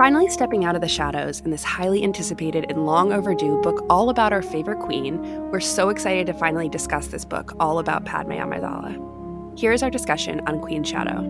finally 0.00 0.30
stepping 0.30 0.64
out 0.64 0.74
of 0.74 0.80
the 0.80 0.88
shadows 0.88 1.40
in 1.40 1.50
this 1.50 1.62
highly 1.62 2.02
anticipated 2.02 2.64
and 2.70 2.86
long 2.86 3.12
overdue 3.12 3.60
book 3.60 3.84
all 3.90 4.08
about 4.08 4.32
our 4.32 4.40
favorite 4.40 4.78
queen, 4.78 5.20
we're 5.50 5.60
so 5.60 5.90
excited 5.90 6.26
to 6.26 6.32
finally 6.32 6.70
discuss 6.70 7.08
this 7.08 7.22
book 7.22 7.52
all 7.60 7.78
about 7.78 8.02
Padme 8.06 8.30
Amidala. 8.30 8.96
Here 9.58 9.72
is 9.72 9.82
our 9.82 9.90
discussion 9.90 10.40
on 10.46 10.58
Queen 10.58 10.84
Shadow. 10.84 11.20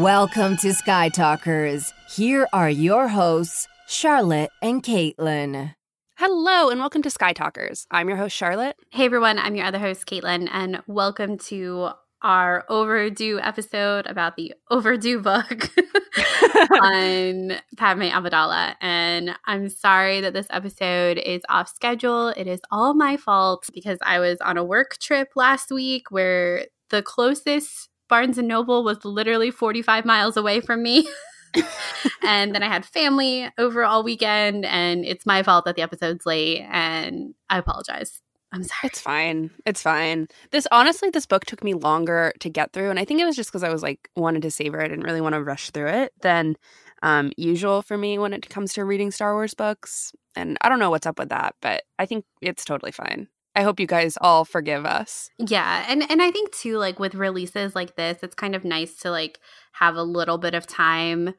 Welcome 0.00 0.56
to 0.62 0.72
Sky 0.72 1.10
Talkers. 1.10 1.92
Here 2.16 2.48
are 2.54 2.70
your 2.70 3.08
hosts, 3.08 3.68
Charlotte 3.86 4.48
and 4.62 4.82
Caitlin. 4.82 5.74
Hello, 6.16 6.70
and 6.70 6.78
welcome 6.78 7.02
to 7.02 7.10
Sky 7.10 7.32
Talkers. 7.32 7.88
I'm 7.90 8.08
your 8.08 8.16
host, 8.16 8.36
Charlotte. 8.36 8.76
Hey, 8.90 9.06
everyone. 9.06 9.36
I'm 9.36 9.56
your 9.56 9.66
other 9.66 9.80
host, 9.80 10.06
Caitlin, 10.06 10.48
and 10.52 10.80
welcome 10.86 11.38
to 11.38 11.88
our 12.22 12.64
overdue 12.68 13.40
episode 13.40 14.06
about 14.06 14.36
the 14.36 14.54
overdue 14.70 15.18
book 15.18 15.70
on 16.70 17.58
Padme 17.76 18.02
Amidala. 18.04 18.76
And 18.80 19.36
I'm 19.46 19.68
sorry 19.68 20.20
that 20.20 20.34
this 20.34 20.46
episode 20.50 21.18
is 21.18 21.42
off 21.48 21.68
schedule. 21.68 22.28
It 22.28 22.46
is 22.46 22.60
all 22.70 22.94
my 22.94 23.16
fault 23.16 23.68
because 23.74 23.98
I 24.00 24.20
was 24.20 24.38
on 24.40 24.56
a 24.56 24.62
work 24.62 24.98
trip 24.98 25.30
last 25.34 25.72
week 25.72 26.12
where 26.12 26.66
the 26.90 27.02
closest 27.02 27.88
Barnes 28.08 28.38
and 28.38 28.46
Noble 28.46 28.84
was 28.84 29.04
literally 29.04 29.50
45 29.50 30.04
miles 30.04 30.36
away 30.36 30.60
from 30.60 30.80
me. 30.80 31.08
and 32.22 32.54
then 32.54 32.62
I 32.62 32.68
had 32.68 32.84
family 32.84 33.50
over 33.58 33.84
all 33.84 34.02
weekend, 34.02 34.64
and 34.64 35.04
it's 35.04 35.26
my 35.26 35.42
fault 35.42 35.64
that 35.64 35.76
the 35.76 35.82
episode's 35.82 36.26
late, 36.26 36.62
and 36.70 37.34
I 37.50 37.58
apologize. 37.58 38.20
I'm 38.52 38.62
sorry. 38.62 38.80
It's 38.84 39.00
fine. 39.00 39.50
It's 39.66 39.82
fine. 39.82 40.28
This 40.52 40.68
honestly, 40.70 41.10
this 41.10 41.26
book 41.26 41.44
took 41.44 41.64
me 41.64 41.74
longer 41.74 42.32
to 42.38 42.48
get 42.48 42.72
through, 42.72 42.90
and 42.90 42.98
I 42.98 43.04
think 43.04 43.20
it 43.20 43.24
was 43.24 43.36
just 43.36 43.50
because 43.50 43.64
I 43.64 43.72
was 43.72 43.82
like 43.82 44.08
wanted 44.14 44.42
to 44.42 44.50
savor 44.50 44.78
it. 44.80 44.84
I 44.84 44.88
didn't 44.88 45.04
really 45.04 45.20
want 45.20 45.34
to 45.34 45.42
rush 45.42 45.70
through 45.70 45.88
it 45.88 46.12
than 46.22 46.56
um, 47.02 47.32
usual 47.36 47.82
for 47.82 47.98
me 47.98 48.18
when 48.18 48.32
it 48.32 48.48
comes 48.48 48.72
to 48.74 48.84
reading 48.84 49.10
Star 49.10 49.34
Wars 49.34 49.54
books. 49.54 50.12
And 50.36 50.56
I 50.62 50.68
don't 50.68 50.78
know 50.78 50.90
what's 50.90 51.06
up 51.06 51.18
with 51.18 51.28
that, 51.30 51.54
but 51.60 51.82
I 51.98 52.06
think 52.06 52.24
it's 52.40 52.64
totally 52.64 52.92
fine. 52.92 53.28
I 53.56 53.62
hope 53.62 53.78
you 53.78 53.86
guys 53.86 54.18
all 54.20 54.44
forgive 54.44 54.84
us. 54.84 55.30
Yeah, 55.38 55.84
and 55.88 56.08
and 56.10 56.20
I 56.20 56.30
think 56.30 56.52
too 56.52 56.78
like 56.78 56.98
with 56.98 57.14
releases 57.14 57.74
like 57.74 57.96
this, 57.96 58.18
it's 58.22 58.34
kind 58.34 58.54
of 58.54 58.64
nice 58.64 58.96
to 58.98 59.10
like 59.10 59.38
have 59.72 59.96
a 59.96 60.02
little 60.02 60.38
bit 60.38 60.54
of 60.54 60.66
time 60.66 61.34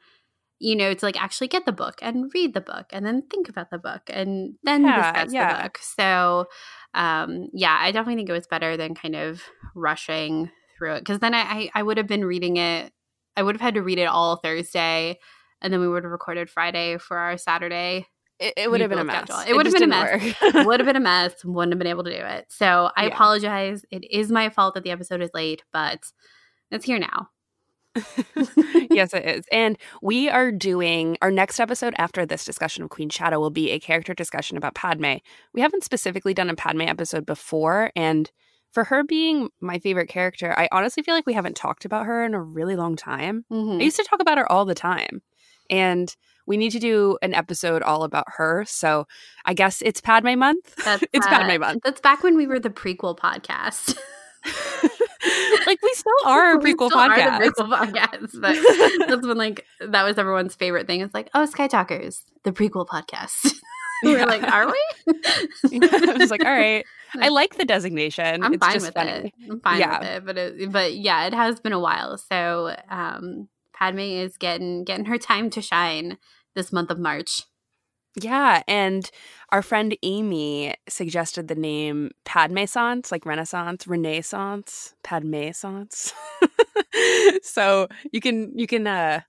you 0.59 0.75
know, 0.75 0.93
to 0.93 1.05
like 1.05 1.21
actually 1.21 1.47
get 1.47 1.65
the 1.65 1.71
book 1.71 1.95
and 2.01 2.31
read 2.33 2.53
the 2.53 2.61
book 2.61 2.85
and 2.91 3.05
then 3.05 3.21
think 3.29 3.49
about 3.49 3.69
the 3.69 3.77
book 3.77 4.01
and 4.07 4.55
then 4.63 4.83
yeah, 4.83 5.11
discuss 5.11 5.33
yeah. 5.33 5.57
the 5.57 5.63
book. 5.63 5.77
So, 5.79 6.47
um, 6.93 7.49
yeah, 7.53 7.77
I 7.79 7.91
definitely 7.91 8.15
think 8.15 8.29
it 8.29 8.33
was 8.33 8.47
better 8.47 8.77
than 8.77 8.95
kind 8.95 9.15
of 9.15 9.43
rushing 9.75 10.49
through 10.77 10.95
it 10.95 10.99
because 10.99 11.19
then 11.19 11.33
I, 11.33 11.41
I, 11.41 11.69
I 11.75 11.83
would 11.83 11.97
have 11.97 12.07
been 12.07 12.25
reading 12.25 12.57
it. 12.57 12.91
I 13.35 13.43
would 13.43 13.55
have 13.55 13.61
had 13.61 13.73
to 13.73 13.81
read 13.81 13.99
it 13.99 14.05
all 14.05 14.37
Thursday, 14.37 15.19
and 15.61 15.73
then 15.73 15.81
we 15.81 15.89
would 15.89 16.03
have 16.03 16.11
recorded 16.11 16.49
Friday 16.49 16.97
for 16.97 17.17
our 17.17 17.37
Saturday 17.37 18.07
it, 18.39 18.53
it 18.57 18.71
would 18.71 18.81
have 18.81 18.89
been 18.89 18.99
a 18.99 19.03
mess. 19.03 19.29
It, 19.29 19.51
it 19.51 19.55
would 19.55 19.65
have 19.65 19.73
been 19.73 19.83
a 19.83 19.87
mess. 19.87 20.35
would 20.65 20.79
have 20.79 20.87
been 20.87 20.95
a 20.95 20.99
mess. 21.01 21.43
Wouldn't 21.43 21.73
have 21.73 21.79
been 21.79 21.87
able 21.87 22.03
to 22.03 22.11
do 22.11 22.23
it. 22.23 22.45
So 22.49 22.89
I 22.95 23.03
yeah. 23.03 23.07
apologize. 23.07 23.85
It 23.91 24.05
is 24.11 24.31
my 24.31 24.49
fault 24.49 24.73
that 24.73 24.83
the 24.83 24.91
episode 24.91 25.21
is 25.21 25.29
late, 25.33 25.63
but 25.71 26.03
it's 26.71 26.85
here 26.85 26.99
now. 26.99 27.29
yes, 28.91 29.13
it 29.13 29.25
is. 29.25 29.45
And 29.51 29.77
we 30.01 30.29
are 30.29 30.51
doing 30.51 31.17
our 31.21 31.31
next 31.31 31.59
episode 31.59 31.93
after 31.97 32.25
this 32.25 32.43
discussion 32.43 32.83
of 32.83 32.89
Queen 32.89 33.09
Shadow 33.09 33.39
will 33.39 33.51
be 33.51 33.71
a 33.71 33.79
character 33.79 34.13
discussion 34.13 34.57
about 34.57 34.75
Padme. 34.75 35.15
We 35.53 35.61
haven't 35.61 35.85
specifically 35.85 36.33
done 36.33 36.49
a 36.49 36.55
Padme 36.55 36.81
episode 36.81 37.25
before, 37.25 37.91
and 37.95 38.29
for 38.73 38.83
her 38.83 39.05
being 39.05 39.49
my 39.61 39.79
favorite 39.79 40.09
character, 40.09 40.53
I 40.57 40.67
honestly 40.73 41.01
feel 41.01 41.15
like 41.15 41.25
we 41.25 41.33
haven't 41.33 41.55
talked 41.55 41.85
about 41.85 42.05
her 42.05 42.25
in 42.25 42.33
a 42.33 42.41
really 42.41 42.75
long 42.75 42.97
time. 42.97 43.45
Mm-hmm. 43.49 43.79
I 43.79 43.83
used 43.83 43.95
to 43.95 44.03
talk 44.03 44.19
about 44.19 44.37
her 44.37 44.51
all 44.51 44.65
the 44.65 44.75
time. 44.75 45.21
And 45.69 46.13
we 46.45 46.57
need 46.57 46.71
to 46.71 46.79
do 46.79 47.17
an 47.21 47.33
episode 47.33 47.81
all 47.81 48.03
about 48.03 48.25
her. 48.37 48.65
So 48.67 49.07
I 49.45 49.53
guess 49.53 49.81
it's 49.81 50.01
Padme 50.01 50.37
month. 50.37 50.75
That's, 50.83 51.03
it's 51.13 51.25
uh, 51.25 51.29
Padme 51.29 51.59
month. 51.59 51.83
That's 51.83 52.01
back 52.01 52.23
when 52.23 52.35
we 52.35 52.47
were 52.47 52.59
the 52.59 52.69
prequel 52.69 53.17
podcast. 53.17 53.97
like 55.65 55.81
we 55.81 55.93
still 55.93 56.13
are 56.25 56.55
a 56.55 56.59
prequel 56.59 56.89
podcast. 56.91 57.39
prequel 57.39 57.69
podcast. 57.69 58.39
But 58.39 59.07
that's 59.07 59.25
when 59.25 59.37
like 59.37 59.65
that 59.79 60.03
was 60.03 60.17
everyone's 60.17 60.55
favorite 60.55 60.87
thing. 60.87 61.01
It's 61.01 61.13
like, 61.13 61.29
oh, 61.33 61.45
Sky 61.45 61.67
Talkers, 61.67 62.23
the 62.43 62.51
prequel 62.51 62.87
podcast. 62.87 63.53
we 64.03 64.15
are 64.15 64.25
like, 64.27 64.43
are 64.43 64.67
we? 64.67 64.85
I 65.73 66.15
was 66.17 66.29
like, 66.29 66.43
all 66.43 66.51
right. 66.51 66.85
I 67.19 67.29
like 67.29 67.55
the 67.55 67.65
designation. 67.65 68.43
I'm 68.43 68.53
it's 68.53 68.65
fine 68.65 68.81
with 68.81 68.93
funny. 68.93 69.11
it. 69.11 69.33
I'm 69.49 69.59
fine 69.61 69.79
yeah. 69.79 69.99
with 69.99 70.09
it. 70.09 70.25
But 70.25 70.37
it, 70.37 70.71
but 70.71 70.95
yeah, 70.95 71.25
it 71.25 71.33
has 71.33 71.59
been 71.59 71.73
a 71.73 71.79
while. 71.79 72.17
So 72.17 72.75
um 72.89 73.47
Padme 73.75 73.99
is 73.99 74.37
getting 74.37 74.83
getting 74.83 75.05
her 75.05 75.17
time 75.17 75.49
to 75.51 75.61
shine 75.61 76.17
this 76.55 76.71
month 76.71 76.89
of 76.89 76.99
March. 76.99 77.43
Yeah, 78.19 78.63
and 78.67 79.09
our 79.49 79.61
friend 79.61 79.95
Amy 80.01 80.73
suggested 80.87 81.49
the 81.49 81.55
name 81.55 82.11
Padme-sance, 82.23 83.11
like 83.11 83.25
Renaissance, 83.25 83.85
Renaissance, 83.85 84.95
Padme-sance. 85.03 86.13
so 87.43 87.87
you 88.13 88.21
can 88.21 88.57
you 88.57 88.67
can 88.67 88.87
uh 88.87 89.19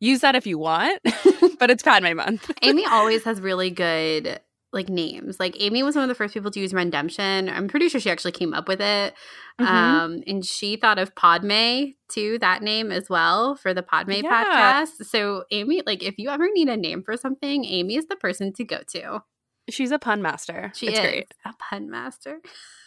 use 0.00 0.20
that 0.20 0.34
if 0.34 0.46
you 0.46 0.58
want, 0.58 1.00
but 1.58 1.70
it's 1.70 1.82
Padme 1.82 2.14
month. 2.14 2.50
Amy 2.62 2.86
always 2.90 3.24
has 3.24 3.40
really 3.40 3.70
good 3.70 4.40
like 4.74 4.88
names. 4.88 5.40
Like 5.40 5.56
Amy 5.60 5.82
was 5.82 5.94
one 5.94 6.02
of 6.02 6.08
the 6.08 6.14
first 6.14 6.34
people 6.34 6.50
to 6.50 6.60
use 6.60 6.74
Redemption. 6.74 7.48
I'm 7.48 7.68
pretty 7.68 7.88
sure 7.88 8.00
she 8.00 8.10
actually 8.10 8.32
came 8.32 8.52
up 8.52 8.68
with 8.68 8.80
it. 8.80 9.14
Mm-hmm. 9.60 9.64
Um, 9.64 10.22
and 10.26 10.44
she 10.44 10.76
thought 10.76 10.98
of 10.98 11.14
Padme 11.14 11.92
too, 12.08 12.38
that 12.40 12.62
name 12.62 12.90
as 12.92 13.08
well 13.08 13.54
for 13.54 13.72
the 13.72 13.82
Padme 13.82 14.12
yeah. 14.12 14.44
podcast. 14.44 15.06
So 15.06 15.44
Amy, 15.50 15.82
like 15.86 16.02
if 16.02 16.18
you 16.18 16.28
ever 16.28 16.48
need 16.52 16.68
a 16.68 16.76
name 16.76 17.02
for 17.02 17.16
something, 17.16 17.64
Amy 17.64 17.96
is 17.96 18.06
the 18.06 18.16
person 18.16 18.52
to 18.54 18.64
go 18.64 18.80
to. 18.88 19.22
She's 19.70 19.92
a 19.92 19.98
pun 19.98 20.20
master. 20.20 20.72
She 20.74 20.88
it's 20.88 20.98
is 20.98 21.04
great. 21.04 21.34
a 21.44 21.54
pun 21.58 21.90
master. 21.90 22.40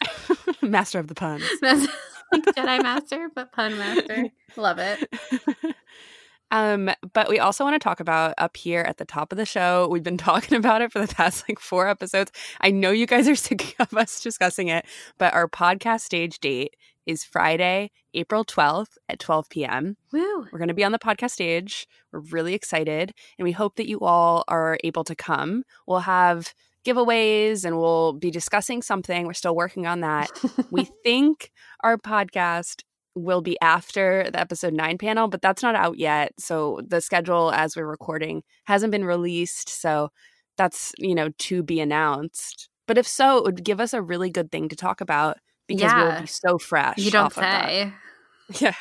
master 0.61 0.99
of 0.99 1.07
the 1.07 1.15
puns. 1.15 1.43
Jedi 1.63 2.83
master, 2.83 3.29
but 3.33 3.51
pun 3.51 3.77
master. 3.77 4.25
Love 4.57 4.79
it. 4.79 5.09
Um, 6.51 6.89
but 7.13 7.29
we 7.29 7.39
also 7.39 7.63
want 7.63 7.75
to 7.75 7.79
talk 7.79 7.99
about 7.99 8.33
up 8.37 8.57
here 8.57 8.81
at 8.81 8.97
the 8.97 9.05
top 9.05 9.31
of 9.31 9.37
the 9.37 9.45
show. 9.45 9.87
We've 9.89 10.03
been 10.03 10.17
talking 10.17 10.57
about 10.57 10.81
it 10.81 10.91
for 10.91 10.99
the 10.99 11.13
past 11.13 11.45
like 11.47 11.59
four 11.59 11.87
episodes. 11.87 12.31
I 12.61 12.71
know 12.71 12.91
you 12.91 13.05
guys 13.05 13.27
are 13.27 13.35
sick 13.47 13.75
of 13.79 13.93
us 13.93 14.21
discussing 14.21 14.67
it, 14.67 14.85
but 15.17 15.33
our 15.33 15.47
podcast 15.47 16.01
stage 16.01 16.39
date 16.39 16.75
is 17.05 17.23
Friday, 17.23 17.89
April 18.13 18.43
12th 18.43 18.97
at 19.07 19.19
12 19.19 19.49
p.m. 19.49 19.95
Woo. 20.11 20.47
We're 20.51 20.59
going 20.59 20.67
to 20.67 20.73
be 20.73 20.83
on 20.83 20.91
the 20.91 20.99
podcast 20.99 21.31
stage. 21.31 21.87
We're 22.11 22.19
really 22.19 22.53
excited, 22.53 23.13
and 23.39 23.45
we 23.45 23.53
hope 23.53 23.77
that 23.77 23.87
you 23.87 24.01
all 24.01 24.43
are 24.49 24.77
able 24.83 25.05
to 25.05 25.15
come. 25.15 25.63
We'll 25.87 25.99
have 25.99 26.53
giveaways 26.87 27.65
and 27.65 27.77
we'll 27.77 28.13
be 28.13 28.31
discussing 28.31 28.81
something. 28.81 29.25
We're 29.25 29.33
still 29.33 29.55
working 29.55 29.85
on 29.85 30.01
that. 30.01 30.29
we 30.71 30.85
think 31.03 31.51
our 31.81 31.97
podcast 31.97 32.83
will 33.17 33.41
be 33.41 33.57
after 33.61 34.29
the 34.31 34.39
episode 34.39 34.73
9 34.73 34.97
panel, 34.97 35.27
but 35.27 35.41
that's 35.41 35.63
not 35.63 35.75
out 35.75 35.97
yet. 35.97 36.33
So 36.39 36.79
the 36.87 37.01
schedule 37.01 37.51
as 37.51 37.75
we're 37.75 37.87
recording 37.87 38.43
hasn't 38.65 38.91
been 38.91 39.05
released, 39.05 39.69
so 39.69 40.09
that's, 40.57 40.93
you 40.97 41.15
know, 41.15 41.29
to 41.37 41.63
be 41.63 41.79
announced. 41.79 42.69
But 42.87 42.97
if 42.97 43.07
so, 43.07 43.37
it 43.37 43.43
would 43.43 43.63
give 43.63 43.79
us 43.79 43.93
a 43.93 44.01
really 44.01 44.29
good 44.29 44.51
thing 44.51 44.69
to 44.69 44.75
talk 44.75 45.01
about 45.01 45.37
because 45.67 45.91
yeah. 45.91 46.03
we'll 46.03 46.21
be 46.21 46.27
so 46.27 46.57
fresh. 46.57 46.97
You 46.97 47.11
don't 47.11 47.33
say. 47.33 47.91
Yeah. 48.61 48.71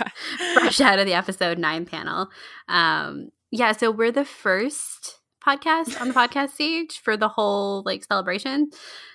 fresh 0.54 0.80
out 0.80 1.00
of 1.00 1.06
the 1.06 1.14
episode 1.14 1.58
9 1.58 1.86
panel. 1.86 2.28
Um 2.68 3.30
yeah, 3.50 3.72
so 3.72 3.90
we're 3.90 4.12
the 4.12 4.24
first 4.24 5.18
podcast 5.44 6.00
on 6.00 6.06
the 6.06 6.14
podcast 6.28 6.50
stage 6.50 7.00
for 7.00 7.16
the 7.16 7.28
whole 7.28 7.82
like 7.84 8.04
celebration. 8.04 8.70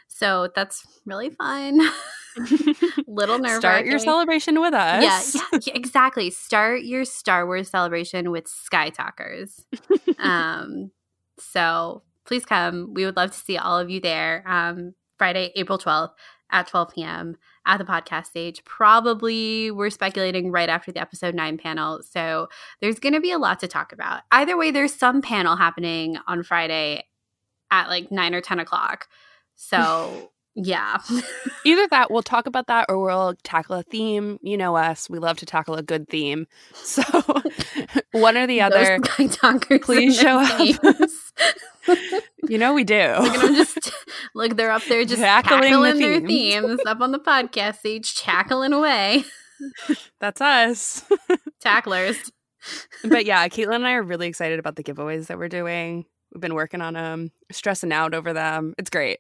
So 0.09 0.50
that's 0.53 0.85
really 1.06 1.29
fun. 1.29 1.79
Little 3.07 3.39
nerve. 3.39 3.60
Start 3.60 3.86
your 3.86 4.00
celebration 4.00 4.60
with 4.62 4.74
us. 4.74 5.36
Yeah, 5.36 5.60
yeah, 5.66 5.74
exactly. 5.74 6.30
Start 6.30 6.83
your 6.83 7.06
Star 7.06 7.45
Wars 7.45 7.69
celebration 7.69 8.31
with 8.31 8.48
Sky 8.48 8.89
Talkers. 8.89 9.66
um, 10.19 10.92
so 11.38 12.04
please 12.25 12.45
come. 12.45 12.94
We 12.94 13.06
would 13.06 13.18
love 13.18 13.31
to 13.31 13.38
see 13.38 13.57
all 13.57 13.78
of 13.78 13.89
you 13.89 14.00
there. 14.00 14.44
Um, 14.48 14.94
Friday, 15.18 15.51
April 15.56 15.78
twelfth 15.78 16.13
at 16.51 16.68
twelve 16.68 16.94
p.m. 16.94 17.38
at 17.66 17.78
the 17.78 17.86
podcast 17.86 18.28
stage. 18.28 18.63
Probably 18.66 19.72
we're 19.72 19.89
speculating 19.89 20.51
right 20.51 20.69
after 20.69 20.92
the 20.92 21.01
episode 21.01 21.36
nine 21.36 21.57
panel. 21.57 22.01
So 22.04 22.48
there's 22.81 23.00
going 23.00 23.13
to 23.13 23.22
be 23.22 23.31
a 23.31 23.38
lot 23.39 23.60
to 23.60 23.68
talk 23.68 23.94
about. 23.94 24.22
Either 24.31 24.57
way, 24.57 24.72
there's 24.72 24.94
some 24.94 25.22
panel 25.22 25.56
happening 25.56 26.18
on 26.27 26.44
Friday 26.44 27.04
at 27.72 27.88
like 27.88 28.12
nine 28.12 28.34
or 28.34 28.42
ten 28.42 28.60
o'clock. 28.60 29.07
So 29.56 30.31
yeah. 30.62 30.98
Either 31.66 31.88
that, 31.90 32.12
we'll 32.12 32.22
talk 32.24 32.46
about 32.46 32.68
that, 32.68 32.86
or 32.90 33.00
we'll 33.00 33.36
tackle 33.44 33.75
a 33.75 33.84
theme. 33.84 34.38
You 34.42 34.58
know 34.58 34.75
us, 34.75 35.10
we 35.10 35.19
love 35.19 35.38
to 35.38 35.46
tackle 35.46 35.75
a 35.75 35.84
good 35.84 36.08
theme. 36.08 36.48
So, 36.74 37.04
one 38.12 38.38
or 38.38 38.48
the 38.48 38.62
other. 38.62 39.00
please 39.81 40.19
show 40.19 40.40
up. 40.40 40.60
you 42.50 42.58
know 42.58 42.74
we 42.74 42.84
do. 42.84 43.13
Gonna 43.16 43.56
just 43.56 43.92
Look, 44.36 44.58
they're 44.58 44.72
up 44.72 44.84
there 44.86 45.06
just 45.06 45.22
Tackling 45.22 45.62
tackling, 45.62 45.94
the 45.98 46.00
their 46.00 46.19
themes. 46.19 46.66
themes 46.66 46.80
up 46.86 47.02
on 47.02 47.12
the 47.12 47.19
podcast 47.19 47.80
stage, 47.80 48.16
tackling 48.16 48.74
away. 48.74 49.24
That's 50.19 50.42
us. 50.42 51.06
Tacklers. 51.60 52.31
but 53.04 53.25
yeah, 53.25 53.48
Caitlin 53.48 53.75
and 53.75 53.88
I 53.88 53.94
are 53.94 54.04
really 54.04 54.28
excited 54.28 54.60
about 54.60 54.75
the 54.75 54.84
giveaways 54.84 55.28
that 55.28 55.38
we're 55.38 55.48
doing. 55.50 56.06
We've 56.34 56.42
been 56.42 56.56
working 56.56 56.81
on 56.81 56.94
them, 56.96 57.31
stressing 57.52 57.92
out 57.92 58.13
over 58.13 58.34
them. 58.34 58.74
It's 58.78 58.90
great. 58.90 59.19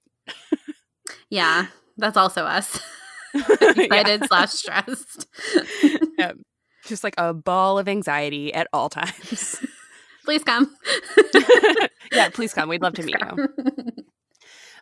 Yeah, 1.29 1.67
that's 1.97 2.17
also 2.17 2.43
us. 2.43 2.79
Excited 3.33 4.25
slash 4.25 4.51
stressed. 4.51 5.27
Just 6.85 7.03
like 7.03 7.13
a 7.17 7.33
ball 7.33 7.79
of 7.79 7.87
anxiety 7.87 8.53
at 8.53 8.67
all 8.73 8.89
times. 8.89 9.65
Please 10.25 10.43
come. 10.43 10.75
yeah, 12.11 12.29
please 12.29 12.53
come. 12.53 12.67
We'd 12.67 12.81
love 12.81 12.93
to 12.95 13.03
meet 13.03 13.15
you. 13.19 14.03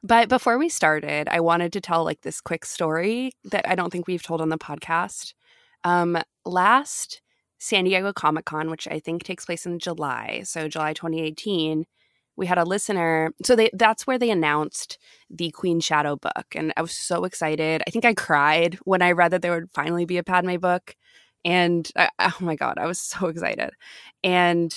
But 0.02 0.30
before 0.30 0.58
we 0.58 0.70
started, 0.70 1.28
I 1.30 1.42
wanted 1.42 1.74
to 1.74 1.82
tell 1.82 2.04
like 2.04 2.22
this 2.22 2.42
quick 2.42 2.66
story 2.66 3.34
that 3.46 3.68
I 3.68 3.76
don't 3.76 3.92
think 3.92 4.08
we've 4.08 4.24
told 4.24 4.42
on 4.42 4.50
the 4.50 4.58
podcast. 4.58 5.34
Um, 5.84 6.18
last 6.46 7.22
San 7.58 7.84
Diego 7.84 8.14
Comic 8.14 8.46
Con, 8.46 8.70
which 8.70 8.88
I 8.88 9.00
think 9.00 9.24
takes 9.24 9.46
place 9.46 9.66
in 9.66 9.80
July, 9.80 10.42
so 10.44 10.68
July 10.68 10.94
2018, 10.94 11.86
we 12.40 12.48
had 12.48 12.58
a 12.58 12.64
listener. 12.64 13.32
So 13.44 13.56
they 13.56 13.70
that's 13.74 14.08
where 14.08 14.18
they 14.18 14.32
announced 14.32 14.98
the 15.30 15.52
Queen 15.52 15.80
Shadow 15.82 16.16
book, 16.16 16.56
and 16.56 16.74
I 16.78 16.82
was 16.82 16.94
so 16.94 17.26
excited. 17.26 17.84
I 17.86 17.92
think 17.92 18.06
I 18.06 18.14
cried 18.14 18.76
when 18.86 19.02
I 19.02 19.12
read 19.12 19.32
that 19.32 19.42
there 19.42 19.54
would 19.54 19.70
finally 19.72 20.06
be 20.06 20.18
a 20.18 20.24
Padme 20.24 20.56
book, 20.56 20.96
and 21.44 21.88
I, 21.96 22.10
oh 22.20 22.38
my 22.40 22.56
god, 22.56 22.78
I 22.80 22.88
was 22.88 23.00
so 23.00 23.28
excited. 23.28 23.72
And 24.24 24.74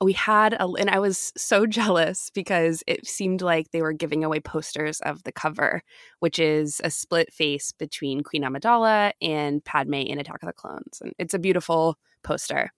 we 0.00 0.12
had 0.12 0.54
a, 0.54 0.66
and 0.78 0.90
I 0.90 1.00
was 1.00 1.32
so 1.36 1.66
jealous 1.78 2.30
because 2.30 2.82
it 2.86 3.06
seemed 3.06 3.42
like 3.42 3.70
they 3.70 3.82
were 3.82 3.92
giving 3.92 4.24
away 4.24 4.40
posters 4.40 5.00
of 5.00 5.24
the 5.24 5.32
cover, 5.32 5.82
which 6.20 6.38
is 6.38 6.80
a 6.84 6.90
split 6.90 7.32
face 7.32 7.72
between 7.72 8.22
Queen 8.22 8.42
Amidala 8.42 9.12
and 9.20 9.64
Padme 9.64 9.94
in 9.94 10.18
Attack 10.18 10.42
of 10.42 10.46
the 10.46 10.52
Clones. 10.52 11.00
And 11.00 11.12
it's 11.18 11.34
a 11.34 11.38
beautiful 11.38 11.98
poster. 12.22 12.70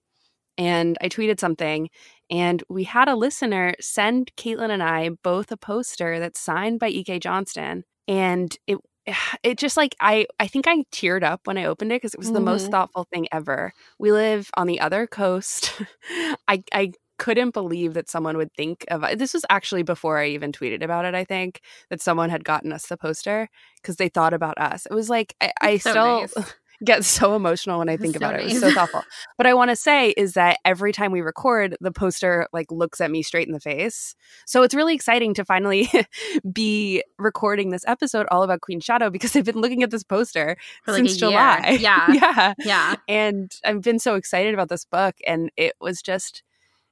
And 0.57 0.97
I 1.01 1.09
tweeted 1.09 1.39
something, 1.39 1.89
and 2.29 2.63
we 2.69 2.83
had 2.85 3.07
a 3.09 3.15
listener 3.15 3.73
send 3.81 4.31
Caitlin 4.37 4.69
and 4.71 4.83
I 4.83 5.09
both 5.23 5.51
a 5.51 5.57
poster 5.57 6.19
that's 6.19 6.39
signed 6.39 6.79
by 6.79 6.89
E.K. 6.89 7.19
Johnston. 7.19 7.83
And 8.07 8.55
it 8.67 8.77
it 9.43 9.57
just 9.57 9.77
like 9.77 9.95
I 9.99 10.27
I 10.39 10.47
think 10.47 10.67
I 10.67 10.83
teared 10.91 11.23
up 11.23 11.41
when 11.45 11.57
I 11.57 11.65
opened 11.65 11.91
it 11.91 11.95
because 12.01 12.13
it 12.13 12.19
was 12.19 12.31
the 12.31 12.41
most 12.41 12.67
Mhm. 12.67 12.71
thoughtful 12.71 13.05
thing 13.13 13.27
ever. 13.31 13.73
We 13.99 14.11
live 14.11 14.49
on 14.55 14.67
the 14.67 14.79
other 14.79 15.07
coast. 15.07 15.73
I 16.47 16.63
I 16.73 16.93
couldn't 17.17 17.53
believe 17.53 17.93
that 17.93 18.09
someone 18.09 18.35
would 18.37 18.53
think 18.57 18.83
of 18.89 19.01
this 19.17 19.33
was 19.33 19.45
actually 19.49 19.83
before 19.83 20.17
I 20.19 20.27
even 20.27 20.51
tweeted 20.51 20.83
about 20.83 21.05
it, 21.05 21.15
I 21.15 21.23
think, 21.23 21.61
that 21.89 22.01
someone 22.01 22.29
had 22.29 22.43
gotten 22.43 22.73
us 22.73 22.87
the 22.87 22.97
poster 22.97 23.47
because 23.81 23.95
they 23.97 24.09
thought 24.09 24.33
about 24.33 24.57
us. 24.59 24.85
It 24.85 24.93
was 24.93 25.09
like 25.09 25.33
I, 25.41 25.51
I 25.61 25.77
So 25.79 25.95
still 25.95 26.27
nice. 26.33 26.55
Get 26.83 27.05
so 27.05 27.35
emotional 27.35 27.79
when 27.79 27.89
I 27.89 27.97
think 27.97 28.13
So 28.13 28.17
about 28.17 28.35
it. 28.35 28.41
It 28.41 28.45
was 28.45 28.59
so 28.59 28.71
thoughtful. 28.71 29.03
But 29.37 29.47
I 29.47 29.53
want 29.53 29.69
to 29.69 29.75
say 29.75 30.11
is 30.11 30.33
that 30.33 30.59
every 30.63 30.91
time 30.91 31.11
we 31.11 31.21
record, 31.21 31.75
the 31.81 31.91
poster 31.91 32.47
like 32.53 32.71
looks 32.71 33.01
at 33.01 33.11
me 33.11 33.21
straight 33.21 33.47
in 33.47 33.53
the 33.53 33.59
face. 33.59 34.15
So 34.45 34.63
it's 34.63 34.73
really 34.73 34.95
exciting 34.95 35.33
to 35.33 35.45
finally 35.45 35.89
be 36.53 37.03
recording 37.17 37.69
this 37.69 37.83
episode 37.85 38.27
all 38.31 38.43
about 38.43 38.61
Queen 38.61 38.79
Shadow 38.79 39.09
because 39.09 39.35
I've 39.35 39.45
been 39.45 39.59
looking 39.59 39.83
at 39.83 39.91
this 39.91 40.03
poster 40.03 40.57
For 40.83 40.93
like 40.93 40.99
since. 40.99 41.17
July. 41.17 41.77
Yeah. 41.79 42.11
yeah. 42.11 42.53
Yeah. 42.59 42.95
And 43.07 43.51
I've 43.65 43.81
been 43.81 43.99
so 43.99 44.15
excited 44.15 44.53
about 44.53 44.69
this 44.69 44.85
book 44.85 45.15
and 45.27 45.51
it 45.57 45.73
was 45.79 46.01
just 46.01 46.43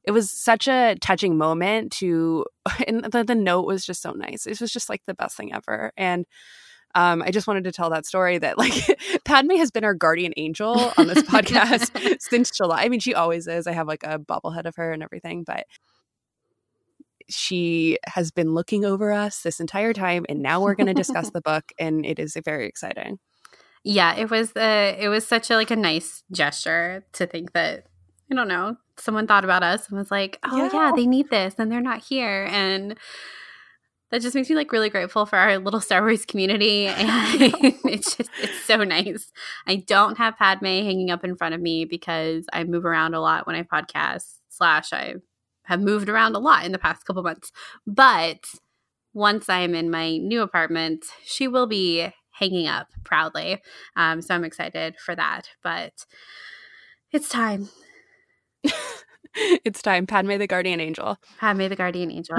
it 0.03 0.11
was 0.11 0.29
such 0.29 0.67
a 0.67 0.95
touching 0.99 1.37
moment 1.37 1.93
to 1.93 2.45
and 2.87 3.05
the, 3.05 3.23
the 3.23 3.35
note 3.35 3.65
was 3.65 3.85
just 3.85 4.01
so 4.01 4.11
nice. 4.11 4.45
It 4.45 4.59
was 4.59 4.71
just 4.71 4.89
like 4.89 5.01
the 5.07 5.13
best 5.13 5.37
thing 5.37 5.53
ever. 5.53 5.91
And 5.95 6.25
um, 6.95 7.21
I 7.21 7.31
just 7.31 7.47
wanted 7.47 7.63
to 7.65 7.71
tell 7.71 7.89
that 7.89 8.05
story 8.05 8.37
that 8.37 8.57
like 8.57 8.73
Padme 9.25 9.55
has 9.57 9.71
been 9.71 9.83
our 9.83 9.93
guardian 9.93 10.33
angel 10.37 10.93
on 10.97 11.07
this 11.07 11.21
podcast 11.23 12.17
since 12.21 12.51
July. 12.51 12.83
I 12.83 12.89
mean, 12.89 12.99
she 12.99 13.13
always 13.15 13.47
is. 13.47 13.67
I 13.67 13.71
have 13.71 13.87
like 13.87 14.03
a 14.03 14.19
bobblehead 14.19 14.65
of 14.65 14.75
her 14.75 14.91
and 14.91 15.01
everything, 15.01 15.43
but 15.43 15.65
she 17.29 17.97
has 18.05 18.31
been 18.31 18.53
looking 18.53 18.85
over 18.85 19.11
us 19.11 19.41
this 19.41 19.59
entire 19.59 19.93
time, 19.93 20.25
and 20.27 20.41
now 20.41 20.61
we're 20.61 20.75
going 20.75 20.87
to 20.87 20.93
discuss 20.93 21.29
the 21.29 21.41
book, 21.41 21.71
and 21.79 22.05
it 22.05 22.19
is 22.19 22.37
very 22.43 22.67
exciting. 22.67 23.17
Yeah, 23.85 24.15
it 24.15 24.29
was 24.29 24.51
uh 24.55 24.95
it 24.97 25.09
was 25.09 25.27
such 25.27 25.49
a 25.49 25.55
like 25.55 25.71
a 25.71 25.75
nice 25.75 26.23
gesture 26.31 27.05
to 27.13 27.25
think 27.25 27.53
that 27.53 27.85
I 28.31 28.35
don't 28.35 28.47
know, 28.47 28.77
someone 28.97 29.27
thought 29.27 29.43
about 29.43 29.63
us 29.63 29.89
and 29.89 29.97
was 29.97 30.11
like, 30.11 30.37
"Oh 30.43 30.55
yeah, 30.57 30.69
Yeah. 30.71 30.91
they 30.95 31.05
need 31.05 31.29
this 31.29 31.55
and 31.57 31.71
they're 31.71 31.81
not 31.81 32.03
here." 32.03 32.47
And 32.49 32.95
that 34.13 34.21
just 34.21 34.35
makes 34.35 34.47
me 34.47 34.55
like 34.55 34.71
really 34.71 34.91
grateful 34.91 35.25
for 35.25 35.37
our 35.37 35.57
little 35.57 35.81
Star 35.81 36.01
Wars 36.01 36.23
community 36.23 36.85
and 36.87 37.09
it's 37.83 38.15
just 38.15 38.29
it's 38.43 38.63
so 38.63 38.83
nice. 38.83 39.31
I 39.65 39.77
don't 39.77 40.19
have 40.19 40.37
Padme 40.37 40.65
hanging 40.65 41.09
up 41.09 41.23
in 41.23 41.35
front 41.35 41.55
of 41.55 41.61
me 41.61 41.83
because 41.85 42.45
I 42.53 42.63
move 42.63 42.85
around 42.85 43.15
a 43.15 43.19
lot 43.19 43.47
when 43.47 43.55
I 43.55 43.63
podcast 43.63 44.35
slash 44.49 44.93
I 44.93 45.15
have 45.63 45.81
moved 45.81 46.09
around 46.09 46.35
a 46.35 46.39
lot 46.39 46.63
in 46.63 46.71
the 46.71 46.77
past 46.77 47.05
couple 47.05 47.23
months. 47.23 47.51
But 47.87 48.45
once 49.15 49.49
I'm 49.49 49.73
in 49.73 49.89
my 49.89 50.17
new 50.17 50.43
apartment, 50.43 51.05
she 51.25 51.47
will 51.47 51.65
be 51.65 52.07
hanging 52.29 52.67
up 52.67 52.89
proudly. 53.03 53.63
Um, 53.95 54.21
so 54.21 54.35
I'm 54.35 54.43
excited 54.43 54.95
for 55.03 55.15
that. 55.15 55.49
But 55.63 56.05
it's 57.11 57.29
time. 57.29 57.69
it's 59.33 59.81
time, 59.81 60.05
Padme 60.05 60.37
the 60.37 60.45
guardian 60.45 60.79
angel. 60.79 61.17
Padme 61.39 61.67
the 61.67 61.75
guardian 61.75 62.11
angel. 62.11 62.37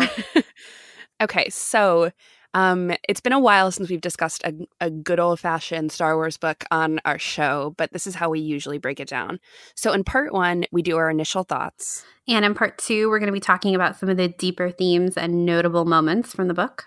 Okay, 1.20 1.48
so 1.48 2.10
um, 2.54 2.92
it's 3.08 3.20
been 3.20 3.32
a 3.32 3.38
while 3.38 3.70
since 3.72 3.90
we've 3.90 4.00
discussed 4.00 4.42
a, 4.44 4.54
a 4.80 4.90
good 4.90 5.18
old 5.18 5.40
fashioned 5.40 5.90
Star 5.90 6.16
Wars 6.16 6.36
book 6.36 6.64
on 6.70 7.00
our 7.04 7.18
show, 7.18 7.74
but 7.76 7.92
this 7.92 8.06
is 8.06 8.14
how 8.14 8.30
we 8.30 8.40
usually 8.40 8.78
break 8.78 9.00
it 9.00 9.08
down. 9.08 9.40
So, 9.74 9.92
in 9.92 10.04
part 10.04 10.32
one, 10.32 10.64
we 10.70 10.80
do 10.80 10.96
our 10.96 11.10
initial 11.10 11.42
thoughts. 11.42 12.04
and 12.28 12.44
in 12.44 12.54
part 12.54 12.78
two, 12.78 13.10
we're 13.10 13.18
going 13.18 13.26
to 13.26 13.32
be 13.32 13.40
talking 13.40 13.74
about 13.74 13.98
some 13.98 14.08
of 14.08 14.16
the 14.16 14.28
deeper 14.28 14.70
themes 14.70 15.16
and 15.16 15.44
notable 15.44 15.84
moments 15.84 16.32
from 16.32 16.48
the 16.48 16.54
book. 16.54 16.86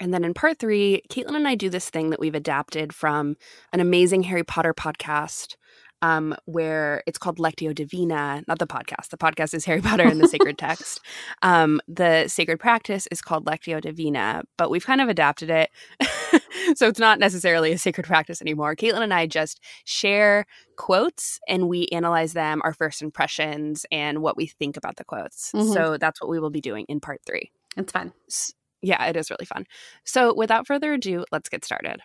And 0.00 0.14
then 0.14 0.24
in 0.24 0.32
part 0.32 0.58
three, 0.58 1.02
Caitlin 1.10 1.36
and 1.36 1.46
I 1.46 1.54
do 1.54 1.68
this 1.68 1.90
thing 1.90 2.08
that 2.08 2.20
we've 2.20 2.34
adapted 2.34 2.94
from 2.94 3.36
an 3.70 3.80
amazing 3.80 4.22
Harry 4.24 4.42
Potter 4.42 4.72
podcast. 4.72 5.56
Um, 6.02 6.34
where 6.46 7.02
it's 7.06 7.18
called 7.18 7.38
Lectio 7.38 7.74
Divina, 7.74 8.42
not 8.48 8.58
the 8.58 8.66
podcast. 8.66 9.08
The 9.10 9.18
podcast 9.18 9.52
is 9.52 9.64
Harry 9.66 9.82
Potter 9.82 10.04
and 10.04 10.18
the 10.20 10.28
Sacred 10.28 10.56
Text. 10.58 11.00
Um, 11.42 11.80
the 11.88 12.26
sacred 12.28 12.58
practice 12.58 13.06
is 13.10 13.20
called 13.20 13.44
Lectio 13.44 13.80
Divina, 13.82 14.42
but 14.56 14.70
we've 14.70 14.86
kind 14.86 15.00
of 15.02 15.08
adapted 15.10 15.50
it. 15.50 15.70
so 16.76 16.88
it's 16.88 16.98
not 16.98 17.18
necessarily 17.18 17.72
a 17.72 17.78
sacred 17.78 18.06
practice 18.06 18.40
anymore. 18.40 18.74
Caitlin 18.74 19.02
and 19.02 19.12
I 19.12 19.26
just 19.26 19.60
share 19.84 20.46
quotes 20.76 21.38
and 21.46 21.68
we 21.68 21.86
analyze 21.88 22.32
them, 22.32 22.62
our 22.64 22.72
first 22.72 23.02
impressions, 23.02 23.84
and 23.92 24.22
what 24.22 24.36
we 24.38 24.46
think 24.46 24.76
about 24.78 24.96
the 24.96 25.04
quotes. 25.04 25.52
Mhm. 25.52 25.72
So 25.74 25.96
that's 25.98 26.20
what 26.20 26.30
we 26.30 26.40
will 26.40 26.50
be 26.50 26.62
doing 26.62 26.86
in 26.88 27.00
part 27.00 27.20
three. 27.26 27.50
It's 27.76 27.92
fun. 27.92 28.12
S- 28.28 28.54
yeah, 28.82 29.04
it 29.04 29.16
is 29.16 29.28
really 29.30 29.44
fun. 29.44 29.66
So, 30.04 30.32
without 30.32 30.66
further 30.66 30.94
ado, 30.94 31.26
let's 31.30 31.50
get 31.50 31.64
started. 31.64 32.00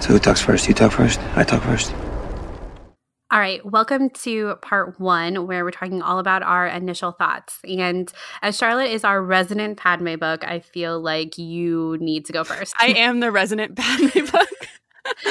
So 0.00 0.10
who 0.10 0.18
talks 0.20 0.40
first? 0.40 0.68
You 0.68 0.74
talk 0.74 0.92
first? 0.92 1.18
I 1.34 1.42
talk 1.42 1.62
first? 1.64 1.92
All 3.32 3.38
right, 3.38 3.64
welcome 3.64 4.10
to 4.10 4.56
part 4.60 4.98
one, 4.98 5.46
where 5.46 5.64
we're 5.64 5.70
talking 5.70 6.02
all 6.02 6.18
about 6.18 6.42
our 6.42 6.66
initial 6.66 7.12
thoughts. 7.12 7.60
And 7.62 8.12
as 8.42 8.56
Charlotte 8.56 8.90
is 8.90 9.04
our 9.04 9.22
resident 9.22 9.78
Padme 9.78 10.16
book, 10.16 10.42
I 10.42 10.58
feel 10.58 11.00
like 11.00 11.38
you 11.38 11.96
need 12.00 12.24
to 12.24 12.32
go 12.32 12.42
first. 12.42 12.74
I 12.80 12.88
am 12.88 13.20
the 13.20 13.30
resident 13.30 13.76
Padme 13.76 14.08
book. 14.32 14.48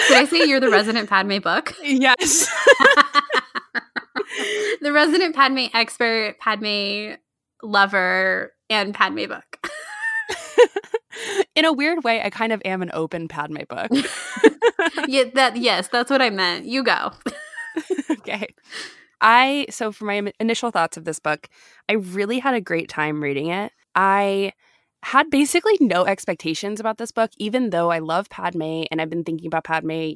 Did 0.07 0.17
I 0.17 0.25
say 0.29 0.45
you're 0.45 0.61
the 0.61 0.69
resident 0.69 1.09
Padme 1.09 1.39
book? 1.39 1.75
yes. 1.83 2.47
the 4.81 4.93
resident 4.93 5.35
Padme 5.35 5.65
expert, 5.73 6.37
Padme 6.39 7.15
lover, 7.61 8.53
and 8.69 8.93
Padme 8.93 9.25
book. 9.25 9.67
In 11.53 11.65
a 11.65 11.73
weird 11.73 12.05
way, 12.05 12.21
I 12.21 12.29
kind 12.29 12.53
of 12.53 12.61
am 12.63 12.81
an 12.81 12.91
open 12.93 13.27
Padme 13.27 13.63
book. 13.67 13.91
yeah, 15.09 15.25
that 15.33 15.57
yes, 15.57 15.89
that's 15.89 16.09
what 16.09 16.21
I 16.21 16.29
meant. 16.29 16.63
You 16.63 16.81
go. 16.81 17.11
okay. 18.11 18.47
I, 19.21 19.65
so 19.69 19.91
for 19.91 20.05
my 20.05 20.31
initial 20.39 20.71
thoughts 20.71 20.97
of 20.97 21.05
this 21.05 21.19
book, 21.19 21.49
I 21.89 21.93
really 21.93 22.39
had 22.39 22.53
a 22.53 22.61
great 22.61 22.89
time 22.89 23.21
reading 23.21 23.47
it. 23.49 23.71
I 23.95 24.53
had 25.03 25.29
basically 25.29 25.77
no 25.79 26.05
expectations 26.05 26.79
about 26.79 26.97
this 26.97 27.11
book, 27.11 27.31
even 27.37 27.69
though 27.69 27.91
I 27.91 27.99
love 27.99 28.29
Padme 28.29 28.83
and 28.91 29.01
I've 29.01 29.09
been 29.09 29.23
thinking 29.23 29.47
about 29.47 29.63
Padme, 29.63 30.11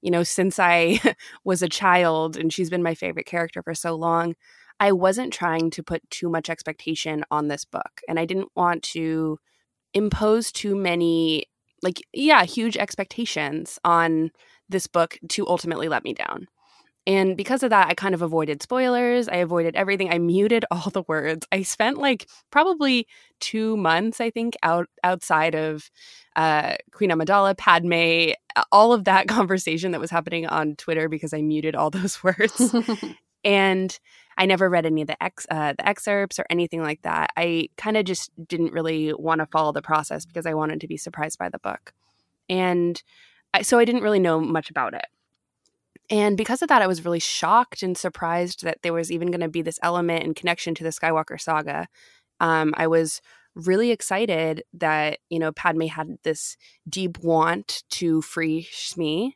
you 0.00 0.10
know, 0.10 0.22
since 0.22 0.58
I 0.58 1.00
was 1.44 1.62
a 1.62 1.68
child 1.68 2.36
and 2.36 2.52
she's 2.52 2.70
been 2.70 2.82
my 2.82 2.94
favorite 2.94 3.26
character 3.26 3.62
for 3.62 3.74
so 3.74 3.94
long. 3.94 4.34
I 4.80 4.92
wasn't 4.92 5.32
trying 5.32 5.70
to 5.70 5.82
put 5.82 6.08
too 6.10 6.28
much 6.28 6.48
expectation 6.48 7.24
on 7.30 7.48
this 7.48 7.64
book 7.64 8.00
and 8.08 8.18
I 8.18 8.24
didn't 8.24 8.50
want 8.54 8.82
to 8.84 9.38
impose 9.94 10.52
too 10.52 10.76
many, 10.76 11.46
like, 11.82 12.00
yeah, 12.12 12.44
huge 12.44 12.76
expectations 12.76 13.78
on 13.84 14.30
this 14.68 14.86
book 14.86 15.18
to 15.30 15.48
ultimately 15.48 15.88
let 15.88 16.04
me 16.04 16.14
down. 16.14 16.46
And 17.08 17.38
because 17.38 17.62
of 17.62 17.70
that, 17.70 17.88
I 17.88 17.94
kind 17.94 18.14
of 18.14 18.20
avoided 18.20 18.62
spoilers. 18.62 19.28
I 19.28 19.36
avoided 19.36 19.74
everything. 19.76 20.12
I 20.12 20.18
muted 20.18 20.66
all 20.70 20.90
the 20.90 21.04
words. 21.08 21.46
I 21.50 21.62
spent 21.62 21.96
like 21.96 22.28
probably 22.50 23.08
two 23.40 23.78
months, 23.78 24.20
I 24.20 24.30
think, 24.30 24.54
out 24.62 24.88
outside 25.02 25.54
of 25.54 25.90
uh, 26.36 26.76
Queen 26.92 27.10
Amidala, 27.10 27.56
Padme, 27.56 28.34
all 28.70 28.92
of 28.92 29.04
that 29.04 29.26
conversation 29.28 29.92
that 29.92 30.00
was 30.00 30.10
happening 30.10 30.46
on 30.46 30.76
Twitter 30.76 31.08
because 31.08 31.32
I 31.32 31.40
muted 31.40 31.74
all 31.74 31.90
those 31.90 32.22
words. 32.22 32.74
and 33.42 33.98
I 34.36 34.44
never 34.44 34.68
read 34.68 34.84
any 34.84 35.00
of 35.00 35.08
the 35.08 35.20
ex 35.20 35.46
uh, 35.50 35.72
the 35.72 35.88
excerpts 35.88 36.38
or 36.38 36.44
anything 36.50 36.82
like 36.82 37.00
that. 37.02 37.30
I 37.38 37.70
kind 37.78 37.96
of 37.96 38.04
just 38.04 38.30
didn't 38.46 38.74
really 38.74 39.14
want 39.14 39.40
to 39.40 39.46
follow 39.46 39.72
the 39.72 39.82
process 39.82 40.26
because 40.26 40.44
I 40.44 40.52
wanted 40.52 40.82
to 40.82 40.86
be 40.86 40.98
surprised 40.98 41.38
by 41.38 41.48
the 41.48 41.58
book, 41.58 41.92
and 42.48 43.02
I, 43.52 43.62
so 43.62 43.78
I 43.78 43.84
didn't 43.84 44.02
really 44.02 44.20
know 44.20 44.38
much 44.38 44.70
about 44.70 44.94
it. 44.94 45.06
And 46.10 46.36
because 46.36 46.62
of 46.62 46.68
that, 46.68 46.82
I 46.82 46.86
was 46.86 47.04
really 47.04 47.18
shocked 47.20 47.82
and 47.82 47.96
surprised 47.96 48.64
that 48.64 48.78
there 48.82 48.94
was 48.94 49.12
even 49.12 49.30
going 49.30 49.42
to 49.42 49.48
be 49.48 49.62
this 49.62 49.78
element 49.82 50.24
and 50.24 50.34
connection 50.34 50.74
to 50.76 50.84
the 50.84 50.90
Skywalker 50.90 51.40
saga. 51.40 51.86
Um, 52.40 52.72
I 52.76 52.86
was 52.86 53.20
really 53.54 53.90
excited 53.90 54.62
that 54.72 55.18
you 55.28 55.38
know 55.38 55.52
Padme 55.52 55.86
had 55.86 56.16
this 56.22 56.56
deep 56.88 57.18
want 57.18 57.82
to 57.90 58.22
free 58.22 58.66
Shmi. 58.72 59.32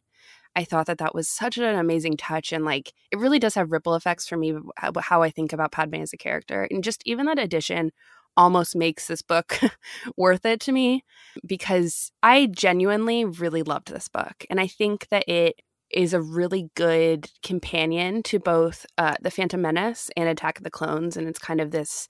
I 0.55 0.64
thought 0.64 0.87
that 0.87 0.99
that 0.99 1.14
was 1.14 1.29
such 1.29 1.57
an 1.59 1.64
amazing 1.64 2.17
touch, 2.17 2.52
and 2.52 2.64
like 2.64 2.93
it 3.11 3.19
really 3.19 3.38
does 3.38 3.55
have 3.55 3.73
ripple 3.73 3.95
effects 3.95 4.29
for 4.29 4.37
me 4.37 4.55
how 5.00 5.23
I 5.23 5.31
think 5.31 5.52
about 5.52 5.73
Padme 5.73 5.97
as 5.97 6.12
a 6.12 6.19
character, 6.19 6.67
and 6.71 6.85
just 6.85 7.02
even 7.05 7.26
that 7.26 7.38
addition 7.38 7.91
almost 8.37 8.75
makes 8.75 9.09
this 9.09 9.21
book 9.21 9.61
worth 10.17 10.47
it 10.47 10.59
to 10.61 10.73
me 10.73 11.05
because 11.45 12.11
I 12.23 12.47
genuinely 12.47 13.26
really 13.26 13.62
loved 13.62 13.93
this 13.93 14.09
book, 14.09 14.47
and 14.49 14.61
I 14.61 14.69
think 14.69 15.09
that 15.09 15.29
it 15.29 15.61
is 15.92 16.14
a 16.14 16.20
really 16.20 16.70
good 16.75 17.30
companion 17.42 18.22
to 18.25 18.38
both 18.38 18.87
uh, 18.99 19.14
the 19.20 19.30
Phantom 19.30 19.61
Menace 19.61 20.11
and 20.16 20.28
Attack 20.28 20.58
of 20.58 20.64
the 20.64 20.70
Clones, 20.70 21.16
and 21.16 21.28
it's 21.28 21.38
kind 21.38 21.61
of 21.61 21.70
this 21.70 22.08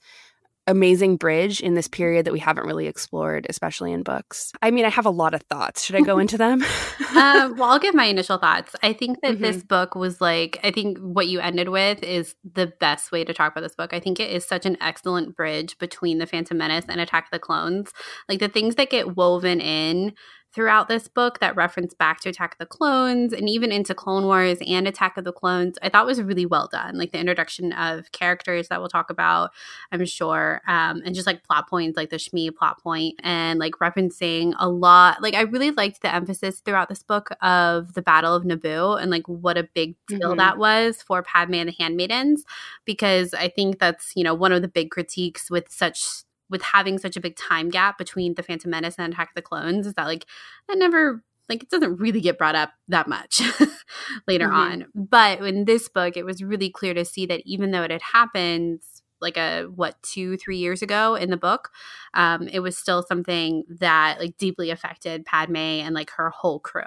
amazing 0.67 1.17
bridge 1.17 1.59
in 1.59 1.73
this 1.73 1.87
period 1.87 2.25
that 2.25 2.31
we 2.31 2.39
haven't 2.39 2.65
really 2.65 2.87
explored, 2.87 3.45
especially 3.49 3.91
in 3.91 4.01
books. 4.01 4.51
I 4.61 4.71
mean, 4.71 4.85
I 4.85 4.89
have 4.89 5.05
a 5.05 5.11
lot 5.11 5.33
of 5.33 5.41
thoughts. 5.43 5.83
Should 5.83 5.95
I 5.95 6.01
go 6.01 6.19
into 6.19 6.37
them? 6.37 6.61
uh, 6.99 7.51
well, 7.57 7.63
I'll 7.63 7.79
give 7.79 7.93
my 7.93 8.05
initial 8.05 8.37
thoughts. 8.37 8.75
I 8.81 8.93
think 8.93 9.19
that 9.21 9.33
mm-hmm. 9.33 9.43
this 9.43 9.63
book 9.63 9.95
was 9.95 10.21
like, 10.21 10.59
I 10.63 10.71
think 10.71 10.97
what 10.99 11.27
you 11.27 11.39
ended 11.39 11.69
with 11.69 12.01
is 12.01 12.35
the 12.49 12.67
best 12.79 13.11
way 13.11 13.25
to 13.25 13.33
talk 13.33 13.51
about 13.51 13.61
this 13.61 13.75
book. 13.75 13.93
I 13.93 13.99
think 13.99 14.19
it 14.19 14.31
is 14.31 14.45
such 14.45 14.65
an 14.65 14.77
excellent 14.79 15.35
bridge 15.35 15.77
between 15.79 16.19
The 16.19 16.27
Phantom 16.27 16.57
Menace 16.57 16.85
and 16.87 17.01
Attack 17.01 17.25
of 17.25 17.31
the 17.31 17.39
Clones. 17.39 17.91
Like 18.29 18.39
the 18.39 18.47
things 18.47 18.75
that 18.75 18.89
get 18.89 19.17
woven 19.17 19.59
in 19.59 20.13
throughout 20.53 20.87
this 20.87 21.07
book 21.07 21.39
that 21.39 21.55
reference 21.55 21.93
back 21.93 22.19
to 22.21 22.29
Attack 22.29 22.53
of 22.53 22.57
the 22.59 22.65
Clones 22.65 23.33
and 23.33 23.49
even 23.49 23.71
into 23.71 23.95
Clone 23.95 24.25
Wars 24.25 24.59
and 24.65 24.87
Attack 24.87 25.17
of 25.17 25.23
the 25.23 25.31
Clones, 25.31 25.77
I 25.81 25.89
thought 25.89 26.05
was 26.05 26.21
really 26.21 26.45
well 26.45 26.69
done. 26.71 26.97
Like 26.97 27.11
the 27.11 27.19
introduction 27.19 27.73
of 27.73 28.11
characters 28.11 28.67
that 28.67 28.79
we'll 28.79 28.89
talk 28.89 29.09
about, 29.09 29.51
I'm 29.91 30.05
sure, 30.05 30.61
um, 30.67 31.01
and 31.05 31.15
just 31.15 31.25
like 31.25 31.43
plot 31.43 31.67
points, 31.67 31.97
like 31.97 32.11
the 32.11 32.17
Shmi 32.17 32.55
plot 32.55 32.81
point, 32.81 33.15
and 33.23 33.59
like 33.59 33.73
referencing 33.73 34.53
a 34.59 34.69
lot. 34.69 35.21
Like 35.21 35.33
I 35.33 35.41
really 35.41 35.71
liked 35.71 36.01
the 36.01 36.13
emphasis 36.13 36.59
throughout 36.59 36.89
this 36.89 37.03
book 37.03 37.29
of 37.41 37.93
the 37.93 38.01
Battle 38.01 38.35
of 38.35 38.43
Naboo 38.43 39.01
and 39.01 39.09
like 39.09 39.27
what 39.27 39.57
a 39.57 39.63
big 39.63 39.95
deal 40.07 40.29
mm-hmm. 40.29 40.37
that 40.37 40.57
was 40.57 41.01
for 41.01 41.23
Padme 41.23 41.55
and 41.55 41.69
the 41.69 41.75
Handmaidens, 41.79 42.45
because 42.85 43.33
I 43.33 43.47
think 43.47 43.79
that's 43.79 44.13
you 44.15 44.23
know 44.23 44.35
one 44.35 44.51
of 44.51 44.61
the 44.61 44.67
big 44.67 44.91
critiques 44.91 45.49
with 45.49 45.71
such 45.71 46.22
with 46.49 46.61
having 46.61 46.97
such 46.97 47.17
a 47.17 47.21
big 47.21 47.35
time 47.35 47.69
gap 47.69 47.97
between 47.97 48.35
the 48.35 48.43
Phantom 48.43 48.69
Menace 48.71 48.95
and 48.97 49.13
Attack 49.13 49.29
of 49.29 49.35
the 49.35 49.41
Clones 49.41 49.87
is 49.87 49.93
that 49.95 50.05
like 50.05 50.25
that 50.67 50.77
never 50.77 51.23
like 51.49 51.63
it 51.63 51.69
doesn't 51.69 51.97
really 51.97 52.21
get 52.21 52.37
brought 52.37 52.55
up 52.55 52.71
that 52.87 53.07
much 53.07 53.41
later 54.27 54.47
mm-hmm. 54.47 54.55
on. 54.55 54.85
But 54.95 55.41
in 55.41 55.65
this 55.65 55.89
book, 55.89 56.15
it 56.17 56.25
was 56.25 56.43
really 56.43 56.69
clear 56.69 56.93
to 56.93 57.05
see 57.05 57.25
that 57.25 57.41
even 57.45 57.71
though 57.71 57.83
it 57.83 57.91
had 57.91 58.01
happened 58.01 58.81
like 59.23 59.37
a 59.37 59.63
what 59.63 59.95
two 60.03 60.37
three 60.37 60.57
years 60.57 60.81
ago 60.81 61.15
in 61.15 61.29
the 61.29 61.37
book 61.37 61.69
um, 62.13 62.47
it 62.49 62.59
was 62.59 62.77
still 62.77 63.01
something 63.01 63.63
that 63.69 64.19
like 64.19 64.37
deeply 64.37 64.69
affected 64.69 65.23
padme 65.25 65.55
and 65.55 65.95
like 65.95 66.11
her 66.11 66.29
whole 66.29 66.59
crew 66.59 66.81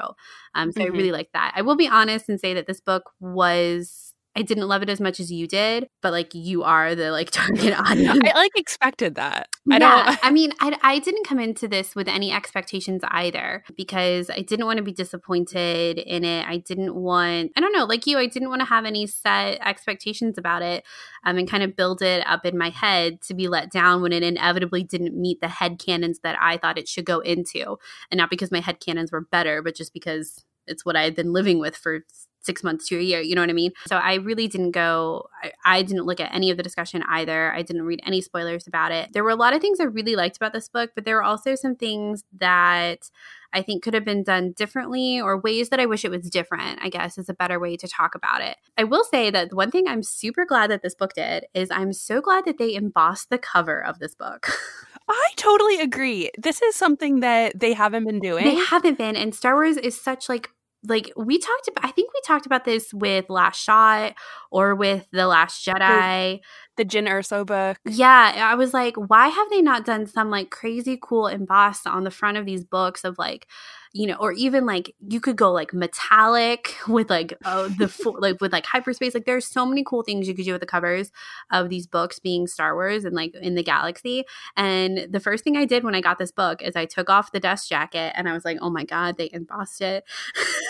um, 0.54 0.70
so 0.70 0.80
mm-hmm. 0.80 0.92
i 0.92 0.96
really 0.96 1.12
like 1.12 1.30
that 1.32 1.52
i 1.56 1.62
will 1.62 1.76
be 1.76 1.88
honest 1.88 2.28
and 2.28 2.38
say 2.38 2.52
that 2.52 2.66
this 2.66 2.80
book 2.80 3.10
was 3.18 4.12
I 4.36 4.42
didn't 4.42 4.68
love 4.68 4.82
it 4.82 4.90
as 4.90 5.00
much 5.00 5.18
as 5.18 5.32
you 5.32 5.48
did, 5.48 5.88
but 6.02 6.12
like 6.12 6.34
you 6.34 6.62
are 6.62 6.94
the 6.94 7.10
like 7.10 7.30
target 7.32 7.78
audience. 7.78 8.20
I 8.22 8.34
like 8.34 8.52
expected 8.54 9.14
that. 9.14 9.48
I 9.70 9.78
yeah, 9.78 9.78
don't. 9.78 10.18
I 10.22 10.30
mean, 10.30 10.52
I, 10.60 10.78
I 10.82 10.98
didn't 10.98 11.26
come 11.26 11.40
into 11.40 11.66
this 11.66 11.96
with 11.96 12.06
any 12.06 12.30
expectations 12.30 13.00
either 13.08 13.64
because 13.76 14.28
I 14.28 14.42
didn't 14.42 14.66
want 14.66 14.76
to 14.76 14.82
be 14.82 14.92
disappointed 14.92 15.98
in 15.98 16.22
it. 16.22 16.46
I 16.46 16.58
didn't 16.58 16.94
want, 16.94 17.52
I 17.56 17.60
don't 17.60 17.72
know, 17.72 17.86
like 17.86 18.06
you, 18.06 18.18
I 18.18 18.26
didn't 18.26 18.50
want 18.50 18.60
to 18.60 18.66
have 18.66 18.84
any 18.84 19.06
set 19.06 19.58
expectations 19.66 20.36
about 20.36 20.60
it 20.60 20.84
um, 21.24 21.38
and 21.38 21.50
kind 21.50 21.62
of 21.62 21.74
build 21.74 22.02
it 22.02 22.24
up 22.26 22.44
in 22.44 22.58
my 22.58 22.68
head 22.68 23.22
to 23.22 23.34
be 23.34 23.48
let 23.48 23.70
down 23.70 24.02
when 24.02 24.12
it 24.12 24.22
inevitably 24.22 24.82
didn't 24.82 25.18
meet 25.18 25.40
the 25.40 25.48
head 25.48 25.78
canons 25.78 26.20
that 26.22 26.36
I 26.38 26.58
thought 26.58 26.78
it 26.78 26.88
should 26.88 27.06
go 27.06 27.20
into. 27.20 27.78
And 28.10 28.18
not 28.18 28.28
because 28.28 28.52
my 28.52 28.60
head 28.60 28.80
canons 28.80 29.10
were 29.10 29.22
better, 29.22 29.62
but 29.62 29.74
just 29.74 29.94
because 29.94 30.44
it's 30.66 30.84
what 30.84 30.96
I 30.96 31.02
had 31.02 31.14
been 31.14 31.32
living 31.32 31.58
with 31.58 31.76
for 31.76 32.00
six 32.46 32.62
months 32.62 32.88
to 32.88 32.98
a 32.98 33.02
year. 33.02 33.20
You 33.20 33.34
know 33.34 33.42
what 33.42 33.50
I 33.50 33.54
mean? 33.54 33.72
So 33.86 33.96
I 33.96 34.14
really 34.14 34.48
didn't 34.48 34.70
go, 34.70 35.28
I, 35.42 35.52
I, 35.64 35.82
didn't 35.82 36.06
look 36.06 36.20
at 36.20 36.34
any 36.34 36.50
of 36.50 36.56
the 36.56 36.62
discussion 36.62 37.02
either. 37.08 37.52
I 37.52 37.62
didn't 37.62 37.82
read 37.82 38.00
any 38.06 38.20
spoilers 38.20 38.66
about 38.66 38.92
it. 38.92 39.12
There 39.12 39.24
were 39.24 39.30
a 39.30 39.36
lot 39.36 39.54
of 39.54 39.60
things 39.60 39.80
I 39.80 39.84
really 39.84 40.16
liked 40.16 40.36
about 40.36 40.52
this 40.52 40.68
book, 40.68 40.92
but 40.94 41.04
there 41.04 41.16
were 41.16 41.22
also 41.22 41.54
some 41.54 41.74
things 41.74 42.24
that 42.38 43.10
I 43.52 43.62
think 43.62 43.82
could 43.82 43.94
have 43.94 44.04
been 44.04 44.22
done 44.22 44.52
differently 44.52 45.20
or 45.20 45.38
ways 45.40 45.70
that 45.70 45.80
I 45.80 45.86
wish 45.86 46.04
it 46.04 46.10
was 46.10 46.28
different, 46.28 46.80
I 46.82 46.88
guess 46.88 47.18
is 47.18 47.28
a 47.28 47.34
better 47.34 47.58
way 47.58 47.76
to 47.76 47.88
talk 47.88 48.14
about 48.14 48.42
it. 48.42 48.56
I 48.76 48.84
will 48.84 49.04
say 49.04 49.30
that 49.30 49.54
one 49.54 49.70
thing 49.70 49.88
I'm 49.88 50.02
super 50.02 50.44
glad 50.44 50.70
that 50.70 50.82
this 50.82 50.94
book 50.94 51.14
did 51.14 51.46
is 51.54 51.70
I'm 51.70 51.92
so 51.92 52.20
glad 52.20 52.44
that 52.44 52.58
they 52.58 52.74
embossed 52.74 53.30
the 53.30 53.38
cover 53.38 53.82
of 53.82 53.98
this 53.98 54.14
book. 54.14 54.48
I 55.08 55.28
totally 55.36 55.80
agree. 55.80 56.30
This 56.36 56.60
is 56.62 56.74
something 56.74 57.20
that 57.20 57.58
they 57.58 57.72
haven't 57.72 58.06
been 58.06 58.18
doing. 58.18 58.44
They 58.44 58.56
haven't 58.56 58.98
been. 58.98 59.14
And 59.16 59.34
Star 59.34 59.54
Wars 59.54 59.76
is 59.76 60.00
such 60.00 60.28
like 60.28 60.50
like 60.88 61.12
we 61.16 61.38
talked 61.38 61.68
about 61.68 61.84
i 61.84 61.90
think 61.90 62.12
we 62.12 62.20
talked 62.24 62.46
about 62.46 62.64
this 62.64 62.92
with 62.92 63.28
last 63.28 63.62
shot 63.62 64.14
or 64.50 64.74
with 64.74 65.06
the 65.12 65.26
last 65.26 65.64
jedi. 65.64 66.40
The, 66.76 66.84
the 66.84 66.84
Jyn 66.84 67.08
Erso 67.08 67.44
book. 67.44 67.78
Yeah 67.84 68.32
i 68.50 68.54
was 68.54 68.74
like 68.74 68.96
why 68.96 69.28
have 69.28 69.50
they 69.50 69.62
not 69.62 69.84
done 69.84 70.06
some 70.06 70.30
like 70.30 70.50
crazy 70.50 70.98
cool 71.00 71.26
emboss 71.26 71.86
on 71.86 72.04
the 72.04 72.10
front 72.10 72.36
of 72.36 72.46
these 72.46 72.64
books 72.64 73.04
of 73.04 73.18
like 73.18 73.46
you 73.92 74.06
know, 74.06 74.14
or 74.16 74.32
even 74.32 74.66
like 74.66 74.94
you 75.08 75.20
could 75.20 75.36
go 75.36 75.52
like 75.52 75.72
metallic 75.72 76.74
with 76.88 77.10
like 77.10 77.34
oh 77.44 77.68
the 77.68 77.88
full, 77.88 78.16
like 78.20 78.40
with 78.40 78.52
like 78.52 78.66
hyperspace. 78.66 79.14
Like 79.14 79.24
there's 79.24 79.46
so 79.46 79.66
many 79.66 79.84
cool 79.84 80.02
things 80.02 80.28
you 80.28 80.34
could 80.34 80.44
do 80.44 80.52
with 80.52 80.60
the 80.60 80.66
covers 80.66 81.10
of 81.50 81.68
these 81.68 81.86
books 81.86 82.18
being 82.18 82.46
Star 82.46 82.74
Wars 82.74 83.04
and 83.04 83.14
like 83.14 83.34
in 83.34 83.54
the 83.54 83.62
galaxy. 83.62 84.24
And 84.56 85.06
the 85.10 85.20
first 85.20 85.44
thing 85.44 85.56
I 85.56 85.64
did 85.64 85.84
when 85.84 85.94
I 85.94 86.00
got 86.00 86.18
this 86.18 86.32
book 86.32 86.62
is 86.62 86.76
I 86.76 86.84
took 86.84 87.10
off 87.10 87.32
the 87.32 87.40
dust 87.40 87.68
jacket 87.68 88.12
and 88.16 88.28
I 88.28 88.32
was 88.32 88.44
like, 88.44 88.58
oh 88.60 88.70
my 88.70 88.84
god, 88.84 89.16
they 89.16 89.30
embossed 89.32 89.80
it. 89.80 90.04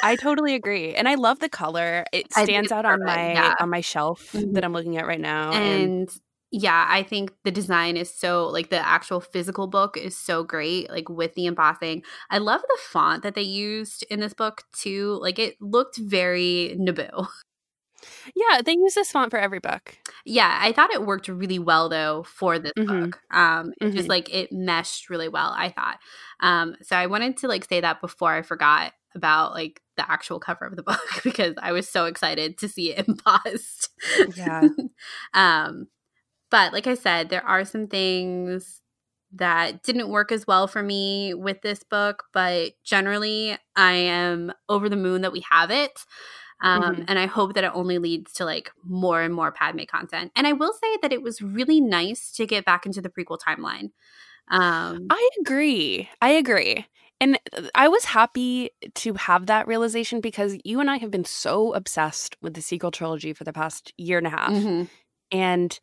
I 0.03 0.17
totally 0.21 0.55
agree, 0.55 0.95
and 0.95 1.09
I 1.09 1.15
love 1.15 1.41
the 1.41 1.49
color. 1.49 2.05
It 2.13 2.33
stands 2.33 2.73
out 2.73 2.85
on 2.85 3.05
my 3.05 3.33
yeah. 3.33 3.55
on 3.61 3.71
my 3.71 3.81
shelf 3.81 4.33
mm-hmm. 4.33 4.53
that 4.53 4.65
I'm 4.65 4.73
looking 4.73 4.97
at 4.97 5.07
right 5.07 5.21
now, 5.21 5.53
and, 5.53 5.83
and 5.83 6.21
yeah, 6.53 6.87
I 6.89 7.03
think 7.03 7.33
the 7.45 7.51
design 7.51 7.97
is 7.97 8.13
so 8.13 8.47
like 8.47 8.71
the 8.71 8.87
actual 8.87 9.21
physical 9.21 9.67
book 9.67 9.97
is 9.97 10.17
so 10.17 10.45
great, 10.45 10.91
like 10.91 11.09
with 11.09 11.35
the 11.35 11.47
embossing. 11.47 12.03
I 12.31 12.39
love 12.39 12.63
the 12.63 12.79
font 12.81 13.23
that 13.25 13.35
they 13.35 13.43
used 13.43 14.05
in 14.11 14.21
this 14.21 14.35
book 14.35 14.63
too. 14.73 15.19
Like 15.21 15.39
it 15.39 15.61
looked 15.61 15.97
very 15.99 16.77
Naboo. 16.79 17.27
Yeah, 18.37 18.61
they 18.65 18.73
use 18.73 18.95
this 18.95 19.11
font 19.11 19.31
for 19.31 19.39
every 19.39 19.59
book. 19.59 19.97
Yeah, 20.25 20.59
I 20.61 20.73
thought 20.73 20.93
it 20.93 21.07
worked 21.07 21.29
really 21.29 21.59
well 21.59 21.89
though 21.89 22.25
for 22.25 22.59
this 22.59 22.73
mm-hmm. 22.79 23.05
book. 23.07 23.21
Um, 23.31 23.73
it 23.81 23.85
mm-hmm. 23.85 23.97
just 23.97 24.09
like 24.09 24.33
it 24.33 24.53
meshed 24.53 25.11
really 25.11 25.29
well. 25.29 25.53
I 25.57 25.71
thought. 25.71 25.99
Um, 26.41 26.77
so 26.83 26.95
I 26.95 27.07
wanted 27.07 27.39
to 27.39 27.49
like 27.49 27.65
say 27.65 27.81
that 27.81 28.01
before 28.01 28.33
I 28.33 28.43
forgot 28.43 28.93
about 29.15 29.53
like 29.53 29.81
the 29.97 30.09
actual 30.09 30.39
cover 30.39 30.67
of 30.67 30.77
the 30.77 30.83
book 30.85 31.23
because 31.25 31.55
I 31.61 31.73
was 31.73 31.89
so 31.89 32.05
excited 32.05 32.59
to 32.59 32.69
see 32.69 32.93
it 32.93 33.09
embossed. 33.09 33.91
Yeah. 34.37 34.69
um, 35.35 35.89
but 36.57 36.73
like 36.73 36.87
I 36.87 36.95
said, 36.95 37.29
there 37.29 37.45
are 37.45 37.67
some 37.67 37.87
things 37.87 38.81
that 39.35 39.83
didn't 39.83 40.09
work 40.09 40.33
as 40.33 40.47
well 40.47 40.67
for 40.67 40.83
me 40.83 41.35
with 41.35 41.61
this 41.61 41.83
book, 41.83 42.25
but 42.33 42.73
generally 42.83 43.59
I 43.77 43.93
am 43.93 44.55
over 44.67 44.89
the 44.89 44.97
moon 44.97 45.21
that 45.21 45.33
we 45.33 45.45
have 45.51 45.71
it. 45.71 46.01
Um, 46.63 46.83
mm-hmm. 46.83 47.03
And 47.09 47.19
I 47.19 47.27
hope 47.27 47.53
that 47.53 47.65
it 47.65 47.73
only 47.75 47.99
leads 47.99 48.33
to 48.35 48.47
like 48.47 48.71
more 48.83 49.21
and 49.21 49.35
more 49.35 49.53
Padme 49.53 49.83
content. 49.87 50.33
And 50.35 50.47
I 50.47 50.55
will 50.55 50.73
say 50.73 50.97
that 51.03 51.13
it 51.13 51.21
was 51.21 51.43
really 51.43 51.79
nice 51.79 52.33
to 52.37 52.47
get 52.47 52.65
back 52.65 52.87
into 52.87 53.03
the 53.03 53.11
prequel 53.11 53.39
timeline. 53.39 53.91
Um, 54.51 55.09
I 55.11 55.29
agree. 55.39 56.09
I 56.23 56.31
agree. 56.31 56.87
And 57.21 57.39
uh, 57.55 57.65
I 57.75 57.89
was 57.89 58.07
happy 58.07 58.71
to 58.95 59.13
have 59.13 59.45
that 59.45 59.69
realization 59.69 60.23
because 60.23 60.57
you 60.65 60.81
and 60.81 60.91
I 60.91 60.97
have 60.97 61.11
been 61.11 61.27
so 61.27 61.75
obsessed 61.75 62.35
with 62.41 62.55
the 62.55 62.63
sequel 62.63 62.93
trilogy 62.93 63.35
for 63.35 63.45
the 63.45 63.53
past 63.53 63.93
year 63.99 64.17
and 64.17 64.27
a 64.27 64.31
half. 64.31 64.53
Mm-hmm. 64.53 64.85
And 65.33 65.79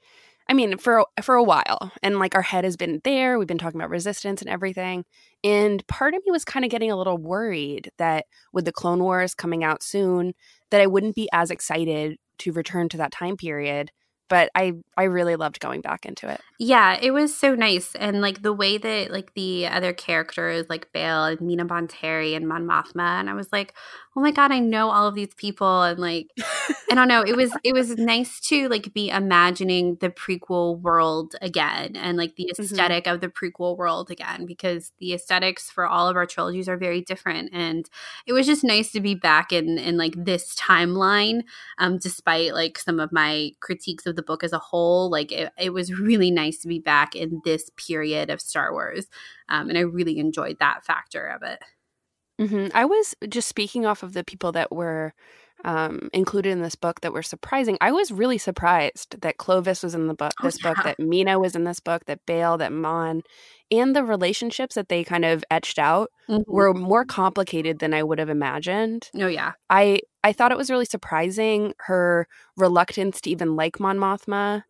I 0.50 0.53
mean, 0.53 0.77
for 0.77 1.05
for 1.21 1.35
a 1.35 1.43
while, 1.43 1.91
and 2.01 2.19
like 2.19 2.35
our 2.35 2.41
head 2.41 2.63
has 2.65 2.75
been 2.75 3.01
there. 3.03 3.38
We've 3.39 3.47
been 3.47 3.57
talking 3.57 3.79
about 3.79 3.89
resistance 3.89 4.41
and 4.41 4.50
everything, 4.50 5.05
and 5.43 5.85
part 5.88 6.13
of 6.13 6.21
me 6.25 6.31
was 6.31 6.45
kind 6.45 6.65
of 6.65 6.71
getting 6.71 6.91
a 6.91 6.97
little 6.97 7.17
worried 7.17 7.91
that 7.97 8.25
with 8.51 8.65
the 8.65 8.71
Clone 8.71 9.01
Wars 9.01 9.33
coming 9.33 9.63
out 9.63 9.83
soon, 9.83 10.33
that 10.69 10.81
I 10.81 10.88
wouldn't 10.88 11.15
be 11.15 11.29
as 11.33 11.51
excited 11.51 12.17
to 12.39 12.51
return 12.51 12.89
to 12.89 12.97
that 12.97 13.12
time 13.12 13.38
period 13.38 13.91
but 14.30 14.50
I 14.56 14.74
I 14.96 15.03
really 15.03 15.36
loved 15.36 15.60
going 15.60 15.82
back 15.82 16.06
into 16.06 16.30
it. 16.30 16.39
Yeah, 16.60 16.98
it 17.01 17.12
was 17.12 17.36
so 17.36 17.56
nice, 17.56 17.94
and 17.96 18.22
like 18.22 18.42
the 18.42 18.53
way 18.53 18.77
that 18.77 19.12
like 19.12 19.34
the 19.34 19.68
other 19.68 19.94
characters 19.94 20.68
like 20.70 20.92
Bail 20.94 21.25
and 21.25 21.42
Mina 21.42 21.65
Bonteri 21.65 22.36
and 22.36 22.48
Mon 22.48 22.65
Mothma, 22.65 23.20
and 23.20 23.30
I 23.30 23.34
was 23.34 23.51
like, 23.51 23.74
oh 24.15 24.22
my 24.22 24.32
god, 24.32 24.51
I 24.51 24.60
know 24.60 24.89
all 24.89 25.08
of 25.08 25.15
these 25.15 25.34
people, 25.36 25.84
and 25.84 26.00
like 26.00 26.27
I 26.92 26.96
don't 26.96 27.08
know, 27.08 27.22
it 27.22 27.36
was 27.36 27.51
it 27.63 27.74
was 27.74 27.98
nice 27.98 28.39
to 28.42 28.70
like 28.70 28.94
be 28.94 29.10
imagining 29.10 29.98
the 30.00 30.10
prequel 30.10 30.80
world 30.80 31.36
again, 31.42 31.96
and 31.96 32.18
like 32.18 32.36
the 32.36 32.51
esthetic 32.58 33.06
mm-hmm. 33.06 33.15
of 33.15 33.22
the 33.22 33.30
prequel 33.30 33.77
world 33.77 34.10
again, 34.12 34.46
because 34.46 34.92
the 35.00 35.13
aesthetics 35.13 35.70
for 35.70 35.86
all 35.88 36.08
of 36.08 36.15
our 36.15 36.25
trilogies 36.25 36.70
are 36.70 36.77
very 36.77 37.01
different, 37.01 37.50
and 37.53 37.89
it 38.25 38.34
was 38.34 38.46
just 38.46 38.63
nice 38.63 38.92
to 38.92 39.01
be 39.01 39.15
back 39.15 39.51
in 39.51 39.77
in 39.77 39.98
like 39.98 40.13
this 40.15 40.56
timeline, 40.56 41.44
um, 41.77 41.98
despite 41.98 42.53
like 42.53 42.77
some 42.77 43.00
of 43.00 43.12
my 43.12 43.51
critiques 43.60 44.06
of 44.06 44.12
the 44.15 44.24
book 44.24 44.43
as 44.43 44.53
a 44.53 44.60
whole, 44.60 45.10
like 45.10 45.32
it, 45.32 45.51
it 45.60 45.72
was 45.72 45.98
really 46.00 46.32
nice 46.32 46.60
to 46.60 46.67
be 46.67 46.79
back 46.79 47.15
in 47.15 47.41
this 47.46 47.70
period 47.75 48.29
of 48.29 48.41
Star 48.41 48.72
Wars, 48.72 49.08
um, 49.50 49.70
and 49.70 49.77
I 49.77 49.82
really 49.82 50.17
enjoyed 50.20 50.58
that 50.60 50.86
factor 50.86 51.25
of 51.27 51.43
it. 51.43 51.60
Mm-hmm. 52.41 52.75
I 52.75 52.86
was 52.86 53.15
just 53.29 53.48
speaking 53.48 53.86
off 53.86 54.03
of 54.03 54.13
the 54.13 54.24
people 54.24 54.51
that 54.53 54.72
were 54.72 55.13
um, 55.63 56.10
included 56.13 56.51
in 56.51 56.62
this 56.62 56.75
book 56.75 57.01
that 57.01 57.13
were 57.13 57.24
surprising. 57.24 57.77
I 57.82 57.91
was 57.91 58.12
really 58.12 58.38
surprised 58.38 59.22
that 59.22 59.38
Clovis 59.38 59.84
was 59.84 59.96
in 59.96 60.08
the 60.08 60.13
book, 60.13 60.34
oh, 60.41 60.46
this 60.46 60.58
oh, 60.63 60.67
yeah. 60.67 60.74
book, 60.74 60.84
that 60.84 61.00
Mina 61.00 61.39
was 61.39 61.55
in 61.55 61.63
this 61.63 61.79
book, 61.79 62.05
that 62.05 62.25
Bail, 62.25 62.58
that 62.58 62.72
Mon, 62.72 63.22
and 63.72 63.96
the 63.96 64.03
relationships 64.03 64.75
that 64.75 64.89
they 64.89 65.03
kind 65.03 65.25
of 65.25 65.43
etched 65.50 65.79
out 65.79 66.10
mm-hmm. 66.29 66.43
were 66.48 66.74
more 66.74 67.05
complicated 67.05 67.79
than 67.79 67.93
I 67.93 68.03
would 68.03 68.20
have 68.20 68.29
imagined. 68.29 69.10
Oh 69.15 69.27
yeah, 69.27 69.53
I 69.70 70.01
I 70.24 70.34
thought 70.34 70.51
it 70.51 70.58
was 70.58 70.70
really 70.70 70.86
surprising 70.86 71.74
her 71.86 72.27
reluctance 72.58 73.22
to 73.22 73.29
even 73.29 73.55
like 73.55 73.79
Mon 73.79 73.98
Mothma, 73.98 74.63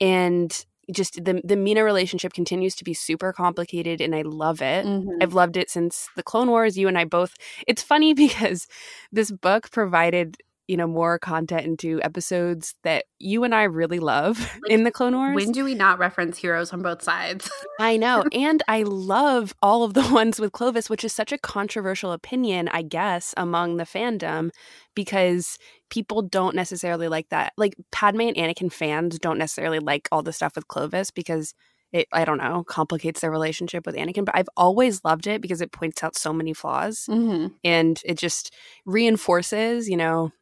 and 0.00 0.64
just 0.92 1.24
the 1.24 1.40
the 1.44 1.56
Mina 1.56 1.84
relationship 1.84 2.32
continues 2.32 2.74
to 2.76 2.84
be 2.84 2.94
super 2.94 3.32
complicated 3.32 4.00
and 4.00 4.14
I 4.14 4.22
love 4.22 4.62
it. 4.62 4.84
Mm-hmm. 4.84 5.10
I've 5.20 5.34
loved 5.34 5.56
it 5.56 5.70
since 5.70 6.08
the 6.16 6.22
Clone 6.22 6.50
Wars. 6.50 6.76
You 6.76 6.88
and 6.88 6.98
I 6.98 7.04
both. 7.04 7.34
It's 7.66 7.82
funny 7.82 8.14
because 8.24 8.66
this 9.12 9.30
book 9.30 9.70
provided 9.70 10.36
you 10.66 10.76
know 10.76 10.86
more 10.86 11.18
content 11.18 11.66
into 11.66 12.00
episodes 12.02 12.74
that 12.84 13.04
you 13.18 13.44
and 13.44 13.54
I 13.54 13.64
really 13.64 13.98
love 13.98 14.38
like, 14.62 14.70
in 14.70 14.84
the 14.84 14.90
Clone 14.90 15.14
Wars. 15.16 15.34
When 15.34 15.52
do 15.52 15.64
we 15.64 15.74
not 15.74 15.98
reference 15.98 16.38
heroes 16.38 16.72
on 16.72 16.82
both 16.82 17.02
sides? 17.02 17.50
I 17.80 17.96
know, 17.96 18.24
and 18.32 18.62
I 18.68 18.82
love 18.82 19.54
all 19.62 19.82
of 19.82 19.94
the 19.94 20.06
ones 20.12 20.40
with 20.40 20.52
Clovis, 20.52 20.88
which 20.88 21.04
is 21.04 21.12
such 21.12 21.32
a 21.32 21.38
controversial 21.38 22.12
opinion, 22.12 22.68
I 22.68 22.82
guess, 22.82 23.34
among 23.36 23.76
the 23.76 23.84
fandom 23.84 24.50
because 24.94 25.58
people 25.90 26.22
don't 26.22 26.56
necessarily 26.56 27.08
like 27.08 27.28
that. 27.28 27.52
Like 27.56 27.74
Padme 27.92 28.22
and 28.22 28.36
Anakin 28.36 28.72
fans 28.72 29.18
don't 29.18 29.38
necessarily 29.38 29.78
like 29.78 30.08
all 30.10 30.22
the 30.22 30.32
stuff 30.32 30.56
with 30.56 30.68
Clovis 30.68 31.10
because 31.10 31.54
it 31.94 32.08
I 32.12 32.24
don't 32.24 32.38
know 32.38 32.64
complicates 32.64 33.20
their 33.20 33.30
relationship 33.30 33.86
with 33.86 33.94
Anakin. 33.94 34.24
But 34.24 34.36
I've 34.36 34.48
always 34.56 35.04
loved 35.04 35.26
it 35.26 35.40
because 35.40 35.60
it 35.60 35.72
points 35.72 36.02
out 36.02 36.16
so 36.16 36.32
many 36.32 36.52
flaws 36.52 37.06
mm-hmm. 37.08 37.54
and 37.62 38.00
it 38.04 38.18
just 38.18 38.52
reinforces, 38.84 39.88
you 39.88 39.96
know, 39.96 40.32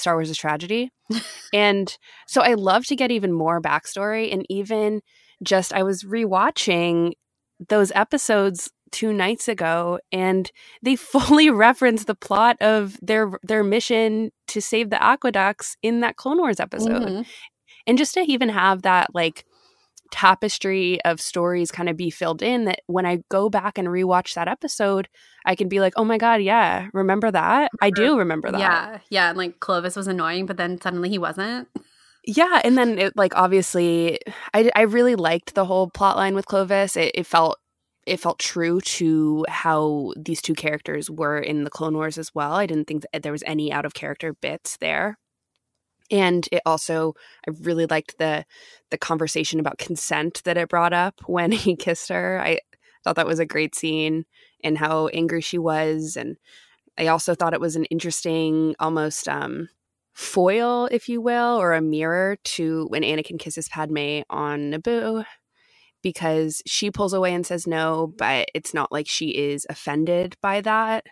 Star 0.00 0.16
Wars' 0.16 0.30
is 0.30 0.38
tragedy. 0.38 0.90
and 1.52 1.96
so 2.26 2.42
I 2.42 2.54
love 2.54 2.86
to 2.86 2.96
get 2.96 3.10
even 3.10 3.32
more 3.32 3.60
backstory 3.60 4.32
and 4.32 4.44
even 4.48 5.02
just 5.42 5.72
I 5.72 5.82
was 5.82 6.04
rewatching 6.04 7.12
those 7.68 7.92
episodes 7.94 8.70
two 8.92 9.12
nights 9.12 9.48
ago 9.48 9.98
and 10.12 10.50
they 10.82 10.96
fully 10.96 11.50
reference 11.50 12.04
the 12.04 12.14
plot 12.14 12.56
of 12.60 12.98
their 13.02 13.30
their 13.42 13.62
mission 13.62 14.30
to 14.48 14.60
save 14.60 14.90
the 14.90 15.02
aqueducts 15.02 15.76
in 15.82 16.00
that 16.00 16.16
Clone 16.16 16.38
Wars 16.38 16.60
episode. 16.60 17.02
Mm-hmm. 17.02 17.22
And 17.86 17.98
just 17.98 18.14
to 18.14 18.20
even 18.20 18.50
have 18.50 18.82
that 18.82 19.14
like 19.14 19.44
tapestry 20.10 21.00
of 21.04 21.20
stories 21.20 21.70
kind 21.70 21.88
of 21.88 21.96
be 21.96 22.10
filled 22.10 22.42
in 22.42 22.64
that 22.64 22.80
when 22.86 23.06
I 23.06 23.22
go 23.28 23.48
back 23.48 23.78
and 23.78 23.88
rewatch 23.88 24.34
that 24.34 24.48
episode, 24.48 25.08
I 25.44 25.54
can 25.54 25.68
be 25.68 25.80
like, 25.80 25.94
oh 25.96 26.04
my 26.04 26.18
God, 26.18 26.42
yeah, 26.42 26.88
remember 26.92 27.30
that? 27.30 27.70
I 27.80 27.90
do 27.90 28.18
remember 28.18 28.50
that. 28.50 28.60
Yeah. 28.60 28.98
Yeah. 29.08 29.28
And 29.30 29.38
like 29.38 29.60
Clovis 29.60 29.96
was 29.96 30.06
annoying, 30.06 30.46
but 30.46 30.56
then 30.56 30.80
suddenly 30.80 31.08
he 31.08 31.18
wasn't. 31.18 31.68
Yeah. 32.24 32.60
And 32.64 32.76
then 32.76 32.98
it 32.98 33.16
like 33.16 33.34
obviously 33.36 34.18
I, 34.52 34.70
I 34.76 34.82
really 34.82 35.14
liked 35.14 35.54
the 35.54 35.64
whole 35.64 35.88
plot 35.88 36.16
line 36.16 36.34
with 36.34 36.46
Clovis. 36.46 36.96
It, 36.96 37.12
it 37.14 37.26
felt 37.26 37.58
it 38.06 38.18
felt 38.18 38.38
true 38.38 38.80
to 38.80 39.44
how 39.48 40.12
these 40.16 40.42
two 40.42 40.54
characters 40.54 41.10
were 41.10 41.38
in 41.38 41.64
the 41.64 41.70
Clone 41.70 41.94
Wars 41.94 42.18
as 42.18 42.34
well. 42.34 42.52
I 42.52 42.66
didn't 42.66 42.86
think 42.86 43.04
that 43.12 43.22
there 43.22 43.32
was 43.32 43.44
any 43.46 43.72
out 43.72 43.84
of 43.84 43.94
character 43.94 44.32
bits 44.32 44.76
there 44.78 45.16
and 46.10 46.48
it 46.52 46.62
also 46.66 47.14
i 47.46 47.52
really 47.60 47.86
liked 47.86 48.18
the 48.18 48.44
the 48.90 48.98
conversation 48.98 49.60
about 49.60 49.78
consent 49.78 50.42
that 50.44 50.56
it 50.56 50.68
brought 50.68 50.92
up 50.92 51.20
when 51.26 51.52
he 51.64 51.76
kissed 51.76 52.08
her. 52.08 52.40
I 52.40 52.60
thought 53.04 53.16
that 53.16 53.26
was 53.26 53.38
a 53.38 53.46
great 53.46 53.74
scene 53.74 54.24
and 54.62 54.76
how 54.76 55.06
angry 55.08 55.40
she 55.40 55.58
was. 55.58 56.16
And 56.16 56.36
i 56.98 57.06
also 57.06 57.34
thought 57.34 57.54
it 57.54 57.60
was 57.60 57.76
an 57.76 57.84
interesting 57.86 58.74
almost 58.78 59.28
um 59.28 59.68
foil 60.12 60.86
if 60.90 61.08
you 61.08 61.20
will 61.20 61.56
or 61.56 61.72
a 61.72 61.80
mirror 61.80 62.36
to 62.42 62.86
when 62.88 63.02
anakin 63.02 63.38
kisses 63.38 63.68
padme 63.68 64.20
on 64.28 64.72
naboo 64.72 65.24
because 66.02 66.62
she 66.66 66.90
pulls 66.90 67.12
away 67.12 67.32
and 67.32 67.46
says 67.46 67.66
no 67.66 68.12
but 68.18 68.48
it's 68.54 68.74
not 68.74 68.90
like 68.90 69.06
she 69.08 69.28
is 69.28 69.66
offended 69.70 70.36
by 70.42 70.60
that 70.60 71.06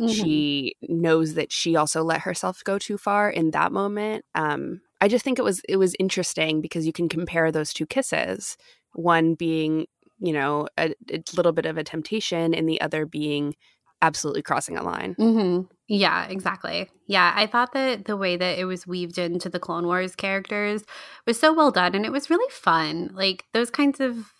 Mm-hmm. 0.00 0.12
She 0.12 0.76
knows 0.82 1.34
that 1.34 1.52
she 1.52 1.76
also 1.76 2.02
let 2.02 2.22
herself 2.22 2.62
go 2.64 2.78
too 2.78 2.98
far 2.98 3.30
in 3.30 3.52
that 3.52 3.72
moment. 3.72 4.24
Um, 4.34 4.82
I 5.00 5.08
just 5.08 5.24
think 5.24 5.38
it 5.38 5.44
was 5.44 5.62
it 5.68 5.76
was 5.76 5.94
interesting 5.98 6.60
because 6.60 6.86
you 6.86 6.92
can 6.92 7.08
compare 7.08 7.50
those 7.50 7.72
two 7.72 7.86
kisses, 7.86 8.56
one 8.94 9.34
being 9.34 9.86
you 10.18 10.32
know 10.32 10.68
a, 10.78 10.94
a 11.10 11.22
little 11.36 11.52
bit 11.52 11.66
of 11.66 11.78
a 11.78 11.84
temptation, 11.84 12.54
and 12.54 12.68
the 12.68 12.80
other 12.80 13.06
being 13.06 13.54
absolutely 14.02 14.42
crossing 14.42 14.76
a 14.76 14.82
line. 14.82 15.14
Mm-hmm. 15.14 15.62
Yeah, 15.88 16.26
exactly. 16.26 16.90
Yeah, 17.06 17.32
I 17.34 17.46
thought 17.46 17.72
that 17.72 18.04
the 18.04 18.16
way 18.16 18.36
that 18.36 18.58
it 18.58 18.64
was 18.64 18.86
weaved 18.86 19.18
into 19.18 19.48
the 19.48 19.60
Clone 19.60 19.86
Wars 19.86 20.14
characters 20.14 20.84
was 21.26 21.38
so 21.38 21.52
well 21.52 21.70
done, 21.70 21.94
and 21.94 22.04
it 22.04 22.12
was 22.12 22.30
really 22.30 22.50
fun. 22.50 23.10
Like 23.14 23.44
those 23.52 23.70
kinds 23.70 24.00
of 24.00 24.32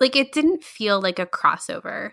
like 0.00 0.16
it 0.16 0.32
didn't 0.32 0.64
feel 0.64 1.00
like 1.00 1.18
a 1.18 1.26
crossover. 1.26 2.12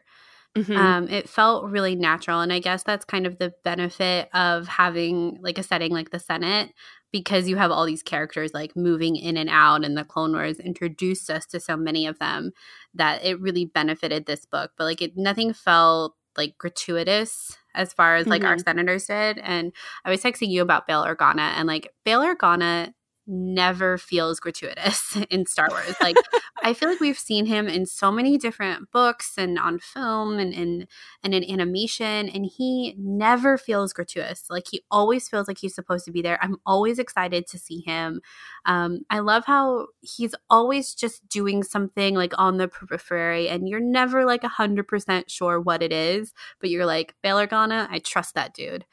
Mm-hmm. 0.56 0.78
Um, 0.78 1.10
it 1.10 1.28
felt 1.28 1.66
really 1.66 1.96
natural. 1.96 2.42
And 2.42 2.54
I 2.54 2.60
guess 2.60 2.84
that's 2.84 3.06
kind 3.06 3.26
of 3.26 3.39
the 3.39 3.54
benefit 3.63 4.30
of 4.34 4.68
having 4.68 5.39
like 5.42 5.58
a 5.58 5.63
setting 5.63 5.92
like 5.92 6.12
the 6.12 6.20
Senate 6.20 6.72
because 7.12 7.48
you 7.48 7.56
have 7.58 7.72
all 7.72 7.86
these 7.86 8.04
characters 8.04 8.54
like 8.54 8.76
moving 8.76 9.16
in 9.16 9.38
and 9.38 9.50
out 9.50 9.84
and 9.84 9.98
the 9.98 10.04
Clone 10.04 10.34
Wars 10.34 10.60
introduced 10.60 11.30
us 11.30 11.46
to 11.48 11.60
so 11.60 11.76
many 11.76 12.06
of 12.06 12.20
them 12.20 12.52
that 12.94 13.24
it 13.24 13.39
really 13.39 13.66
benefited 13.66 14.26
this 14.26 14.46
book. 14.46 14.72
But 14.78 14.86
like 14.86 15.02
it 15.02 15.18
nothing 15.18 15.54
felt 15.54 16.16
like 16.38 16.58
gratuitous 16.58 17.58
as 17.76 17.94
far 17.94 18.16
as 18.16 18.28
like 18.28 18.42
mm-hmm. 18.42 18.52
our 18.52 18.58
senators 18.60 19.06
did. 19.06 19.39
And 19.39 19.72
I 20.06 20.10
was 20.12 20.22
texting 20.22 20.50
you 20.50 20.62
about 20.62 20.88
Bail 20.88 21.04
Organa 21.04 21.54
and 21.56 21.68
like 21.68 21.89
Bail 22.06 22.22
Organa 22.22 22.94
never 23.26 23.98
feels 23.98 24.40
gratuitous 24.40 25.18
in 25.30 25.46
Star 25.46 25.68
Wars. 25.70 25.96
Like 26.02 26.16
I 26.62 26.74
feel 26.74 26.90
like 26.90 27.00
we've 27.00 27.18
seen 27.18 27.46
him 27.46 27.68
in 27.68 27.86
so 27.86 28.12
many 28.12 28.38
different 28.38 28.92
books 28.92 29.34
and 29.38 29.58
on 29.58 29.80
film 29.80 30.40
and 30.40 30.54
in 30.54 30.88
and 31.24 31.34
in 31.34 31.50
animation 31.50 32.30
and 32.30 32.46
he 32.46 32.96
never 32.98 33.58
feels 33.58 33.94
gratuitous. 33.94 34.46
Like 34.50 34.66
he 34.70 34.84
always 34.92 35.30
feels 35.30 35.48
like 35.48 35.58
he's 35.58 35.76
supposed 35.76 36.06
to 36.06 36.12
be 36.12 36.22
there. 36.22 36.40
I'm 36.42 36.58
always 36.66 37.00
excited 37.00 37.48
to 37.48 37.58
see 37.58 37.82
him. 37.86 38.22
Um, 38.66 39.00
I 39.10 39.20
love 39.20 39.46
how 39.46 39.88
he's 40.02 40.36
always 40.50 40.94
just 40.94 41.28
doing 41.30 41.64
something 41.64 42.16
like 42.16 42.34
on 42.38 42.58
the 42.58 42.68
periphery 42.68 43.50
and 43.50 43.68
you're 43.68 43.80
never 43.80 44.26
like 44.26 44.44
a 44.44 44.50
hundred 44.50 44.88
percent 44.88 45.32
sure 45.32 45.60
what 45.60 45.82
it 45.82 45.94
is, 45.94 46.34
but 46.60 46.70
you're 46.70 46.86
like, 46.86 47.16
Bail 47.22 47.38
Organa, 47.38 47.88
I 47.90 48.00
trust 48.00 48.36
that 48.36 48.54
dude. 48.54 48.86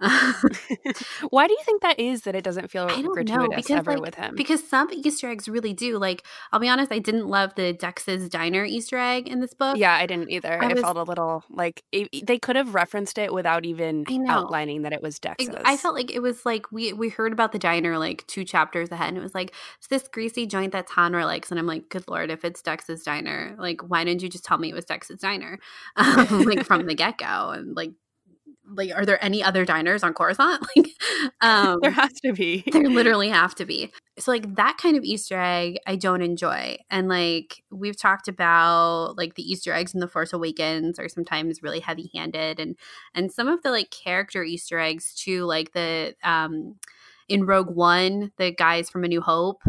Why 1.30 1.46
do 1.46 1.52
you 1.54 1.62
think 1.64 1.82
that 1.82 1.98
is 1.98 2.22
that 2.22 2.34
it 2.34 2.44
doesn't 2.44 2.70
feel 2.70 2.86
gratuitous 2.86 3.28
know, 3.28 3.48
because, 3.48 3.70
ever 3.70 3.92
like, 3.92 4.00
with 4.00 4.14
him? 4.16 4.34
Because 4.34 4.66
some 4.68 4.90
Easter 4.92 5.28
eggs 5.28 5.48
really 5.48 5.72
do. 5.72 5.98
Like, 5.98 6.24
I'll 6.52 6.60
be 6.60 6.68
honest, 6.68 6.92
I 6.92 6.98
didn't 6.98 7.28
love 7.28 7.54
the 7.54 7.72
Dex's 7.72 8.28
Diner 8.28 8.64
Easter 8.64 8.98
egg 8.98 9.28
in 9.28 9.40
this 9.40 9.54
book. 9.54 9.78
Yeah, 9.78 9.94
I 9.94 10.06
didn't 10.06 10.30
either. 10.30 10.62
I 10.62 10.68
it 10.68 10.74
was, 10.74 10.82
felt 10.82 10.96
a 10.98 11.02
little 11.02 11.44
like 11.50 11.82
it, 11.92 12.26
they 12.26 12.38
could 12.38 12.56
have 12.56 12.74
referenced 12.74 13.18
it 13.18 13.32
without 13.32 13.64
even 13.64 14.04
outlining 14.28 14.82
that 14.82 14.92
it 14.92 15.02
was 15.02 15.18
Dex's. 15.18 15.50
I 15.64 15.76
felt 15.76 15.94
like 15.94 16.10
it 16.10 16.20
was 16.20 16.44
like 16.44 16.70
we 16.70 16.92
we 16.92 17.08
heard 17.08 17.32
about 17.32 17.52
the 17.52 17.58
diner 17.58 17.98
like 17.98 18.26
two 18.26 18.44
chapters 18.44 18.90
ahead, 18.90 19.08
and 19.08 19.18
it 19.18 19.22
was 19.22 19.34
like 19.34 19.54
it's 19.78 19.88
this 19.88 20.08
greasy 20.08 20.46
joint 20.46 20.72
that 20.72 20.88
Tonra 20.88 21.24
likes, 21.24 21.50
and 21.50 21.58
I'm 21.58 21.66
like, 21.66 21.88
good 21.88 22.04
lord, 22.08 22.30
if 22.30 22.44
it's 22.44 22.60
Dex's 22.60 23.02
Diner, 23.02 23.54
like 23.58 23.80
why 23.88 24.04
didn't 24.04 24.22
you 24.22 24.28
just 24.28 24.44
tell 24.44 24.58
me 24.58 24.70
it 24.70 24.74
was 24.74 24.84
Dex's 24.84 25.20
Diner, 25.20 25.58
um, 25.96 26.42
like 26.42 26.64
from 26.64 26.86
the 26.86 26.94
get 26.94 27.18
go, 27.18 27.50
and 27.50 27.74
like 27.74 27.92
like 28.68 28.92
are 28.94 29.04
there 29.04 29.22
any 29.24 29.42
other 29.42 29.64
diners 29.64 30.02
on 30.02 30.14
Coruscant? 30.14 30.66
Like 30.76 30.88
um 31.40 31.78
there 31.82 31.90
has 31.90 32.12
to 32.24 32.32
be. 32.32 32.64
there 32.70 32.88
literally 32.88 33.28
have 33.28 33.54
to 33.56 33.64
be. 33.64 33.90
So 34.18 34.30
like 34.30 34.56
that 34.56 34.76
kind 34.78 34.96
of 34.96 35.04
Easter 35.04 35.40
egg 35.40 35.78
I 35.86 35.96
don't 35.96 36.22
enjoy. 36.22 36.76
And 36.90 37.08
like 37.08 37.62
we've 37.70 37.98
talked 37.98 38.28
about 38.28 39.14
like 39.16 39.34
the 39.34 39.42
Easter 39.42 39.72
eggs 39.72 39.94
in 39.94 40.00
The 40.00 40.08
Force 40.08 40.32
Awakens 40.32 40.98
are 40.98 41.08
sometimes 41.08 41.62
really 41.62 41.80
heavy 41.80 42.10
handed 42.14 42.60
and 42.60 42.76
and 43.14 43.32
some 43.32 43.48
of 43.48 43.62
the 43.62 43.70
like 43.70 43.90
character 43.90 44.42
Easter 44.42 44.78
eggs 44.78 45.14
too, 45.14 45.44
like 45.44 45.72
the 45.72 46.14
um 46.22 46.76
in 47.28 47.44
Rogue 47.44 47.70
One, 47.70 48.32
the 48.36 48.52
guys 48.52 48.88
from 48.88 49.04
A 49.04 49.08
New 49.08 49.20
Hope 49.20 49.62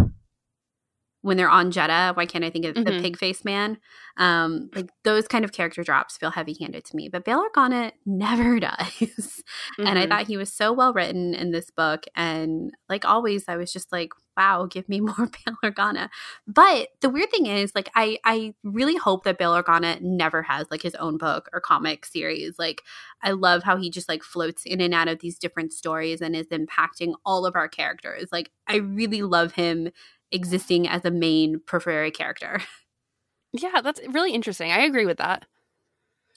when 1.21 1.35
they're 1.37 1.49
on 1.49 1.71
Jedha. 1.71 2.15
Why 2.15 2.25
can't 2.25 2.45
I 2.45 2.49
think 2.49 2.65
of 2.65 2.75
Mhm. 2.75 2.85
the 2.85 3.01
pig 3.01 3.17
face 3.17 3.43
man? 3.43 3.77
Um, 4.17 4.69
like 4.75 4.89
those 5.03 5.27
kind 5.27 5.43
of 5.45 5.51
character 5.51 5.83
drops 5.83 6.17
feel 6.17 6.31
heavy 6.31 6.55
handed 6.59 6.85
to 6.85 6.95
me, 6.95 7.09
but 7.09 7.25
Bail 7.25 7.43
Organa 7.43 7.91
never 8.05 8.59
does. 8.59 9.43
And 9.77 9.99
I 9.99 10.05
Mhm. 10.05 10.09
thought 10.09 10.27
he 10.27 10.37
was 10.37 10.51
so 10.51 10.71
well 10.73 10.93
written 10.93 11.33
in 11.33 11.51
this 11.51 11.69
book. 11.71 12.05
And 12.15 12.71
like 12.89 13.05
always, 13.05 13.45
I 13.47 13.57
was 13.57 13.71
just 13.73 13.91
like, 13.91 14.11
wow, 14.35 14.65
give 14.69 14.87
me 14.87 14.99
more 15.01 15.15
Bail 15.27 15.57
Organa. 15.63 16.09
But 16.47 16.89
the 17.01 17.09
weird 17.09 17.31
thing 17.31 17.47
is, 17.47 17.73
like, 17.75 17.89
I 17.95 18.19
I 18.23 18.53
really 18.63 18.95
hope 18.95 19.23
that 19.23 19.37
Bail 19.37 19.51
Organa 19.53 19.99
never 20.01 20.41
has 20.43 20.67
like 20.71 20.81
his 20.83 20.95
own 20.95 21.17
book 21.17 21.49
or 21.53 21.59
comic 21.59 22.05
series. 22.05 22.57
Like, 22.59 22.83
I 23.23 23.31
love 23.31 23.63
how 23.63 23.77
he 23.77 23.89
just 23.89 24.07
like 24.09 24.23
floats 24.23 24.63
in 24.65 24.81
and 24.81 24.93
out 24.93 25.07
of 25.07 25.19
these 25.19 25.39
different 25.39 25.73
stories 25.73 26.21
and 26.21 26.35
is 26.35 26.47
impacting 26.47 27.13
all 27.25 27.45
of 27.45 27.55
our 27.55 27.67
characters. 27.67 28.29
Like, 28.31 28.51
I 28.67 28.77
really 28.77 29.23
love 29.23 29.53
him 29.53 29.89
existing 30.31 30.87
as 30.87 31.05
a 31.05 31.11
main 31.11 31.59
periphery 31.65 32.11
character. 32.11 32.61
yeah, 33.53 33.81
that's 33.81 34.01
really 34.09 34.33
interesting. 34.33 34.71
I 34.71 34.79
agree 34.81 35.05
with 35.05 35.17
that. 35.17 35.45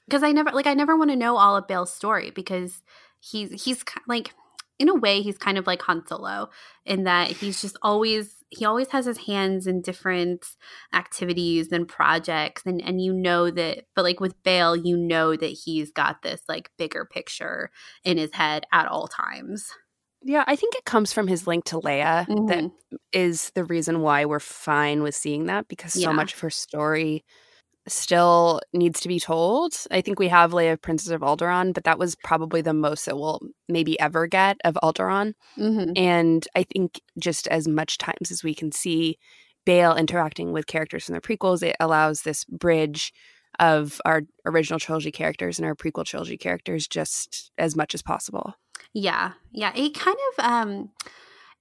because 0.06 0.22
I 0.22 0.32
never 0.32 0.50
like 0.52 0.66
I 0.66 0.74
never 0.74 0.96
want 0.96 1.10
to 1.10 1.16
know 1.16 1.36
all 1.36 1.56
of 1.56 1.68
Bail's 1.68 1.92
story 1.92 2.30
because 2.30 2.82
he's 3.20 3.64
he's 3.64 3.84
like 4.08 4.32
in 4.78 4.88
a 4.88 4.94
way 4.94 5.22
he's 5.22 5.38
kind 5.38 5.58
of 5.58 5.66
like 5.66 5.82
Han 5.82 6.04
Solo 6.06 6.50
in 6.86 7.04
that 7.04 7.30
he's 7.30 7.60
just 7.60 7.76
always 7.82 8.36
he 8.50 8.64
always 8.64 8.88
has 8.88 9.06
his 9.06 9.18
hands 9.18 9.66
in 9.66 9.82
different 9.82 10.44
activities 10.94 11.70
and 11.72 11.86
projects 11.88 12.62
and 12.66 12.82
and 12.82 13.00
you 13.02 13.12
know 13.12 13.50
that 13.50 13.84
but 13.94 14.04
like 14.04 14.20
with 14.20 14.42
Bale 14.42 14.74
you 14.76 14.96
know 14.96 15.36
that 15.36 15.46
he's 15.64 15.90
got 15.92 16.22
this 16.22 16.42
like 16.48 16.70
bigger 16.78 17.04
picture 17.04 17.70
in 18.04 18.18
his 18.18 18.32
head 18.34 18.64
at 18.72 18.86
all 18.88 19.06
times. 19.08 19.72
Yeah, 20.22 20.44
I 20.46 20.54
think 20.56 20.74
it 20.74 20.84
comes 20.84 21.12
from 21.12 21.28
his 21.28 21.46
link 21.46 21.64
to 21.66 21.80
Leia 21.80 22.26
that 22.48 22.64
Mhm. 22.64 22.72
is 23.12 23.50
the 23.54 23.64
reason 23.64 24.00
why 24.02 24.24
we're 24.26 24.38
fine 24.40 25.02
with 25.02 25.14
seeing 25.14 25.46
that 25.46 25.66
because 25.68 25.96
Yeah. 25.96 26.08
so 26.08 26.12
much 26.12 26.34
of 26.34 26.40
her 26.40 26.50
story 26.50 27.24
still 27.88 28.60
needs 28.74 29.00
to 29.00 29.08
be 29.08 29.20
told. 29.20 29.74
I 29.90 30.00
think 30.02 30.18
we 30.18 30.28
have 30.28 30.52
Leia, 30.52 30.80
Princess 30.80 31.10
of 31.10 31.22
Alderaan, 31.22 31.74
but 31.74 31.84
that 31.84 31.98
was 31.98 32.16
probably 32.16 32.62
the 32.62 32.74
most 32.74 33.06
that 33.06 33.16
we'll 33.18 33.40
maybe 33.68 33.98
ever 34.00 34.26
get 34.26 34.58
of 34.64 34.78
Alderaan. 34.82 35.34
Mhm. 35.58 35.96
And 35.96 36.46
I 36.56 36.64
think 36.64 37.00
just 37.18 37.48
as 37.48 37.68
much 37.68 37.98
times 37.98 38.30
as 38.30 38.44
we 38.44 38.54
can 38.54 38.72
see 38.72 39.18
Bail 39.66 39.94
interacting 39.96 40.52
with 40.52 40.66
characters 40.66 41.06
from 41.06 41.14
the 41.16 41.20
prequels, 41.22 41.62
it 41.62 41.76
allows 41.80 42.22
this 42.22 42.44
bridge 42.46 43.12
of 43.60 44.00
our 44.04 44.22
original 44.46 44.80
trilogy 44.80 45.12
characters 45.12 45.58
and 45.58 45.66
our 45.66 45.76
prequel 45.76 46.04
trilogy 46.04 46.36
characters 46.36 46.88
just 46.88 47.52
as 47.58 47.76
much 47.76 47.94
as 47.94 48.02
possible. 48.02 48.54
Yeah. 48.94 49.32
Yeah. 49.52 49.72
It 49.76 49.94
kind 49.94 50.16
of 50.38 50.44
um 50.44 50.90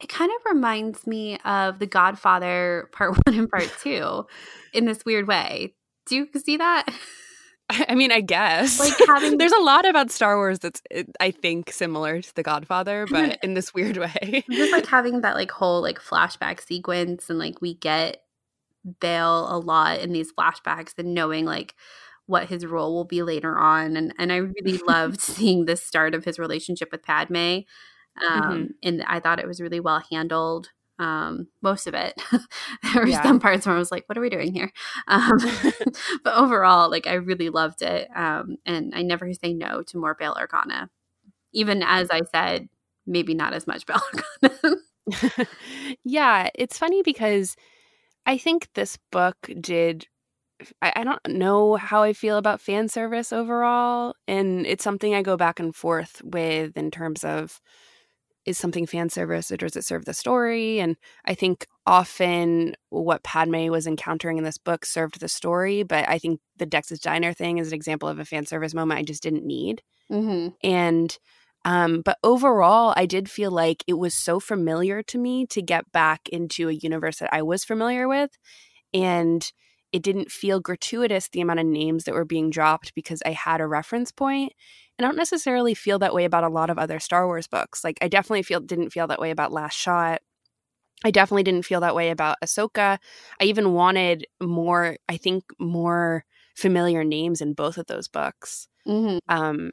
it 0.01 0.07
kind 0.09 0.31
of 0.31 0.51
reminds 0.53 1.05
me 1.05 1.37
of 1.43 1.77
The 1.79 1.85
Godfather 1.85 2.89
part 2.93 3.11
1 3.27 3.37
and 3.37 3.49
part 3.49 3.71
2 3.83 4.25
in 4.73 4.85
this 4.85 5.03
weird 5.05 5.27
way. 5.27 5.75
Do 6.07 6.15
you 6.15 6.27
see 6.43 6.57
that? 6.57 6.87
I 7.69 7.93
mean, 7.93 8.11
I 8.11 8.21
guess 8.21 8.79
Like 8.79 8.93
having- 9.07 9.37
there's 9.37 9.51
a 9.51 9.59
lot 9.61 9.87
about 9.87 10.09
Star 10.09 10.37
Wars 10.37 10.57
that's 10.57 10.81
I 11.19 11.29
think 11.29 11.71
similar 11.71 12.19
to 12.21 12.35
The 12.35 12.41
Godfather, 12.41 13.05
but 13.11 13.37
in 13.43 13.53
this 13.53 13.75
weird 13.75 13.97
way. 13.97 14.43
Just 14.49 14.71
like 14.71 14.87
having 14.87 15.21
that 15.21 15.35
like 15.35 15.51
whole 15.51 15.81
like 15.81 15.99
flashback 15.99 16.61
sequence 16.65 17.29
and 17.29 17.37
like 17.37 17.61
we 17.61 17.75
get 17.75 18.23
Bail 18.99 19.47
a 19.53 19.57
lot 19.59 19.99
in 19.99 20.13
these 20.13 20.31
flashbacks 20.33 20.93
and 20.97 21.13
knowing 21.13 21.45
like 21.45 21.75
what 22.27 22.47
his 22.47 22.65
role 22.65 22.93
will 22.93 23.05
be 23.05 23.23
later 23.23 23.57
on 23.57 23.97
and 23.97 24.13
and 24.19 24.31
I 24.31 24.37
really 24.37 24.77
loved 24.87 25.21
seeing 25.21 25.65
the 25.65 25.75
start 25.75 26.13
of 26.15 26.23
his 26.25 26.39
relationship 26.39 26.89
with 26.91 27.03
Padme. 27.03 27.59
Um 28.29 28.69
Mhm. 28.69 28.73
and 28.83 29.03
I 29.07 29.19
thought 29.19 29.39
it 29.39 29.47
was 29.47 29.61
really 29.61 29.79
well 29.79 30.03
handled. 30.11 30.69
Um 30.99 31.47
most 31.61 31.87
of 31.87 31.93
it. 31.93 32.21
there 32.93 33.03
were 33.03 33.07
Yeah. 33.07 33.21
some 33.23 33.39
parts 33.39 33.65
where 33.65 33.75
I 33.75 33.79
was 33.79 33.91
like 33.91 34.03
what 34.07 34.17
are 34.17 34.21
we 34.21 34.29
doing 34.29 34.53
here? 34.53 34.71
Um 35.07 35.37
but 36.23 36.35
overall 36.35 36.89
like 36.89 37.07
I 37.07 37.13
really 37.15 37.49
loved 37.49 37.81
it. 37.81 38.07
Um 38.15 38.57
and 38.65 38.93
I 38.95 39.01
never 39.03 39.31
say 39.33 39.53
no 39.53 39.83
to 39.83 39.97
more 39.97 40.15
Bail 40.15 40.35
Organa. 40.39 40.89
Even 41.53 41.83
as 41.83 42.09
I 42.11 42.21
said 42.33 42.69
maybe 43.07 43.33
not 43.33 43.53
as 43.53 43.67
much 43.67 43.85
Bail 43.85 43.99
Organa. 44.43 44.75
yeah, 46.03 46.49
it's 46.55 46.77
funny 46.77 47.01
because 47.03 47.55
I 48.29 48.37
think 48.37 48.67
this 48.75 48.95
book 49.11 49.35
did. 49.59 50.05
I, 50.83 50.93
I 50.97 51.03
don't 51.03 51.27
know 51.27 51.77
how 51.77 52.03
I 52.03 52.13
feel 52.13 52.37
about 52.37 52.61
fan 52.61 52.87
service 52.87 53.33
overall, 53.33 54.13
and 54.27 54.67
it's 54.67 54.83
something 54.83 55.15
I 55.15 55.23
go 55.23 55.35
back 55.35 55.59
and 55.59 55.75
forth 55.75 56.21
with 56.23 56.77
in 56.77 56.91
terms 56.91 57.23
of 57.23 57.59
is 58.45 58.55
something 58.59 58.85
fan 58.85 59.09
service 59.09 59.51
or 59.51 59.57
does 59.57 59.75
it 59.75 59.83
serve 59.83 60.05
the 60.05 60.13
story? 60.13 60.79
And 60.79 60.95
I 61.25 61.33
think 61.33 61.65
often 61.87 62.75
what 62.89 63.23
Padme 63.23 63.69
was 63.69 63.87
encountering 63.87 64.37
in 64.37 64.43
this 64.43 64.59
book 64.59 64.85
served 64.85 65.19
the 65.19 65.27
story, 65.27 65.81
but 65.81 66.07
I 66.07 66.19
think 66.19 66.39
the 66.57 66.67
Dex's 66.67 66.99
Diner 66.99 67.33
thing 67.33 67.57
is 67.57 67.69
an 67.69 67.73
example 67.73 68.07
of 68.09 68.19
a 68.19 68.25
fan 68.25 68.45
service 68.45 68.75
moment 68.75 68.99
I 68.99 69.03
just 69.03 69.23
didn't 69.23 69.45
need 69.45 69.81
mm-hmm. 70.11 70.49
and 70.63 71.17
um 71.65 72.01
but 72.01 72.17
overall 72.23 72.93
i 72.95 73.05
did 73.05 73.29
feel 73.29 73.51
like 73.51 73.83
it 73.87 73.93
was 73.93 74.13
so 74.13 74.39
familiar 74.39 75.01
to 75.03 75.17
me 75.17 75.45
to 75.45 75.61
get 75.61 75.91
back 75.91 76.27
into 76.29 76.69
a 76.69 76.73
universe 76.73 77.17
that 77.17 77.33
i 77.33 77.41
was 77.41 77.63
familiar 77.63 78.07
with 78.07 78.31
and 78.93 79.51
it 79.91 80.03
didn't 80.03 80.31
feel 80.31 80.59
gratuitous 80.59 81.27
the 81.29 81.41
amount 81.41 81.59
of 81.59 81.65
names 81.65 82.03
that 82.03 82.13
were 82.13 82.25
being 82.25 82.49
dropped 82.49 82.93
because 82.95 83.21
i 83.25 83.31
had 83.31 83.61
a 83.61 83.67
reference 83.67 84.11
point 84.11 84.53
and 84.97 85.05
i 85.05 85.09
don't 85.09 85.17
necessarily 85.17 85.73
feel 85.73 85.99
that 85.99 86.13
way 86.13 86.25
about 86.25 86.43
a 86.43 86.49
lot 86.49 86.69
of 86.69 86.77
other 86.77 86.99
star 86.99 87.25
wars 87.25 87.47
books 87.47 87.83
like 87.83 87.97
i 88.01 88.07
definitely 88.07 88.43
feel 88.43 88.59
didn't 88.59 88.91
feel 88.91 89.07
that 89.07 89.19
way 89.19 89.31
about 89.31 89.51
last 89.51 89.75
shot 89.75 90.21
I 91.03 91.11
definitely 91.11 91.43
didn't 91.43 91.65
feel 91.65 91.79
that 91.81 91.95
way 91.95 92.09
about 92.09 92.37
Ahsoka. 92.43 92.97
I 93.39 93.43
even 93.45 93.73
wanted 93.73 94.27
more, 94.41 94.97
I 95.07 95.17
think, 95.17 95.43
more 95.57 96.25
familiar 96.55 97.03
names 97.03 97.41
in 97.41 97.53
both 97.53 97.77
of 97.77 97.85
those 97.87 98.07
books. 98.07 98.67
Mm-hmm. 98.87 99.17
Um, 99.29 99.71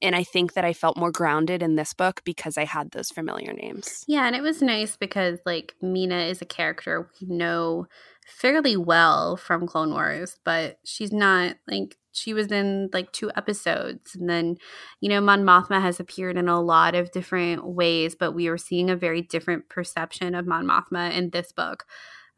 and 0.00 0.14
I 0.14 0.22
think 0.22 0.54
that 0.54 0.64
I 0.64 0.72
felt 0.72 0.96
more 0.96 1.10
grounded 1.10 1.62
in 1.62 1.76
this 1.76 1.92
book 1.92 2.22
because 2.24 2.56
I 2.56 2.64
had 2.64 2.90
those 2.90 3.10
familiar 3.10 3.52
names. 3.52 4.04
Yeah, 4.06 4.26
and 4.26 4.36
it 4.36 4.42
was 4.42 4.62
nice 4.62 4.96
because 4.96 5.38
like 5.44 5.74
Mina 5.82 6.20
is 6.20 6.40
a 6.40 6.46
character 6.46 7.10
we 7.20 7.26
know 7.28 7.86
fairly 8.26 8.76
well 8.76 9.36
from 9.36 9.66
Clone 9.66 9.90
Wars, 9.90 10.38
but 10.44 10.78
she's 10.84 11.12
not 11.12 11.56
like 11.66 11.96
she 12.12 12.34
was 12.34 12.48
in 12.48 12.90
like 12.92 13.12
two 13.12 13.30
episodes 13.36 14.16
and 14.16 14.28
then 14.28 14.56
you 15.00 15.08
know 15.08 15.20
Mon 15.20 15.44
Mothma 15.44 15.80
has 15.80 16.00
appeared 16.00 16.36
in 16.36 16.48
a 16.48 16.60
lot 16.60 16.94
of 16.94 17.10
different 17.10 17.66
ways, 17.66 18.14
but 18.14 18.32
we 18.32 18.48
were 18.48 18.58
seeing 18.58 18.90
a 18.90 18.96
very 18.96 19.22
different 19.22 19.68
perception 19.68 20.34
of 20.34 20.46
Mon 20.46 20.66
Mothma 20.66 21.12
in 21.12 21.30
this 21.30 21.52
book. 21.52 21.84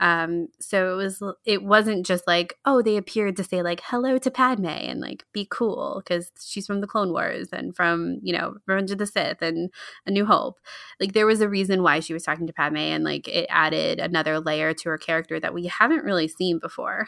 Um, 0.00 0.48
so 0.60 0.94
it 0.94 0.96
was 0.96 1.22
it 1.44 1.62
wasn't 1.62 2.06
just 2.06 2.26
like 2.26 2.54
oh 2.64 2.80
they 2.80 2.96
appeared 2.96 3.36
to 3.36 3.44
say 3.44 3.62
like 3.62 3.82
hello 3.84 4.16
to 4.16 4.30
Padme 4.30 4.66
and 4.66 4.98
like 4.98 5.24
be 5.34 5.46
cool 5.50 6.02
because 6.02 6.32
she's 6.42 6.66
from 6.66 6.80
the 6.80 6.86
Clone 6.86 7.12
Wars 7.12 7.48
and 7.52 7.76
from 7.76 8.18
you 8.22 8.32
know 8.32 8.54
Revenge 8.66 8.90
of 8.90 8.98
the 8.98 9.06
Sith 9.06 9.42
and 9.42 9.70
A 10.06 10.10
New 10.10 10.24
Hope. 10.24 10.58
Like 10.98 11.12
there 11.12 11.26
was 11.26 11.42
a 11.42 11.48
reason 11.48 11.82
why 11.82 12.00
she 12.00 12.14
was 12.14 12.22
talking 12.22 12.46
to 12.46 12.52
Padme 12.52 12.78
and 12.78 13.04
like 13.04 13.28
it 13.28 13.46
added 13.50 14.00
another 14.00 14.40
layer 14.40 14.72
to 14.72 14.88
her 14.88 14.98
character 14.98 15.38
that 15.38 15.54
we 15.54 15.66
haven't 15.66 16.04
really 16.04 16.28
seen 16.28 16.58
before. 16.58 17.06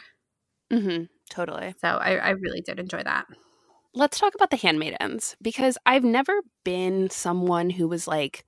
Mm-hmm, 0.71 1.05
totally. 1.29 1.73
So 1.81 1.87
I, 1.87 2.15
I 2.15 2.29
really 2.29 2.61
did 2.61 2.79
enjoy 2.79 3.03
that. 3.03 3.25
Let's 3.95 4.19
talk 4.19 4.33
about 4.35 4.49
the 4.49 4.57
handmaidens 4.57 5.35
because 5.41 5.77
I've 5.85 6.03
never 6.03 6.33
been 6.63 7.09
someone 7.09 7.69
who 7.69 7.87
was 7.87 8.07
like 8.07 8.43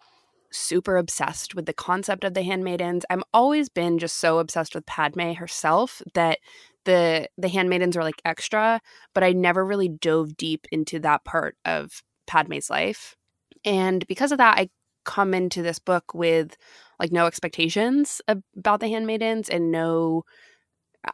super 0.55 0.97
obsessed 0.97 1.55
with 1.55 1.65
the 1.65 1.73
concept 1.73 2.23
of 2.23 2.33
the 2.33 2.43
handmaidens. 2.43 3.05
I've 3.09 3.23
always 3.33 3.69
been 3.69 3.97
just 3.97 4.17
so 4.17 4.39
obsessed 4.39 4.75
with 4.75 4.85
Padme 4.85 5.33
herself 5.33 6.01
that 6.13 6.39
the 6.85 7.27
the 7.37 7.49
handmaidens 7.49 7.97
are 7.97 8.03
like 8.03 8.21
extra, 8.25 8.79
but 9.13 9.23
I 9.23 9.33
never 9.33 9.65
really 9.65 9.89
dove 9.89 10.37
deep 10.37 10.67
into 10.71 10.99
that 10.99 11.25
part 11.25 11.57
of 11.65 12.03
Padme's 12.27 12.69
life. 12.69 13.15
And 13.63 14.05
because 14.07 14.31
of 14.31 14.37
that, 14.37 14.57
I 14.57 14.69
come 15.03 15.33
into 15.33 15.61
this 15.61 15.79
book 15.79 16.13
with 16.13 16.57
like 16.99 17.11
no 17.11 17.25
expectations 17.27 18.21
about 18.27 18.79
the 18.79 18.89
handmaidens 18.89 19.49
and 19.49 19.71
no 19.71 20.23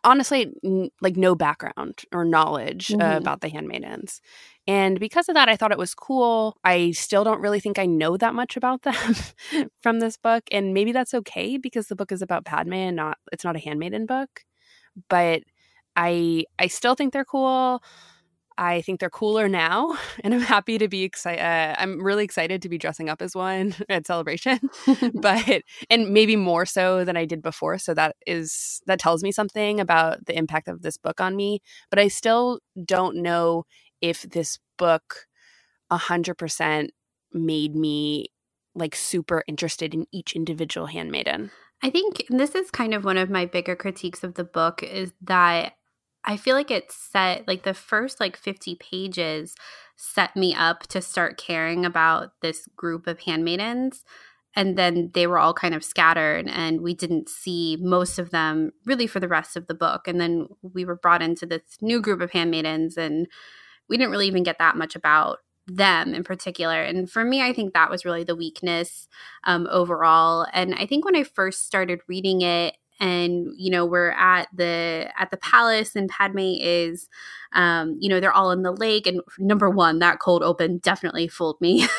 honestly 0.03 0.51
n- 0.63 0.89
like 1.01 1.17
no 1.17 1.35
background 1.35 2.01
or 2.13 2.25
knowledge 2.25 2.95
uh, 2.99 3.15
Mhm. 3.15 3.17
about 3.17 3.41
the 3.41 3.49
handmaidens. 3.49 4.21
And 4.67 4.99
because 4.99 5.29
of 5.29 5.35
that 5.35 5.49
i 5.49 5.55
thought 5.55 5.71
it 5.71 5.77
was 5.77 5.93
cool. 5.95 6.57
I 6.63 6.91
still 6.91 7.23
don't 7.23 7.41
really 7.41 7.59
think 7.59 7.79
i 7.79 7.85
know 7.85 8.17
that 8.17 8.35
much 8.35 8.57
about 8.57 8.83
them 8.83 8.93
from 9.83 9.99
this 9.99 10.17
book 10.17 10.43
and 10.51 10.73
maybe 10.73 10.91
that's 10.91 11.13
okay 11.13 11.57
because 11.57 11.87
the 11.87 11.95
book 11.95 12.11
is 12.11 12.21
about 12.21 12.45
padme 12.45 12.73
and 12.73 12.95
not 12.97 13.17
it's 13.31 13.43
not 13.43 13.55
a 13.55 13.59
handmaiden 13.59 14.05
book. 14.05 14.43
But 15.09 15.43
i 15.95 16.45
i 16.59 16.67
still 16.67 16.95
think 16.95 17.13
they're 17.13 17.25
cool 17.25 17.81
I 18.61 18.81
think 18.81 18.99
they're 18.99 19.09
cooler 19.09 19.49
now, 19.49 19.97
and 20.23 20.35
I'm 20.35 20.39
happy 20.39 20.77
to 20.77 20.87
be 20.87 21.01
excited. 21.01 21.41
Uh, 21.43 21.75
I'm 21.79 22.01
really 22.01 22.23
excited 22.23 22.61
to 22.61 22.69
be 22.69 22.77
dressing 22.77 23.09
up 23.09 23.19
as 23.19 23.35
one 23.35 23.73
at 23.89 24.05
Celebration, 24.05 24.59
but 25.15 25.63
and 25.89 26.13
maybe 26.13 26.35
more 26.35 26.67
so 26.67 27.03
than 27.03 27.17
I 27.17 27.25
did 27.25 27.41
before. 27.41 27.79
So 27.79 27.95
that 27.95 28.15
is 28.27 28.81
that 28.85 28.99
tells 28.99 29.23
me 29.23 29.31
something 29.31 29.79
about 29.79 30.27
the 30.27 30.37
impact 30.37 30.67
of 30.67 30.83
this 30.83 30.95
book 30.95 31.19
on 31.19 31.35
me. 31.35 31.61
But 31.89 31.97
I 31.97 32.07
still 32.07 32.59
don't 32.85 33.17
know 33.17 33.63
if 33.99 34.21
this 34.21 34.59
book, 34.77 35.25
a 35.89 35.97
hundred 35.97 36.35
percent, 36.35 36.91
made 37.33 37.75
me 37.75 38.27
like 38.75 38.95
super 38.95 39.43
interested 39.47 39.95
in 39.95 40.05
each 40.11 40.33
individual 40.33 40.85
handmaiden. 40.85 41.49
I 41.83 41.89
think 41.89 42.25
this 42.29 42.53
is 42.53 42.69
kind 42.69 42.93
of 42.93 43.03
one 43.03 43.17
of 43.17 43.31
my 43.31 43.47
bigger 43.47 43.75
critiques 43.75 44.23
of 44.23 44.35
the 44.35 44.43
book 44.43 44.83
is 44.83 45.13
that 45.23 45.73
I 46.25 46.37
feel 46.37 46.55
like 46.55 46.71
it 46.71 46.91
set 46.91 47.47
like 47.47 47.63
the 47.63 47.73
first 47.73 48.19
like 48.19 48.37
50 48.37 48.75
pages 48.75 49.55
set 49.95 50.35
me 50.35 50.53
up 50.53 50.83
to 50.87 51.01
start 51.01 51.37
caring 51.37 51.85
about 51.85 52.31
this 52.41 52.67
group 52.75 53.07
of 53.07 53.19
handmaidens 53.21 54.03
and 54.55 54.77
then 54.77 55.11
they 55.13 55.27
were 55.27 55.39
all 55.39 55.53
kind 55.53 55.73
of 55.73 55.83
scattered 55.83 56.47
and 56.47 56.81
we 56.81 56.93
didn't 56.93 57.29
see 57.29 57.77
most 57.79 58.19
of 58.19 58.31
them 58.31 58.71
really 58.85 59.07
for 59.07 59.19
the 59.19 59.27
rest 59.27 59.55
of 59.55 59.67
the 59.67 59.73
book 59.73 60.07
and 60.07 60.19
then 60.19 60.47
we 60.61 60.85
were 60.85 60.95
brought 60.95 61.21
into 61.21 61.45
this 61.45 61.61
new 61.81 62.01
group 62.01 62.21
of 62.21 62.31
handmaidens 62.31 62.97
and 62.97 63.27
we 63.89 63.97
didn't 63.97 64.11
really 64.11 64.27
even 64.27 64.43
get 64.43 64.59
that 64.59 64.77
much 64.77 64.95
about 64.95 65.39
them 65.67 66.13
in 66.13 66.23
particular 66.23 66.81
and 66.81 67.09
for 67.09 67.23
me 67.23 67.41
i 67.41 67.53
think 67.53 67.73
that 67.73 67.89
was 67.89 68.03
really 68.03 68.23
the 68.23 68.35
weakness 68.35 69.07
um, 69.45 69.67
overall 69.71 70.45
and 70.53 70.73
i 70.75 70.85
think 70.85 71.05
when 71.05 71.15
i 71.15 71.23
first 71.23 71.65
started 71.65 72.01
reading 72.07 72.41
it 72.41 72.75
and 73.01 73.47
you 73.57 73.69
know 73.71 73.85
we're 73.85 74.11
at 74.11 74.47
the 74.53 75.11
at 75.17 75.31
the 75.31 75.37
palace 75.37 75.95
and 75.95 76.07
padme 76.09 76.37
is 76.39 77.09
um 77.53 77.97
you 77.99 78.07
know 78.07 78.19
they're 78.19 78.31
all 78.31 78.51
in 78.51 78.61
the 78.61 78.71
lake 78.71 79.07
and 79.07 79.19
number 79.39 79.69
one 79.69 79.99
that 79.99 80.19
cold 80.19 80.43
open 80.43 80.77
definitely 80.77 81.27
fooled 81.27 81.59
me. 81.59 81.85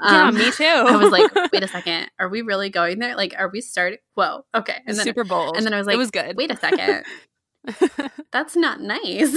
Um, 0.00 0.36
yeah 0.36 0.44
me 0.44 0.52
too. 0.52 0.62
I 0.64 0.94
was 0.94 1.10
like 1.10 1.34
wait 1.52 1.64
a 1.64 1.66
second 1.66 2.08
are 2.20 2.28
we 2.28 2.42
really 2.42 2.70
going 2.70 3.00
there? 3.00 3.16
Like 3.16 3.34
are 3.36 3.48
we 3.48 3.60
starting 3.60 3.98
whoa 4.14 4.44
okay. 4.54 4.76
And 4.86 4.96
then, 4.96 5.04
super 5.04 5.24
bold. 5.24 5.56
and 5.56 5.66
then 5.66 5.74
i 5.74 5.76
was 5.76 5.88
like 5.88 5.94
it 5.94 5.98
was 5.98 6.12
good. 6.12 6.36
Wait 6.36 6.52
a 6.52 6.56
second. 6.56 7.04
That's 8.30 8.54
not 8.54 8.80
nice. 8.80 9.36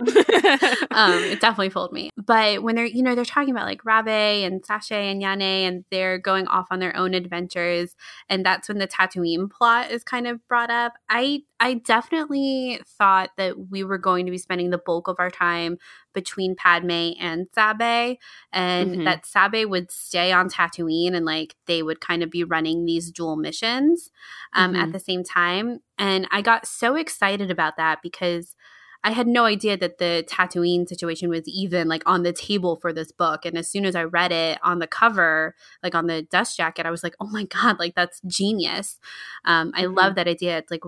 um, 0.90 1.12
it 1.24 1.40
definitely 1.40 1.70
fooled 1.70 1.92
me. 1.92 2.10
But 2.16 2.62
when 2.62 2.76
they're, 2.76 2.86
you 2.86 3.02
know, 3.02 3.14
they're 3.14 3.24
talking 3.24 3.50
about 3.50 3.66
like 3.66 3.82
Rabe 3.82 4.46
and 4.46 4.62
Saché 4.62 5.10
and 5.10 5.22
Yane, 5.22 5.66
and 5.66 5.84
they're 5.90 6.18
going 6.18 6.46
off 6.48 6.68
on 6.70 6.78
their 6.78 6.96
own 6.96 7.14
adventures, 7.14 7.94
and 8.28 8.44
that's 8.44 8.68
when 8.68 8.78
the 8.78 8.88
Tatooine 8.88 9.50
plot 9.50 9.90
is 9.90 10.04
kind 10.04 10.26
of 10.26 10.46
brought 10.48 10.70
up. 10.70 10.94
I 11.08 11.42
I 11.62 11.74
definitely 11.74 12.80
thought 12.86 13.30
that 13.36 13.70
we 13.70 13.84
were 13.84 13.98
going 13.98 14.24
to 14.24 14.32
be 14.32 14.38
spending 14.38 14.70
the 14.70 14.78
bulk 14.78 15.08
of 15.08 15.16
our 15.18 15.30
time 15.30 15.76
between 16.14 16.56
Padme 16.56 17.12
and 17.20 17.46
Sabe, 17.54 18.16
and 18.52 18.90
mm-hmm. 18.90 19.04
that 19.04 19.26
Sabe 19.26 19.66
would 19.66 19.90
stay 19.90 20.32
on 20.32 20.48
Tatooine 20.48 21.14
and 21.14 21.26
like 21.26 21.56
they 21.66 21.82
would 21.82 22.00
kind 22.00 22.22
of 22.22 22.30
be 22.30 22.44
running 22.44 22.84
these 22.84 23.10
dual 23.10 23.36
missions 23.36 24.10
um, 24.54 24.72
mm-hmm. 24.72 24.82
at 24.82 24.92
the 24.92 24.98
same 24.98 25.22
time. 25.22 25.80
And 25.98 26.26
I 26.30 26.40
got 26.40 26.66
so 26.66 26.96
excited 26.96 27.50
about 27.50 27.76
that 27.76 28.00
because 28.02 28.56
I 29.02 29.12
had 29.12 29.26
no 29.26 29.46
idea 29.46 29.76
that 29.78 29.98
the 29.98 30.24
Tatooine 30.28 30.86
situation 30.86 31.30
was 31.30 31.48
even 31.48 31.88
like 31.88 32.02
on 32.04 32.22
the 32.22 32.32
table 32.32 32.76
for 32.76 32.92
this 32.92 33.12
book. 33.12 33.46
And 33.46 33.56
as 33.56 33.66
soon 33.68 33.86
as 33.86 33.96
I 33.96 34.04
read 34.04 34.30
it 34.30 34.58
on 34.62 34.78
the 34.78 34.86
cover, 34.86 35.54
like 35.82 35.94
on 35.94 36.06
the 36.06 36.22
dust 36.22 36.56
jacket, 36.56 36.84
I 36.84 36.90
was 36.90 37.02
like, 37.02 37.14
oh 37.18 37.28
my 37.28 37.44
God, 37.44 37.78
like 37.78 37.94
that's 37.94 38.20
genius. 38.26 38.98
Um, 39.44 39.72
I 39.74 39.84
mm-hmm. 39.84 39.94
love 39.94 40.14
that 40.16 40.28
idea. 40.28 40.58
It's 40.58 40.70
like 40.70 40.82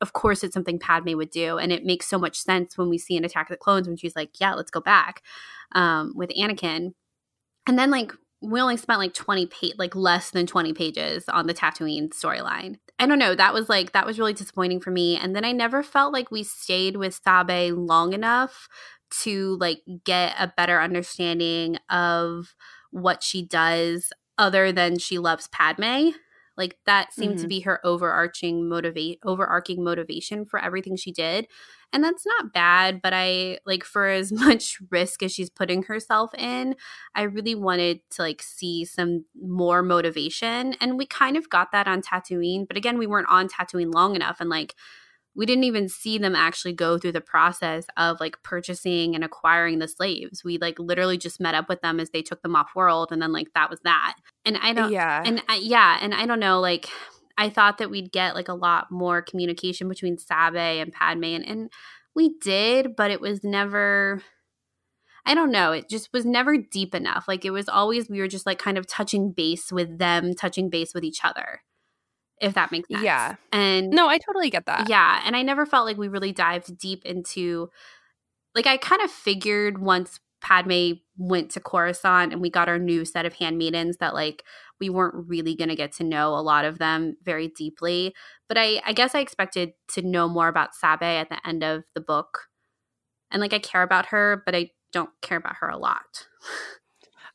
of 0.00 0.12
course 0.14 0.42
it's 0.42 0.54
something 0.54 0.78
Padme 0.78 1.16
would 1.16 1.30
do. 1.30 1.58
And 1.58 1.72
it 1.72 1.84
makes 1.84 2.08
so 2.08 2.18
much 2.18 2.40
sense 2.40 2.76
when 2.76 2.88
we 2.88 2.98
see 2.98 3.16
an 3.16 3.24
Attack 3.24 3.50
of 3.50 3.54
the 3.54 3.58
Clones 3.58 3.86
when 3.86 3.96
she's 3.96 4.16
like, 4.16 4.40
yeah, 4.40 4.54
let's 4.54 4.70
go 4.70 4.80
back 4.80 5.22
um, 5.72 6.12
with 6.16 6.30
Anakin. 6.30 6.94
And 7.66 7.78
then 7.78 7.90
like 7.90 8.12
we 8.42 8.60
only 8.60 8.76
spent 8.76 8.98
like 8.98 9.14
20 9.14 9.46
page 9.46 9.74
like 9.78 9.94
less 9.94 10.30
than 10.30 10.46
20 10.46 10.72
pages 10.74 11.24
on 11.28 11.46
the 11.46 11.54
Tatooine 11.54 12.10
storyline. 12.10 12.76
I 12.98 13.06
don't 13.06 13.18
know, 13.18 13.34
that 13.34 13.54
was 13.54 13.68
like 13.68 13.92
that 13.92 14.06
was 14.06 14.18
really 14.18 14.32
disappointing 14.32 14.80
for 14.80 14.90
me. 14.90 15.16
And 15.16 15.34
then 15.34 15.44
I 15.44 15.52
never 15.52 15.82
felt 15.82 16.12
like 16.12 16.30
we 16.30 16.42
stayed 16.42 16.96
with 16.96 17.18
Sabe 17.24 17.72
long 17.72 18.12
enough 18.12 18.68
to 19.22 19.56
like 19.60 19.82
get 20.04 20.34
a 20.38 20.52
better 20.56 20.80
understanding 20.80 21.78
of 21.90 22.54
what 22.90 23.22
she 23.22 23.46
does 23.46 24.12
other 24.38 24.72
than 24.72 24.98
she 24.98 25.18
loves 25.18 25.48
Padme. 25.48 26.10
Like 26.56 26.76
that 26.86 27.12
seemed 27.12 27.34
mm-hmm. 27.34 27.42
to 27.42 27.48
be 27.48 27.60
her 27.60 27.80
overarching 27.84 28.68
motivate 28.68 29.20
overarching 29.24 29.82
motivation 29.82 30.44
for 30.44 30.58
everything 30.58 30.96
she 30.96 31.12
did. 31.12 31.46
And 31.92 32.02
that's 32.02 32.24
not 32.24 32.52
bad, 32.52 33.02
but 33.02 33.12
I 33.14 33.58
like 33.66 33.84
for 33.84 34.08
as 34.08 34.32
much 34.32 34.78
risk 34.90 35.22
as 35.22 35.32
she's 35.32 35.50
putting 35.50 35.84
herself 35.84 36.32
in, 36.34 36.74
I 37.14 37.22
really 37.22 37.54
wanted 37.54 38.00
to 38.12 38.22
like 38.22 38.42
see 38.42 38.84
some 38.84 39.24
more 39.40 39.82
motivation. 39.82 40.74
And 40.80 40.96
we 40.96 41.06
kind 41.06 41.36
of 41.36 41.50
got 41.50 41.72
that 41.72 41.86
on 41.86 42.02
Tatooine, 42.02 42.66
but 42.66 42.76
again, 42.76 42.98
we 42.98 43.06
weren't 43.06 43.28
on 43.28 43.48
Tatooine 43.48 43.92
long 43.92 44.16
enough 44.16 44.40
and 44.40 44.50
like 44.50 44.74
we 45.34 45.46
didn't 45.46 45.64
even 45.64 45.88
see 45.88 46.18
them 46.18 46.36
actually 46.36 46.74
go 46.74 46.98
through 46.98 47.12
the 47.12 47.20
process 47.20 47.86
of 47.96 48.20
like 48.20 48.42
purchasing 48.42 49.14
and 49.14 49.24
acquiring 49.24 49.78
the 49.78 49.88
slaves. 49.88 50.44
We 50.44 50.58
like 50.58 50.78
literally 50.78 51.16
just 51.16 51.40
met 51.40 51.54
up 51.54 51.68
with 51.68 51.80
them 51.80 52.00
as 52.00 52.10
they 52.10 52.22
took 52.22 52.42
them 52.42 52.54
off 52.54 52.74
world 52.74 53.08
and 53.12 53.22
then 53.22 53.32
like 53.32 53.48
that 53.54 53.70
was 53.70 53.80
that. 53.84 54.14
And 54.44 54.58
I 54.58 54.74
don't 54.74 54.92
Yeah. 54.92 55.22
And 55.24 55.42
I, 55.48 55.56
yeah, 55.56 55.98
and 56.02 56.14
I 56.14 56.26
don't 56.26 56.40
know 56.40 56.60
like 56.60 56.90
I 57.42 57.50
thought 57.50 57.78
that 57.78 57.90
we'd 57.90 58.12
get 58.12 58.36
like 58.36 58.48
a 58.48 58.54
lot 58.54 58.92
more 58.92 59.20
communication 59.20 59.88
between 59.88 60.16
Sabe 60.16 60.80
and 60.80 60.92
Padme 60.92 61.24
and, 61.24 61.44
and 61.44 61.72
we 62.14 62.34
did, 62.40 62.94
but 62.96 63.10
it 63.10 63.20
was 63.20 63.42
never 63.42 64.22
I 65.24 65.34
don't 65.34 65.50
know. 65.50 65.72
It 65.72 65.88
just 65.88 66.12
was 66.12 66.24
never 66.24 66.56
deep 66.56 66.94
enough. 66.94 67.26
Like 67.26 67.44
it 67.44 67.50
was 67.50 67.68
always 67.68 68.08
we 68.08 68.20
were 68.20 68.28
just 68.28 68.46
like 68.46 68.58
kind 68.58 68.78
of 68.78 68.86
touching 68.86 69.32
base 69.32 69.72
with 69.72 69.98
them, 69.98 70.34
touching 70.34 70.70
base 70.70 70.94
with 70.94 71.04
each 71.04 71.24
other 71.24 71.62
if 72.40 72.54
that 72.54 72.72
makes 72.72 72.88
sense. 72.88 73.02
Yeah. 73.02 73.36
And 73.52 73.90
no, 73.90 74.08
I 74.08 74.18
totally 74.18 74.50
get 74.50 74.66
that. 74.66 74.88
Yeah. 74.88 75.22
And 75.24 75.36
I 75.36 75.42
never 75.42 75.64
felt 75.64 75.86
like 75.86 75.96
we 75.96 76.08
really 76.08 76.32
dived 76.32 76.76
deep 76.76 77.04
into, 77.04 77.70
like, 78.54 78.66
I 78.66 78.76
kind 78.76 79.00
of 79.00 79.10
figured 79.10 79.78
once 79.78 80.18
Padme 80.42 80.92
went 81.16 81.50
to 81.52 81.60
Coruscant 81.60 82.32
and 82.32 82.42
we 82.42 82.50
got 82.50 82.68
our 82.68 82.78
new 82.78 83.04
set 83.04 83.24
of 83.24 83.34
handmaidens 83.34 83.98
that, 83.98 84.14
like, 84.14 84.44
we 84.80 84.90
weren't 84.90 85.28
really 85.28 85.54
going 85.54 85.68
to 85.68 85.76
get 85.76 85.92
to 85.92 86.04
know 86.04 86.34
a 86.34 86.42
lot 86.42 86.64
of 86.64 86.78
them 86.78 87.16
very 87.22 87.48
deeply. 87.48 88.14
But 88.48 88.58
I, 88.58 88.82
I 88.84 88.92
guess 88.92 89.14
I 89.14 89.20
expected 89.20 89.72
to 89.92 90.02
know 90.02 90.28
more 90.28 90.48
about 90.48 90.74
Sabe 90.74 91.02
at 91.02 91.28
the 91.28 91.46
end 91.46 91.62
of 91.62 91.84
the 91.94 92.00
book. 92.00 92.48
And, 93.30 93.40
like, 93.40 93.52
I 93.52 93.58
care 93.58 93.82
about 93.82 94.06
her, 94.06 94.42
but 94.44 94.54
I 94.54 94.70
don't 94.92 95.10
care 95.22 95.38
about 95.38 95.56
her 95.60 95.68
a 95.68 95.78
lot. 95.78 96.26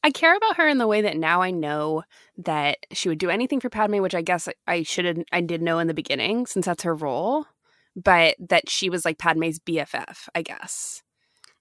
I 0.03 0.11
care 0.11 0.35
about 0.35 0.57
her 0.57 0.67
in 0.67 0.77
the 0.77 0.87
way 0.87 1.01
that 1.01 1.17
now 1.17 1.41
I 1.41 1.51
know 1.51 2.03
that 2.37 2.77
she 2.93 3.09
would 3.09 3.17
do 3.17 3.29
anything 3.29 3.59
for 3.59 3.69
Padme, 3.69 3.97
which 3.97 4.13
I 4.13 4.21
guess 4.21 4.47
I 4.67 4.83
should 4.83 5.05
have 5.05 5.17
I 5.31 5.41
did 5.41 5.61
know 5.61 5.79
in 5.79 5.87
the 5.87 5.93
beginning 5.93 6.45
since 6.45 6.65
that's 6.65 6.83
her 6.83 6.93
role, 6.93 7.47
but 7.95 8.35
that 8.39 8.69
she 8.69 8.89
was 8.89 9.05
like 9.05 9.17
Padme's 9.17 9.59
BFF, 9.59 10.29
I 10.35 10.43
guess. 10.43 11.01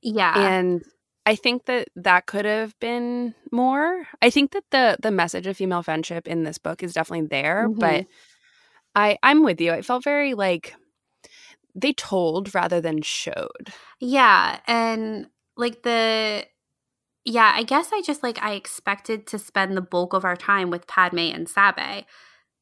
Yeah. 0.02 0.38
And 0.38 0.84
I 1.26 1.34
think 1.34 1.64
that 1.64 1.88
that 1.96 2.26
could 2.26 2.44
have 2.44 2.78
been 2.78 3.34
more. 3.50 4.06
I 4.22 4.30
think 4.30 4.52
that 4.52 4.64
the 4.70 4.96
the 5.02 5.10
message 5.10 5.48
of 5.48 5.56
female 5.56 5.82
friendship 5.82 6.28
in 6.28 6.44
this 6.44 6.56
book 6.56 6.84
is 6.84 6.94
definitely 6.94 7.26
there, 7.26 7.68
mm-hmm. 7.68 7.80
but 7.80 8.06
I 8.94 9.18
I'm 9.24 9.42
with 9.42 9.60
you. 9.60 9.72
It 9.72 9.84
felt 9.84 10.04
very 10.04 10.34
like 10.34 10.74
they 11.74 11.92
told 11.92 12.54
rather 12.54 12.80
than 12.80 13.02
showed. 13.02 13.72
Yeah, 14.00 14.60
and 14.68 15.26
like 15.56 15.82
the 15.82 16.46
yeah, 17.24 17.52
I 17.56 17.64
guess 17.64 17.90
I 17.92 18.02
just 18.02 18.22
like 18.22 18.40
I 18.40 18.52
expected 18.52 19.26
to 19.26 19.38
spend 19.38 19.76
the 19.76 19.82
bulk 19.82 20.12
of 20.12 20.24
our 20.24 20.36
time 20.36 20.70
with 20.70 20.86
Padme 20.86 21.18
and 21.18 21.48
Sabe. 21.48 22.04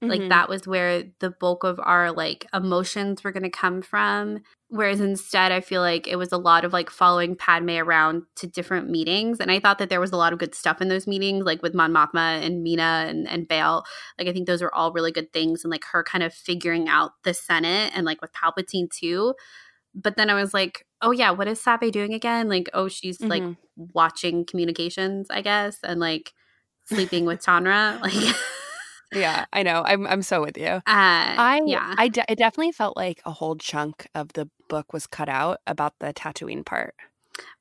Mm-hmm. 0.04 0.20
Like 0.20 0.28
that 0.30 0.48
was 0.48 0.66
where 0.66 1.04
the 1.20 1.30
bulk 1.30 1.64
of 1.64 1.80
our 1.82 2.12
like 2.12 2.46
emotions 2.52 3.24
were 3.24 3.32
going 3.32 3.42
to 3.42 3.50
come 3.50 3.82
from. 3.82 4.40
Whereas 4.68 5.00
instead, 5.00 5.52
I 5.52 5.60
feel 5.60 5.80
like 5.80 6.08
it 6.08 6.16
was 6.16 6.32
a 6.32 6.38
lot 6.38 6.64
of 6.64 6.72
like 6.72 6.90
following 6.90 7.36
Padme 7.36 7.70
around 7.70 8.22
to 8.36 8.46
different 8.46 8.90
meetings. 8.90 9.38
And 9.38 9.50
I 9.50 9.60
thought 9.60 9.78
that 9.78 9.88
there 9.88 10.00
was 10.00 10.12
a 10.12 10.16
lot 10.16 10.32
of 10.32 10.38
good 10.38 10.54
stuff 10.54 10.80
in 10.80 10.88
those 10.88 11.06
meetings, 11.06 11.44
like 11.44 11.62
with 11.62 11.74
Mon 11.74 11.92
Mothma 11.92 12.44
and 12.44 12.62
Mina 12.62 13.06
and, 13.08 13.28
and 13.28 13.46
Bail. 13.46 13.84
Like 14.18 14.28
I 14.28 14.32
think 14.32 14.46
those 14.46 14.62
were 14.62 14.74
all 14.74 14.92
really 14.92 15.12
good 15.12 15.32
things. 15.32 15.64
And 15.64 15.70
like 15.70 15.84
her 15.92 16.02
kind 16.02 16.24
of 16.24 16.34
figuring 16.34 16.88
out 16.88 17.12
the 17.22 17.34
Senate 17.34 17.92
and 17.94 18.04
like 18.04 18.20
with 18.20 18.32
Palpatine 18.32 18.90
too 18.90 19.34
but 19.94 20.16
then 20.16 20.28
I 20.28 20.34
was 20.34 20.52
like, 20.52 20.86
oh 21.00 21.12
yeah, 21.12 21.30
what 21.30 21.48
is 21.48 21.60
Sabe 21.60 21.92
doing 21.92 22.14
again? 22.14 22.48
Like, 22.48 22.68
oh, 22.74 22.88
she's 22.88 23.18
mm-hmm. 23.18 23.30
like 23.30 23.56
watching 23.76 24.44
communications, 24.44 25.28
I 25.30 25.40
guess, 25.40 25.78
and 25.84 26.00
like 26.00 26.32
sleeping 26.86 27.24
with 27.24 27.42
Tonra. 27.42 28.00
Like, 28.02 28.36
yeah, 29.14 29.44
I 29.52 29.62
know. 29.62 29.82
I'm 29.84 30.06
I'm 30.06 30.22
so 30.22 30.42
with 30.42 30.58
you. 30.58 30.66
Uh, 30.66 30.80
I 30.86 31.62
yeah, 31.66 31.94
I 31.96 32.08
de- 32.08 32.24
it 32.28 32.36
definitely 32.36 32.72
felt 32.72 32.96
like 32.96 33.20
a 33.24 33.30
whole 33.32 33.56
chunk 33.56 34.06
of 34.14 34.32
the 34.34 34.48
book 34.68 34.92
was 34.92 35.06
cut 35.06 35.28
out 35.28 35.60
about 35.66 35.94
the 36.00 36.12
Tatooine 36.12 36.64
part. 36.64 36.94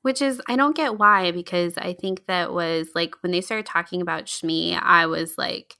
Which 0.02 0.22
is 0.22 0.40
I 0.48 0.56
don't 0.56 0.76
get 0.76 0.98
why 0.98 1.30
because 1.30 1.76
I 1.78 1.94
think 1.94 2.26
that 2.26 2.52
was 2.52 2.88
like 2.94 3.14
when 3.22 3.32
they 3.32 3.40
started 3.40 3.66
talking 3.66 4.00
about 4.00 4.26
Shmi, 4.26 4.80
I 4.80 5.06
was 5.06 5.36
like 5.36 5.76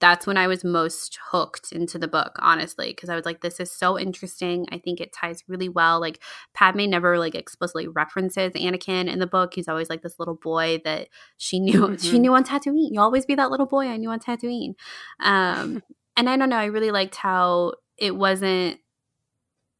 that's 0.00 0.26
when 0.26 0.36
I 0.36 0.46
was 0.46 0.62
most 0.62 1.18
hooked 1.30 1.72
into 1.72 1.98
the 1.98 2.08
book, 2.08 2.36
honestly, 2.38 2.88
because 2.88 3.08
I 3.08 3.16
was 3.16 3.24
like, 3.24 3.40
this 3.40 3.60
is 3.60 3.72
so 3.72 3.98
interesting. 3.98 4.66
I 4.70 4.78
think 4.78 5.00
it 5.00 5.12
ties 5.12 5.42
really 5.48 5.68
well. 5.68 6.00
Like 6.00 6.22
Padme 6.54 6.88
never 6.88 7.18
like 7.18 7.34
explicitly 7.34 7.88
references 7.88 8.52
Anakin 8.52 9.10
in 9.10 9.18
the 9.18 9.26
book. 9.26 9.54
He's 9.54 9.68
always 9.68 9.88
like 9.88 10.02
this 10.02 10.18
little 10.18 10.34
boy 10.34 10.80
that 10.84 11.08
she 11.38 11.60
knew 11.60 11.82
mm-hmm. 11.82 11.96
she 11.96 12.18
knew 12.18 12.34
on 12.34 12.44
Tatooine. 12.44 12.90
You 12.92 13.00
always 13.00 13.24
be 13.24 13.34
that 13.36 13.50
little 13.50 13.66
boy 13.66 13.86
I 13.86 13.96
knew 13.96 14.10
on 14.10 14.20
Tatooine. 14.20 14.74
Um, 15.20 15.82
and 16.16 16.28
I 16.28 16.36
don't 16.36 16.50
know, 16.50 16.56
I 16.56 16.66
really 16.66 16.90
liked 16.90 17.16
how 17.16 17.72
it 17.98 18.14
wasn't 18.14 18.78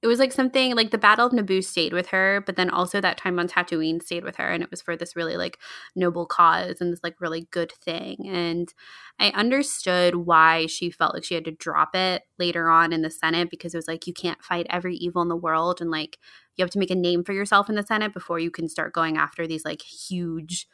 it 0.02 0.06
was 0.06 0.18
like 0.18 0.32
something 0.32 0.74
like 0.76 0.90
the 0.90 0.98
Battle 0.98 1.26
of 1.26 1.32
Naboo 1.32 1.64
stayed 1.64 1.92
with 1.92 2.08
her, 2.08 2.42
but 2.44 2.56
then 2.56 2.70
also 2.70 3.00
that 3.00 3.16
time 3.16 3.38
on 3.38 3.48
Tatooine 3.48 4.02
stayed 4.02 4.24
with 4.24 4.36
her, 4.36 4.48
and 4.50 4.62
it 4.62 4.70
was 4.70 4.82
for 4.82 4.96
this 4.96 5.16
really 5.16 5.36
like 5.36 5.58
noble 5.96 6.26
cause 6.26 6.80
and 6.80 6.92
this 6.92 7.00
like 7.02 7.20
really 7.20 7.48
good 7.50 7.72
thing. 7.82 8.28
And 8.28 8.72
I 9.18 9.30
understood 9.30 10.14
why 10.14 10.66
she 10.66 10.90
felt 10.90 11.14
like 11.14 11.24
she 11.24 11.34
had 11.34 11.46
to 11.46 11.50
drop 11.50 11.94
it 11.94 12.22
later 12.38 12.68
on 12.68 12.92
in 12.92 13.02
the 13.02 13.10
Senate 13.10 13.50
because 13.50 13.74
it 13.74 13.78
was 13.78 13.88
like 13.88 14.06
you 14.06 14.12
can't 14.12 14.42
fight 14.44 14.66
every 14.70 14.96
evil 14.96 15.22
in 15.22 15.28
the 15.28 15.36
world, 15.36 15.80
and 15.80 15.90
like 15.90 16.18
you 16.56 16.62
have 16.62 16.70
to 16.72 16.78
make 16.78 16.90
a 16.90 16.94
name 16.94 17.24
for 17.24 17.32
yourself 17.32 17.68
in 17.68 17.74
the 17.74 17.82
Senate 17.82 18.12
before 18.12 18.38
you 18.38 18.50
can 18.50 18.68
start 18.68 18.92
going 18.92 19.16
after 19.16 19.46
these 19.46 19.64
like 19.64 19.82
huge 19.82 20.66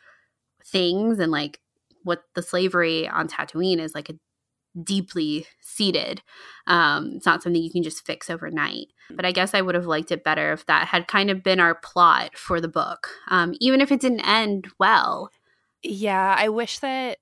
things 0.65 1.19
and 1.19 1.33
like 1.33 1.61
what 2.05 2.23
the 2.35 2.43
slavery 2.43 3.09
on 3.09 3.29
Tatooine 3.29 3.79
is 3.79 3.95
like 3.95 4.09
a 4.09 4.15
deeply 4.81 5.47
seated. 5.61 6.23
Um, 6.67 7.13
it's 7.17 7.27
not 7.27 7.43
something 7.43 7.63
you 7.63 7.71
can 7.71 7.83
just 7.83 8.07
fix 8.07 8.31
overnight. 8.31 8.89
But 9.11 9.25
I 9.25 9.33
guess 9.33 9.55
I 9.55 9.61
would 9.61 9.75
have 9.75 9.87
liked 9.87 10.11
it 10.13 10.25
better 10.25 10.53
if 10.53 10.67
that 10.67 10.89
had 10.89 11.09
kind 11.09 11.31
of 11.31 11.43
been 11.43 11.61
our 11.61 11.75
plot 11.75 12.37
for 12.37 12.61
the 12.61 12.69
book, 12.69 13.09
um, 13.29 13.55
even 13.61 13.81
if 13.81 13.93
it 13.93 14.01
didn't 14.01 14.21
end 14.21 14.69
well. 14.79 15.31
Yeah, 15.83 16.35
I 16.39 16.49
wish 16.49 16.79
that 16.79 17.19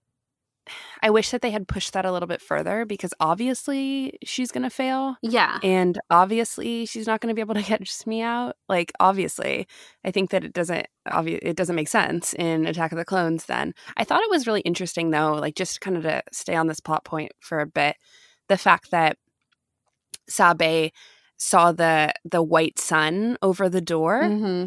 I 1.02 1.10
wish 1.10 1.30
that 1.30 1.42
they 1.42 1.50
had 1.50 1.68
pushed 1.68 1.92
that 1.92 2.04
a 2.04 2.12
little 2.12 2.26
bit 2.26 2.40
further 2.42 2.84
because 2.84 3.14
obviously 3.20 4.18
she's 4.24 4.50
going 4.52 4.62
to 4.62 4.70
fail. 4.70 5.16
Yeah. 5.22 5.58
And 5.62 5.98
obviously 6.10 6.86
she's 6.86 7.06
not 7.06 7.20
going 7.20 7.28
to 7.28 7.34
be 7.34 7.40
able 7.40 7.54
to 7.54 7.62
catch 7.72 8.06
me 8.06 8.22
out. 8.22 8.56
Like 8.68 8.92
obviously, 9.00 9.66
I 10.04 10.10
think 10.10 10.30
that 10.30 10.44
it 10.44 10.52
doesn't 10.52 10.86
obvi- 11.08 11.38
it 11.42 11.56
doesn't 11.56 11.76
make 11.76 11.88
sense 11.88 12.34
in 12.34 12.66
Attack 12.66 12.92
of 12.92 12.98
the 12.98 13.04
Clones 13.04 13.46
then. 13.46 13.74
I 13.96 14.04
thought 14.04 14.22
it 14.22 14.30
was 14.30 14.46
really 14.46 14.60
interesting 14.62 15.10
though, 15.10 15.34
like 15.34 15.54
just 15.54 15.80
kind 15.80 15.96
of 15.96 16.02
to 16.04 16.22
stay 16.32 16.54
on 16.54 16.66
this 16.66 16.80
plot 16.80 17.04
point 17.04 17.32
for 17.40 17.60
a 17.60 17.66
bit, 17.66 17.96
the 18.48 18.58
fact 18.58 18.90
that 18.90 19.16
Sabe 20.28 20.90
saw 21.36 21.72
the 21.72 22.12
the 22.24 22.42
white 22.42 22.78
sun 22.78 23.36
over 23.42 23.68
the 23.68 23.80
door. 23.80 24.24
hmm 24.24 24.66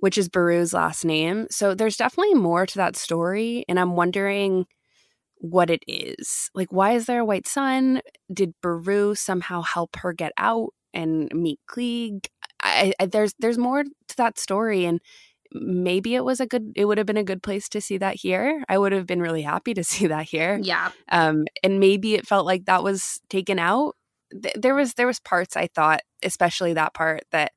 Which 0.00 0.18
is 0.18 0.28
Baru's 0.28 0.72
last 0.72 1.04
name. 1.04 1.46
So 1.50 1.74
there's 1.74 1.96
definitely 1.96 2.34
more 2.34 2.66
to 2.66 2.76
that 2.76 2.94
story. 2.96 3.64
And 3.68 3.80
I'm 3.80 3.96
wondering 3.96 4.66
what 5.40 5.70
it 5.70 5.82
is. 5.86 6.50
Like, 6.54 6.72
why 6.72 6.92
is 6.92 7.06
there 7.06 7.20
a 7.20 7.24
white 7.24 7.46
sun? 7.46 8.00
Did 8.32 8.54
Baru 8.62 9.14
somehow 9.14 9.62
help 9.62 9.96
her 9.96 10.12
get 10.12 10.32
out 10.36 10.70
and 10.92 11.30
meet 11.32 11.60
Cliegg? 11.68 12.26
I, 12.62 12.92
I, 12.98 13.06
there's 13.06 13.34
there's 13.38 13.58
more 13.58 13.84
to 13.84 14.16
that 14.16 14.38
story, 14.38 14.84
and 14.84 15.00
maybe 15.52 16.14
it 16.14 16.24
was 16.24 16.40
a 16.40 16.46
good. 16.46 16.72
It 16.76 16.84
would 16.86 16.98
have 16.98 17.06
been 17.06 17.16
a 17.16 17.24
good 17.24 17.42
place 17.42 17.68
to 17.70 17.80
see 17.80 17.98
that 17.98 18.16
here. 18.16 18.64
I 18.68 18.78
would 18.78 18.92
have 18.92 19.06
been 19.06 19.22
really 19.22 19.42
happy 19.42 19.74
to 19.74 19.84
see 19.84 20.08
that 20.08 20.26
here. 20.26 20.58
Yeah. 20.62 20.90
Um, 21.10 21.44
and 21.62 21.80
maybe 21.80 22.14
it 22.14 22.26
felt 22.26 22.46
like 22.46 22.66
that 22.66 22.82
was 22.82 23.20
taken 23.28 23.58
out. 23.58 23.94
Th- 24.42 24.54
there 24.58 24.74
was 24.74 24.94
there 24.94 25.06
was 25.06 25.20
parts 25.20 25.56
I 25.56 25.68
thought, 25.68 26.00
especially 26.22 26.74
that 26.74 26.94
part 26.94 27.22
that 27.30 27.52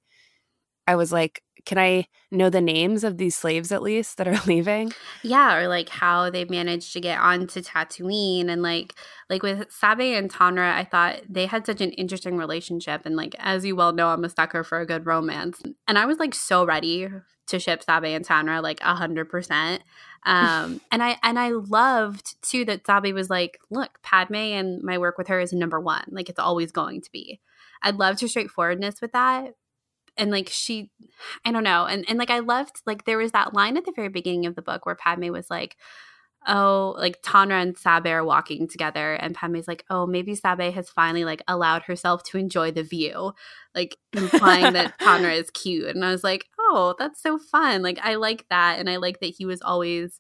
I 0.87 0.95
was 0.95 1.11
like, 1.11 1.41
can 1.65 1.77
I 1.77 2.07
know 2.31 2.49
the 2.49 2.61
names 2.61 3.03
of 3.03 3.17
these 3.17 3.35
slaves 3.35 3.71
at 3.71 3.81
least 3.81 4.17
that 4.17 4.27
are 4.27 4.39
leaving? 4.47 4.91
Yeah, 5.23 5.57
or 5.57 5.67
like 5.67 5.89
how 5.89 6.29
they 6.29 6.45
managed 6.45 6.93
to 6.93 7.01
get 7.01 7.19
onto 7.19 7.61
Tatooine 7.61 8.49
and 8.49 8.61
like 8.61 8.95
like 9.29 9.43
with 9.43 9.71
Sabe 9.71 10.15
and 10.15 10.31
Tonra, 10.31 10.73
I 10.73 10.83
thought 10.83 11.21
they 11.29 11.45
had 11.45 11.65
such 11.65 11.81
an 11.81 11.91
interesting 11.91 12.37
relationship 12.37 13.05
and 13.05 13.15
like 13.15 13.35
as 13.39 13.65
you 13.65 13.75
well 13.75 13.93
know, 13.93 14.09
I'm 14.09 14.23
a 14.23 14.29
sucker 14.29 14.63
for 14.63 14.79
a 14.79 14.85
good 14.85 15.05
romance. 15.05 15.61
And 15.87 15.97
I 15.97 16.05
was 16.05 16.17
like 16.17 16.35
so 16.35 16.65
ready 16.65 17.09
to 17.47 17.59
ship 17.59 17.83
Sabe 17.83 18.05
and 18.05 18.25
Tonra 18.25 18.61
like 18.61 18.79
a 18.81 18.95
hundred 18.95 19.29
percent. 19.29 19.83
Um 20.25 20.81
and 20.91 21.03
I 21.03 21.17
and 21.23 21.37
I 21.39 21.49
loved 21.49 22.41
too 22.41 22.65
that 22.65 22.85
Sabe 22.85 23.13
was 23.13 23.29
like, 23.29 23.59
look, 23.69 23.99
Padme 24.03 24.35
and 24.35 24.81
my 24.83 24.97
work 24.97 25.17
with 25.17 25.27
her 25.27 25.39
is 25.39 25.53
number 25.53 25.79
one. 25.79 26.05
Like 26.09 26.29
it's 26.29 26.39
always 26.39 26.71
going 26.71 27.01
to 27.01 27.11
be. 27.11 27.39
I 27.83 27.91
loved 27.91 28.21
her 28.21 28.27
straightforwardness 28.27 29.01
with 29.01 29.11
that, 29.13 29.55
and 30.17 30.31
like 30.31 30.49
she 30.49 30.89
i 31.45 31.51
don't 31.51 31.63
know 31.63 31.85
and 31.85 32.05
and 32.07 32.19
like 32.19 32.29
i 32.29 32.39
loved 32.39 32.81
like 32.85 33.05
there 33.05 33.17
was 33.17 33.31
that 33.31 33.53
line 33.53 33.77
at 33.77 33.85
the 33.85 33.93
very 33.95 34.09
beginning 34.09 34.45
of 34.45 34.55
the 34.55 34.61
book 34.61 34.85
where 34.85 34.95
padme 34.95 35.29
was 35.29 35.49
like 35.49 35.77
oh 36.47 36.95
like 36.97 37.21
tonra 37.21 37.61
and 37.61 37.77
sabe 37.77 38.07
are 38.07 38.23
walking 38.23 38.67
together 38.67 39.13
and 39.13 39.35
padme's 39.35 39.67
like 39.67 39.85
oh 39.89 40.07
maybe 40.07 40.33
sabe 40.33 40.73
has 40.73 40.89
finally 40.89 41.23
like 41.23 41.43
allowed 41.47 41.83
herself 41.83 42.23
to 42.23 42.37
enjoy 42.37 42.71
the 42.71 42.83
view 42.83 43.31
like 43.75 43.95
implying 44.13 44.73
that 44.73 44.97
tonra 45.01 45.35
is 45.35 45.51
cute 45.51 45.95
and 45.95 46.03
i 46.03 46.11
was 46.11 46.23
like 46.23 46.45
oh 46.59 46.95
that's 46.97 47.21
so 47.21 47.37
fun 47.37 47.83
like 47.83 47.99
i 48.01 48.15
like 48.15 48.45
that 48.49 48.79
and 48.79 48.89
i 48.89 48.95
like 48.95 49.19
that 49.19 49.35
he 49.37 49.45
was 49.45 49.61
always 49.61 50.19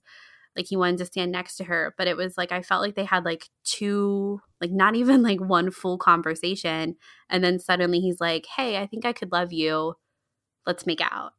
like 0.55 0.65
he 0.67 0.75
wanted 0.77 0.97
to 0.97 1.05
stand 1.05 1.31
next 1.31 1.55
to 1.55 1.63
her 1.63 1.93
but 1.97 2.07
it 2.07 2.17
was 2.17 2.37
like 2.37 2.51
i 2.51 2.61
felt 2.61 2.81
like 2.81 2.95
they 2.95 3.05
had 3.05 3.23
like 3.25 3.49
two 3.63 4.39
like 4.59 4.71
not 4.71 4.95
even 5.01 5.21
like 5.23 5.39
one 5.39 5.71
full 5.71 5.97
conversation 5.97 6.95
and 7.29 7.43
then 7.43 7.59
suddenly 7.59 7.99
he's 7.99 8.19
like 8.21 8.45
hey 8.57 8.77
i 8.77 8.85
think 8.85 9.05
i 9.05 9.13
could 9.13 9.31
love 9.31 9.51
you. 9.53 9.95
Let's 10.65 10.85
make 10.85 11.01
out. 11.01 11.33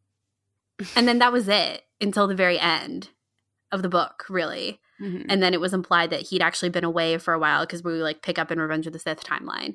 And 0.97 1.07
then 1.07 1.19
that 1.21 1.33
was 1.33 1.47
it 1.49 1.83
until 2.01 2.27
the 2.27 2.35
very 2.35 2.59
end 2.59 3.11
of 3.71 3.83
the 3.83 3.89
book 3.89 4.25
really. 4.29 4.81
Mhm. 5.01 5.27
and 5.29 5.43
then 5.43 5.53
it 5.55 5.61
was 5.61 5.73
implied 5.75 6.11
that 6.11 6.23
he'd 6.23 6.43
actually 6.43 6.69
been 6.69 6.85
away 6.85 7.19
for 7.19 7.35
a 7.35 7.39
while 7.39 7.65
because 7.65 7.83
we 7.83 7.93
like 7.95 8.23
pick 8.23 8.39
up 8.39 8.51
in 8.53 8.61
revenge 8.61 8.87
of 8.87 8.93
the 8.93 8.99
sith 8.99 9.25
timeline. 9.25 9.75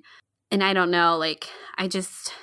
And 0.51 0.63
i 0.63 0.73
don't 0.73 0.91
know 0.91 1.17
like 1.17 1.49
i 1.77 1.87
just 1.87 2.33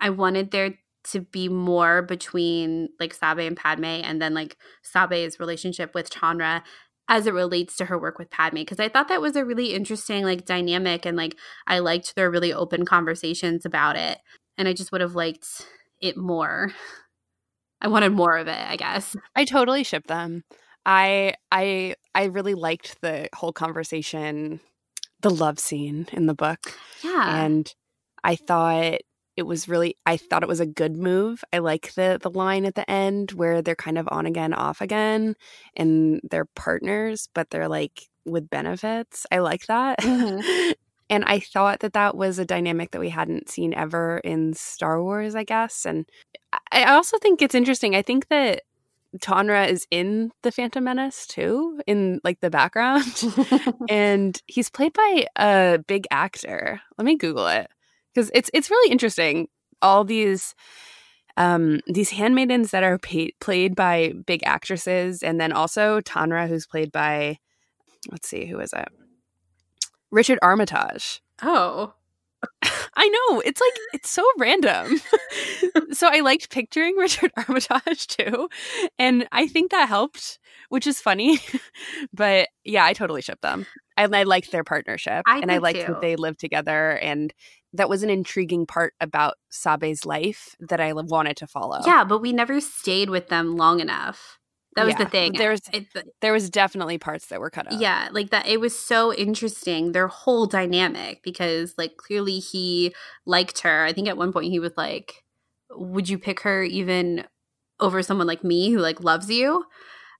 i 0.00 0.10
wanted 0.10 0.50
there 0.50 0.74
to 1.04 1.20
be 1.20 1.48
more 1.48 2.02
between 2.02 2.88
like 2.98 3.14
sabe 3.14 3.40
and 3.40 3.56
padme 3.56 3.84
and 3.84 4.20
then 4.20 4.34
like 4.34 4.56
sabe's 4.82 5.38
relationship 5.38 5.94
with 5.94 6.10
tonra 6.10 6.62
as 7.08 7.26
it 7.26 7.34
relates 7.34 7.76
to 7.76 7.84
her 7.84 7.98
work 7.98 8.18
with 8.18 8.30
padme 8.30 8.56
because 8.56 8.80
i 8.80 8.88
thought 8.88 9.08
that 9.08 9.20
was 9.20 9.36
a 9.36 9.44
really 9.44 9.74
interesting 9.74 10.24
like 10.24 10.44
dynamic 10.44 11.04
and 11.04 11.16
like 11.16 11.36
i 11.66 11.78
liked 11.78 12.14
their 12.14 12.30
really 12.30 12.52
open 12.52 12.84
conversations 12.84 13.64
about 13.64 13.96
it 13.96 14.18
and 14.56 14.66
i 14.66 14.72
just 14.72 14.90
would 14.92 15.00
have 15.00 15.14
liked 15.14 15.66
it 16.00 16.16
more 16.16 16.72
i 17.80 17.88
wanted 17.88 18.12
more 18.12 18.36
of 18.36 18.48
it 18.48 18.60
i 18.68 18.76
guess 18.76 19.14
I 19.36 19.44
totally 19.44 19.84
ship 19.84 20.06
them. 20.06 20.44
I 20.86 21.34
I 21.50 21.94
I 22.14 22.24
really 22.24 22.54
liked 22.54 23.00
the 23.00 23.28
whole 23.34 23.52
conversation, 23.52 24.60
the 25.20 25.30
love 25.30 25.58
scene 25.58 26.06
in 26.12 26.26
the 26.26 26.34
book. 26.34 26.74
yeah 27.02 27.44
and 27.44 27.72
I 28.22 28.36
thought 28.36 29.00
it 29.36 29.42
was 29.44 29.68
really 29.68 29.96
I 30.06 30.16
thought 30.16 30.42
it 30.42 30.48
was 30.48 30.60
a 30.60 30.66
good 30.66 30.96
move. 30.96 31.42
I 31.52 31.58
like 31.58 31.92
the 31.94 32.18
the 32.22 32.30
line 32.30 32.64
at 32.64 32.74
the 32.74 32.88
end 32.90 33.32
where 33.32 33.62
they're 33.62 33.74
kind 33.76 33.98
of 33.98 34.08
on 34.10 34.26
again, 34.26 34.52
off 34.54 34.80
again, 34.80 35.34
and 35.76 36.20
they're 36.30 36.46
partners, 36.56 37.28
but 37.34 37.50
they're 37.50 37.68
like 37.68 38.08
with 38.24 38.48
benefits. 38.50 39.26
I 39.32 39.38
like 39.38 39.66
that. 39.66 39.98
Mhm. 40.00 40.74
and 41.10 41.24
I 41.26 41.40
thought 41.40 41.80
that 41.80 41.92
that 41.94 42.16
was 42.16 42.38
a 42.38 42.44
dynamic 42.46 42.92
that 42.92 43.00
we 43.00 43.10
hadn't 43.10 43.48
seen 43.50 43.74
ever 43.74 44.18
in 44.24 44.54
Star 44.54 45.02
Wars, 45.02 45.34
I 45.34 45.44
guess. 45.44 45.84
And 45.86 46.06
I 46.72 46.84
I 46.84 46.94
also 46.94 47.18
think 47.18 47.42
it's 47.42 47.54
interesting. 47.54 47.94
I 47.96 48.02
think 48.02 48.28
that 48.28 48.62
Tonra 49.20 49.68
is 49.68 49.86
in 49.90 50.32
the 50.42 50.50
Phantom 50.52 50.82
Menace 50.84 51.26
too, 51.26 51.80
in 51.86 52.20
like 52.24 52.40
the 52.40 52.50
background 52.50 53.22
and 53.88 54.40
he's 54.48 54.70
played 54.70 54.92
by 54.92 55.26
a 55.36 55.78
big 55.86 56.06
actor. 56.10 56.80
Let 56.98 57.04
me 57.04 57.16
Google 57.16 57.46
it 57.48 57.70
because 58.14 58.30
it's 58.34 58.50
it's 58.54 58.70
really 58.70 58.92
interesting. 58.92 59.48
All 59.82 60.04
these 60.04 60.54
um 61.36 61.80
these 61.86 62.10
handmaidens 62.10 62.70
that 62.70 62.84
are 62.84 62.98
paid, 62.98 63.34
played 63.40 63.74
by 63.74 64.12
big 64.26 64.42
actresses, 64.44 65.22
and 65.22 65.40
then 65.40 65.52
also 65.52 66.00
Tonra, 66.00 66.48
who's 66.48 66.66
played 66.66 66.92
by 66.92 67.38
let's 68.10 68.28
see, 68.28 68.46
who 68.46 68.60
is 68.60 68.72
it? 68.72 68.88
Richard 70.10 70.38
Armitage. 70.42 71.22
oh 71.42 71.94
I 72.96 73.08
know 73.08 73.40
it's 73.40 73.60
like 73.60 73.72
it's 73.92 74.10
so 74.10 74.24
random. 74.38 75.00
so 75.92 76.08
I 76.08 76.20
liked 76.20 76.50
picturing 76.50 76.94
Richard 76.98 77.32
Armitage 77.36 78.06
too, 78.06 78.48
and 78.98 79.26
I 79.32 79.46
think 79.46 79.70
that 79.70 79.88
helped, 79.88 80.38
which 80.68 80.86
is 80.86 81.00
funny. 81.00 81.38
but 82.12 82.48
yeah, 82.64 82.84
I 82.84 82.92
totally 82.92 83.22
ship 83.22 83.40
them, 83.40 83.66
and 83.96 84.14
I 84.14 84.24
liked 84.24 84.52
their 84.52 84.64
partnership, 84.64 85.22
I 85.26 85.38
and 85.38 85.50
I 85.50 85.58
liked 85.58 85.80
too. 85.80 85.92
that 85.92 86.00
they 86.00 86.16
lived 86.16 86.40
together, 86.40 86.92
and 86.92 87.32
that 87.74 87.88
was 87.88 88.02
an 88.02 88.10
intriguing 88.10 88.64
part 88.66 88.94
about 89.00 89.34
Sabe's 89.50 90.06
life 90.06 90.56
that 90.60 90.80
I 90.80 90.92
wanted 90.92 91.36
to 91.38 91.46
follow. 91.46 91.80
yeah 91.84 92.04
but 92.04 92.20
we 92.20 92.32
never 92.32 92.60
stayed 92.60 93.10
with 93.10 93.28
them 93.28 93.56
long 93.56 93.80
enough 93.80 94.38
that 94.76 94.86
was 94.86 94.96
the 94.96 95.02
Yeah, 95.04 95.08
thing 95.08 95.32
there's- 95.34 95.60
it, 95.72 95.86
there 96.20 96.32
was 96.32 96.50
definitely 96.50 96.98
parts 96.98 97.26
that 97.26 97.38
were 97.38 97.48
cut 97.50 97.70
out. 97.72 97.78
Yeah, 97.80 98.08
like 98.10 98.30
that. 98.30 98.48
It 98.48 98.58
was 98.58 98.76
so 98.76 99.14
interesting, 99.14 99.92
their 99.92 100.08
whole 100.08 100.46
dynamic, 100.46 101.22
because 101.22 101.74
like 101.78 101.96
clearly 101.96 102.40
he 102.40 102.92
liked 103.24 103.60
her. 103.60 103.84
I 103.84 103.92
think 103.92 104.08
at 104.08 104.16
one 104.16 104.32
point 104.32 104.50
he 104.50 104.58
was 104.58 104.72
like, 104.76 105.22
Would 105.70 106.08
you 106.08 106.18
pick 106.18 106.40
her 106.40 106.64
even 106.64 107.24
over 107.78 108.02
someone 108.02 108.26
like 108.26 108.42
me 108.42 108.70
who 108.72 108.80
like 108.80 109.00
loves 109.00 109.30
you? 109.30 109.64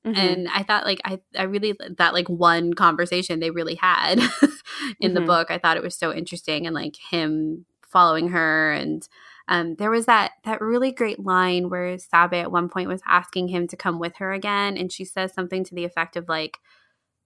Mm-hmm. 0.06 0.18
And 0.18 0.48
I 0.48 0.62
thought 0.62 0.84
like 0.84 1.00
I 1.04 1.20
I 1.36 1.44
really 1.44 1.74
that 1.98 2.12
like 2.12 2.28
one 2.28 2.74
conversation 2.74 3.40
they 3.40 3.50
really 3.50 3.76
had 3.76 4.18
in 4.20 4.28
mm-hmm. 4.28 5.14
the 5.14 5.20
book. 5.22 5.50
I 5.50 5.58
thought 5.58 5.76
it 5.76 5.82
was 5.82 5.96
so 5.96 6.12
interesting 6.12 6.66
and 6.66 6.74
like 6.74 6.96
him 7.10 7.64
following 7.90 8.28
her 8.28 8.72
and 8.72 9.08
um, 9.48 9.74
there 9.76 9.90
was 9.90 10.06
that 10.06 10.32
that 10.44 10.60
really 10.60 10.90
great 10.90 11.20
line 11.20 11.68
where 11.68 11.98
Sabe 11.98 12.34
at 12.34 12.52
one 12.52 12.68
point 12.68 12.88
was 12.88 13.02
asking 13.06 13.48
him 13.48 13.66
to 13.68 13.76
come 13.76 13.98
with 13.98 14.16
her 14.16 14.32
again, 14.32 14.76
and 14.76 14.90
she 14.90 15.04
says 15.04 15.34
something 15.34 15.64
to 15.64 15.74
the 15.74 15.84
effect 15.84 16.16
of 16.16 16.28
like, 16.28 16.58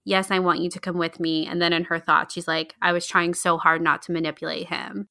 "Yes, 0.03 0.29
I 0.29 0.39
want 0.39 0.59
you 0.59 0.69
to 0.71 0.79
come 0.79 0.97
with 0.97 1.19
me." 1.19 1.47
And 1.47 1.61
then 1.61 1.71
in 1.71 1.85
her 1.85 1.99
thoughts, 1.99 2.33
she's 2.33 2.47
like, 2.47 2.75
"I 2.81 2.91
was 2.91 3.07
trying 3.07 3.33
so 3.33 3.57
hard 3.57 3.81
not 3.81 4.01
to 4.03 4.11
manipulate 4.11 4.67
him." 4.67 5.07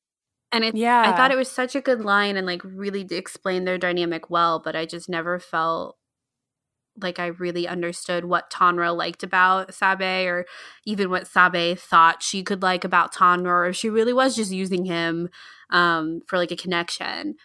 And 0.53 0.65
it, 0.65 0.75
yeah, 0.75 1.03
I 1.07 1.17
thought 1.17 1.31
it 1.31 1.39
was 1.39 1.51
such 1.51 1.75
a 1.75 1.81
good 1.81 2.03
line 2.03 2.37
and 2.37 2.47
like 2.47 2.63
really 2.63 3.07
explained 3.11 3.67
their 3.67 3.79
dynamic 3.79 4.29
well, 4.29 4.61
but 4.63 4.77
I 4.77 4.85
just 4.85 5.09
never 5.09 5.39
felt 5.39 5.97
like 7.01 7.19
I 7.19 7.27
really 7.27 7.67
understood 7.67 8.25
what 8.25 8.51
Tonra 8.51 8.97
liked 8.97 9.23
about 9.23 9.75
Sabe 9.75 10.27
or 10.27 10.47
even 10.85 11.11
what 11.11 11.27
Sabe 11.27 11.77
thought 11.79 12.23
she 12.23 12.43
could 12.43 12.63
like 12.63 12.85
about 12.85 13.15
Tonra 13.15 13.47
or 13.47 13.67
if 13.67 13.77
she 13.77 13.91
really 13.91 14.13
was 14.13 14.37
just 14.37 14.53
using 14.53 14.85
him 14.85 15.29
um, 15.71 16.21
for 16.27 16.39
like 16.39 16.51
a 16.51 16.57
connection. 16.57 17.37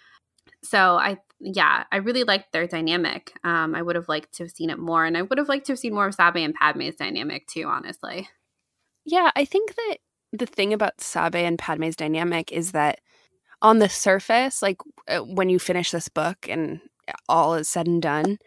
So 0.64 0.98
I 0.98 1.18
yeah, 1.40 1.84
I 1.92 1.98
really 1.98 2.24
liked 2.24 2.54
their 2.54 2.68
dynamic. 2.68 3.34
Um, 3.44 3.76
I 3.76 3.82
would 3.82 3.98
have 3.98 4.08
liked 4.08 4.34
to 4.36 4.44
have 4.44 4.52
seen 4.52 4.70
it 4.70 4.80
more 4.80 5.06
and 5.06 5.18
I 5.18 5.24
would 5.24 5.38
have 5.38 5.50
liked 5.50 5.66
to 5.66 5.74
have 5.74 5.80
seen 5.80 5.94
more 5.94 6.08
of 6.08 6.16
Sabe 6.16 6.38
and 6.38 6.54
Padme's 6.54 6.96
dynamic 6.96 7.48
too, 7.48 7.66
honestly. 7.66 8.30
Yeah, 9.06 9.32
I 9.36 9.44
think 9.44 9.76
that 9.76 9.98
the 10.32 10.46
thing 10.46 10.74
about 10.74 11.02
Sabe 11.02 11.36
and 11.36 11.60
Padme's 11.60 11.96
dynamic 11.96 12.52
is 12.52 12.72
that 12.72 13.00
on 13.62 13.80
the 13.80 13.90
surface, 13.90 14.62
like 14.62 14.78
uh, 15.08 15.20
when 15.20 15.50
you 15.50 15.60
finish 15.60 15.92
this 15.92 16.10
book 16.10 16.48
and 16.50 16.82
all 17.28 17.56
is 17.56 17.70
said 17.70 17.88
and 17.88 18.02
done, 18.02 18.38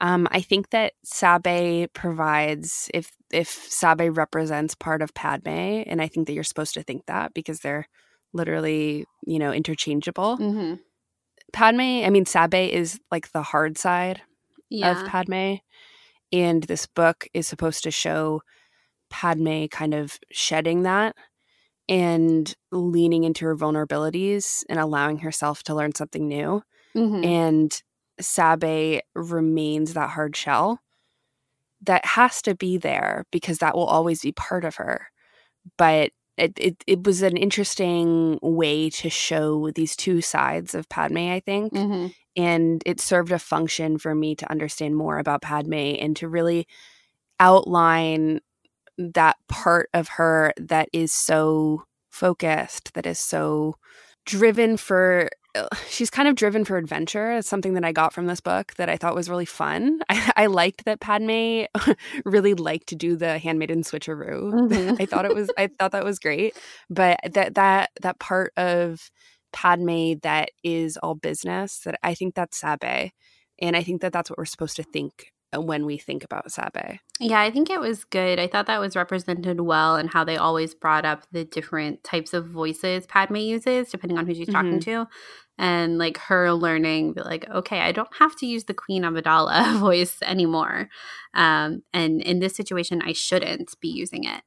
um, 0.00 0.26
I 0.30 0.40
think 0.40 0.70
that 0.70 0.94
Sabe 1.04 1.92
provides 1.92 2.90
if 2.92 3.10
if 3.32 3.48
Sabe 3.48 4.16
represents 4.16 4.74
part 4.74 5.02
of 5.02 5.14
Padme, 5.14 5.48
and 5.48 6.02
I 6.02 6.08
think 6.08 6.26
that 6.26 6.32
you're 6.32 6.44
supposed 6.44 6.74
to 6.74 6.82
think 6.82 7.06
that 7.06 7.34
because 7.34 7.60
they're 7.60 7.86
literally 8.32 9.06
you 9.26 9.38
know 9.38 9.52
interchangeable. 9.52 10.38
Mm-hmm. 10.38 10.74
Padme, 11.52 11.80
I 11.80 12.10
mean 12.10 12.26
Sabe 12.26 12.70
is 12.72 13.00
like 13.10 13.32
the 13.32 13.42
hard 13.42 13.78
side 13.78 14.22
yeah. 14.68 15.00
of 15.00 15.06
Padme, 15.06 15.56
and 16.32 16.64
this 16.64 16.86
book 16.86 17.28
is 17.32 17.46
supposed 17.46 17.84
to 17.84 17.90
show 17.90 18.42
Padme 19.10 19.66
kind 19.66 19.94
of 19.94 20.18
shedding 20.32 20.82
that 20.82 21.14
and 21.88 22.54
leaning 22.72 23.24
into 23.24 23.44
her 23.44 23.56
vulnerabilities 23.56 24.64
and 24.68 24.80
allowing 24.80 25.18
herself 25.18 25.62
to 25.64 25.74
learn 25.74 25.94
something 25.94 26.26
new. 26.26 26.62
Mm-hmm. 26.96 27.24
And 27.24 27.82
Sabe 28.20 29.00
remains 29.14 29.94
that 29.94 30.10
hard 30.10 30.36
shell 30.36 30.80
that 31.82 32.04
has 32.04 32.40
to 32.42 32.54
be 32.54 32.76
there 32.78 33.26
because 33.30 33.58
that 33.58 33.74
will 33.74 33.86
always 33.86 34.22
be 34.22 34.32
part 34.32 34.64
of 34.64 34.76
her. 34.76 35.08
But 35.76 36.12
it, 36.36 36.52
it, 36.56 36.84
it 36.86 37.04
was 37.04 37.22
an 37.22 37.36
interesting 37.36 38.38
way 38.42 38.90
to 38.90 39.08
show 39.08 39.70
these 39.70 39.94
two 39.94 40.20
sides 40.20 40.74
of 40.74 40.88
Padme, 40.88 41.30
I 41.30 41.40
think. 41.40 41.72
Mm-hmm. 41.72 42.06
And 42.36 42.82
it 42.84 43.00
served 43.00 43.30
a 43.30 43.38
function 43.38 43.98
for 43.98 44.14
me 44.14 44.34
to 44.36 44.50
understand 44.50 44.96
more 44.96 45.18
about 45.18 45.42
Padme 45.42 45.74
and 46.00 46.16
to 46.16 46.28
really 46.28 46.66
outline 47.38 48.40
that 48.98 49.36
part 49.48 49.88
of 49.94 50.08
her 50.08 50.52
that 50.56 50.88
is 50.92 51.12
so 51.12 51.84
focused, 52.10 52.94
that 52.94 53.06
is 53.06 53.18
so 53.18 53.76
driven 54.24 54.76
for 54.76 55.28
she's 55.88 56.10
kind 56.10 56.28
of 56.28 56.34
driven 56.34 56.64
for 56.64 56.76
adventure. 56.76 57.32
It's 57.32 57.48
something 57.48 57.74
that 57.74 57.84
I 57.84 57.92
got 57.92 58.12
from 58.12 58.26
this 58.26 58.40
book 58.40 58.74
that 58.74 58.88
I 58.88 58.96
thought 58.96 59.14
was 59.14 59.28
really 59.28 59.44
fun. 59.44 60.00
I, 60.08 60.32
I 60.36 60.46
liked 60.46 60.84
that 60.84 61.00
Padme 61.00 61.64
really 62.24 62.54
liked 62.54 62.88
to 62.88 62.96
do 62.96 63.16
the 63.16 63.38
handmaiden 63.38 63.82
switcheroo. 63.82 64.52
Mm-hmm. 64.52 64.96
I 65.02 65.06
thought 65.06 65.24
it 65.24 65.34
was 65.34 65.50
I 65.56 65.68
thought 65.78 65.92
that 65.92 66.04
was 66.04 66.18
great. 66.18 66.56
But 66.90 67.20
that 67.32 67.54
that 67.54 67.90
that 68.02 68.18
part 68.18 68.52
of 68.56 69.10
Padme 69.52 70.14
that 70.22 70.50
is 70.62 70.96
all 70.96 71.14
business 71.14 71.80
that 71.80 71.98
I 72.02 72.14
think 72.14 72.34
that's 72.34 72.58
Sabe. 72.58 73.10
And 73.60 73.76
I 73.76 73.82
think 73.82 74.00
that 74.00 74.12
that's 74.12 74.30
what 74.30 74.38
we're 74.38 74.46
supposed 74.46 74.76
to 74.76 74.82
think 74.82 75.32
when 75.60 75.86
we 75.86 75.98
think 75.98 76.24
about 76.24 76.50
Sabe. 76.50 76.98
Yeah, 77.20 77.40
I 77.40 77.50
think 77.50 77.70
it 77.70 77.80
was 77.80 78.04
good. 78.04 78.38
I 78.38 78.46
thought 78.46 78.66
that 78.66 78.80
was 78.80 78.96
represented 78.96 79.60
well 79.60 79.96
and 79.96 80.10
how 80.10 80.24
they 80.24 80.36
always 80.36 80.74
brought 80.74 81.04
up 81.04 81.26
the 81.32 81.44
different 81.44 82.04
types 82.04 82.32
of 82.34 82.46
voices 82.46 83.06
Padme 83.06 83.36
uses 83.36 83.90
depending 83.90 84.18
on 84.18 84.26
who 84.26 84.34
she's 84.34 84.48
mm-hmm. 84.48 84.56
talking 84.56 84.80
to. 84.80 85.06
And 85.56 85.98
like 85.98 86.18
her 86.18 86.52
learning, 86.52 87.14
like, 87.16 87.48
okay, 87.48 87.80
I 87.80 87.92
don't 87.92 88.12
have 88.18 88.34
to 88.36 88.46
use 88.46 88.64
the 88.64 88.74
Queen 88.74 89.04
Amidala 89.04 89.78
voice 89.78 90.18
anymore. 90.22 90.88
Um, 91.32 91.82
and 91.92 92.20
in 92.20 92.40
this 92.40 92.56
situation, 92.56 93.00
I 93.02 93.12
shouldn't 93.12 93.78
be 93.80 93.88
using 93.88 94.24
it. 94.24 94.42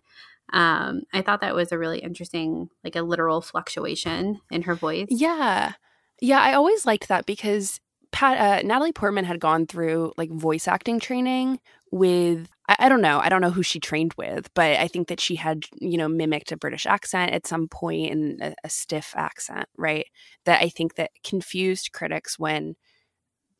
Um, 0.51 1.03
I 1.13 1.21
thought 1.21 1.41
that 1.41 1.55
was 1.55 1.71
a 1.71 1.77
really 1.77 1.99
interesting, 1.99 2.69
like 2.83 2.95
a 2.95 3.01
literal 3.01 3.41
fluctuation 3.41 4.41
in 4.51 4.63
her 4.63 4.75
voice. 4.75 5.07
Yeah. 5.09 5.73
Yeah, 6.19 6.41
I 6.41 6.53
always 6.53 6.85
liked 6.85 7.07
that 7.09 7.25
because 7.25 7.79
Pat, 8.11 8.37
uh, 8.37 8.67
Natalie 8.67 8.91
Portman 8.91 9.25
had 9.25 9.39
gone 9.39 9.65
through 9.67 10.13
like 10.17 10.31
voice 10.31 10.67
acting 10.67 10.99
training 10.99 11.59
with 11.91 12.49
I, 12.67 12.75
I, 12.79 12.89
don't 12.89 13.01
know 13.01 13.19
I 13.19 13.29
don't 13.29 13.41
know 13.41 13.51
who 13.51 13.63
she 13.63 13.79
trained 13.79 14.13
with, 14.17 14.53
but 14.53 14.77
I 14.77 14.87
think 14.87 15.07
that 15.07 15.19
she 15.19 15.35
had 15.35 15.65
you 15.79 15.97
know 15.97 16.07
mimicked 16.07 16.51
a 16.51 16.57
British 16.57 16.85
accent 16.85 17.31
at 17.31 17.47
some 17.47 17.67
point 17.67 18.11
and 18.11 18.41
a, 18.41 18.55
a 18.63 18.69
stiff 18.69 19.13
accent, 19.15 19.67
right? 19.77 20.05
That 20.45 20.61
I 20.61 20.69
think 20.69 20.95
that 20.95 21.11
confused 21.23 21.91
critics 21.93 22.37
when 22.39 22.75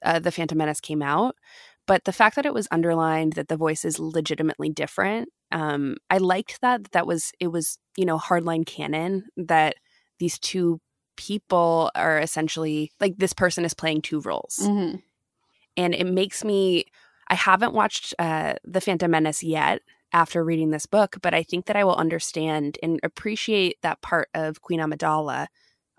uh, 0.03 0.19
the 0.19 0.31
Phantom 0.31 0.57
Menace 0.57 0.81
came 0.81 1.01
out. 1.01 1.35
But 1.85 2.03
the 2.03 2.13
fact 2.13 2.35
that 2.35 2.45
it 2.45 2.53
was 2.53 2.67
underlined 2.69 3.33
that 3.33 3.47
the 3.47 3.55
voice 3.55 3.85
is 3.85 3.97
legitimately 3.97 4.69
different, 4.69 5.29
um, 5.51 5.95
I 6.09 6.17
liked 6.17 6.59
that. 6.61 6.91
That 6.91 7.07
was 7.07 7.31
it 7.39 7.47
was 7.47 7.79
you 7.97 8.05
know 8.05 8.17
hardline 8.17 8.65
canon 8.65 9.25
that 9.37 9.75
these 10.19 10.39
two 10.39 10.79
people 11.17 11.91
are 11.95 12.19
essentially 12.19 12.91
like 13.01 13.17
this 13.17 13.33
person 13.33 13.65
is 13.65 13.73
playing 13.73 14.01
two 14.01 14.21
roles. 14.21 14.59
Mm-hmm. 14.61 14.97
And 15.75 15.93
it 15.93 16.07
makes 16.07 16.43
me, 16.43 16.85
I 17.27 17.35
haven't 17.35 17.73
watched 17.73 18.15
uh, 18.17 18.53
The 18.63 18.81
Phantom 18.81 19.11
Menace 19.11 19.43
yet 19.43 19.81
after 20.13 20.43
reading 20.43 20.71
this 20.71 20.85
book, 20.85 21.17
but 21.21 21.33
I 21.33 21.43
think 21.43 21.65
that 21.65 21.75
I 21.75 21.83
will 21.83 21.95
understand 21.95 22.77
and 22.81 22.99
appreciate 23.03 23.81
that 23.81 24.01
part 24.01 24.29
of 24.33 24.61
Queen 24.61 24.79
Amidala 24.79 25.47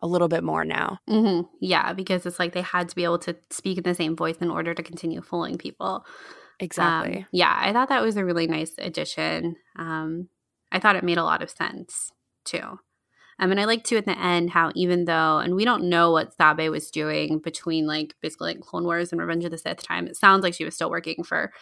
a 0.00 0.06
little 0.06 0.28
bit 0.28 0.42
more 0.42 0.64
now. 0.64 0.98
Mm-hmm. 1.08 1.46
Yeah, 1.60 1.92
because 1.92 2.24
it's 2.24 2.38
like 2.38 2.54
they 2.54 2.62
had 2.62 2.88
to 2.88 2.96
be 2.96 3.04
able 3.04 3.18
to 3.20 3.36
speak 3.50 3.78
in 3.78 3.84
the 3.84 3.94
same 3.94 4.16
voice 4.16 4.36
in 4.40 4.50
order 4.50 4.72
to 4.72 4.82
continue 4.82 5.20
fooling 5.20 5.58
people. 5.58 6.06
Exactly. 6.60 7.18
Um, 7.18 7.26
yeah, 7.32 7.56
I 7.56 7.72
thought 7.72 7.88
that 7.90 8.02
was 8.02 8.16
a 8.16 8.24
really 8.24 8.46
nice 8.46 8.72
addition. 8.78 9.56
Um, 9.76 10.28
I 10.72 10.78
thought 10.78 10.96
it 10.96 11.04
made 11.04 11.18
a 11.18 11.24
lot 11.24 11.42
of 11.42 11.50
sense 11.50 12.10
too. 12.44 12.78
Um, 13.38 13.50
and 13.50 13.60
I 13.60 13.64
like 13.64 13.84
too 13.84 13.96
at 13.96 14.04
the 14.04 14.18
end 14.18 14.50
how 14.50 14.72
even 14.74 15.04
though, 15.04 15.38
and 15.38 15.54
we 15.54 15.64
don't 15.64 15.88
know 15.88 16.10
what 16.10 16.34
Sabe 16.34 16.68
was 16.70 16.90
doing 16.90 17.38
between 17.38 17.86
like 17.86 18.14
basically 18.20 18.54
like 18.54 18.60
Clone 18.60 18.84
Wars 18.84 19.12
and 19.12 19.20
Revenge 19.20 19.44
of 19.44 19.50
the 19.50 19.58
Sith 19.58 19.82
time. 19.82 20.06
It 20.06 20.16
sounds 20.16 20.42
like 20.42 20.54
she 20.54 20.64
was 20.64 20.74
still 20.74 20.90
working 20.90 21.22
for 21.22 21.52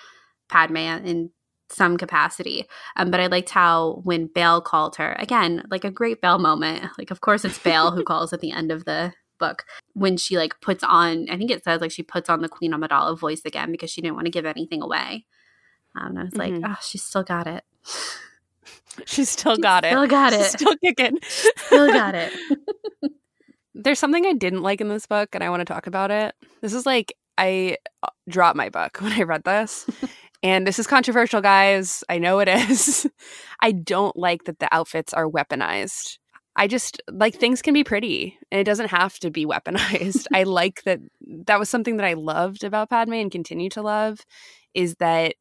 Padme 0.48 0.76
in 0.76 1.30
some 1.68 1.96
capacity. 1.96 2.64
Um, 2.96 3.10
but 3.10 3.20
I 3.20 3.26
liked 3.26 3.50
how 3.50 4.00
when 4.04 4.28
Bail 4.32 4.60
called 4.60 4.96
her 4.96 5.16
again, 5.18 5.64
like 5.70 5.84
a 5.84 5.90
great 5.90 6.20
Bail 6.20 6.38
moment. 6.38 6.84
Like 6.98 7.10
of 7.10 7.20
course 7.20 7.44
it's 7.44 7.58
Bail 7.58 7.90
who 7.90 8.04
calls 8.04 8.32
at 8.32 8.40
the 8.40 8.52
end 8.52 8.70
of 8.70 8.84
the 8.84 9.12
book 9.38 9.64
when 9.92 10.16
she 10.16 10.38
like 10.38 10.60
puts 10.60 10.82
on. 10.82 11.26
I 11.30 11.36
think 11.36 11.50
it 11.50 11.64
says 11.64 11.80
like 11.80 11.90
she 11.90 12.02
puts 12.02 12.30
on 12.30 12.40
the 12.40 12.48
Queen 12.48 12.72
Amidala 12.72 13.18
voice 13.18 13.42
again 13.44 13.70
because 13.70 13.90
she 13.90 14.00
didn't 14.00 14.14
want 14.14 14.26
to 14.26 14.32
give 14.32 14.46
anything 14.46 14.82
away. 14.82 15.26
Um, 15.94 16.08
and 16.08 16.18
I 16.18 16.22
was 16.24 16.32
mm-hmm. 16.32 16.62
like, 16.62 16.70
oh, 16.70 16.82
she 16.82 16.98
still 16.98 17.22
got 17.22 17.46
it. 17.46 17.64
She's 19.06 19.30
still 19.30 19.56
got 19.56 19.84
it. 19.84 19.88
Still 19.88 20.06
got 20.06 20.32
it. 20.32 20.42
She's 20.42 20.52
still 20.52 20.76
kicking. 20.76 21.18
Still 21.22 21.88
got 21.88 22.14
it. 22.14 22.32
There's 23.74 23.98
something 23.98 24.24
I 24.24 24.32
didn't 24.32 24.62
like 24.62 24.80
in 24.80 24.88
this 24.88 25.06
book, 25.06 25.30
and 25.34 25.44
I 25.44 25.50
want 25.50 25.60
to 25.60 25.64
talk 25.64 25.86
about 25.86 26.10
it. 26.10 26.34
This 26.62 26.72
is 26.72 26.86
like 26.86 27.14
I 27.38 27.76
uh, 28.02 28.08
dropped 28.28 28.56
my 28.56 28.68
book 28.68 28.98
when 29.00 29.12
I 29.12 29.22
read 29.22 29.44
this. 29.44 29.86
and 30.42 30.66
this 30.66 30.78
is 30.78 30.86
controversial, 30.86 31.40
guys. 31.40 32.02
I 32.08 32.18
know 32.18 32.38
it 32.38 32.48
is. 32.48 33.06
I 33.60 33.72
don't 33.72 34.16
like 34.16 34.44
that 34.44 34.58
the 34.58 34.72
outfits 34.74 35.12
are 35.12 35.28
weaponized. 35.28 36.18
I 36.58 36.68
just 36.68 37.02
like 37.12 37.34
things 37.34 37.60
can 37.60 37.74
be 37.74 37.84
pretty 37.84 38.38
and 38.50 38.58
it 38.58 38.64
doesn't 38.64 38.88
have 38.88 39.18
to 39.18 39.30
be 39.30 39.44
weaponized. 39.44 40.26
I 40.32 40.44
like 40.44 40.82
that 40.84 41.00
that 41.44 41.58
was 41.58 41.68
something 41.68 41.98
that 41.98 42.06
I 42.06 42.14
loved 42.14 42.64
about 42.64 42.88
Padme 42.88 43.12
and 43.12 43.30
continue 43.30 43.68
to 43.70 43.82
love 43.82 44.20
is 44.72 44.94
that 44.96 45.34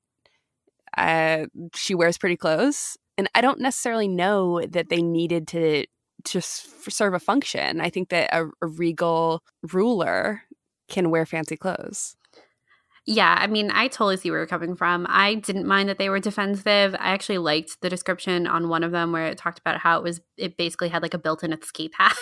uh, 0.98 1.46
she 1.74 1.96
wears 1.96 2.18
pretty 2.18 2.36
clothes 2.36 2.98
and 3.18 3.30
I 3.36 3.42
don't 3.42 3.60
necessarily 3.60 4.08
know 4.08 4.62
that 4.66 4.90
they 4.90 5.02
needed 5.02 5.48
to 5.50 5.86
just 6.24 6.92
serve 6.92 7.14
a 7.14 7.20
function. 7.20 7.82
I 7.82 7.90
think 7.90 8.10
that 8.10 8.30
a, 8.34 8.50
a 8.62 8.68
regal 8.68 9.44
ruler 9.72 10.44
can 10.90 11.10
wear 11.10 11.26
fancy 11.26 11.56
clothes. 11.58 12.16
Yeah, 13.08 13.38
I 13.40 13.46
mean, 13.46 13.70
I 13.70 13.88
totally 13.88 14.18
see 14.18 14.32
where 14.32 14.40
you're 14.40 14.48
coming 14.48 14.76
from. 14.76 15.06
I 15.08 15.36
didn't 15.36 15.68
mind 15.68 15.90
that 15.90 16.00
they 16.00 16.10
were 16.10 16.20
defensive. 16.20 16.96
I 16.96 17.12
actually 17.12 17.38
liked 17.38 17.80
the 17.82 17.90
description 17.90 18.48
on 18.48 18.68
one 18.68 18.84
of 18.84 18.92
them 18.92 19.12
where 19.12 19.28
it 19.28 19.38
talked 19.38 19.60
about 19.60 19.78
how 19.78 19.98
it 20.00 20.04
was, 20.04 20.22
it 20.38 20.58
basically 20.58 20.90
had 20.90 21.04
like 21.04 21.14
a 21.14 21.20
built 21.20 21.44
in 21.44 21.54
escape 21.54 21.94
hatch. 22.00 22.16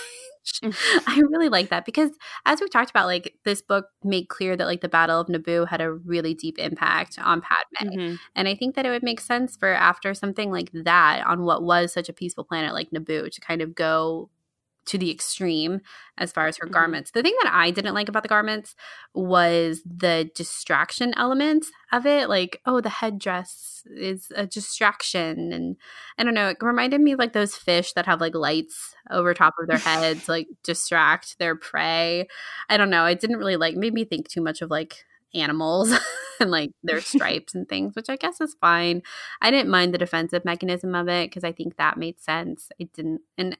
I 1.08 1.22
really 1.30 1.48
like 1.48 1.70
that 1.70 1.86
because 1.86 2.12
as 2.46 2.60
we 2.60 2.68
talked 2.68 2.90
about, 2.90 3.06
like 3.08 3.34
this 3.46 3.62
book 3.62 3.86
made 4.04 4.28
clear 4.28 4.58
that 4.58 4.68
like 4.68 4.82
the 4.82 4.90
Battle 4.90 5.22
of 5.22 5.28
Naboo 5.28 5.70
had 5.70 5.80
a 5.80 5.94
really 5.94 6.34
deep 6.34 6.60
impact 6.60 7.18
on 7.18 7.42
Padme. 7.42 7.90
Mhm. 7.98 8.20
And 8.36 8.48
I 8.50 8.56
think 8.56 8.76
that 8.76 8.86
it 8.86 8.90
would 8.90 9.04
make 9.04 9.22
sense 9.22 9.56
for 9.56 9.70
after 9.72 10.14
something 10.14 10.52
like 10.52 10.70
that 10.74 11.26
on 11.26 11.44
what 11.44 11.64
was 11.64 11.94
such 11.94 12.10
a 12.10 12.14
peaceful 12.14 12.44
planet 12.44 12.74
like 12.74 12.92
Naboo 12.92 13.32
to 13.32 13.40
kind 13.42 13.62
of 13.62 13.74
go 13.74 14.30
to 14.86 14.98
the 14.98 15.12
extreme 15.12 15.82
as 16.18 16.32
far 16.32 16.48
as 16.48 16.58
her 16.58 16.68
Mhm. 16.68 16.72
garments. 16.72 17.12
The 17.12 17.24
thing 17.24 17.36
that 17.44 17.52
I 17.54 17.72
didn't 17.72 17.94
like 17.96 18.10
about 18.10 18.24
the 18.24 18.30
garments 18.30 18.76
was 19.14 19.82
the 19.86 20.30
distraction 20.36 21.14
element 21.18 21.66
of 21.92 22.06
it. 22.06 22.30
Like, 22.30 22.62
oh, 22.66 22.82
the 22.82 22.90
headdress 22.90 23.84
is 23.88 24.32
a 24.36 24.46
distraction. 24.46 25.52
And 25.54 25.78
I 26.18 26.24
don't 26.24 26.34
know, 26.34 26.50
it 26.50 26.58
reminded 26.62 27.02
me 27.02 27.14
of 27.14 27.20
like 27.20 27.34
those 27.34 27.56
fish 27.56 27.94
that 27.94 28.06
have 28.06 28.22
like 28.22 28.36
lights 28.36 28.96
over 29.10 29.34
top 29.34 29.56
of 29.60 29.68
their 29.68 29.78
heads, 29.80 30.28
like 30.30 30.48
distract 30.64 31.38
their 31.40 31.56
prey. 31.56 32.28
I 32.70 32.78
don't 32.78 32.90
know. 32.90 33.06
It 33.06 33.20
didn't 33.20 33.38
really 33.38 33.58
like, 33.58 33.76
made 33.76 33.94
me 33.94 34.06
think 34.06 34.28
too 34.30 34.42
much 34.42 34.62
of 34.62 34.70
like 34.70 35.06
animals 35.34 35.92
and 36.40 36.52
like 36.52 36.72
their 36.84 37.02
stripes 37.14 37.56
and 37.56 37.68
things, 37.68 37.96
which 37.96 38.10
I 38.10 38.16
guess 38.16 38.40
is 38.42 38.56
fine. 38.62 39.02
I 39.42 39.52
didn't 39.52 39.70
mind 39.72 39.94
the 39.94 39.98
defensive 39.98 40.46
mechanism 40.46 40.96
of 40.96 41.08
it 41.08 41.30
because 41.30 41.44
I 41.44 41.52
think 41.52 41.78
that 41.78 41.98
made 41.98 42.20
sense. 42.22 42.70
It 42.80 42.94
didn't, 42.94 43.22
and 43.38 43.58